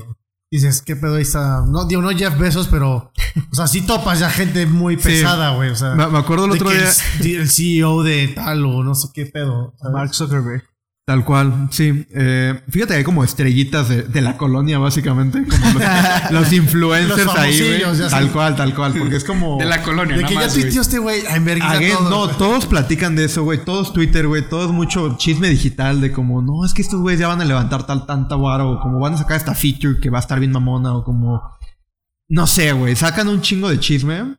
dices, 0.56 0.82
¿qué 0.82 0.96
pedo 0.96 1.16
ahí 1.16 1.22
está? 1.22 1.64
No, 1.66 1.84
digo, 1.86 2.00
no 2.02 2.10
Jeff 2.10 2.38
Bezos, 2.38 2.68
pero, 2.68 3.12
o 3.50 3.54
sea, 3.54 3.66
sí 3.66 3.82
topas 3.82 4.20
ya 4.20 4.30
gente 4.30 4.66
muy 4.66 4.96
pesada, 4.96 5.54
güey, 5.56 5.70
o 5.70 5.76
sea. 5.76 5.94
Me, 5.94 6.06
me 6.06 6.18
acuerdo 6.18 6.46
el 6.46 6.52
otro 6.52 6.70
día. 6.70 6.90
El, 7.20 7.36
el 7.36 7.50
CEO 7.50 8.02
de 8.02 8.28
tal 8.28 8.64
o 8.64 8.82
no 8.82 8.94
sé 8.94 9.08
qué 9.12 9.26
pedo. 9.26 9.74
¿sabes? 9.78 9.92
Mark 9.92 10.14
Zuckerberg. 10.14 10.64
Tal 11.06 11.22
cual, 11.22 11.68
sí. 11.70 12.06
Eh, 12.14 12.58
fíjate 12.70 12.94
que 12.94 12.98
hay 12.98 13.04
como 13.04 13.24
estrellitas 13.24 13.90
de, 13.90 14.04
de 14.04 14.22
la 14.22 14.38
colonia, 14.38 14.78
básicamente. 14.78 15.44
Como 15.46 15.78
los, 15.78 15.82
los 16.30 16.52
influencers 16.54 17.26
Los 17.26 17.36
ahí, 17.36 17.58
güey. 17.60 18.08
Tal 18.08 18.32
cual, 18.32 18.56
tal 18.56 18.74
cual. 18.74 18.94
Porque 18.98 19.16
es 19.16 19.24
como. 19.24 19.58
De 19.58 19.66
la 19.66 19.82
colonia, 19.82 20.16
De 20.16 20.24
que 20.24 20.32
ya 20.32 20.40
más, 20.40 20.54
tuiteó 20.54 20.80
este 20.80 20.98
güey 20.98 21.26
a 21.26 21.36
enverguiza 21.36 21.72
Again, 21.72 21.96
todo. 21.98 22.08
no, 22.08 22.28
todos 22.28 22.64
platican 22.64 23.16
de 23.16 23.24
eso, 23.24 23.44
güey. 23.44 23.62
Todos 23.62 23.92
Twitter, 23.92 24.26
güey. 24.26 24.48
Todos 24.48 24.72
mucho 24.72 25.18
chisme 25.18 25.50
digital 25.50 26.00
de 26.00 26.10
como, 26.10 26.40
no, 26.40 26.64
es 26.64 26.72
que 26.72 26.80
estos 26.80 27.00
güeyes 27.00 27.20
ya 27.20 27.28
van 27.28 27.42
a 27.42 27.44
levantar 27.44 27.86
tal 27.86 28.06
tanta 28.06 28.36
vara 28.36 28.64
o 28.64 28.80
como 28.80 28.98
van 28.98 29.12
a 29.12 29.18
sacar 29.18 29.36
esta 29.36 29.54
feature 29.54 30.00
que 30.00 30.08
va 30.08 30.18
a 30.18 30.22
estar 30.22 30.40
bien 30.40 30.52
mamona 30.52 30.94
o 30.94 31.04
como. 31.04 31.42
No 32.30 32.46
sé, 32.46 32.72
güey. 32.72 32.96
Sacan 32.96 33.28
un 33.28 33.42
chingo 33.42 33.68
de 33.68 33.78
chisme 33.78 34.38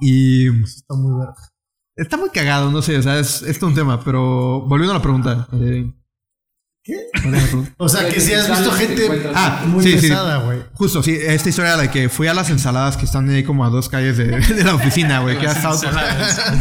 y. 0.00 0.48
Está 0.62 0.94
muy 0.94 1.18
verga. 1.18 1.34
Está 1.96 2.16
muy 2.16 2.28
cagado, 2.30 2.70
no 2.70 2.82
sé, 2.82 2.98
o 2.98 3.02
sea, 3.02 3.18
es, 3.18 3.42
es 3.42 3.58
todo 3.58 3.70
un 3.70 3.76
tema, 3.76 4.02
pero 4.04 4.60
volviendo 4.62 4.92
a 4.92 4.96
la 4.98 5.02
pregunta. 5.02 5.48
eh, 5.52 5.90
¿Qué? 6.84 6.94
O 7.78 7.88
sea, 7.88 8.08
que 8.08 8.20
si 8.20 8.32
has 8.32 8.48
visto 8.48 8.70
gente 8.70 9.30
Ah, 9.34 9.64
muy 9.66 9.82
sí, 9.82 9.92
pesada, 9.94 10.44
güey. 10.44 10.60
Justo, 10.74 11.02
sí, 11.02 11.18
esta 11.20 11.48
historia 11.48 11.76
de 11.76 11.90
que 11.90 12.08
fui 12.08 12.28
a 12.28 12.34
las 12.34 12.48
ensaladas 12.50 12.96
que 12.96 13.06
están 13.06 13.28
ahí 13.30 13.42
como 13.42 13.64
a 13.64 13.70
dos 13.70 13.88
calles 13.88 14.16
de, 14.18 14.26
de 14.38 14.62
la 14.62 14.74
oficina, 14.76 15.18
güey. 15.20 15.36
Que 15.38 15.46
Las 15.46 15.56
estado-. 15.56 15.80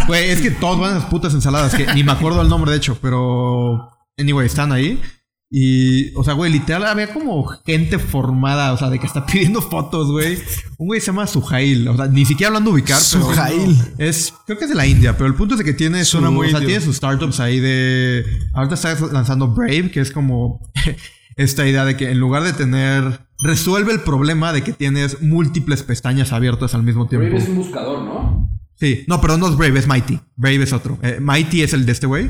Güey, 0.08 0.32
es 0.32 0.42
que 0.42 0.50
todos 0.52 0.80
van 0.80 0.94
a 0.94 0.98
esas 0.98 1.10
putas 1.12 1.34
ensaladas, 1.36 1.76
que 1.76 1.94
ni 1.94 2.04
me 2.04 2.12
acuerdo 2.14 2.42
el 2.42 2.50
nombre 2.50 2.72
de 2.72 2.78
hecho, 2.78 2.98
pero. 3.02 3.92
Anyway, 4.18 4.48
están 4.48 4.72
ahí. 4.72 5.00
Y, 5.58 6.14
o 6.16 6.24
sea, 6.26 6.34
güey, 6.34 6.52
literal 6.52 6.86
había 6.86 7.14
como 7.14 7.46
gente 7.66 7.98
formada, 7.98 8.74
o 8.74 8.78
sea, 8.78 8.90
de 8.90 9.00
que 9.00 9.08
está 9.08 9.26
pidiendo 9.32 9.62
fotos, 9.62 10.12
güey. 10.12 10.38
Un 10.78 10.88
güey 10.88 11.00
se 11.00 11.08
llama 11.08 11.28
Sujail, 11.28 11.88
o 11.88 11.96
sea, 11.96 12.08
ni 12.08 12.26
siquiera 12.26 12.50
hablando 12.50 12.72
de 12.72 12.74
ubicar, 12.74 13.00
pero. 13.10 13.24
Sujail. 13.24 13.78
Es, 13.98 14.34
creo 14.46 14.58
que 14.58 14.66
es 14.66 14.70
de 14.70 14.76
la 14.76 14.86
India, 14.86 15.14
pero 15.16 15.28
el 15.28 15.36
punto 15.36 15.54
es 15.54 15.60
de 15.60 15.64
que 15.64 15.72
tiene, 15.72 16.04
su, 16.04 16.18
Suena 16.18 16.30
muy 16.30 16.48
o 16.48 16.50
sea, 16.50 16.60
indio. 16.60 16.68
tiene 16.68 16.84
sus 16.84 16.98
startups 16.98 17.40
ahí 17.40 17.62
de. 17.62 18.26
Ahorita 18.54 18.76
está 18.76 19.00
lanzando 19.14 19.48
Brave, 19.48 19.92
que 19.92 20.02
es 20.02 20.12
como 20.12 20.60
esta 21.38 21.66
idea 21.66 21.86
de 21.86 21.96
que 21.96 22.12
en 22.12 22.20
lugar 22.20 22.44
de 22.44 22.52
tener. 22.52 23.22
Resuelve 23.40 23.94
el 23.94 24.02
problema 24.02 24.52
de 24.52 24.62
que 24.62 24.74
tienes 24.74 25.22
múltiples 25.22 25.84
pestañas 25.84 26.34
abiertas 26.34 26.74
al 26.74 26.84
mismo 26.84 27.08
tiempo. 27.08 27.28
Brave 27.28 27.42
es 27.42 27.50
un 27.50 27.56
buscador, 27.56 28.02
¿no? 28.02 28.50
Sí, 28.76 29.06
no, 29.08 29.22
perdón, 29.22 29.40
no 29.42 29.50
es 29.50 29.56
Brave, 29.56 29.80
es 29.80 29.88
Mighty. 29.88 30.20
Brave 30.36 30.64
es 30.64 30.74
otro. 30.74 30.98
Eh, 31.02 31.20
Mighty 31.22 31.62
es 31.62 31.74
el 31.74 31.86
de 31.86 31.92
este 31.94 32.08
güey. 32.08 32.30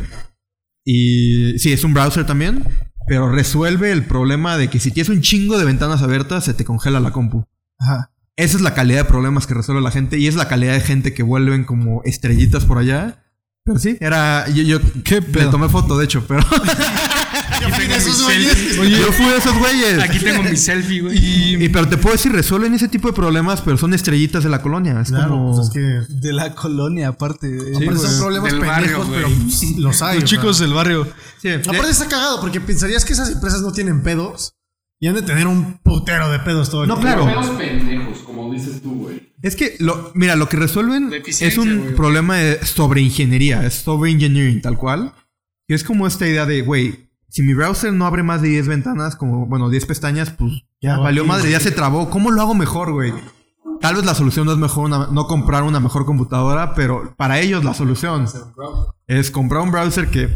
Y 0.83 1.57
sí, 1.57 1.73
es 1.73 1.83
un 1.83 1.93
browser 1.93 2.25
también. 2.25 2.63
Pero 3.07 3.29
resuelve 3.29 3.91
el 3.91 4.05
problema 4.05 4.57
de 4.57 4.69
que 4.69 4.79
si 4.79 4.91
tienes 4.91 5.09
un 5.09 5.21
chingo 5.21 5.57
de 5.57 5.65
ventanas 5.65 6.01
abiertas, 6.01 6.43
se 6.43 6.53
te 6.53 6.65
congela 6.65 6.99
la 6.99 7.11
compu. 7.11 7.45
Ajá. 7.79 8.11
Esa 8.37 8.57
es 8.57 8.61
la 8.63 8.73
calidad 8.73 8.99
de 8.99 9.05
problemas 9.05 9.47
que 9.47 9.53
resuelve 9.53 9.81
la 9.81 9.91
gente. 9.91 10.17
Y 10.17 10.27
es 10.27 10.35
la 10.35 10.47
calidad 10.47 10.73
de 10.73 10.81
gente 10.81 11.13
que 11.13 11.23
vuelven 11.23 11.63
como 11.63 12.01
estrellitas 12.03 12.65
por 12.65 12.77
allá. 12.77 13.23
Pero 13.63 13.79
sí, 13.79 13.97
era. 13.99 14.47
Yo, 14.49 14.63
yo 14.63 14.79
¿Qué 15.03 15.15
le 15.15 15.21
pedo? 15.21 15.51
tomé 15.51 15.69
foto, 15.69 15.97
de 15.97 16.05
hecho, 16.05 16.25
pero. 16.27 16.41
Yo 17.61 17.69
fui 17.69 17.85
de 17.87 17.95
esos 17.95 18.23
güeyes. 18.23 18.51
selfie. 18.53 18.79
Oye, 18.81 18.99
yo 18.99 19.11
fui 19.11 19.25
de 19.25 19.37
esos 19.37 19.57
güeyes. 19.57 19.99
Aquí 20.03 20.19
tengo 20.19 20.43
mi 20.43 20.55
selfie, 20.57 21.01
güey. 21.01 21.17
Y, 21.63 21.69
pero 21.69 21.87
te 21.87 21.97
puedo 21.97 22.15
decir, 22.15 22.31
resuelven 22.31 22.73
ese 22.73 22.87
tipo 22.87 23.07
de 23.07 23.13
problemas, 23.13 23.61
pero 23.61 23.77
son 23.77 23.93
estrellitas 23.93 24.43
de 24.43 24.49
la 24.49 24.61
colonia. 24.61 24.99
Es 25.01 25.09
Claro, 25.09 25.29
como. 25.31 25.55
pues 25.55 25.67
es 25.67 25.73
que. 25.73 26.13
De 26.13 26.33
la 26.33 26.53
colonia, 26.53 27.09
aparte. 27.09 27.57
son 27.73 28.19
problemas 28.19 28.51
Del 28.51 28.61
pendejos, 28.61 29.07
pero 29.11 29.29
los 29.77 30.01
hay. 30.01 30.19
Los 30.21 30.29
chicos 30.29 30.59
del 30.59 30.73
barrio. 30.73 31.07
Sí, 31.41 31.49
Aparte 31.49 31.89
está 31.89 32.07
cagado 32.07 32.41
porque 32.41 32.59
pensarías 32.61 33.05
que 33.05 33.13
esas 33.13 33.31
empresas 33.31 33.61
no 33.61 33.71
tienen 33.71 34.01
pedos 34.03 34.55
y 34.99 35.07
han 35.07 35.15
de 35.15 35.21
tener 35.21 35.45
un 35.47 35.77
putero 35.79 36.29
de 36.31 36.39
pedos 36.39 36.69
todo 36.69 36.83
el 36.83 36.89
No, 36.89 36.97
tiempo. 36.97 37.23
claro. 37.25 37.41
Pedos 37.41 37.55
pendejos, 37.57 38.17
como 38.19 38.51
dices 38.53 38.81
tú, 38.81 38.93
güey. 38.95 39.33
Es 39.41 39.55
que, 39.55 39.75
lo, 39.79 40.11
mira, 40.15 40.35
lo 40.35 40.49
que 40.49 40.57
resuelven 40.57 41.11
es 41.27 41.57
un 41.57 41.79
güey. 41.81 41.95
problema 41.95 42.37
de 42.37 42.65
sobreingeniería, 42.65 43.63
es 43.65 43.75
sobreengineering 43.75 44.61
tal 44.61 44.77
cual. 44.77 45.13
Que 45.67 45.75
es 45.75 45.83
como 45.83 46.07
esta 46.07 46.27
idea 46.27 46.45
de, 46.45 46.61
güey, 46.61 47.04
si 47.35 47.43
mi 47.43 47.53
browser 47.53 47.91
no 47.91 48.05
abre 48.05 48.23
más 48.23 48.41
de 48.41 48.47
10 48.47 48.69
ventanas, 48.69 49.17
como, 49.17 49.45
bueno, 49.45 49.69
10 49.69 49.85
pestañas, 49.87 50.29
pues 50.31 50.63
ya 50.81 50.97
valió 50.97 51.25
madre, 51.25 51.51
ya 51.51 51.59
se 51.59 51.71
trabó. 51.71 52.09
¿Cómo 52.09 52.31
lo 52.31 52.41
hago 52.41 52.55
mejor, 52.55 52.93
güey? 52.93 53.13
Tal 53.81 53.95
vez 53.95 54.05
la 54.05 54.15
solución 54.15 54.45
no 54.45 54.53
es 54.53 54.57
mejor 54.57 54.85
una- 54.85 55.07
no 55.11 55.27
comprar 55.27 55.63
una 55.63 55.81
mejor 55.81 56.05
computadora, 56.05 56.73
pero 56.75 57.13
para 57.17 57.41
ellos 57.41 57.65
la 57.65 57.73
solución 57.73 58.25
es 59.07 59.31
comprar 59.31 59.63
un 59.63 59.71
browser 59.71 60.07
que 60.09 60.29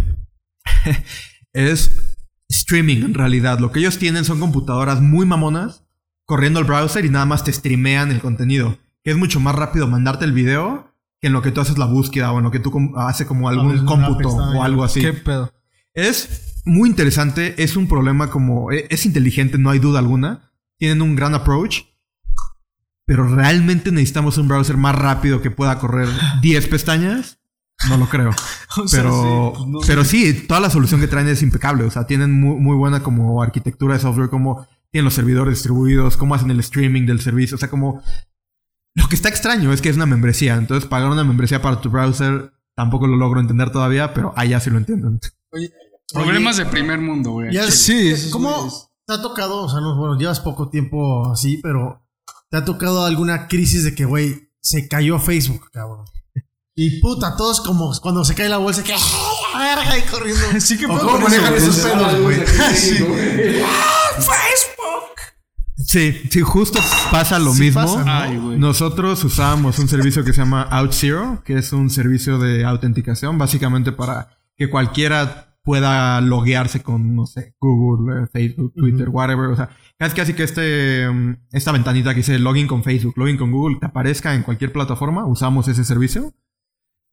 es 1.53 2.17
streaming 2.49 2.97
en 3.03 3.13
realidad. 3.13 3.59
Lo 3.59 3.71
que 3.71 3.79
ellos 3.79 3.97
tienen 3.97 4.25
son 4.25 4.41
computadoras 4.41 4.99
muy 5.01 5.25
mamonas 5.25 5.85
corriendo 6.25 6.59
el 6.59 6.65
browser 6.65 7.05
y 7.05 7.09
nada 7.09 7.25
más 7.25 7.43
te 7.45 7.53
streamean 7.53 8.11
el 8.11 8.19
contenido. 8.19 8.77
Que 9.05 9.11
es 9.11 9.17
mucho 9.17 9.39
más 9.39 9.55
rápido 9.55 9.87
mandarte 9.87 10.25
el 10.25 10.33
video 10.33 10.93
que 11.21 11.27
en 11.27 11.33
lo 11.33 11.41
que 11.41 11.51
tú 11.51 11.61
haces 11.61 11.77
la 11.77 11.85
búsqueda 11.85 12.31
o 12.33 12.39
en 12.39 12.43
lo 12.43 12.51
que 12.51 12.59
tú 12.59 12.71
com- 12.71 12.93
hace 12.97 13.25
como 13.25 13.47
algún 13.47 13.85
cómputo 13.85 14.29
o 14.29 14.63
algo 14.63 14.83
así. 14.83 14.99
¿Qué 15.01 15.13
pedo? 15.13 15.51
Es 15.93 16.48
muy 16.65 16.89
interesante, 16.89 17.61
es 17.61 17.75
un 17.75 17.87
problema 17.87 18.29
como... 18.29 18.71
e- 18.71 18.87
Es 18.89 19.05
inteligente, 19.05 19.57
no 19.57 19.69
hay 19.69 19.79
duda 19.79 19.99
alguna. 19.99 20.51
Tienen 20.77 21.01
un 21.01 21.15
gran 21.15 21.33
approach. 21.35 21.81
Pero 23.05 23.27
realmente 23.27 23.91
necesitamos 23.91 24.37
un 24.37 24.47
browser 24.47 24.77
más 24.77 24.95
rápido 24.95 25.41
que 25.41 25.51
pueda 25.51 25.79
correr 25.79 26.07
10 26.41 26.67
pestañas. 26.67 27.39
No 27.89 27.97
lo 27.97 28.07
creo. 28.07 28.31
O 28.77 28.87
sea, 28.87 29.01
Pero, 29.01 29.11
sí, 29.11 29.57
pues 29.57 29.67
no. 29.67 29.79
pero 29.87 30.05
sí, 30.05 30.33
toda 30.47 30.59
la 30.59 30.69
solución 30.69 31.01
que 31.01 31.07
traen 31.07 31.27
es 31.27 31.41
impecable. 31.41 31.83
O 31.85 31.89
sea, 31.91 32.05
tienen 32.05 32.39
muy, 32.39 32.55
muy 32.59 32.75
buena 32.75 33.01
como 33.01 33.41
arquitectura 33.41 33.95
de 33.95 33.99
software, 33.99 34.29
como 34.29 34.67
tienen 34.91 35.05
los 35.05 35.15
servidores 35.15 35.55
distribuidos, 35.55 36.17
cómo 36.17 36.35
hacen 36.35 36.51
el 36.51 36.59
streaming 36.59 37.05
del 37.07 37.19
servicio. 37.19 37.55
O 37.55 37.57
sea, 37.57 37.69
como... 37.69 38.01
Lo 38.95 39.07
que 39.07 39.15
está 39.15 39.29
extraño 39.29 39.71
es 39.73 39.81
que 39.81 39.89
es 39.89 39.95
una 39.95 40.05
membresía. 40.05 40.55
Entonces, 40.55 40.87
pagar 40.87 41.09
una 41.09 41.23
membresía 41.23 41.61
para 41.61 41.81
tu 41.81 41.89
browser 41.89 42.51
tampoco 42.75 43.07
lo 43.07 43.17
logro 43.17 43.39
entender 43.39 43.71
todavía, 43.71 44.13
pero 44.13 44.33
allá 44.35 44.59
sí 44.59 44.69
lo 44.69 44.77
entienden. 44.77 45.19
Problemas 46.13 46.57
de 46.57 46.65
primer 46.65 46.99
mundo, 46.99 47.31
güey. 47.31 47.53
Ya 47.53 47.69
Sí, 47.69 48.15
sí, 48.15 48.29
¿Cómo 48.31 48.69
sí. 48.69 48.77
te 49.05 49.13
ha 49.13 49.21
tocado? 49.21 49.63
O 49.63 49.69
sea, 49.69 49.79
no, 49.79 49.95
bueno, 49.95 50.17
llevas 50.17 50.39
poco 50.39 50.69
tiempo 50.69 51.31
así, 51.31 51.57
pero 51.61 52.01
¿te 52.49 52.57
ha 52.57 52.65
tocado 52.65 53.05
alguna 53.05 53.47
crisis 53.47 53.83
de 53.83 53.93
que, 53.95 54.05
güey, 54.05 54.49
se 54.61 54.87
cayó 54.87 55.19
Facebook, 55.19 55.69
cabrón? 55.71 56.05
Y 56.75 57.01
puta, 57.01 57.35
todos 57.35 57.59
como 57.61 57.91
cuando 58.01 58.23
se 58.23 58.33
cae 58.35 58.47
la 58.47 58.57
bolsa, 58.57 58.83
que 58.83 58.93
¡ah, 58.93 59.59
verga! 59.59 59.91
ahí 59.91 60.01
corriendo. 60.03 60.41
Sí, 60.59 60.77
¿qué 60.77 60.85
¿O 60.85 60.89
pedo 60.89 60.99
cómo 61.01 61.19
manejan 61.19 61.53
eso, 61.53 61.71
esos 61.71 62.21
güey? 62.21 62.37
pedos, 62.37 62.99
güey? 63.07 63.29
Sí, 65.77 66.21
sí, 66.29 66.41
justo 66.41 66.79
pasa 67.11 67.39
lo 67.39 67.53
Sí 67.53 67.61
mismo. 67.63 67.81
pasa, 67.81 68.03
¿no? 68.03 68.11
Ay, 68.11 68.37
güey. 68.37 68.59
Nosotros 68.59 69.23
usábamos 69.23 69.79
un 69.79 69.87
servicio 69.87 70.23
que 70.23 70.33
se 70.33 70.41
llama 70.41 70.67
OutZero, 70.71 71.41
que 71.43 71.57
es 71.57 71.71
un 71.73 71.89
servicio 71.89 72.37
de 72.37 72.63
autenticación, 72.65 73.37
básicamente 73.37 73.91
para 73.91 74.37
que 74.55 74.69
cualquiera 74.69 75.48
pueda 75.63 76.21
loguearse 76.21 76.81
con, 76.81 77.15
no 77.15 77.25
sé, 77.25 77.55
Google, 77.59 78.23
eh, 78.23 78.27
Facebook, 78.31 78.73
Twitter, 78.73 79.09
whatever. 79.09 79.49
O 79.49 79.55
sea, 79.55 79.69
casi, 79.97 80.15
casi 80.15 80.33
que 80.33 80.43
este, 80.43 81.09
mm, 81.09 81.47
esta 81.51 81.71
ventanita 81.71 82.11
que 82.11 82.17
dice 82.17 82.39
login 82.39 82.67
con 82.67 82.83
Facebook, 82.83 83.13
login 83.17 83.37
con 83.37 83.51
Google, 83.51 83.77
te 83.79 83.85
aparezca 83.85 84.33
en 84.35 84.43
cualquier 84.43 84.71
plataforma, 84.71 85.25
usamos 85.25 85.67
ese 85.67 85.83
servicio. 85.83 86.33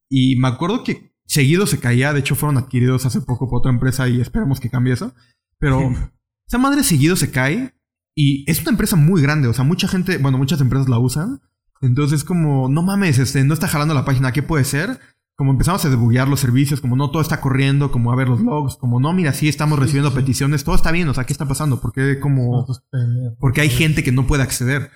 Y 0.08 0.36
me 0.36 0.48
acuerdo 0.48 0.84
que 0.84 1.12
seguido 1.26 1.66
se 1.66 1.80
caía, 1.80 2.12
de 2.12 2.20
hecho 2.20 2.36
fueron 2.36 2.58
adquiridos 2.58 3.04
hace 3.06 3.20
poco 3.20 3.48
por 3.48 3.58
otra 3.58 3.72
empresa 3.72 4.08
y 4.08 4.20
esperemos 4.20 4.60
que 4.60 4.70
cambie 4.70 4.94
eso. 4.94 5.12
Pero 5.58 5.92
esa 6.46 6.58
madre 6.58 6.82
seguido 6.82 7.16
se 7.16 7.30
cae 7.30 7.74
y 8.14 8.50
es 8.50 8.60
una 8.62 8.70
empresa 8.70 8.96
muy 8.96 9.20
grande, 9.20 9.48
o 9.48 9.52
sea, 9.52 9.64
mucha 9.64 9.88
gente, 9.88 10.18
bueno, 10.18 10.38
muchas 10.38 10.60
empresas 10.60 10.88
la 10.88 10.98
usan. 10.98 11.40
Entonces, 11.82 12.24
como, 12.24 12.68
no 12.68 12.82
mames, 12.82 13.18
este, 13.18 13.44
no 13.44 13.52
está 13.52 13.68
jalando 13.68 13.92
la 13.92 14.04
página, 14.04 14.32
¿qué 14.32 14.42
puede 14.42 14.64
ser? 14.64 14.98
Como 15.36 15.52
empezamos 15.52 15.84
a 15.84 15.90
debuguear 15.90 16.28
los 16.28 16.40
servicios, 16.40 16.80
como 16.80 16.96
no 16.96 17.10
todo 17.10 17.20
está 17.20 17.42
corriendo, 17.42 17.92
como 17.92 18.10
a 18.10 18.16
ver 18.16 18.28
los 18.28 18.40
logs, 18.40 18.76
como 18.76 19.00
no, 19.00 19.12
mira, 19.12 19.34
sí 19.34 19.48
estamos 19.48 19.78
recibiendo 19.78 20.14
peticiones, 20.14 20.64
todo 20.64 20.74
está 20.74 20.90
bien, 20.92 21.08
o 21.08 21.14
sea, 21.14 21.24
¿qué 21.24 21.34
está 21.34 21.46
pasando? 21.46 21.80
¿Por 21.80 21.92
qué 21.92 22.18
como, 22.20 22.66
porque 23.38 23.60
hay 23.60 23.68
gente 23.68 24.02
que 24.02 24.12
no 24.12 24.26
puede 24.26 24.42
acceder? 24.42 24.90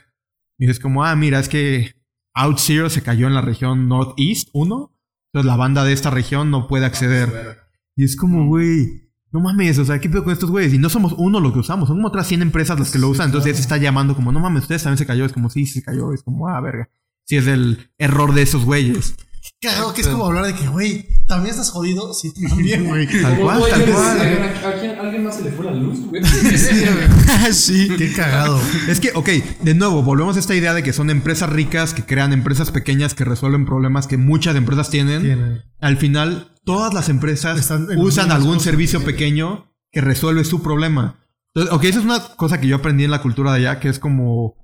Y 0.59 0.71
es 0.71 0.81
como, 0.81 1.05
ah, 1.05 1.15
mira, 1.15 1.41
es 1.41 1.51
que 1.51 1.95
OutZero 2.35 2.89
se 2.89 3.03
cayó 3.03 3.27
en 3.27 3.35
la 3.35 3.43
región 3.43 3.87
Northeast 3.89 4.49
1, 4.55 4.97
entonces 5.33 5.47
la 5.47 5.57
banda 5.57 5.85
de 5.85 5.93
esta 5.93 6.11
región 6.11 6.51
no 6.51 6.69
puede 6.69 6.87
acceder. 6.87 7.59
Y 7.95 8.05
es 8.05 8.17
como, 8.17 8.47
güey, 8.47 9.11
no 9.33 9.41
mames, 9.41 9.79
o 9.79 9.85
sea, 9.85 10.01
¿qué 10.01 10.09
pedo 10.09 10.25
con 10.25 10.33
estos 10.33 10.51
güeyes? 10.51 10.73
Y 10.73 10.79
no 10.79 10.89
somos 10.89 11.15
uno 11.19 11.39
lo 11.41 11.53
que 11.53 11.59
usamos, 11.59 11.87
son 11.87 11.99
como 11.99 12.09
otras 12.09 12.27
100 12.27 12.41
empresas 12.41 12.79
las 12.79 12.91
que 12.91 12.99
lo 12.99 13.11
usan, 13.11 13.27
entonces 13.27 13.53
ya 13.53 13.57
se 13.57 13.63
está 13.63 13.77
llamando 13.77 14.17
como, 14.17 14.33
no 14.33 14.41
mames, 14.41 14.63
ustedes 14.63 14.83
también 14.83 14.99
se 14.99 15.07
cayó, 15.07 15.27
es 15.27 15.33
como, 15.33 15.51
sí, 15.51 15.67
sí 15.67 15.81
se 15.81 15.83
cayó, 15.83 16.15
es 16.15 16.23
como, 16.23 16.49
ah, 16.49 16.61
verga. 16.61 16.89
Sí, 17.27 17.37
es 17.37 17.47
el 17.47 17.91
error 17.99 18.33
de 18.33 18.43
esos 18.43 18.65
güeyes. 18.65 19.17
Cagado 19.63 19.93
que 19.93 20.01
es 20.01 20.09
como 20.09 20.25
hablar 20.25 20.47
de 20.47 20.55
que, 20.55 20.67
güey, 20.69 21.07
¿también 21.27 21.51
estás 21.51 21.71
jodido? 21.71 22.15
Sí, 22.15 22.33
también, 22.49 22.87
güey. 22.87 23.07
Tal 23.07 23.39
cual, 23.39 23.63
tal 23.69 23.85
cual. 23.93 24.19
decías, 24.19 24.65
¿a 24.65 24.73
quién- 24.81 24.99
alguien 24.99 25.25
más 25.25 25.37
se 25.37 25.43
le 25.43 25.51
fue 25.53 25.67
la 25.67 25.73
luz, 25.73 26.01
güey? 26.07 26.23
sí. 27.53 27.89
Qué 27.99 28.11
cagado. 28.15 28.59
Es 28.89 29.01
que, 29.01 29.11
ok, 29.15 29.29
de 29.63 29.75
nuevo, 29.75 30.03
volvemos 30.03 30.37
a 30.37 30.41
esta 30.41 30.55
idea 30.55 30.73
de 30.73 30.83
que 30.83 30.95
son 30.95 31.11
empresas 31.11 31.51
ricas 31.51 31.93
que 31.93 32.05
crean 32.07 32.33
empresas 32.33 32.71
pequeñas 32.71 33.13
que 33.13 33.27
resuelven 33.27 33.67
problemas 33.67 34.07
que 34.07 34.17
muchas 34.17 34.57
empresas 34.57 34.89
tienen. 34.89 35.21
Tiene. 35.23 35.63
Al 35.79 35.99
final, 35.99 36.55
todas 36.65 36.95
las 36.95 37.11
empresas 37.11 37.71
usan 37.99 38.33
algún 38.33 38.61
servicio 38.61 39.05
pequeño 39.05 39.75
que 39.93 40.01
resuelve 40.01 40.45
su 40.45 40.63
problema. 40.63 41.27
Entonces, 41.55 41.75
ok, 41.75 41.85
esa 41.85 41.99
es 41.99 42.05
una 42.07 42.21
cosa 42.37 42.61
que 42.61 42.67
yo 42.67 42.77
aprendí 42.77 43.05
en 43.05 43.11
la 43.11 43.21
cultura 43.21 43.53
de 43.53 43.59
allá, 43.59 43.79
que 43.81 43.91
es 43.91 43.99
como, 43.99 44.57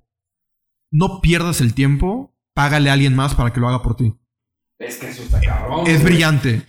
no 0.91 1.21
pierdas 1.21 1.61
el 1.61 1.75
tiempo, 1.75 2.35
págale 2.55 2.89
a 2.89 2.95
alguien 2.95 3.15
más 3.15 3.35
para 3.35 3.53
que 3.53 3.61
lo 3.61 3.69
haga 3.69 3.83
por 3.83 3.95
ti. 3.97 4.15
Es 4.79 4.97
que 4.97 5.09
eso 5.09 5.23
está 5.23 5.41
cabrón. 5.41 5.87
Es 5.87 6.01
güey. 6.01 6.05
brillante. 6.05 6.63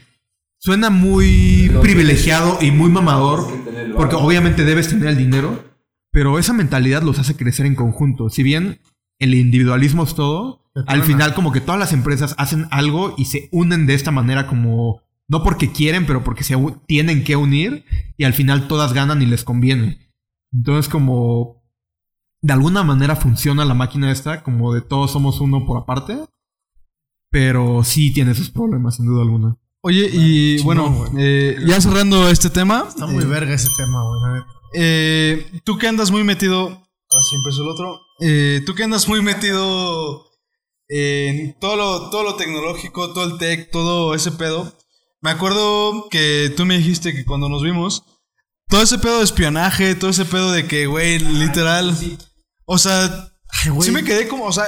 Suena 0.59 0.89
muy 0.89 1.69
Lo 1.69 1.81
privilegiado 1.81 2.57
y 2.61 2.71
muy 2.71 2.89
mamador, 2.89 3.47
porque 3.95 4.15
obviamente 4.15 4.65
debes 4.65 4.89
tener 4.89 5.07
el 5.09 5.17
dinero, 5.17 5.63
pero 6.11 6.39
esa 6.39 6.53
mentalidad 6.53 7.03
los 7.03 7.19
hace 7.19 7.35
crecer 7.35 7.65
en 7.65 7.75
conjunto. 7.75 8.29
Si 8.29 8.41
bien 8.41 8.79
el 9.19 9.35
individualismo 9.35 10.03
es 10.03 10.15
todo, 10.15 10.63
al 10.87 11.03
final 11.03 11.33
como 11.33 11.51
que 11.51 11.61
todas 11.61 11.79
las 11.79 11.93
empresas 11.93 12.35
hacen 12.37 12.67
algo 12.71 13.13
y 13.17 13.25
se 13.25 13.49
unen 13.51 13.85
de 13.85 13.93
esta 13.93 14.11
manera 14.11 14.47
como 14.47 15.01
no 15.27 15.43
porque 15.43 15.71
quieren, 15.71 16.05
pero 16.05 16.23
porque 16.23 16.43
se 16.43 16.55
tienen 16.87 17.23
que 17.23 17.35
unir 17.35 17.85
y 18.17 18.23
al 18.23 18.33
final 18.33 18.67
todas 18.67 18.93
ganan 18.93 19.21
y 19.21 19.25
les 19.25 19.43
conviene. 19.43 20.09
Entonces 20.51 20.89
como 20.89 21.63
de 22.41 22.53
alguna 22.53 22.83
manera 22.83 23.15
funciona 23.15 23.65
la 23.65 23.73
máquina 23.73 24.11
esta, 24.11 24.43
como 24.43 24.73
de 24.73 24.81
todos 24.81 25.11
somos 25.11 25.41
uno 25.41 25.65
por 25.65 25.77
aparte, 25.77 26.17
pero 27.37 27.83
sí 27.83 28.11
tiene 28.11 28.33
sus 28.33 28.49
problemas 28.49 28.95
sin 28.95 29.05
duda 29.05 29.21
alguna. 29.21 29.55
Oye, 29.81 30.09
y 30.11 30.59
bueno, 30.63 31.05
eh, 31.19 31.55
ya 31.67 31.79
cerrando 31.79 32.27
este 32.29 32.49
tema. 32.49 32.85
Está 32.89 33.05
muy 33.05 33.25
verga 33.25 33.53
ese 33.53 33.69
tema, 33.77 34.01
güey. 34.03 34.41
Eh, 34.73 35.61
tú 35.63 35.77
que 35.77 35.87
andas 35.87 36.09
muy 36.09 36.23
metido. 36.23 36.65
Así 36.67 37.35
empezó 37.35 37.61
el 37.61 37.69
otro. 37.69 38.01
Eh, 38.21 38.63
tú 38.65 38.73
que 38.73 38.83
andas 38.83 39.07
muy 39.07 39.21
metido 39.21 40.25
en 40.87 41.55
todo 41.59 41.75
lo, 41.75 42.09
todo 42.09 42.23
lo 42.23 42.35
tecnológico, 42.37 43.13
todo 43.13 43.25
el 43.25 43.37
tech, 43.37 43.69
todo 43.69 44.15
ese 44.15 44.31
pedo. 44.31 44.73
Me 45.21 45.29
acuerdo 45.29 46.09
que 46.09 46.51
tú 46.57 46.65
me 46.65 46.79
dijiste 46.79 47.13
que 47.13 47.23
cuando 47.23 47.49
nos 47.49 47.61
vimos, 47.61 48.03
todo 48.67 48.81
ese 48.81 48.97
pedo 48.97 49.19
de 49.19 49.25
espionaje, 49.25 49.93
todo 49.93 50.09
ese 50.09 50.25
pedo 50.25 50.51
de 50.51 50.65
que, 50.65 50.87
güey, 50.87 51.19
literal. 51.19 51.95
O 52.65 52.79
sea, 52.79 53.29
Ay, 53.63 53.71
sí 53.79 53.91
me 53.91 54.03
quedé 54.03 54.27
como, 54.27 54.45
o 54.45 54.51
sea, 54.51 54.65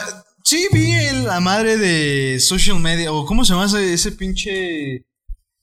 sí 0.49 0.67
vi 0.71 0.91
el- 0.91 1.25
la 1.25 1.39
madre 1.39 1.77
de 1.77 2.39
social 2.39 2.79
media, 2.79 3.11
o 3.11 3.25
cómo 3.25 3.45
se 3.45 3.53
llama 3.53 3.65
ese, 3.65 3.93
ese 3.93 4.11
pinche. 4.11 5.03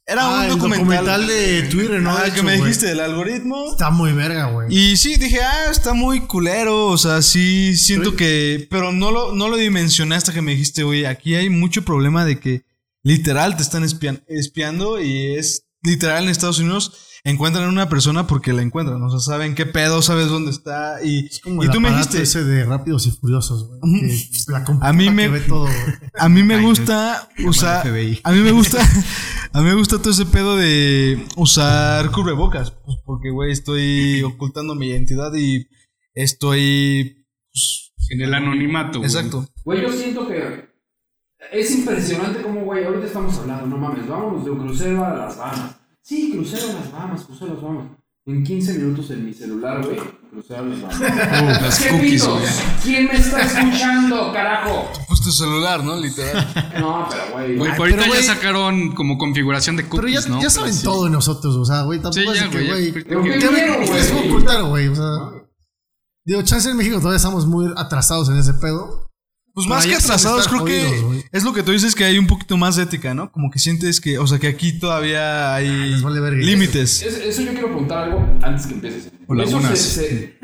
Era 0.09 0.23
Ah, 0.23 0.37
un 0.39 0.45
el 0.45 0.51
documental. 0.51 0.79
documental 0.87 1.27
de 1.27 1.63
Twitter, 1.65 2.01
¿no? 2.01 2.17
Ah, 2.17 2.23
De 2.27 2.31
que 2.33 2.43
me 2.43 2.53
güey. 2.57 2.63
dijiste 2.63 2.87
del 2.87 3.01
algoritmo. 3.01 3.73
Está 3.73 3.91
muy 3.91 4.13
verga, 4.13 4.47
güey. 4.51 4.69
Y 4.73 4.97
sí, 4.97 5.17
dije, 5.17 5.41
ah, 5.43 5.69
está 5.71 5.95
muy 5.95 6.21
culero. 6.21 6.87
O 6.87 6.97
sea, 6.97 7.23
sí, 7.23 7.77
siento 7.77 8.11
Pero- 8.11 8.17
que. 8.19 8.67
Pero 8.71 8.93
no 8.93 9.11
lo, 9.11 9.33
no 9.35 9.49
lo 9.49 9.57
dimensioné 9.57 10.15
hasta 10.15 10.33
que 10.33 10.43
me 10.43 10.53
dijiste, 10.53 10.85
oye, 10.85 11.09
aquí 11.09 11.35
hay 11.35 11.51
mucho 11.51 11.83
problema 11.85 12.25
de 12.25 12.39
que 12.39 12.63
literal 13.03 13.57
te 13.57 13.63
están 13.65 13.83
espian- 13.83 14.23
espiando 14.29 15.01
y 15.01 15.35
es 15.37 15.65
literal 15.83 16.23
en 16.25 16.31
Estados 16.31 16.61
Unidos. 16.61 16.93
Encuentran 17.29 17.65
a 17.65 17.69
una 17.69 17.89
persona 17.89 18.29
porque 18.29 18.53
la 18.53 18.63
encuentran. 18.63 19.03
O 19.03 19.11
sea, 19.11 19.19
saben 19.19 19.57
qué 19.57 19.67
pedo, 19.67 20.01
sabes 20.01 20.29
dónde 20.29 20.53
está. 20.53 21.03
Y, 21.03 21.27
Es 21.27 21.41
como 21.41 21.61
y 21.63 21.67
el 21.67 21.73
tú 21.73 21.81
me 21.81 21.89
aparato 21.89 22.13
dijiste, 22.17 22.39
ese 22.39 22.45
de 22.45 22.65
Rápidos 22.65 23.07
y 23.09 23.11
Furiosos, 23.11 23.67
güey. 23.67 23.81
La 24.47 24.65
A 24.81 24.93
mí 24.93 25.11
me- 25.11 25.25
que 25.25 25.29
ve 25.31 25.41
todo, 25.41 25.63
güey. 25.65 25.75
a 26.19 26.29
mí 26.29 26.45
me 26.45 26.55
Ay, 26.55 26.65
gusta 26.65 27.29
usar. 27.45 27.85
A 28.23 28.31
mí 28.33 28.41
me 28.41 28.53
gusta. 28.53 28.79
A 29.53 29.61
mí 29.61 29.65
me 29.69 29.75
gusta 29.75 29.99
todo 29.99 30.11
ese 30.11 30.27
pedo 30.27 30.57
de 30.57 31.27
usar 31.37 32.11
cubrebocas. 32.13 32.71
Pues 32.71 32.99
porque, 33.05 33.31
güey, 33.31 33.51
estoy 33.53 34.23
ocultando 34.23 34.75
mi 34.77 34.87
identidad 34.89 35.33
y 35.35 35.67
estoy. 36.15 37.27
pues, 37.51 37.93
En 38.11 38.21
el 38.21 38.35
anonimato, 38.35 38.99
güey. 39.01 39.11
Exacto. 39.11 39.49
Güey, 39.65 39.83
yo 39.83 39.93
siento 39.93 40.29
que 40.29 40.69
es 41.53 41.71
impresionante 41.73 42.41
como, 42.43 42.65
güey, 42.65 42.85
ahorita 42.85 43.07
estamos 43.07 43.37
hablando, 43.39 43.67
no 43.67 43.79
mames, 43.79 44.07
vámonos 44.07 44.45
de 44.45 44.51
un 44.53 44.59
crucero 44.61 45.05
a 45.05 45.15
las 45.15 45.37
Bahamas. 45.37 45.77
Sí, 46.07 46.31
crucero 46.33 46.69
las 46.73 46.93
Bahamas, 46.93 47.25
crucero 47.25 47.55
las 47.55 47.63
Bahamas. 47.63 47.87
En 48.27 48.45
15 48.45 48.75
minutos 48.75 49.11
en 49.11 49.25
mi 49.27 49.33
celular, 49.35 49.85
güey, 49.85 49.99
crucero 50.31 50.65
las 50.67 50.81
Bahamas. 50.81 51.63
las 51.63 51.79
¿Qué 51.81 51.89
cookies, 51.91 52.25
güey. 52.29 52.45
¿Quién 52.85 53.05
me 53.07 53.17
está 53.17 53.43
escuchando, 53.43 54.33
carajo? 54.33 54.89
Pues 55.09 55.21
tu 55.21 55.33
celular, 55.33 55.83
¿no? 55.83 55.97
Literal. 55.97 56.47
No, 56.81 57.09
pero 57.11 57.23
güey. 57.33 57.57
Güey, 57.57 57.71
ahorita 57.73 58.03
pero, 58.03 58.15
ya 58.15 58.23
sacaron 58.23 58.95
como 58.95 59.19
configuración 59.19 59.75
de 59.77 59.83
Pero 59.83 60.03
cookies, 60.03 60.25
ya, 60.27 60.31
¿no? 60.31 60.41
ya 60.43 60.49
saben 60.51 60.75
Pero 60.79 60.91
todo 60.93 61.05
de 61.07 61.11
nosotros, 61.11 61.57
o 61.57 61.65
sea, 61.65 61.83
güey. 61.83 62.01
Tampoco 62.01 62.21
Sí, 62.33 62.39
es 62.39 62.39
ya, 62.39 62.51
que, 62.51 62.67
güey. 62.69 62.93
Pero 62.93 63.23
¿Qué 63.25 63.31
qué 63.31 63.39
¿Qué 63.41 63.51
miedo, 63.51 63.71
me 63.73 63.77
güey. 63.77 63.89
quieres 63.89 64.13
ocultar, 64.13 64.63
güey? 64.63 64.87
O 64.89 64.95
sea, 64.95 65.43
digo, 66.25 66.43
chance 66.43 66.71
en 66.71 66.77
México 66.77 66.99
todavía 66.99 67.17
estamos 67.17 67.47
muy 67.47 67.67
atrasados 67.77 68.29
en 68.29 68.37
ese 68.39 68.55
pedo. 68.55 69.06
Pues 69.57 69.67
más 69.69 69.87
que 69.87 69.95
atrasados, 69.95 70.47
creo 70.49 70.65
que 70.67 71.27
es 71.33 71.43
lo 71.43 71.55
que 71.55 71.63
tú 71.63 71.73
dices 71.73 71.95
que 71.95 72.05
hay 72.05 72.19
un 72.19 72.27
poquito 72.27 72.59
más 72.59 72.77
de 72.77 72.83
ética, 72.83 73.15
¿no? 73.15 73.33
Como 73.33 73.51
que 73.51 73.59
sientes 73.59 74.03
que, 74.03 74.19
o 74.19 74.27
sea, 74.27 74.39
que 74.39 74.49
aquí 74.49 74.79
todavía 74.79 75.55
hay 75.55 75.99
vale 76.03 76.21
verga. 76.21 76.39
límites. 76.45 77.03
Es- 77.03 77.17
eso 77.19 77.41
yo 77.41 77.53
quiero 77.53 77.69
preguntar 77.69 78.05
algo 78.05 78.19
antes 78.43 78.67
que 78.67 78.75
empieces. 78.75 79.11
Eso 79.43 79.61
se, 79.63 79.77
se, 79.77 80.39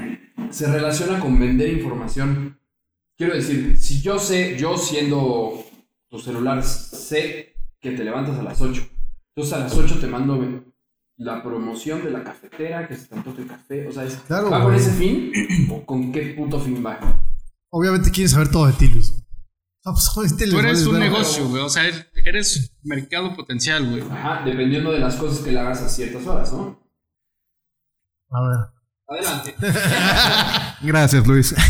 se 0.50 0.66
relaciona 0.66 1.20
con 1.20 1.38
vender 1.38 1.68
información. 1.74 2.58
Quiero 3.18 3.34
decir, 3.34 3.76
si 3.78 4.00
yo 4.00 4.18
sé, 4.18 4.56
yo 4.58 4.78
siendo 4.78 5.62
tu 6.08 6.18
celular, 6.18 6.64
sé 6.64 7.54
que 7.80 7.90
te 7.90 8.04
levantas 8.04 8.38
a 8.38 8.42
las 8.42 8.60
8. 8.62 8.82
Entonces 9.36 9.52
a 9.52 9.58
las 9.58 9.74
8 9.76 9.98
te 10.00 10.06
mando 10.06 10.64
la 11.18 11.42
promoción 11.42 12.02
de 12.02 12.10
la 12.10 12.24
cafetera, 12.24 12.88
que 12.88 12.96
se 12.96 13.08
te 13.08 13.14
antoje 13.14 13.42
el 13.42 13.48
café. 13.48 13.86
O 13.88 13.92
sea, 13.92 14.04
es, 14.04 14.14
Claro, 14.26 14.48
¿va 14.50 14.62
con 14.62 14.74
ese 14.74 14.90
fin 14.92 15.30
o 15.70 15.84
con 15.84 16.10
qué 16.12 16.34
puto 16.36 16.58
fin 16.58 16.82
va? 16.84 16.98
Obviamente 17.74 18.10
quieres 18.10 18.32
saber 18.32 18.50
todo 18.50 18.66
de 18.66 18.74
ti, 18.74 18.88
Luis. 18.88 19.14
Ah, 19.84 19.92
pues, 19.92 20.36
les 20.38 20.50
Tú 20.50 20.58
eres 20.58 20.86
un 20.86 20.98
negocio, 20.98 21.48
güey. 21.48 21.62
O 21.62 21.68
sea, 21.68 21.84
eres 22.24 22.72
mercado 22.82 23.34
potencial, 23.34 23.88
güey. 23.88 24.02
Ajá, 24.02 24.42
dependiendo 24.44 24.92
de 24.92 24.98
las 24.98 25.16
cosas 25.16 25.40
que 25.42 25.52
le 25.52 25.58
hagas 25.58 25.80
a 25.82 25.88
ciertas 25.88 26.26
horas, 26.26 26.52
¿no? 26.52 26.78
A 28.30 28.40
ver. 28.48 28.58
Adelante. 29.08 29.54
Gracias, 30.82 31.26
Luis. 31.26 31.54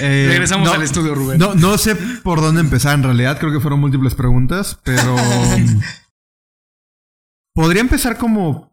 Eh, 0.00 0.26
Regresamos 0.28 0.68
no- 0.68 0.74
al 0.74 0.82
estudio, 0.82 1.14
Rubén. 1.14 1.38
No, 1.38 1.54
no 1.54 1.78
sé 1.78 1.96
por 1.96 2.40
dónde 2.40 2.60
empezar 2.60 2.94
en 2.94 3.02
realidad, 3.02 3.38
creo 3.38 3.50
que 3.50 3.60
fueron 3.60 3.80
múltiples 3.80 4.14
preguntas, 4.14 4.78
pero 4.84 5.16
podría 7.54 7.80
empezar 7.80 8.18
como 8.18 8.70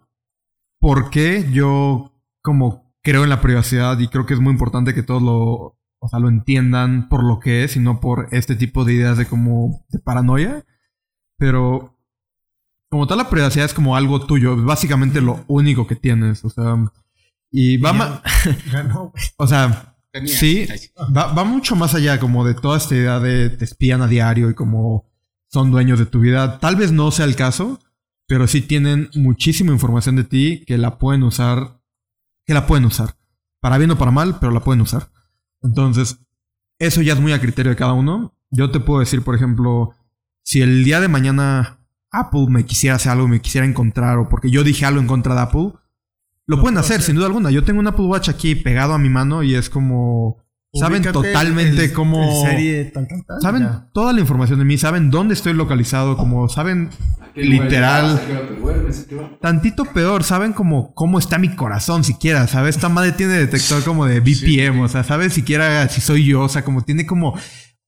por 0.79 1.09
qué 1.09 1.49
yo 1.51 2.11
como 2.41 2.93
creo 3.01 3.23
en 3.23 3.29
la 3.29 3.39
privacidad 3.39 3.97
y 3.99 4.09
creo 4.09 4.25
que 4.25 4.33
es 4.33 4.39
muy 4.41 4.51
importante 4.51 4.93
que 4.93 5.03
todos 5.03 5.21
lo, 5.21 5.77
o 6.03 6.09
sea, 6.09 6.19
lo 6.19 6.27
entiendan 6.27 7.07
por 7.07 7.23
lo 7.23 7.39
que 7.39 7.63
es 7.63 7.77
y 7.77 7.79
no 7.79 8.01
por 8.01 8.27
este 8.31 8.57
tipo 8.57 8.83
de 8.83 8.93
ideas 8.93 9.17
de 9.17 9.25
como 9.25 9.85
de 9.87 9.99
paranoia, 9.99 10.65
pero 11.37 11.97
como 12.89 13.07
tal 13.07 13.19
la 13.19 13.29
privacidad 13.29 13.65
es 13.65 13.73
como 13.73 13.95
algo 13.95 14.25
tuyo, 14.25 14.61
básicamente 14.61 15.21
lo 15.21 15.45
único 15.47 15.87
que 15.87 15.95
tienes, 15.95 16.43
o 16.43 16.49
sea, 16.49 16.75
y 17.49 17.77
va 17.77 18.21
güey. 18.83 19.11
o 19.37 19.47
sea, 19.47 19.95
Tenía. 20.11 20.37
sí, 20.37 20.67
Ay, 20.69 20.77
sí. 20.77 20.89
va, 21.15 21.31
va 21.31 21.45
mucho 21.45 21.77
más 21.77 21.95
allá 21.95 22.19
como 22.19 22.45
de 22.45 22.53
toda 22.53 22.77
esta 22.77 22.95
idea 22.95 23.21
de 23.21 23.49
te 23.49 23.63
espían 23.63 24.01
a 24.01 24.07
diario 24.07 24.49
y 24.49 24.55
como 24.55 25.09
son 25.47 25.71
dueños 25.71 25.99
de 25.99 26.05
tu 26.05 26.19
vida. 26.19 26.59
Tal 26.59 26.75
vez 26.75 26.91
no 26.91 27.11
sea 27.11 27.23
el 27.23 27.37
caso, 27.37 27.79
pero 28.27 28.45
sí 28.47 28.61
tienen 28.61 29.09
muchísima 29.15 29.71
información 29.71 30.17
de 30.17 30.25
ti 30.25 30.65
que 30.67 30.77
la 30.77 30.97
pueden 30.97 31.23
usar, 31.23 31.79
que 32.45 32.53
la 32.53 32.67
pueden 32.67 32.83
usar. 32.83 33.15
Para 33.61 33.77
bien 33.77 33.91
o 33.91 33.97
para 33.97 34.11
mal, 34.11 34.39
pero 34.39 34.51
la 34.51 34.59
pueden 34.59 34.81
usar. 34.81 35.12
Entonces, 35.63 36.19
eso 36.79 37.01
ya 37.01 37.13
es 37.13 37.19
muy 37.19 37.31
a 37.31 37.39
criterio 37.39 37.71
de 37.71 37.75
cada 37.75 37.93
uno. 37.93 38.35
Yo 38.51 38.69
te 38.71 38.79
puedo 38.79 38.99
decir, 38.99 39.23
por 39.23 39.35
ejemplo, 39.35 39.95
si 40.43 40.61
el 40.61 40.83
día 40.83 40.99
de 40.99 41.07
mañana 41.07 41.79
Apple 42.11 42.47
me 42.49 42.65
quisiera 42.65 42.97
hacer 42.97 43.13
algo, 43.13 43.27
me 43.27 43.41
quisiera 43.41 43.65
encontrar, 43.65 44.17
o 44.17 44.29
porque 44.29 44.51
yo 44.51 44.63
dije 44.63 44.85
algo 44.85 44.99
en 45.01 45.07
contra 45.07 45.33
de 45.33 45.41
Apple, 45.41 45.73
lo 46.45 46.59
pueden 46.59 46.77
hacer, 46.77 47.01
sin 47.01 47.15
duda 47.15 47.27
alguna. 47.27 47.51
Yo 47.51 47.63
tengo 47.63 47.79
un 47.79 47.87
Apple 47.87 48.05
Watch 48.05 48.29
aquí 48.29 48.55
pegado 48.55 48.93
a 48.93 48.99
mi 48.99 49.09
mano 49.09 49.43
y 49.43 49.55
es 49.55 49.69
como... 49.69 50.42
Saben 50.73 51.03
Ubícate 51.03 51.13
totalmente 51.13 51.85
el- 51.85 51.93
cómo... 51.93 52.43
el 52.43 52.49
serie 52.51 52.85
tal, 52.85 53.07
tal, 53.07 53.23
tal, 53.27 53.41
Saben 53.41 53.61
ya. 53.63 53.87
toda 53.93 54.11
la 54.11 54.19
información 54.21 54.57
de 54.59 54.65
mí, 54.65 54.77
saben 54.77 55.11
dónde 55.11 55.35
estoy 55.35 55.53
localizado, 55.53 56.17
como 56.17 56.49
saben 56.49 56.89
¿A 57.21 57.31
qué 57.33 57.43
lugar 57.45 57.63
Literal. 57.65 58.21
tantito 59.41 59.85
peor, 59.85 60.23
saben 60.23 60.53
como 60.53 60.93
cómo 60.93 61.19
está 61.19 61.37
mi 61.37 61.49
corazón 61.55 62.03
siquiera, 62.03 62.47
¿sabes? 62.47 62.75
Esta 62.75 62.89
madre 62.89 63.11
tiene 63.11 63.33
detector 63.33 63.83
como 63.83 64.05
de 64.05 64.19
BPM, 64.19 64.81
o 64.81 64.87
sea, 64.87 65.03
sabe 65.03 65.29
siquiera 65.29 65.87
si 65.89 66.01
soy 66.01 66.25
yo, 66.25 66.41
o 66.41 66.49
sea, 66.49 66.63
como 66.63 66.81
tiene 66.83 67.05
como 67.05 67.37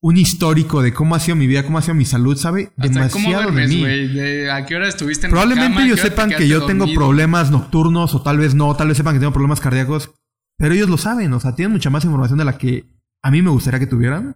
un 0.02 0.18
histórico 0.18 0.84
de 0.84 0.94
cómo 0.94 1.16
ha 1.16 1.20
sido 1.20 1.36
mi 1.36 1.48
vida, 1.48 1.64
cómo 1.64 1.80
ha 1.80 1.82
sido 1.82 1.96
mi 1.96 2.06
salud, 2.06 2.38
sabe 2.38 2.70
Hasta 2.78 3.10
cómo 3.10 3.30
demasiado 3.30 3.38
de 3.38 3.44
duermes, 3.52 3.70
mí. 3.70 3.84
De 4.14 4.52
¿A 4.52 4.66
qué 4.66 4.76
hora 4.76 4.88
estuviste 4.88 5.26
en 5.26 5.32
Probablemente 5.32 5.82
ellos 5.84 6.00
sepan 6.00 6.30
que 6.30 6.48
yo 6.48 6.66
tengo 6.66 6.86
problemas 6.94 7.50
nocturnos 7.50 8.14
o 8.14 8.22
tal 8.22 8.38
vez 8.38 8.54
no, 8.54 8.76
tal 8.76 8.90
vez 8.90 8.98
sepan 8.98 9.16
que 9.16 9.20
tengo 9.20 9.34
problemas 9.34 9.60
cardíacos, 9.60 10.12
pero 10.58 10.74
ellos 10.74 10.90
lo 10.90 10.98
saben, 10.98 11.34
o 11.34 11.40
sea, 11.40 11.56
tienen 11.56 11.74
mucha 11.74 11.90
más 11.90 12.06
información 12.06 12.38
de 12.38 12.46
la 12.46 12.58
que 12.58 12.86
a 13.22 13.32
mí 13.32 13.42
me 13.42 13.50
gustaría 13.50 13.80
que 13.80 13.88
tuvieran. 13.88 14.36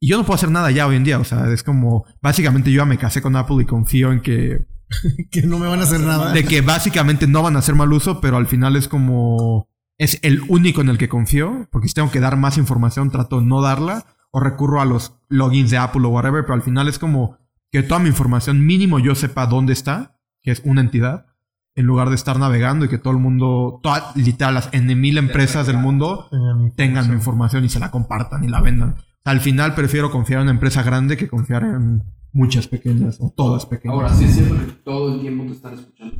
Y 0.00 0.08
yo 0.08 0.16
no 0.16 0.24
puedo 0.24 0.34
hacer 0.34 0.50
nada 0.50 0.70
ya 0.70 0.86
hoy 0.86 0.96
en 0.96 1.04
día, 1.04 1.18
o 1.18 1.24
sea, 1.24 1.50
es 1.52 1.62
como, 1.62 2.04
básicamente 2.20 2.72
yo 2.72 2.78
ya 2.78 2.84
me 2.84 2.98
casé 2.98 3.22
con 3.22 3.36
Apple 3.36 3.62
y 3.62 3.66
confío 3.66 4.12
en 4.12 4.20
que, 4.20 4.66
Que 5.30 5.42
no 5.42 5.58
me 5.58 5.66
van 5.66 5.80
a 5.80 5.84
hacer 5.84 6.00
nada. 6.00 6.32
de 6.32 6.44
que 6.44 6.60
básicamente 6.60 7.26
no 7.26 7.42
van 7.42 7.56
a 7.56 7.60
hacer 7.60 7.74
mal 7.74 7.92
uso, 7.92 8.20
pero 8.20 8.36
al 8.36 8.46
final 8.46 8.76
es 8.76 8.88
como, 8.88 9.68
es 9.98 10.18
el 10.22 10.42
único 10.48 10.80
en 10.80 10.88
el 10.88 10.98
que 10.98 11.08
confío, 11.08 11.68
porque 11.70 11.88
si 11.88 11.94
tengo 11.94 12.10
que 12.10 12.20
dar 12.20 12.36
más 12.36 12.58
información, 12.58 13.10
trato 13.10 13.40
de 13.40 13.46
no 13.46 13.62
darla, 13.62 14.06
o 14.30 14.40
recurro 14.40 14.80
a 14.80 14.84
los 14.84 15.14
logins 15.28 15.70
de 15.70 15.78
Apple 15.78 16.06
o 16.06 16.08
whatever, 16.08 16.42
pero 16.42 16.54
al 16.54 16.62
final 16.62 16.88
es 16.88 16.98
como 16.98 17.38
que 17.70 17.82
toda 17.82 18.00
mi 18.00 18.08
información 18.08 18.64
mínimo 18.64 18.98
yo 18.98 19.14
sepa 19.14 19.46
dónde 19.46 19.72
está, 19.72 20.18
que 20.42 20.50
es 20.50 20.62
una 20.64 20.80
entidad, 20.80 21.26
en 21.74 21.86
lugar 21.86 22.08
de 22.10 22.14
estar 22.16 22.38
navegando 22.38 22.84
y 22.84 22.88
que 22.88 22.98
todo 22.98 23.12
el 23.12 23.18
mundo, 23.18 23.80
toda, 23.82 24.12
literal, 24.14 24.54
las 24.54 24.68
N 24.72 24.94
mil 24.94 25.16
empresas 25.18 25.66
del 25.66 25.78
mundo 25.78 26.28
Tengan 26.76 27.08
mi- 27.08 27.14
información 27.14 27.64
y 27.64 27.68
se 27.68 27.78
la 27.80 27.90
compartan 27.90 28.44
y 28.44 28.48
la 28.48 28.60
vendan. 28.60 28.96
Al 29.24 29.40
final 29.40 29.74
prefiero 29.74 30.10
confiar 30.10 30.40
en 30.40 30.44
una 30.44 30.50
empresa 30.52 30.82
grande 30.82 31.16
que 31.16 31.28
confiar 31.28 31.62
en 31.64 32.02
muchas 32.32 32.66
pequeñas 32.66 33.18
o 33.20 33.30
todas 33.34 33.66
pequeñas. 33.66 33.94
Ahora, 33.94 34.12
sí 34.14 34.24
es 34.24 34.34
cierto 34.34 34.56
que 34.56 34.72
todo 34.84 35.14
el 35.14 35.20
tiempo 35.20 35.44
te 35.44 35.52
están 35.52 35.74
escuchando. 35.74 36.16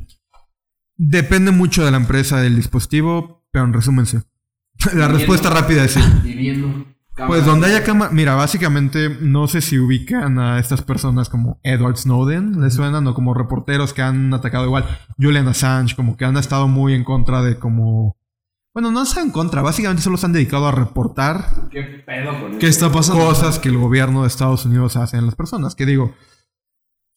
Depende 0.95 1.51
mucho 1.51 1.83
de 1.83 1.91
la 1.91 1.97
empresa, 1.97 2.39
del 2.39 2.55
dispositivo, 2.55 3.43
pero 3.51 3.65
en 3.65 3.73
resumen 3.73 4.05
sí. 4.05 4.17
La 4.95 5.07
respuesta 5.07 5.49
rápida 5.49 5.83
es 5.85 5.91
sí. 5.91 5.99
Y 6.23 6.33
viendo. 6.33 6.85
Pues 7.15 7.45
donde 7.45 7.67
haya 7.67 7.83
cámara, 7.83 8.11
mira, 8.11 8.33
básicamente 8.33 9.17
no 9.21 9.47
sé 9.47 9.61
si 9.61 9.77
ubican 9.77 10.39
a 10.39 10.59
estas 10.59 10.81
personas 10.81 11.29
como 11.29 11.59
Edward 11.61 11.97
Snowden, 11.97 12.59
¿les 12.59 12.73
suenan? 12.73 13.05
O 13.05 13.13
como 13.13 13.35
reporteros 13.35 13.93
que 13.93 14.01
han 14.01 14.33
atacado 14.33 14.65
igual, 14.65 14.85
Julian 15.19 15.47
Assange, 15.47 15.95
como 15.95 16.17
que 16.17 16.25
han 16.25 16.37
estado 16.37 16.67
muy 16.67 16.93
en 16.93 17.03
contra 17.03 17.43
de 17.43 17.59
como... 17.59 18.17
Bueno, 18.73 18.89
no 18.89 19.03
están 19.03 19.25
en 19.25 19.31
contra, 19.31 19.61
básicamente 19.61 20.01
solo 20.01 20.17
se 20.17 20.25
han 20.25 20.33
dedicado 20.33 20.67
a 20.67 20.71
reportar 20.71 21.69
¿Qué 21.69 21.83
pedo 21.83 22.31
con 22.41 22.57
¿Qué 22.57 22.67
eso? 22.67 22.85
está 22.85 22.91
pasando? 22.91 23.23
cosas 23.23 23.59
que 23.59 23.69
el 23.69 23.77
gobierno 23.77 24.23
de 24.23 24.27
Estados 24.27 24.65
Unidos 24.65 24.95
hace 24.97 25.17
en 25.17 25.27
las 25.27 25.35
personas. 25.35 25.75
Que 25.75 25.85
digo, 25.85 26.15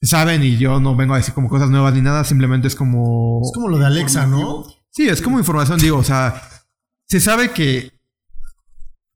saben 0.03 0.43
y 0.43 0.59
yo 0.59 0.79
no 0.79 0.95
vengo 0.95 1.15
a 1.15 1.17
decir 1.17 1.33
como 1.33 1.49
cosas 1.49 1.71
nuevas 1.71 1.95
ni 1.95 2.03
nada, 2.03 2.25
simplemente 2.25 2.69
es 2.69 2.75
como... 2.75 3.41
Es 3.43 3.53
como 3.55 3.69
lo 3.69 3.79
de 3.79 3.87
Alexa, 3.87 4.27
¿no? 4.27 4.67
Sí, 4.91 5.09
es 5.09 5.23
como 5.23 5.39
información, 5.39 5.79
digo, 5.79 5.97
o 5.97 6.05
sea, 6.05 6.43
se 7.09 7.21
sabe 7.21 7.53
que 7.53 7.96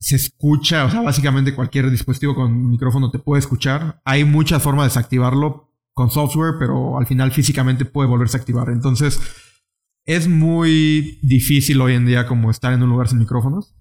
se 0.01 0.17
escucha, 0.17 0.87
o 0.87 0.91
sea, 0.91 1.03
básicamente 1.03 1.55
cualquier 1.55 1.91
dispositivo 1.91 2.35
con 2.35 2.71
micrófono 2.71 3.11
te 3.11 3.19
puede 3.19 3.41
escuchar. 3.41 4.01
Hay 4.05 4.25
muchas 4.25 4.63
formas 4.63 4.85
de 4.85 4.89
desactivarlo 4.89 5.69
con 5.93 6.11
software, 6.11 6.55
pero 6.59 6.99
al 6.99 7.07
final 7.07 7.31
físicamente 7.33 7.85
puede 7.85 8.09
volverse 8.09 8.39
a 8.39 8.41
activar. 8.41 8.71
Entonces, 8.71 9.21
es 10.07 10.27
muy 10.27 11.19
difícil 11.23 11.81
hoy 11.83 11.93
en 11.95 12.07
día 12.07 12.27
como 12.27 12.51
estar 12.51 12.73
en 12.73 12.83
un 12.83 12.89
lugar 12.89 13.09
sin 13.09 13.19
micrófonos. 13.19 13.75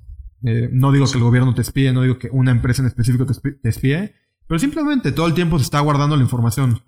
Eh, 0.44 0.70
no 0.74 0.92
digo 0.92 1.06
que 1.06 1.18
el 1.18 1.24
gobierno 1.24 1.54
te 1.56 1.62
espíe, 1.62 1.94
no 1.94 2.02
digo 2.02 2.18
que 2.20 2.30
una 2.32 2.52
empresa 2.52 2.82
en 2.82 2.88
específico 2.88 3.26
te 3.26 3.34
espi- 3.34 3.60
te 3.62 3.70
espíe, 3.70 4.14
pero 4.48 4.60
simplemente 4.60 5.12
todo 5.14 5.28
el 5.28 5.34
tiempo 5.34 5.58
se 5.58 5.64
está 5.64 5.80
guardando 5.80 6.18
la 6.18 6.24
información. 6.24 6.82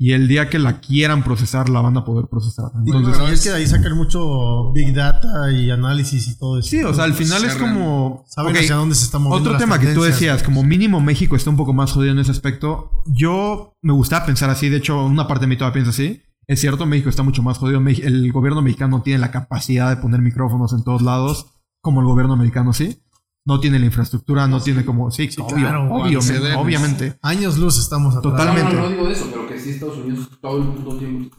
Y 0.00 0.12
el 0.12 0.28
día 0.28 0.48
que 0.48 0.60
la 0.60 0.78
quieran 0.78 1.24
procesar, 1.24 1.68
la 1.68 1.80
van 1.80 1.96
a 1.96 2.04
poder 2.04 2.28
procesar. 2.28 2.70
Entonces, 2.86 3.20
Y 3.28 3.32
es 3.32 3.42
que 3.42 3.48
de 3.50 3.56
ahí 3.56 3.66
sacan 3.66 3.96
mucho 3.96 4.70
Big 4.72 4.94
Data 4.94 5.50
y 5.50 5.72
análisis 5.72 6.28
y 6.28 6.38
todo 6.38 6.60
eso. 6.60 6.68
Sí, 6.68 6.84
o 6.84 6.94
sea, 6.94 7.02
al 7.02 7.14
final 7.14 7.44
es 7.44 7.56
como. 7.56 8.24
Saben 8.28 8.56
hacia 8.56 8.76
dónde 8.76 8.94
se 8.94 9.04
está 9.04 9.18
moviendo. 9.18 9.40
Otro 9.40 9.52
las 9.54 9.60
tema 9.60 9.80
que 9.80 9.92
tú 9.94 10.02
decías, 10.02 10.44
como 10.44 10.62
mínimo 10.62 11.00
México 11.00 11.34
está 11.34 11.50
un 11.50 11.56
poco 11.56 11.72
más 11.72 11.90
jodido 11.90 12.12
en 12.12 12.20
ese 12.20 12.30
aspecto. 12.30 12.92
Yo 13.06 13.76
me 13.82 13.92
gustaba 13.92 14.24
pensar 14.24 14.50
así, 14.50 14.68
de 14.68 14.76
hecho, 14.76 15.04
una 15.04 15.26
parte 15.26 15.46
de 15.46 15.48
mí 15.48 15.56
todavía 15.56 15.74
piensa 15.74 15.90
así. 15.90 16.22
Es 16.46 16.60
cierto, 16.60 16.86
México 16.86 17.10
está 17.10 17.24
mucho 17.24 17.42
más 17.42 17.58
jodido. 17.58 17.82
El 17.84 18.30
gobierno 18.30 18.62
mexicano 18.62 18.98
no 18.98 19.02
tiene 19.02 19.18
la 19.18 19.32
capacidad 19.32 19.90
de 19.90 19.96
poner 19.96 20.22
micrófonos 20.22 20.72
en 20.74 20.84
todos 20.84 21.02
lados, 21.02 21.46
como 21.80 22.00
el 22.00 22.06
gobierno 22.06 22.34
americano 22.34 22.72
sí. 22.72 23.02
No 23.48 23.58
tiene 23.60 23.78
la 23.78 23.86
infraestructura, 23.86 24.46
no 24.46 24.60
tiene 24.60 24.84
como. 24.84 25.10
Sí, 25.10 25.26
obvio, 25.38 25.56
claro, 25.56 25.90
obvio, 25.90 26.20
obviamente. 26.58 27.18
Años 27.22 27.56
luz 27.56 27.78
estamos 27.78 28.14
atrás. 28.14 28.32
No, 28.32 28.38
Totalmente. 28.38 28.74
no, 28.74 28.82
no 28.82 28.88
digo 28.90 29.08
eso, 29.08 29.26
pero 29.32 29.48
que 29.48 29.58
sí 29.58 29.70
Estados 29.70 29.96
Unidos 29.96 30.28
todo 30.38 30.58
el 30.58 30.64
puto 30.68 30.98
tiempo. 30.98 31.34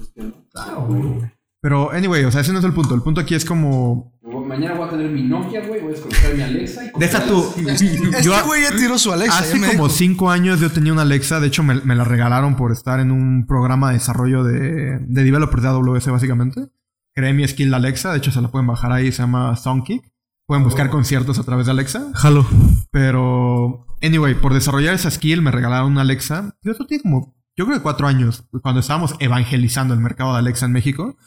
Claro, 0.51 0.87
güey. 0.87 1.31
Pero, 1.61 1.91
anyway, 1.91 2.23
o 2.23 2.31
sea, 2.31 2.41
ese 2.41 2.51
no 2.51 2.57
es 2.59 2.65
el 2.65 2.73
punto. 2.73 2.95
El 2.95 3.03
punto 3.03 3.21
aquí 3.21 3.35
es 3.35 3.45
como. 3.45 4.11
Mañana 4.47 4.73
voy 4.73 4.87
a 4.87 4.89
tener 4.89 5.11
mi 5.11 5.21
Nokia, 5.21 5.67
güey, 5.67 5.81
voy 5.81 5.89
a 5.89 5.91
desconectar 5.91 6.33
mi 6.33 6.41
Alexa 6.41 6.85
y 6.85 6.99
Deja 6.99 7.23
tú. 7.27 7.45
Este 7.67 8.23
Yo- 8.23 8.33
güey 8.47 8.63
ya 8.63 8.71
tiró 8.75 8.97
su 8.97 9.11
Alexa. 9.13 9.37
Hace 9.39 9.59
como 9.59 9.71
dijo. 9.71 9.89
cinco 9.89 10.31
años 10.31 10.59
yo 10.59 10.71
tenía 10.71 10.91
una 10.93 11.03
Alexa. 11.03 11.39
De 11.39 11.45
hecho, 11.45 11.61
me, 11.61 11.75
me 11.81 11.93
la 11.95 12.05
regalaron 12.05 12.55
por 12.55 12.71
estar 12.71 12.99
en 12.99 13.11
un 13.11 13.45
programa 13.45 13.89
de 13.89 13.95
desarrollo 13.95 14.43
de, 14.43 14.97
de 14.99 15.23
developer 15.23 15.61
de 15.61 15.67
AWS, 15.67 16.07
básicamente. 16.07 16.69
Creé 17.13 17.33
mi 17.33 17.47
skill 17.47 17.69
de 17.69 17.75
Alexa. 17.75 18.11
De 18.13 18.17
hecho, 18.17 18.31
se 18.31 18.41
la 18.41 18.47
pueden 18.47 18.65
bajar 18.65 18.91
ahí. 18.93 19.11
Se 19.11 19.21
llama 19.21 19.55
Soundkick. 19.55 20.01
Pueden 20.49 20.63
buscar 20.63 20.89
conciertos 20.89 21.37
a 21.37 21.43
través 21.43 21.67
de 21.67 21.73
Alexa. 21.73 22.11
Jalo. 22.15 22.43
Pero, 22.89 23.85
anyway, 24.01 24.33
por 24.33 24.55
desarrollar 24.55 24.95
esa 24.95 25.11
skill 25.11 25.43
me 25.43 25.51
regalaron 25.51 25.91
una 25.91 26.01
Alexa. 26.01 26.57
Yo 26.63 26.71
eso 26.71 26.87
tiene 26.87 27.03
como, 27.03 27.35
yo 27.55 27.67
creo 27.67 27.77
que 27.77 27.83
cuatro 27.83 28.07
años, 28.07 28.45
cuando 28.63 28.81
estábamos 28.81 29.13
evangelizando 29.19 29.93
el 29.93 29.99
mercado 29.99 30.33
de 30.33 30.39
Alexa 30.39 30.65
en 30.65 30.71
México. 30.71 31.17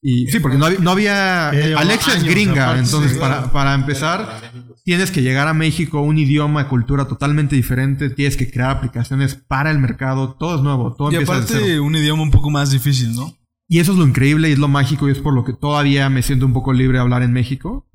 Y 0.00 0.28
sí, 0.28 0.38
porque 0.38 0.56
no 0.56 0.66
había, 0.66 0.78
no 0.78 0.92
había 0.92 1.50
Eh, 1.52 1.74
Alexa 1.74 2.14
es 2.14 2.22
gringa, 2.22 2.66
aparte, 2.66 2.84
entonces 2.84 3.12
sí, 3.14 3.18
para, 3.18 3.50
para 3.50 3.74
empezar 3.74 4.40
tienes 4.84 5.10
que 5.10 5.22
llegar 5.22 5.48
a 5.48 5.52
México, 5.52 6.00
un 6.00 6.18
idioma, 6.18 6.68
cultura 6.68 7.08
totalmente 7.08 7.56
diferente, 7.56 8.08
tienes 8.08 8.36
que 8.36 8.52
crear 8.52 8.70
aplicaciones 8.70 9.34
para 9.34 9.72
el 9.72 9.80
mercado, 9.80 10.36
todo 10.38 10.54
es 10.54 10.62
nuevo, 10.62 10.94
todo 10.94 11.10
Y 11.10 11.16
empieza 11.16 11.40
de 11.40 11.46
cero. 11.48 11.58
aparte, 11.58 11.80
un 11.80 11.96
idioma 11.96 12.22
un 12.22 12.30
poco 12.30 12.50
más 12.50 12.70
difícil, 12.70 13.16
¿no? 13.16 13.36
Y 13.68 13.80
eso 13.80 13.90
es 13.90 13.98
lo 13.98 14.06
increíble 14.06 14.48
y 14.48 14.52
es 14.52 14.60
lo 14.60 14.68
mágico 14.68 15.08
y 15.08 15.10
es 15.10 15.18
por 15.18 15.34
lo 15.34 15.44
que 15.44 15.54
todavía 15.54 16.08
me 16.08 16.22
siento 16.22 16.46
un 16.46 16.52
poco 16.52 16.72
libre 16.72 16.98
de 16.98 17.02
hablar 17.02 17.24
en 17.24 17.32
México. 17.32 17.88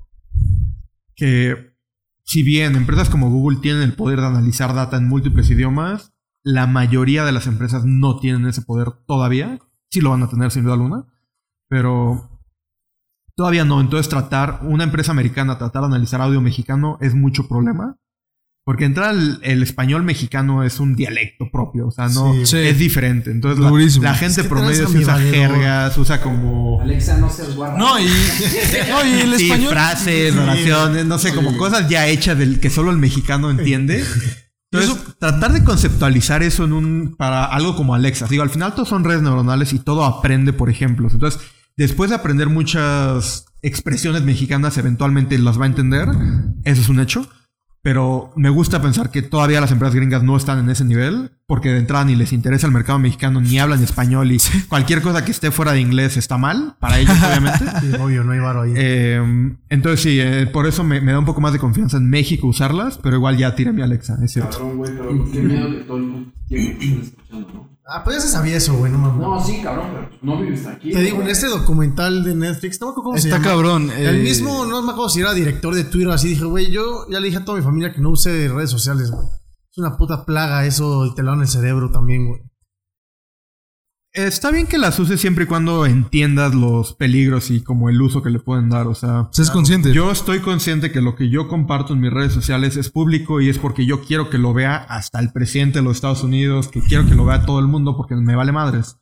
Que 1.16 1.74
si 2.24 2.42
bien 2.42 2.76
empresas 2.76 3.08
como 3.08 3.30
Google 3.30 3.58
tienen 3.58 3.82
el 3.82 3.94
poder 3.94 4.20
de 4.20 4.26
analizar 4.26 4.74
data 4.74 4.96
en 4.96 5.08
múltiples 5.08 5.50
idiomas, 5.50 6.12
la 6.42 6.66
mayoría 6.66 7.24
de 7.24 7.32
las 7.32 7.46
empresas 7.46 7.84
no 7.84 8.18
tienen 8.18 8.46
ese 8.46 8.62
poder 8.62 8.92
todavía. 9.06 9.58
Sí 9.90 10.00
lo 10.00 10.10
van 10.10 10.22
a 10.22 10.28
tener 10.28 10.50
sin 10.50 10.62
duda 10.62 10.74
alguna, 10.74 11.06
pero 11.68 12.40
todavía 13.34 13.64
no. 13.64 13.80
Entonces 13.80 14.08
tratar, 14.08 14.60
una 14.62 14.84
empresa 14.84 15.12
americana 15.12 15.58
tratar 15.58 15.82
de 15.82 15.88
analizar 15.88 16.20
audio 16.20 16.40
mexicano 16.40 16.98
es 17.00 17.14
mucho 17.14 17.48
problema. 17.48 17.98
Porque 18.66 18.84
entrar 18.84 19.14
el, 19.14 19.38
el 19.42 19.62
español 19.62 20.02
mexicano 20.02 20.64
es 20.64 20.80
un 20.80 20.96
dialecto 20.96 21.48
propio, 21.52 21.86
o 21.86 21.92
sea, 21.92 22.08
no 22.08 22.34
Sí. 22.34 22.46
Sí. 22.46 22.56
es 22.56 22.76
diferente. 22.80 23.30
Entonces 23.30 23.60
la, 24.02 24.12
gente 24.14 24.40
Es 24.40 24.42
que 24.42 24.48
promedio 24.48 24.88
mi 24.88 25.04
usa 25.04 25.20
jergas, 25.20 25.96
usa 25.96 26.20
como 26.20 26.80
Alexa, 26.80 27.16
no 27.16 27.30
seas 27.30 27.54
guarra. 27.54 27.78
No, 27.78 27.96
y, 28.00 28.06
no, 28.88 29.06
y 29.06 29.20
el 29.20 29.36
sí, 29.36 29.44
español. 29.44 29.70
frases, 29.70 30.34
oraciones, 30.34 31.06
no 31.06 31.16
sé, 31.16 31.32
como 31.32 31.56
cosas 31.56 31.88
ya 31.88 32.08
hechas 32.08 32.36
del 32.36 32.58
que 32.58 32.68
solo 32.68 32.90
el 32.90 32.96
mexicano 32.96 33.52
entiende. 33.52 34.04
Entonces, 34.72 35.14
tratar 35.20 35.52
de 35.52 35.62
conceptualizar 35.62 36.42
eso 36.42 36.64
en 36.64 36.72
un 36.72 37.14
para 37.16 37.44
algo 37.44 37.76
como 37.76 37.94
Alexa. 37.94 38.26
Digo, 38.26 38.42
al 38.42 38.50
final 38.50 38.74
todos 38.74 38.88
son 38.88 39.04
redes 39.04 39.22
neuronales 39.22 39.72
y 39.74 39.78
todo 39.78 40.04
aprende 40.04 40.52
por 40.52 40.70
ejemplos. 40.70 41.14
Entonces, 41.14 41.40
después 41.76 42.10
de 42.10 42.16
aprender 42.16 42.48
muchas 42.48 43.46
expresiones 43.62 44.22
mexicanas, 44.22 44.76
eventualmente 44.76 45.38
las 45.38 45.56
va 45.56 45.66
a 45.66 45.68
entender. 45.68 46.08
Eso 46.64 46.80
es 46.80 46.88
un 46.88 46.98
hecho. 46.98 47.30
Pero 47.86 48.32
me 48.34 48.50
gusta 48.50 48.82
pensar 48.82 49.12
que 49.12 49.22
todavía 49.22 49.60
las 49.60 49.70
empresas 49.70 49.94
gringas 49.94 50.24
no 50.24 50.36
están 50.36 50.58
en 50.58 50.68
ese 50.68 50.84
nivel, 50.84 51.30
porque 51.46 51.68
de 51.68 51.78
entrada 51.78 52.04
ni 52.04 52.16
les 52.16 52.32
interesa 52.32 52.66
el 52.66 52.72
mercado 52.72 52.98
mexicano, 52.98 53.40
ni 53.40 53.60
hablan 53.60 53.80
español 53.80 54.32
y 54.32 54.38
cualquier 54.68 55.02
cosa 55.02 55.24
que 55.24 55.30
esté 55.30 55.52
fuera 55.52 55.70
de 55.70 55.82
inglés 55.82 56.16
está 56.16 56.36
mal 56.36 56.74
para 56.80 56.98
ellos, 56.98 57.14
obviamente. 57.22 57.64
Sí, 57.80 57.92
obvio, 58.00 58.24
no 58.24 58.32
hay 58.32 58.40
varo 58.40 58.62
ahí. 58.62 58.72
Eh, 58.74 59.54
entonces 59.68 60.00
sí, 60.00 60.18
eh, 60.18 60.48
por 60.52 60.66
eso 60.66 60.82
me, 60.82 61.00
me 61.00 61.12
da 61.12 61.20
un 61.20 61.26
poco 61.26 61.40
más 61.40 61.52
de 61.52 61.60
confianza 61.60 61.98
en 61.98 62.10
México 62.10 62.48
usarlas, 62.48 62.98
pero 62.98 63.14
igual 63.14 63.36
ya 63.36 63.54
tira 63.54 63.70
mi 63.70 63.82
Alexa, 63.82 64.18
es 64.20 64.32
cierto. 64.32 64.58
Cabrón, 64.58 64.78
güey, 64.78 64.90
pero 64.90 65.30
qué 65.30 65.40
miedo 65.42 65.70
que 65.70 65.84
todo 65.84 65.96
el 65.98 66.32
te 66.48 66.56
estén 66.56 67.02
escuchando, 67.02 67.48
¿no? 67.54 67.75
Ah, 67.88 68.02
pues 68.04 68.16
ya 68.16 68.22
se 68.22 68.28
sabía 68.28 68.56
eso, 68.56 68.74
güey, 68.74 68.92
no 68.92 68.98
mames. 68.98 69.20
No, 69.26 69.44
sí, 69.44 69.60
cabrón, 69.62 69.86
pero 69.92 70.08
no 70.22 70.40
vives 70.40 70.66
aquí. 70.66 70.92
Te 70.92 71.00
digo, 71.00 71.22
en 71.22 71.28
este 71.28 71.46
documental 71.46 72.24
de 72.24 72.34
Netflix, 72.34 72.80
no 72.80 72.88
me 72.88 72.90
acuerdo 72.90 73.04
cómo 73.10 73.18
se 73.18 73.28
Está 73.28 73.38
llama. 73.38 73.50
cabrón. 73.50 73.90
El 73.90 74.16
eh, 74.16 74.22
mismo, 74.22 74.66
no 74.66 74.82
me 74.82 74.92
acuerdo 74.92 75.08
si 75.08 75.20
era 75.20 75.32
director 75.32 75.74
de 75.74 75.84
Twitter, 75.84 76.10
así 76.12 76.28
dije, 76.28 76.44
güey, 76.44 76.70
yo 76.70 77.06
ya 77.10 77.20
le 77.20 77.26
dije 77.26 77.38
a 77.38 77.44
toda 77.44 77.58
mi 77.58 77.64
familia 77.64 77.92
que 77.92 78.00
no 78.00 78.10
use 78.10 78.48
redes 78.48 78.70
sociales, 78.70 79.10
güey. 79.10 79.26
Es 79.70 79.78
una 79.78 79.96
puta 79.96 80.24
plaga 80.24 80.64
eso 80.64 81.06
y 81.06 81.14
te 81.14 81.22
lo 81.22 81.30
dan 81.32 81.40
el 81.42 81.48
cerebro 81.48 81.90
también, 81.90 82.28
güey. 82.28 82.40
Está 84.16 84.50
bien 84.50 84.66
que 84.66 84.78
las 84.78 84.98
uses 84.98 85.20
siempre 85.20 85.44
y 85.44 85.46
cuando 85.46 85.84
entiendas 85.84 86.54
los 86.54 86.94
peligros 86.94 87.50
y 87.50 87.60
como 87.60 87.90
el 87.90 88.00
uso 88.00 88.22
que 88.22 88.30
le 88.30 88.38
pueden 88.38 88.70
dar, 88.70 88.86
o 88.86 88.94
sea... 88.94 89.28
Seas 89.30 89.50
consciente. 89.50 89.92
Yo 89.92 90.10
estoy 90.10 90.40
consciente 90.40 90.90
que 90.90 91.02
lo 91.02 91.14
que 91.14 91.28
yo 91.28 91.48
comparto 91.48 91.92
en 91.92 92.00
mis 92.00 92.10
redes 92.10 92.32
sociales 92.32 92.78
es 92.78 92.88
público 92.88 93.42
y 93.42 93.50
es 93.50 93.58
porque 93.58 93.84
yo 93.84 94.02
quiero 94.02 94.30
que 94.30 94.38
lo 94.38 94.54
vea 94.54 94.76
hasta 94.76 95.20
el 95.20 95.32
presidente 95.32 95.80
de 95.80 95.84
los 95.84 95.96
Estados 95.96 96.22
Unidos, 96.22 96.68
que 96.68 96.80
quiero 96.80 97.06
que 97.06 97.14
lo 97.14 97.26
vea 97.26 97.44
todo 97.44 97.60
el 97.60 97.66
mundo 97.66 97.94
porque 97.94 98.16
me 98.16 98.34
vale 98.34 98.52
madres. 98.52 98.96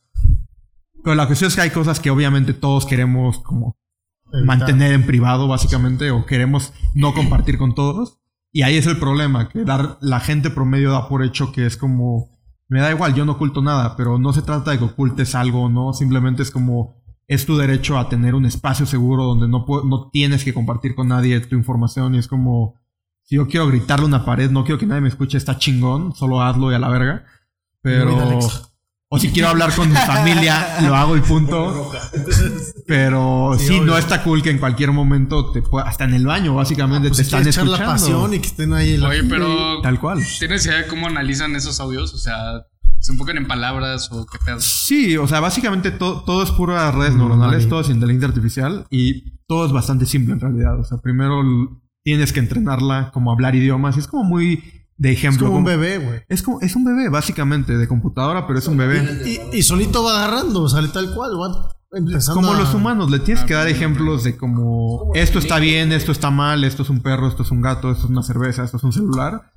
Pero 1.05 1.15
la 1.15 1.29
cuestión 1.29 1.47
es 1.47 1.55
que 1.55 1.61
hay 1.61 1.71
cosas 1.71 2.01
que 2.01 2.11
obviamente 2.11 2.53
todos 2.53 2.85
queremos 2.85 3.39
como 3.39 3.77
Evitar. 4.33 4.47
mantener 4.47 4.93
en 4.95 5.07
privado, 5.07 5.47
básicamente, 5.47 6.11
o 6.11 6.27
queremos 6.27 6.73
no 6.93 7.15
compartir 7.15 7.57
con 7.57 7.77
todos. 7.77 8.19
Y 8.51 8.63
ahí 8.63 8.77
es 8.77 8.89
el 8.89 8.99
problema, 8.99 9.49
que 9.49 9.63
dar 9.65 9.97
la 10.01 10.19
gente 10.19 10.51
promedio 10.51 10.91
da 10.91 11.09
por 11.09 11.23
hecho 11.23 11.53
que 11.53 11.67
es 11.67 11.77
como, 11.77 12.34
me 12.69 12.81
da 12.81 12.91
igual, 12.91 13.15
yo 13.15 13.25
no 13.25 13.33
oculto 13.33 13.63
nada, 13.63 13.97
pero 13.97 14.19
no 14.19 14.33
se 14.33 14.43
trata 14.43 14.71
de 14.71 14.79
que 14.79 14.85
ocultes 14.85 15.35
algo, 15.35 15.69
¿no? 15.69 15.93
Simplemente 15.93 16.43
es 16.43 16.51
como, 16.51 17.03
es 17.27 17.47
tu 17.47 17.57
derecho 17.57 17.99
a 17.99 18.09
tener 18.09 18.35
un 18.35 18.47
espacio 18.47 18.87
seguro 18.87 19.25
donde 19.25 19.49
no, 19.49 19.65
no 19.85 20.11
tienes 20.11 20.45
que 20.45 20.55
compartir 20.55 20.95
con 20.95 21.09
nadie 21.09 21.41
tu 21.41 21.57
información 21.57 22.15
y 22.15 22.19
es 22.19 22.29
como, 22.29 22.81
si 23.23 23.37
yo 23.37 23.47
quiero 23.49 23.69
gritarle 23.69 24.05
a 24.05 24.09
una 24.09 24.25
pared, 24.25 24.51
no 24.51 24.65
quiero 24.65 24.79
que 24.79 24.87
nadie 24.87 25.03
me 25.03 25.09
escuche, 25.09 25.39
está 25.39 25.59
chingón, 25.59 26.15
solo 26.15 26.43
hazlo 26.43 26.71
y 26.71 26.75
a 26.75 26.79
la 26.79 26.89
verga. 26.89 27.25
Pero... 27.81 28.41
O 29.11 29.19
si 29.19 29.29
quiero 29.31 29.49
hablar 29.51 29.73
con 29.75 29.89
mi 29.91 29.97
familia, 29.97 30.79
lo 30.83 30.95
hago 30.97 31.17
y 31.17 31.21
punto. 31.21 31.93
Pero 32.87 33.57
sí, 33.59 33.81
no 33.81 33.97
está 33.97 34.23
cool 34.23 34.43
que 34.43 34.51
en 34.51 34.59
cualquier 34.59 34.93
momento 34.93 35.53
te 35.53 35.63
pueda, 35.63 35.87
hasta 35.87 36.05
en 36.05 36.15
el 36.15 36.27
baño, 36.27 36.55
básicamente, 36.55 37.09
Pues 37.09 37.19
te 37.19 37.25
si 37.25 37.29
están 37.29 37.47
echar 37.47 37.67
la 37.67 37.73
escuchando. 37.77 37.93
pasión 37.93 38.35
y 38.35 38.39
que 38.41 38.47
estén 38.49 38.73
ahí. 38.73 38.97
la- 38.97 39.09
Oye, 39.09 39.25
pero. 39.25 39.81
Tal 39.83 40.01
cual. 40.01 40.21
¿Tienes 40.39 40.67
idea 40.67 40.79
de 40.79 40.87
cómo 40.87 41.07
analizan 41.07 41.55
esos 41.55 41.81
audios? 41.81 42.13
O 42.15 42.19
sea, 42.19 42.35
¿se 42.99 43.13
enfocan 43.13 43.37
en 43.37 43.47
palabras 43.47 44.11
o 44.11 44.27
qué 44.27 44.39
pedo? 44.45 44.59
Sí, 44.61 45.17
o 45.17 45.29
sea, 45.29 45.41
básicamente 45.41 45.91
to- 45.91 46.23
todo 46.27 46.43
es 46.43 46.51
puras 46.51 46.95
redes 46.95 47.15
Mm, 47.15 47.19
neuronales, 47.19 47.59
vale. 47.59 47.67
todo 47.71 47.81
es 47.83 47.91
inteligencia 47.91 48.29
artificial 48.29 48.87
y 48.91 49.39
todo 49.47 49.67
es 49.67 49.73
bastante 49.73 50.07
simple 50.07 50.35
en 50.35 50.41
realidad. 50.41 50.79
O 50.81 50.85
sea, 50.85 50.99
primero 50.99 51.41
tienes 52.03 52.33
que 52.33 52.41
entrenarla 52.41 53.11
como 53.13 53.31
hablar 53.33 53.55
idiomas 53.55 53.97
y 53.97 54.01
es 54.01 54.09
como 54.09 54.25
muy 54.25 54.74
de 54.97 55.13
Es 55.13 55.19
ejemplo. 55.19 55.47
como 55.47 55.59
un 55.59 55.65
bebé, 55.65 55.99
güey. 55.99 56.21
Es, 56.29 56.43
como, 56.43 56.61
es 56.61 56.77
un 56.77 56.85
bebé, 56.85 57.09
básicamente, 57.09 57.77
de 57.77 57.89
computadora, 57.89 58.47
pero 58.47 58.59
es 58.59 58.67
un 58.69 58.77
bebé. 58.77 59.23
Y, 59.53 59.59
y 59.59 59.63
solito 59.63 60.03
va 60.05 60.25
agarrando, 60.25 60.69
sale 60.69 60.89
tal 60.89 61.15
cual, 61.15 61.33
va 61.41 61.71
empezando 61.93 62.41
Como 62.41 62.53
a- 62.55 62.59
los 62.59 62.75
humanos, 62.75 63.11
le 63.11 63.19
tienes 63.21 63.45
que 63.45 63.55
dar 63.55 63.69
ejemplos 63.69 64.25
de 64.25 64.37
como 64.37 65.11
esto 65.15 65.39
está 65.39 65.59
bien, 65.59 65.93
esto 65.93 66.13
está 66.13 66.31
mal, 66.31 66.65
esto 66.65 66.83
es 66.83 66.91
un 66.91 67.01
perro, 67.03 67.29
esto 67.29 67.43
es 67.45 67.51
un 67.51 67.61
gato, 67.61 67.91
esto 67.91 68.05
es 68.05 68.11
una 68.11 68.23
cerveza, 68.23 68.65
esto 68.65 68.77
es 68.79 68.83
un 68.85 68.93
celular. 68.93 69.53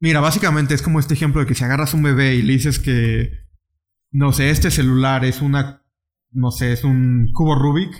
Mira, 0.00 0.20
básicamente 0.20 0.74
es 0.74 0.82
como 0.82 0.98
este 0.98 1.14
ejemplo 1.14 1.40
de 1.40 1.46
que 1.46 1.54
si 1.54 1.64
agarras 1.64 1.94
un 1.94 2.02
bebé 2.02 2.34
y 2.36 2.42
le 2.42 2.52
dices 2.54 2.78
que, 2.78 3.32
no 4.12 4.32
sé, 4.32 4.50
este 4.50 4.70
celular 4.70 5.24
es 5.24 5.42
una, 5.42 5.82
no 6.32 6.50
sé, 6.50 6.72
es 6.72 6.84
un 6.84 7.28
cubo 7.34 7.54
Rubik, 7.54 7.90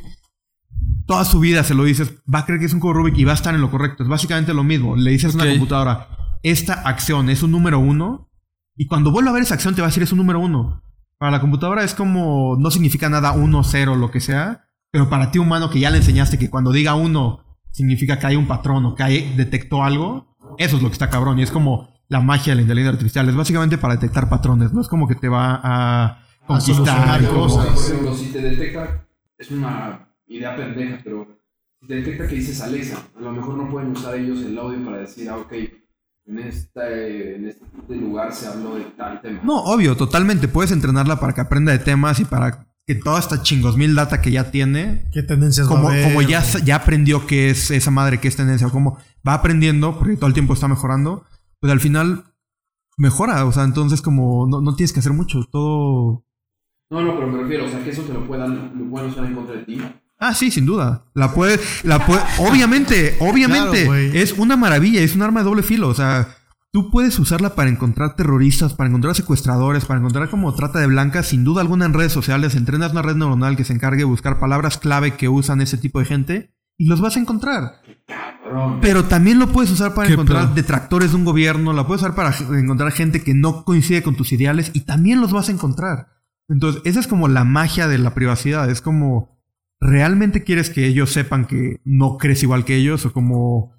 toda 1.10 1.24
su 1.24 1.40
vida 1.40 1.64
se 1.64 1.74
lo 1.74 1.82
dices, 1.82 2.14
va 2.32 2.38
a 2.38 2.46
creer 2.46 2.60
que 2.60 2.66
es 2.66 2.72
un 2.72 2.78
cubo 2.78 2.92
Rubik 2.92 3.18
y 3.18 3.24
va 3.24 3.32
a 3.32 3.34
estar 3.34 3.52
en 3.52 3.60
lo 3.60 3.68
correcto. 3.68 4.04
Es 4.04 4.08
básicamente 4.08 4.54
lo 4.54 4.62
mismo. 4.62 4.94
Le 4.94 5.10
dices 5.10 5.34
a 5.34 5.38
una 5.38 5.50
computadora, 5.50 6.38
esta 6.44 6.72
acción 6.72 7.30
es 7.30 7.42
un 7.42 7.50
número 7.50 7.80
uno, 7.80 8.30
y 8.76 8.86
cuando 8.86 9.10
vuelva 9.10 9.30
a 9.30 9.32
ver 9.32 9.42
esa 9.42 9.54
acción 9.54 9.74
te 9.74 9.80
va 9.80 9.88
a 9.88 9.90
decir 9.90 10.04
es 10.04 10.12
un 10.12 10.18
número 10.18 10.38
uno. 10.38 10.84
Para 11.18 11.32
la 11.32 11.40
computadora 11.40 11.82
es 11.82 11.94
como, 11.94 12.56
no 12.60 12.70
significa 12.70 13.08
nada 13.08 13.32
uno, 13.32 13.64
cero, 13.64 13.96
lo 13.96 14.12
que 14.12 14.20
sea, 14.20 14.68
pero 14.92 15.10
para 15.10 15.32
ti 15.32 15.40
humano 15.40 15.68
que 15.68 15.80
ya 15.80 15.90
le 15.90 15.96
enseñaste 15.96 16.38
que 16.38 16.48
cuando 16.48 16.70
diga 16.70 16.94
uno 16.94 17.40
significa 17.72 18.20
que 18.20 18.28
hay 18.28 18.36
un 18.36 18.46
patrón 18.46 18.86
o 18.86 18.94
que 18.94 19.02
hay, 19.02 19.34
detectó 19.36 19.82
algo, 19.82 20.36
eso 20.58 20.76
es 20.76 20.82
lo 20.82 20.90
que 20.90 20.92
está 20.92 21.10
cabrón. 21.10 21.40
Y 21.40 21.42
es 21.42 21.50
como 21.50 21.88
la 22.06 22.20
magia 22.20 22.52
de 22.52 22.56
la 22.58 22.62
inteligencia 22.62 22.92
artificial. 22.92 23.28
Es 23.28 23.34
básicamente 23.34 23.78
para 23.78 23.94
detectar 23.94 24.28
patrones, 24.28 24.72
no 24.72 24.80
es 24.80 24.86
como 24.86 25.08
que 25.08 25.16
te 25.16 25.28
va 25.28 25.60
a 25.60 26.22
conquistar. 26.46 27.26
cosas. 27.26 27.66
Por 27.66 27.84
ejemplo, 27.84 28.14
si 28.14 28.26
te 28.26 28.40
detecta, 28.40 29.08
es 29.36 29.50
una 29.50 30.09
idea 30.31 30.57
pendeja, 30.57 31.01
pero 31.02 31.27
si 31.81 31.86
te 31.86 31.94
detecta 31.97 32.27
que 32.27 32.36
dices 32.36 32.61
Alexa, 32.61 32.98
a 33.16 33.20
lo 33.20 33.32
mejor 33.32 33.57
no 33.57 33.69
pueden 33.70 33.90
usar 33.90 34.15
ellos 34.15 34.43
el 34.43 34.59
audio 34.59 34.85
para 34.85 34.98
decir, 34.98 35.28
ah, 35.28 35.36
ok, 35.36 35.52
en 36.27 36.39
este, 36.39 37.36
en 37.36 37.48
este 37.48 37.65
lugar 37.97 38.32
se 38.32 38.47
habló 38.47 38.77
de 38.77 38.85
tal 38.97 39.20
tema. 39.20 39.40
No, 39.43 39.65
obvio, 39.65 39.97
totalmente. 39.97 40.48
Puedes 40.48 40.70
entrenarla 40.70 41.19
para 41.19 41.32
que 41.32 41.40
aprenda 41.40 41.73
de 41.73 41.78
temas 41.78 42.20
y 42.20 42.24
para 42.24 42.69
que 42.86 42.94
toda 42.94 43.19
esta 43.19 43.43
chingos 43.43 43.77
mil 43.77 43.94
data 43.94 44.20
que 44.20 44.31
ya 44.31 44.51
tiene, 44.51 45.09
¿Qué 45.12 45.23
tendencias 45.23 45.66
va 45.66 45.70
como, 45.70 45.89
a 45.89 45.93
haber, 45.93 46.05
como 46.05 46.23
ya, 46.23 46.43
aprendió 46.74 47.27
que 47.27 47.51
es 47.51 47.70
esa 47.70 47.90
madre 47.90 48.20
que 48.20 48.28
es 48.28 48.36
tendencia, 48.36 48.66
o 48.66 48.70
como 48.70 48.98
va 49.27 49.35
aprendiendo, 49.35 49.98
porque 49.98 50.16
todo 50.16 50.27
el 50.27 50.35
tiempo 50.35 50.55
está 50.55 50.69
mejorando, 50.69 51.24
pues 51.61 51.73
al 51.73 51.81
final 51.81 52.24
mejora. 52.97 53.44
O 53.47 53.52
sea, 53.52 53.65
entonces 53.65 54.02
como 54.02 54.47
no, 54.47 54.61
no 54.61 54.77
tienes 54.77 54.93
que 54.93 55.01
hacer 55.01 55.12
mucho. 55.12 55.44
Todo. 55.51 56.24
No, 56.90 57.02
no, 57.02 57.15
pero 57.15 57.28
me 57.28 57.43
refiero, 57.43 57.66
o 57.66 57.69
sea, 57.69 57.82
que 57.82 57.90
eso 57.90 58.02
te 58.02 58.12
lo 58.12 58.27
puedan, 58.27 58.78
lo 58.78 58.90
pueden 58.90 59.11
usar 59.11 59.24
en 59.24 59.35
contra 59.35 59.57
de 59.57 59.65
ti. 59.65 59.81
Ah, 60.20 60.34
sí, 60.34 60.51
sin 60.51 60.66
duda. 60.66 61.06
La 61.14 61.32
puede, 61.32 61.59
la 61.82 62.05
puede, 62.05 62.20
obviamente, 62.38 63.16
obviamente, 63.20 63.86
Claro, 63.86 63.97
es 63.97 64.34
una 64.34 64.56
maravilla, 64.56 65.01
es 65.01 65.14
un 65.14 65.22
arma 65.22 65.40
de 65.40 65.44
doble 65.44 65.62
filo. 65.62 65.88
O 65.88 65.94
sea, 65.94 66.28
tú 66.70 66.90
puedes 66.90 67.18
usarla 67.18 67.55
para 67.55 67.70
encontrar 67.70 68.16
terroristas, 68.16 68.74
para 68.74 68.88
encontrar 68.88 69.14
secuestradores, 69.14 69.86
para 69.86 69.98
encontrar 69.98 70.28
como 70.28 70.55
trata 70.55 70.78
de 70.78 70.86
blancas, 70.86 71.28
sin 71.28 71.42
duda 71.42 71.62
alguna 71.62 71.86
en 71.86 71.94
redes 71.94 72.12
sociales. 72.12 72.55
Entrenas 72.55 72.92
una 72.92 73.01
red 73.01 73.16
neuronal 73.16 73.56
que 73.56 73.64
se 73.64 73.72
encargue 73.72 74.01
de 74.01 74.05
buscar 74.05 74.38
palabras 74.38 74.76
clave 74.76 75.16
que 75.16 75.30
usan 75.30 75.62
ese 75.62 75.78
tipo 75.78 75.98
de 75.98 76.05
gente 76.05 76.55
y 76.76 76.84
los 76.84 77.01
vas 77.01 77.16
a 77.16 77.20
encontrar. 77.20 77.80
Pero 78.82 79.05
también 79.05 79.38
lo 79.38 79.48
puedes 79.48 79.70
usar 79.70 79.94
para 79.94 80.06
¿Qué 80.06 80.14
encontrar 80.14 80.55
detractores 80.55 81.12
de 81.12 81.16
un 81.16 81.24
gobierno, 81.24 81.72
la 81.72 81.86
puedes 81.86 82.02
usar 82.02 82.14
para 82.14 82.36
encontrar 82.59 82.92
gente 82.92 83.22
que 83.22 83.32
no 83.32 83.64
coincide 83.64 84.02
con 84.02 84.16
tus 84.16 84.32
ideales 84.32 84.70
y 84.74 84.80
también 84.80 85.20
los 85.20 85.32
vas 85.32 85.48
a 85.48 85.52
encontrar. 85.52 86.09
Entonces, 86.48 86.82
esa 86.84 87.01
es 87.01 87.06
como 87.06 87.28
la 87.28 87.44
magia 87.44 87.86
de 87.86 87.98
la 87.98 88.12
privacidad. 88.12 88.68
Es 88.68 88.82
como, 88.82 89.39
¿realmente 89.81 90.44
quieres 90.44 90.70
que 90.70 90.86
ellos 90.86 91.11
sepan 91.11 91.47
que 91.47 91.81
no 91.85 92.19
crees 92.19 92.43
igual 92.43 92.65
que 92.65 92.77
ellos? 92.77 93.07
O 93.07 93.12
como, 93.12 93.74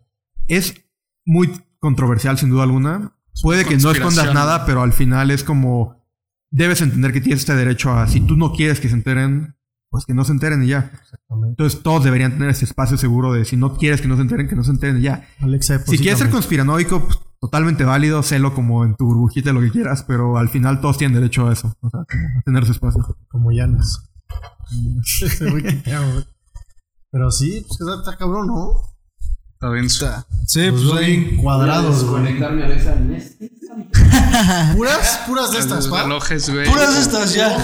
es 0.47 0.85
muy 1.25 1.51
controversial 1.79 2.37
sin 2.37 2.49
duda 2.49 2.63
alguna. 2.63 3.15
Puede 3.41 3.65
que 3.65 3.77
no 3.77 3.91
escondas 3.91 4.33
nada, 4.33 4.65
pero 4.65 4.81
al 4.81 4.93
final 4.93 5.31
es 5.31 5.43
como, 5.43 6.05
debes 6.49 6.81
entender 6.81 7.13
que 7.13 7.21
tienes 7.21 7.41
este 7.41 7.55
derecho 7.55 7.91
a, 7.91 8.07
si 8.07 8.19
tú 8.19 8.35
no 8.35 8.51
quieres 8.51 8.79
que 8.79 8.89
se 8.89 8.95
enteren, 8.95 9.55
pues 9.89 10.05
que 10.05 10.13
no 10.13 10.23
se 10.23 10.31
enteren 10.31 10.63
y 10.63 10.67
ya. 10.67 10.91
Entonces 11.29 11.81
todos 11.81 12.03
deberían 12.03 12.33
tener 12.33 12.49
ese 12.49 12.65
espacio 12.65 12.97
seguro 12.97 13.33
de 13.33 13.45
si 13.45 13.57
no 13.57 13.77
quieres 13.77 14.01
que 14.01 14.07
no 14.07 14.15
se 14.15 14.21
enteren, 14.21 14.47
que 14.47 14.55
no 14.55 14.63
se 14.63 14.71
enteren 14.71 14.97
y 14.97 15.01
ya. 15.01 15.27
Alexa, 15.39 15.79
Si 15.79 15.97
quieres 15.97 16.19
ser 16.19 16.29
conspiranoico, 16.29 17.05
pues, 17.05 17.19
totalmente 17.39 17.83
válido, 17.83 18.21
sélo 18.21 18.53
como 18.53 18.85
en 18.85 18.95
tu 18.95 19.05
burbujita, 19.05 19.51
lo 19.51 19.61
que 19.61 19.71
quieras, 19.71 20.03
pero 20.03 20.37
al 20.37 20.49
final 20.49 20.79
todos 20.79 20.97
tienen 20.97 21.15
derecho 21.15 21.47
a 21.47 21.53
eso, 21.53 21.75
o 21.81 21.89
sea, 21.89 22.01
a 22.01 22.41
tener 22.43 22.65
su 22.65 22.71
espacio. 22.73 23.17
Como 23.29 23.51
Llanos. 23.51 24.10
Ese 25.21 25.49
güey 25.49 25.63
que 25.63 25.71
te 25.73 25.93
amo, 25.93 26.11
güey. 26.13 26.25
Pero 27.11 27.31
sí, 27.31 27.65
pues 27.67 27.79
está, 27.81 27.95
está 27.99 28.17
cabrón, 28.17 28.47
¿no? 28.47 28.73
Está 29.53 29.69
denso. 29.69 30.07
Sí, 30.47 30.71
Pues 30.71 30.83
pues 30.83 30.93
ahí. 31.03 31.35
cuadrados, 31.37 32.03
güey. 32.05 32.39
Puras, 34.75 35.21
puras 35.27 35.51
de 35.51 35.59
estas, 35.59 35.91
¿va? 35.91 36.03
relojes, 36.03 36.49
güey. 36.49 36.67
Puras 36.69 36.97
estas 36.97 37.33
ya. 37.33 37.57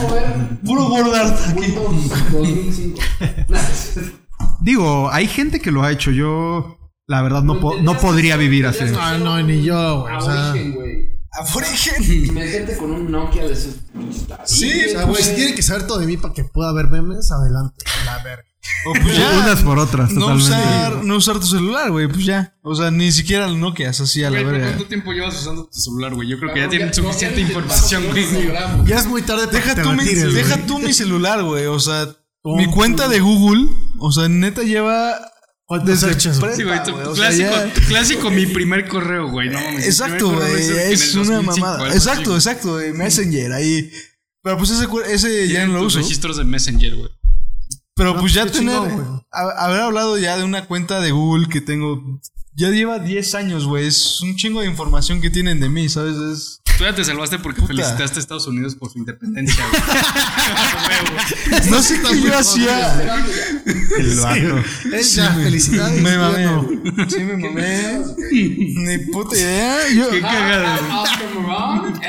Puro 0.66 0.90
bordar 0.90 1.28
aquí. 1.34 1.60
Windows 1.60 2.10
2005. 2.32 3.00
Digo, 4.62 5.10
hay 5.12 5.28
gente 5.28 5.60
que 5.60 5.72
lo 5.72 5.84
ha 5.84 5.92
hecho. 5.92 6.12
Yo, 6.12 6.78
la 7.08 7.22
verdad, 7.22 7.44
no, 7.44 7.60
po- 7.60 7.78
no 7.82 7.98
podría 7.98 8.38
vivir 8.38 8.66
así. 8.68 8.84
Ah, 9.00 9.18
no, 9.18 9.42
ni 9.42 9.64
yo, 9.64 10.02
güey. 10.02 10.16
O 10.16 10.22
sea, 10.22 10.54
Aborigen. 11.38 12.34
Meterte 12.34 12.78
con 12.78 12.92
un 12.92 13.12
Nokia 13.12 13.44
de 13.48 13.54
esos. 13.54 13.76
Sí, 14.46 14.86
o 14.88 14.90
sea, 14.90 15.04
güey, 15.04 15.24
si 15.24 15.36
tiene 15.36 15.54
que 15.54 15.62
saber 15.62 15.86
todo 15.86 16.00
de 16.00 16.08
mí 16.08 16.18
para 16.18 16.34
que 16.34 16.44
pueda 16.44 16.74
ver 16.74 16.88
memes, 16.88 17.32
adelante. 17.32 17.86
La 18.06 18.24
verga. 18.24 18.44
O 18.86 18.94
pues 18.94 19.18
ya. 19.18 19.32
Unas 19.44 19.62
por 19.62 19.80
otras, 19.80 20.12
No 20.12 20.22
totalmente. 20.22 20.46
usar, 20.46 21.04
no 21.04 21.16
usar 21.16 21.40
tu 21.40 21.46
celular, 21.46 21.92
güey, 21.92 22.08
pues 22.08 22.26
ya. 22.26 22.56
O 22.64 22.76
sea, 22.76 22.92
ni 22.92 23.12
siquiera 23.12 23.46
el 23.46 23.60
Nokia, 23.60 23.90
así 23.90 24.24
a 24.24 24.30
la 24.30 24.42
Güey, 24.42 24.44
¿pero 24.44 24.52
verga. 24.52 24.68
¿Cuánto 24.68 24.86
tiempo 24.88 25.12
llevas 25.14 25.40
usando 25.40 25.66
tu 25.68 25.80
celular, 25.80 26.14
güey? 26.16 26.28
Yo 26.28 26.40
creo 26.40 26.54
que 26.54 26.60
ya 26.62 26.70
tienen 26.70 26.94
suficiente 26.94 27.42
ya 27.42 27.48
información, 27.48 28.04
güey. 28.10 28.26
Ya 28.86 28.98
es 28.98 29.06
muy 29.06 29.22
tarde 29.22 29.48
para 29.48 29.60
Deja 29.60 29.70
que 29.70 29.82
te 29.82 29.84
tú, 29.84 29.94
mi, 29.94 30.00
retires, 30.00 30.34
deja 30.34 30.58
tú 30.66 30.80
mi 30.80 30.94
celular, 30.94 31.44
güey. 31.44 31.66
O 31.68 31.80
sea, 31.80 32.08
mi 32.44 32.66
cuenta 32.68 33.08
de 33.08 33.20
Google, 33.20 33.68
o 34.00 34.12
sea, 34.12 34.28
neta 34.28 34.64
lleva 34.64 35.16
Clásico, 35.68 37.50
ya- 37.52 37.74
tu 37.74 37.82
clásico, 37.82 38.30
mi 38.32 38.46
primer 38.46 38.88
correo, 38.88 39.30
güey. 39.30 39.50
No 39.50 39.60
mames. 39.60 39.86
Exacto, 39.86 40.32
güey. 40.34 40.54
es 40.94 41.14
una 41.16 41.36
2005, 41.38 41.44
mamada. 41.68 41.94
Exacto, 41.94 42.36
así, 42.36 42.50
exacto, 42.50 42.74
güey. 42.74 42.94
Messenger 42.94 43.52
ahí. 43.54 43.92
Pero 44.42 44.58
pues 44.58 44.70
ese, 44.72 44.88
ese 45.14 45.48
ya 45.50 45.66
no 45.68 45.74
lo 45.74 45.80
Tus 45.80 45.96
uso. 45.96 46.04
registros 46.04 46.38
de 46.38 46.46
Messenger, 46.46 46.96
güey. 46.96 47.10
Pero 47.96 48.14
No, 48.14 48.20
pues 48.22 48.34
ya 48.34 48.46
tener. 48.46 48.80
haber 49.32 49.82
hablado 49.82 50.18
ya 50.18 50.38
de 50.38 50.44
una 50.44 50.66
cuenta 50.66 51.02
de 51.02 51.12
Google 51.12 51.48
que 51.50 51.60
tengo. 51.62 52.22
Ya 52.60 52.72
lleva 52.72 52.98
10 52.98 53.36
años, 53.36 53.68
güey. 53.68 53.86
Es 53.86 54.20
un 54.22 54.36
chingo 54.36 54.62
de 54.62 54.68
información 54.68 55.22
que 55.22 55.30
tienen 55.30 55.60
de 55.60 55.70
mí, 55.70 55.90
¿sabes? 55.90 56.16
Es. 56.16 56.62
Tú 56.76 56.86
ya 56.86 56.96
te 56.96 57.06
salvaste 57.06 57.38
porque 57.38 57.62
Puta. 57.62 57.74
felicitaste 57.74 58.18
a 58.18 58.20
Estados 58.20 58.48
Unidos 58.48 58.74
por 58.76 58.92
su 58.92 58.98
independencia, 58.98 59.64
güey. 59.70 59.82
No 61.70 61.84
sé 61.84 62.02
qué 62.02 62.20
yo 62.22 62.36
hacía. 62.36 63.00
El 63.66 64.20
vato. 64.20 64.64
Ya, 65.16 65.34
felicidades. 65.34 66.02
Me 66.02 66.18
mamé. 66.18 66.46
no. 66.46 66.68
Sí, 67.08 67.20
me 67.20 67.38
mamé. 67.38 68.00
Ni 68.32 68.98
puta 69.12 69.36
idea. 69.36 69.90
Yo, 69.96 70.10
Qué 70.10 70.22
Moran. 70.22 72.00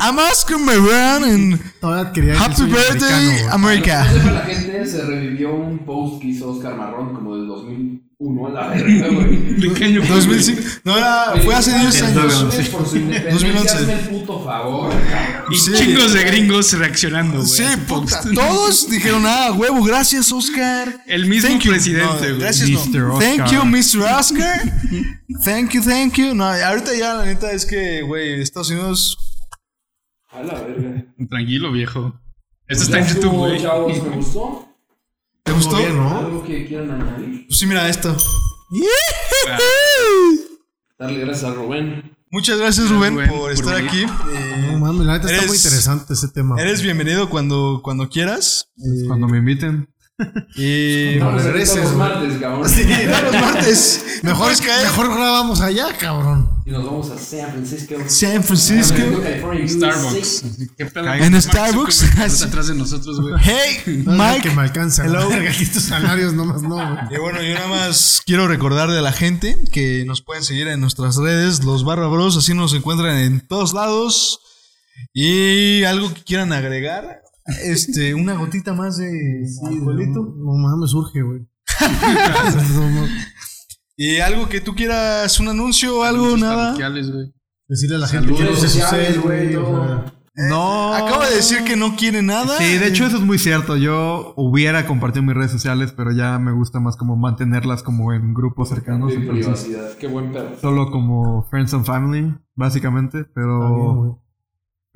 I'm 0.00 0.18
Oscar 0.18 0.58
Moran 0.58 1.24
and 1.24 1.60
Happy 1.82 2.62
Birthday, 2.64 3.42
America. 3.50 4.10
Sepa 4.10 4.30
la 4.30 4.40
gente, 4.46 4.86
se 4.86 5.02
revivió 5.04 5.54
un 5.54 5.84
post 5.84 6.22
que 6.22 6.28
hizo 6.28 6.50
Oscar 6.52 6.74
Marrón 6.74 7.14
como 7.14 7.36
del 7.36 7.46
2001 8.18 8.46
a 8.46 8.50
la 8.50 8.68
verga, 8.68 9.08
güey. 9.08 9.36
¿De 9.60 9.72
qué 9.74 9.84
año 9.84 10.02
fue, 10.02 10.16
2005. 10.16 10.62
No, 10.84 10.96
era, 10.96 11.34
fue 11.44 11.54
hace 11.54 11.78
10 11.78 12.02
años. 12.02 12.22
Felicidades 12.34 12.68
por 12.70 12.86
su 12.88 12.96
independencia, 12.96 13.52
2011. 13.52 13.76
hazme 13.76 13.92
el 13.92 14.08
puto 14.08 14.44
favor, 14.44 14.90
cabrón. 14.90 15.52
Y 15.52 15.56
Sí. 15.56 15.72
chingos 15.74 16.12
de 16.14 16.24
gringos 16.24 16.72
reaccionando, 16.72 17.38
güey. 17.38 17.48
Sí, 17.48 17.64
puta. 17.86 18.20
post. 18.22 18.34
Todos 18.34 18.90
dijeron, 18.90 19.24
ah, 19.26 19.52
huevo, 19.52 19.82
gracias, 19.82 20.32
Oscar. 20.32 21.02
El 21.06 21.26
mismo 21.26 21.48
Thank 21.50 21.62
you. 21.64 21.70
presidente, 21.72 22.06
No, 22.06 22.18
güey. 22.18 22.38
gracias, 22.38 22.70
Mr. 22.70 22.98
no. 23.00 23.14
Oscar. 23.16 23.36
Thank 23.36 23.52
you, 23.52 23.64
Mr. 23.64 24.02
Oscar. 24.18 24.72
thank 25.44 25.70
you, 25.72 25.82
thank 25.82 26.14
you. 26.14 26.34
No, 26.34 26.44
ahorita 26.44 26.94
ya 26.98 27.14
la 27.14 27.24
neta 27.26 27.52
es 27.52 27.66
que, 27.66 28.00
güey, 28.02 28.40
Estados 28.40 28.70
Unidos. 28.70 29.18
A 30.30 30.42
la 30.42 30.54
verga. 30.62 31.04
Tranquilo, 31.28 31.70
viejo. 31.72 32.18
Esto 32.66 32.84
está 32.84 32.98
en 32.98 33.06
YouTube, 33.14 33.32
güey. 33.32 33.60
Chavos, 33.60 34.02
me 34.02 34.16
gustó. 34.16 34.68
¿Te 35.46 35.52
gustó? 35.52 35.76
bien, 35.78 35.96
¿no? 35.96 36.18
¿Algo 36.18 36.44
que 36.44 36.66
quieran 36.66 36.90
añadir? 36.90 37.46
Pues 37.46 37.58
sí, 37.58 37.66
mira 37.66 37.88
esto. 37.88 38.14
Darle 40.98 41.20
gracias 41.20 41.50
a 41.50 41.54
Rubén. 41.54 42.16
Muchas 42.30 42.58
gracias, 42.58 42.90
Rubén, 42.90 43.14
Rubén, 43.14 43.28
por 43.30 43.38
por 43.38 43.52
estar 43.52 43.74
venir. 43.76 43.88
aquí. 43.88 44.02
Eh, 44.02 44.68
No 44.72 44.78
mames, 44.80 45.06
la 45.06 45.12
neta 45.14 45.30
está 45.32 45.46
muy 45.46 45.56
interesante 45.56 46.12
ese 46.14 46.28
tema. 46.28 46.60
eres 46.60 46.82
bienvenido 46.82 47.30
cuando, 47.30 47.80
cuando 47.82 48.08
quieras. 48.08 48.70
Eh, 48.78 49.06
Cuando 49.06 49.28
me 49.28 49.38
inviten. 49.38 49.88
Y 50.56 51.16
No, 51.18 51.30
regreses, 51.38 51.92
martes, 51.92 52.38
cabrón. 52.40 52.68
Sí, 52.68 52.84
los 52.84 53.32
martes. 53.40 54.04
Mejor, 54.22 54.44
Puedes 54.44 54.60
caer. 54.62 54.84
mejor 54.86 55.14
grabamos 55.14 55.60
allá, 55.60 55.88
cabrón. 55.98 56.50
Y 56.64 56.70
nos 56.70 56.84
vamos 56.84 57.10
a 57.10 57.18
San 57.18 57.50
Francisco. 57.52 57.94
San 58.08 58.42
Francisco. 58.42 58.96
Starbucks. 59.68 60.42
USA. 60.42 60.66
¿Qué 60.76 60.86
pedo? 60.86 61.12
En 61.14 61.40
Starbucks. 61.42 62.42
Atrás 62.42 62.68
de 62.68 62.74
nosotros, 62.74 63.20
güey. 63.20 63.34
Hey, 63.40 64.02
Mike. 64.06 64.48
que 64.48 64.54
me 64.54 64.62
alcanza. 64.62 65.04
Hello. 65.04 65.30
Estos 65.30 65.82
salarios 65.84 66.32
nomás 66.32 66.62
no, 66.62 66.76
güey. 66.76 67.14
Y 67.14 67.18
bueno, 67.20 67.42
yo 67.42 67.54
nada 67.54 67.68
más 67.68 68.22
quiero 68.24 68.48
recordarle 68.48 68.98
a 68.98 69.02
la 69.02 69.12
gente 69.12 69.56
que 69.70 70.04
nos 70.06 70.22
pueden 70.22 70.42
seguir 70.42 70.66
en 70.68 70.80
nuestras 70.80 71.16
redes, 71.16 71.62
los 71.64 71.84
Barra 71.84 72.06
Bros, 72.08 72.36
así 72.36 72.54
nos 72.54 72.72
encuentran 72.74 73.16
en 73.18 73.46
todos 73.46 73.72
lados. 73.74 74.40
Y 75.12 75.84
algo 75.84 76.12
que 76.12 76.22
quieran 76.24 76.52
agregar, 76.52 77.22
este, 77.64 78.14
una 78.14 78.34
gotita 78.34 78.72
más 78.72 78.96
de 78.98 79.44
alcoholito. 79.66 80.34
No 80.36 80.52
mames, 80.54 80.92
urge, 80.94 81.22
güey. 81.22 81.40
No, 81.80 82.90
no. 82.90 83.06
Y 83.98 84.18
algo 84.18 84.46
que 84.50 84.60
tú 84.60 84.74
quieras, 84.74 85.40
un 85.40 85.48
anuncio 85.48 86.00
o 86.00 86.02
algo, 86.02 86.36
nada. 86.36 86.76
Decirle 87.66 87.96
a 87.96 87.98
la 87.98 88.06
gente 88.06 88.34
que 88.34 88.44
no 88.44 88.54
se 88.54 88.68
sucede, 88.68 89.18
güey. 89.18 89.52
sea. 89.52 90.12
No. 90.36 90.92
Acaba 90.92 91.28
de 91.30 91.36
decir 91.36 91.64
que 91.64 91.76
no 91.76 91.96
quiere 91.96 92.22
nada. 92.22 92.58
Sí, 92.58 92.76
de 92.76 92.88
hecho 92.88 93.06
eso 93.06 93.16
es 93.16 93.22
muy 93.22 93.38
cierto. 93.38 93.76
Yo 93.76 94.34
hubiera 94.36 94.86
compartido 94.86 95.22
mis 95.22 95.34
redes 95.34 95.50
sociales, 95.50 95.94
pero 95.96 96.12
ya 96.12 96.38
me 96.38 96.52
gusta 96.52 96.78
más 96.78 96.96
como 96.96 97.16
mantenerlas 97.16 97.82
como 97.82 98.12
en 98.12 98.34
grupos 98.34 98.68
cercanos. 98.68 99.12
De 99.12 99.20
privacidad. 99.20 99.96
Qué 99.98 100.06
buen 100.08 100.32
pedo. 100.32 100.50
solo 100.60 100.90
como 100.90 101.44
Friends 101.48 101.72
and 101.72 101.86
Family, 101.86 102.34
básicamente. 102.54 103.24
Pero. 103.34 104.22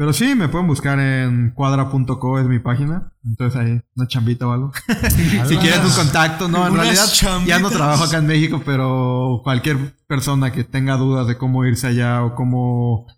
Pero 0.00 0.14
sí, 0.14 0.34
me 0.34 0.48
pueden 0.48 0.66
buscar 0.66 0.98
en 0.98 1.50
cuadra.co, 1.50 2.38
es 2.38 2.46
mi 2.46 2.58
página. 2.58 3.12
Entonces 3.22 3.60
ahí, 3.60 3.82
una 3.94 4.08
chambita 4.08 4.48
o 4.48 4.52
algo. 4.52 4.72
si 5.46 5.58
quieren 5.58 5.84
un 5.84 5.92
contacto, 5.92 6.48
no, 6.48 6.66
en 6.66 6.74
realidad 6.74 7.04
ya 7.44 7.58
no 7.58 7.68
trabajo 7.68 8.04
acá 8.04 8.16
en 8.16 8.26
México, 8.26 8.62
pero 8.64 9.42
cualquier 9.44 9.76
persona 10.06 10.52
que 10.52 10.64
tenga 10.64 10.96
dudas 10.96 11.26
de 11.26 11.36
cómo 11.36 11.66
irse 11.66 11.86
allá 11.86 12.24
o 12.24 12.34
cómo 12.34 13.08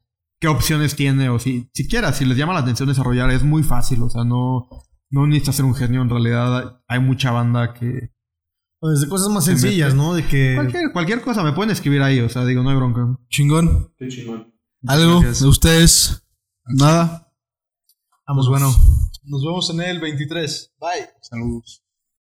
qué 0.41 0.49
opciones 0.49 0.97
tiene 0.97 1.29
o 1.29 1.39
si 1.39 1.71
siquiera 1.73 2.13
si 2.13 2.25
les 2.25 2.37
llama 2.37 2.53
la 2.53 2.59
atención 2.59 2.89
desarrollar 2.89 3.31
es 3.31 3.45
muy 3.45 3.63
fácil, 3.63 4.03
o 4.03 4.11
sea, 4.11 4.25
no 4.25 4.67
no 5.09 5.25
necesitas 5.29 5.55
ser 5.55 5.67
un 5.67 5.77
genio 5.77 6.03
en 6.03 6.11
realidad, 6.11 6.83
hay 6.89 6.99
mucha 6.99 7.31
banda 7.31 7.75
que 7.75 8.11
Desde 8.81 9.09
cosas 9.09 9.29
más 9.29 9.45
Se 9.45 9.57
sencillas. 9.57 9.95
¿no? 9.95 10.15
De 10.15 10.27
que. 10.27 10.57
cualquier 10.57 10.93
cualquier 10.93 11.21
cosa 11.21 11.45
me 11.45 11.53
pueden 11.53 11.71
escribir 11.71 12.03
ahí, 12.03 12.19
o 12.19 12.29
sea, 12.29 12.45
digo, 12.45 12.65
no 12.65 12.71
hay 12.71 12.77
bronca. 12.77 13.21
Chingón. 13.29 13.95
Qué 13.97 14.09
chingón. 14.09 14.53
Algo 14.85 15.21
Gracias. 15.21 15.43
de 15.43 15.47
ustedes. 15.47 16.22
Nada. 16.67 17.33
Vamos, 18.27 18.49
Pues 18.49 18.61
bueno, 18.61 18.75
nos 19.25 19.45
vemos 19.45 19.71
en 19.71 19.81
el 19.81 20.01
23. 20.01 20.73
Bye. 20.79 21.11
Saludos. 21.21 21.82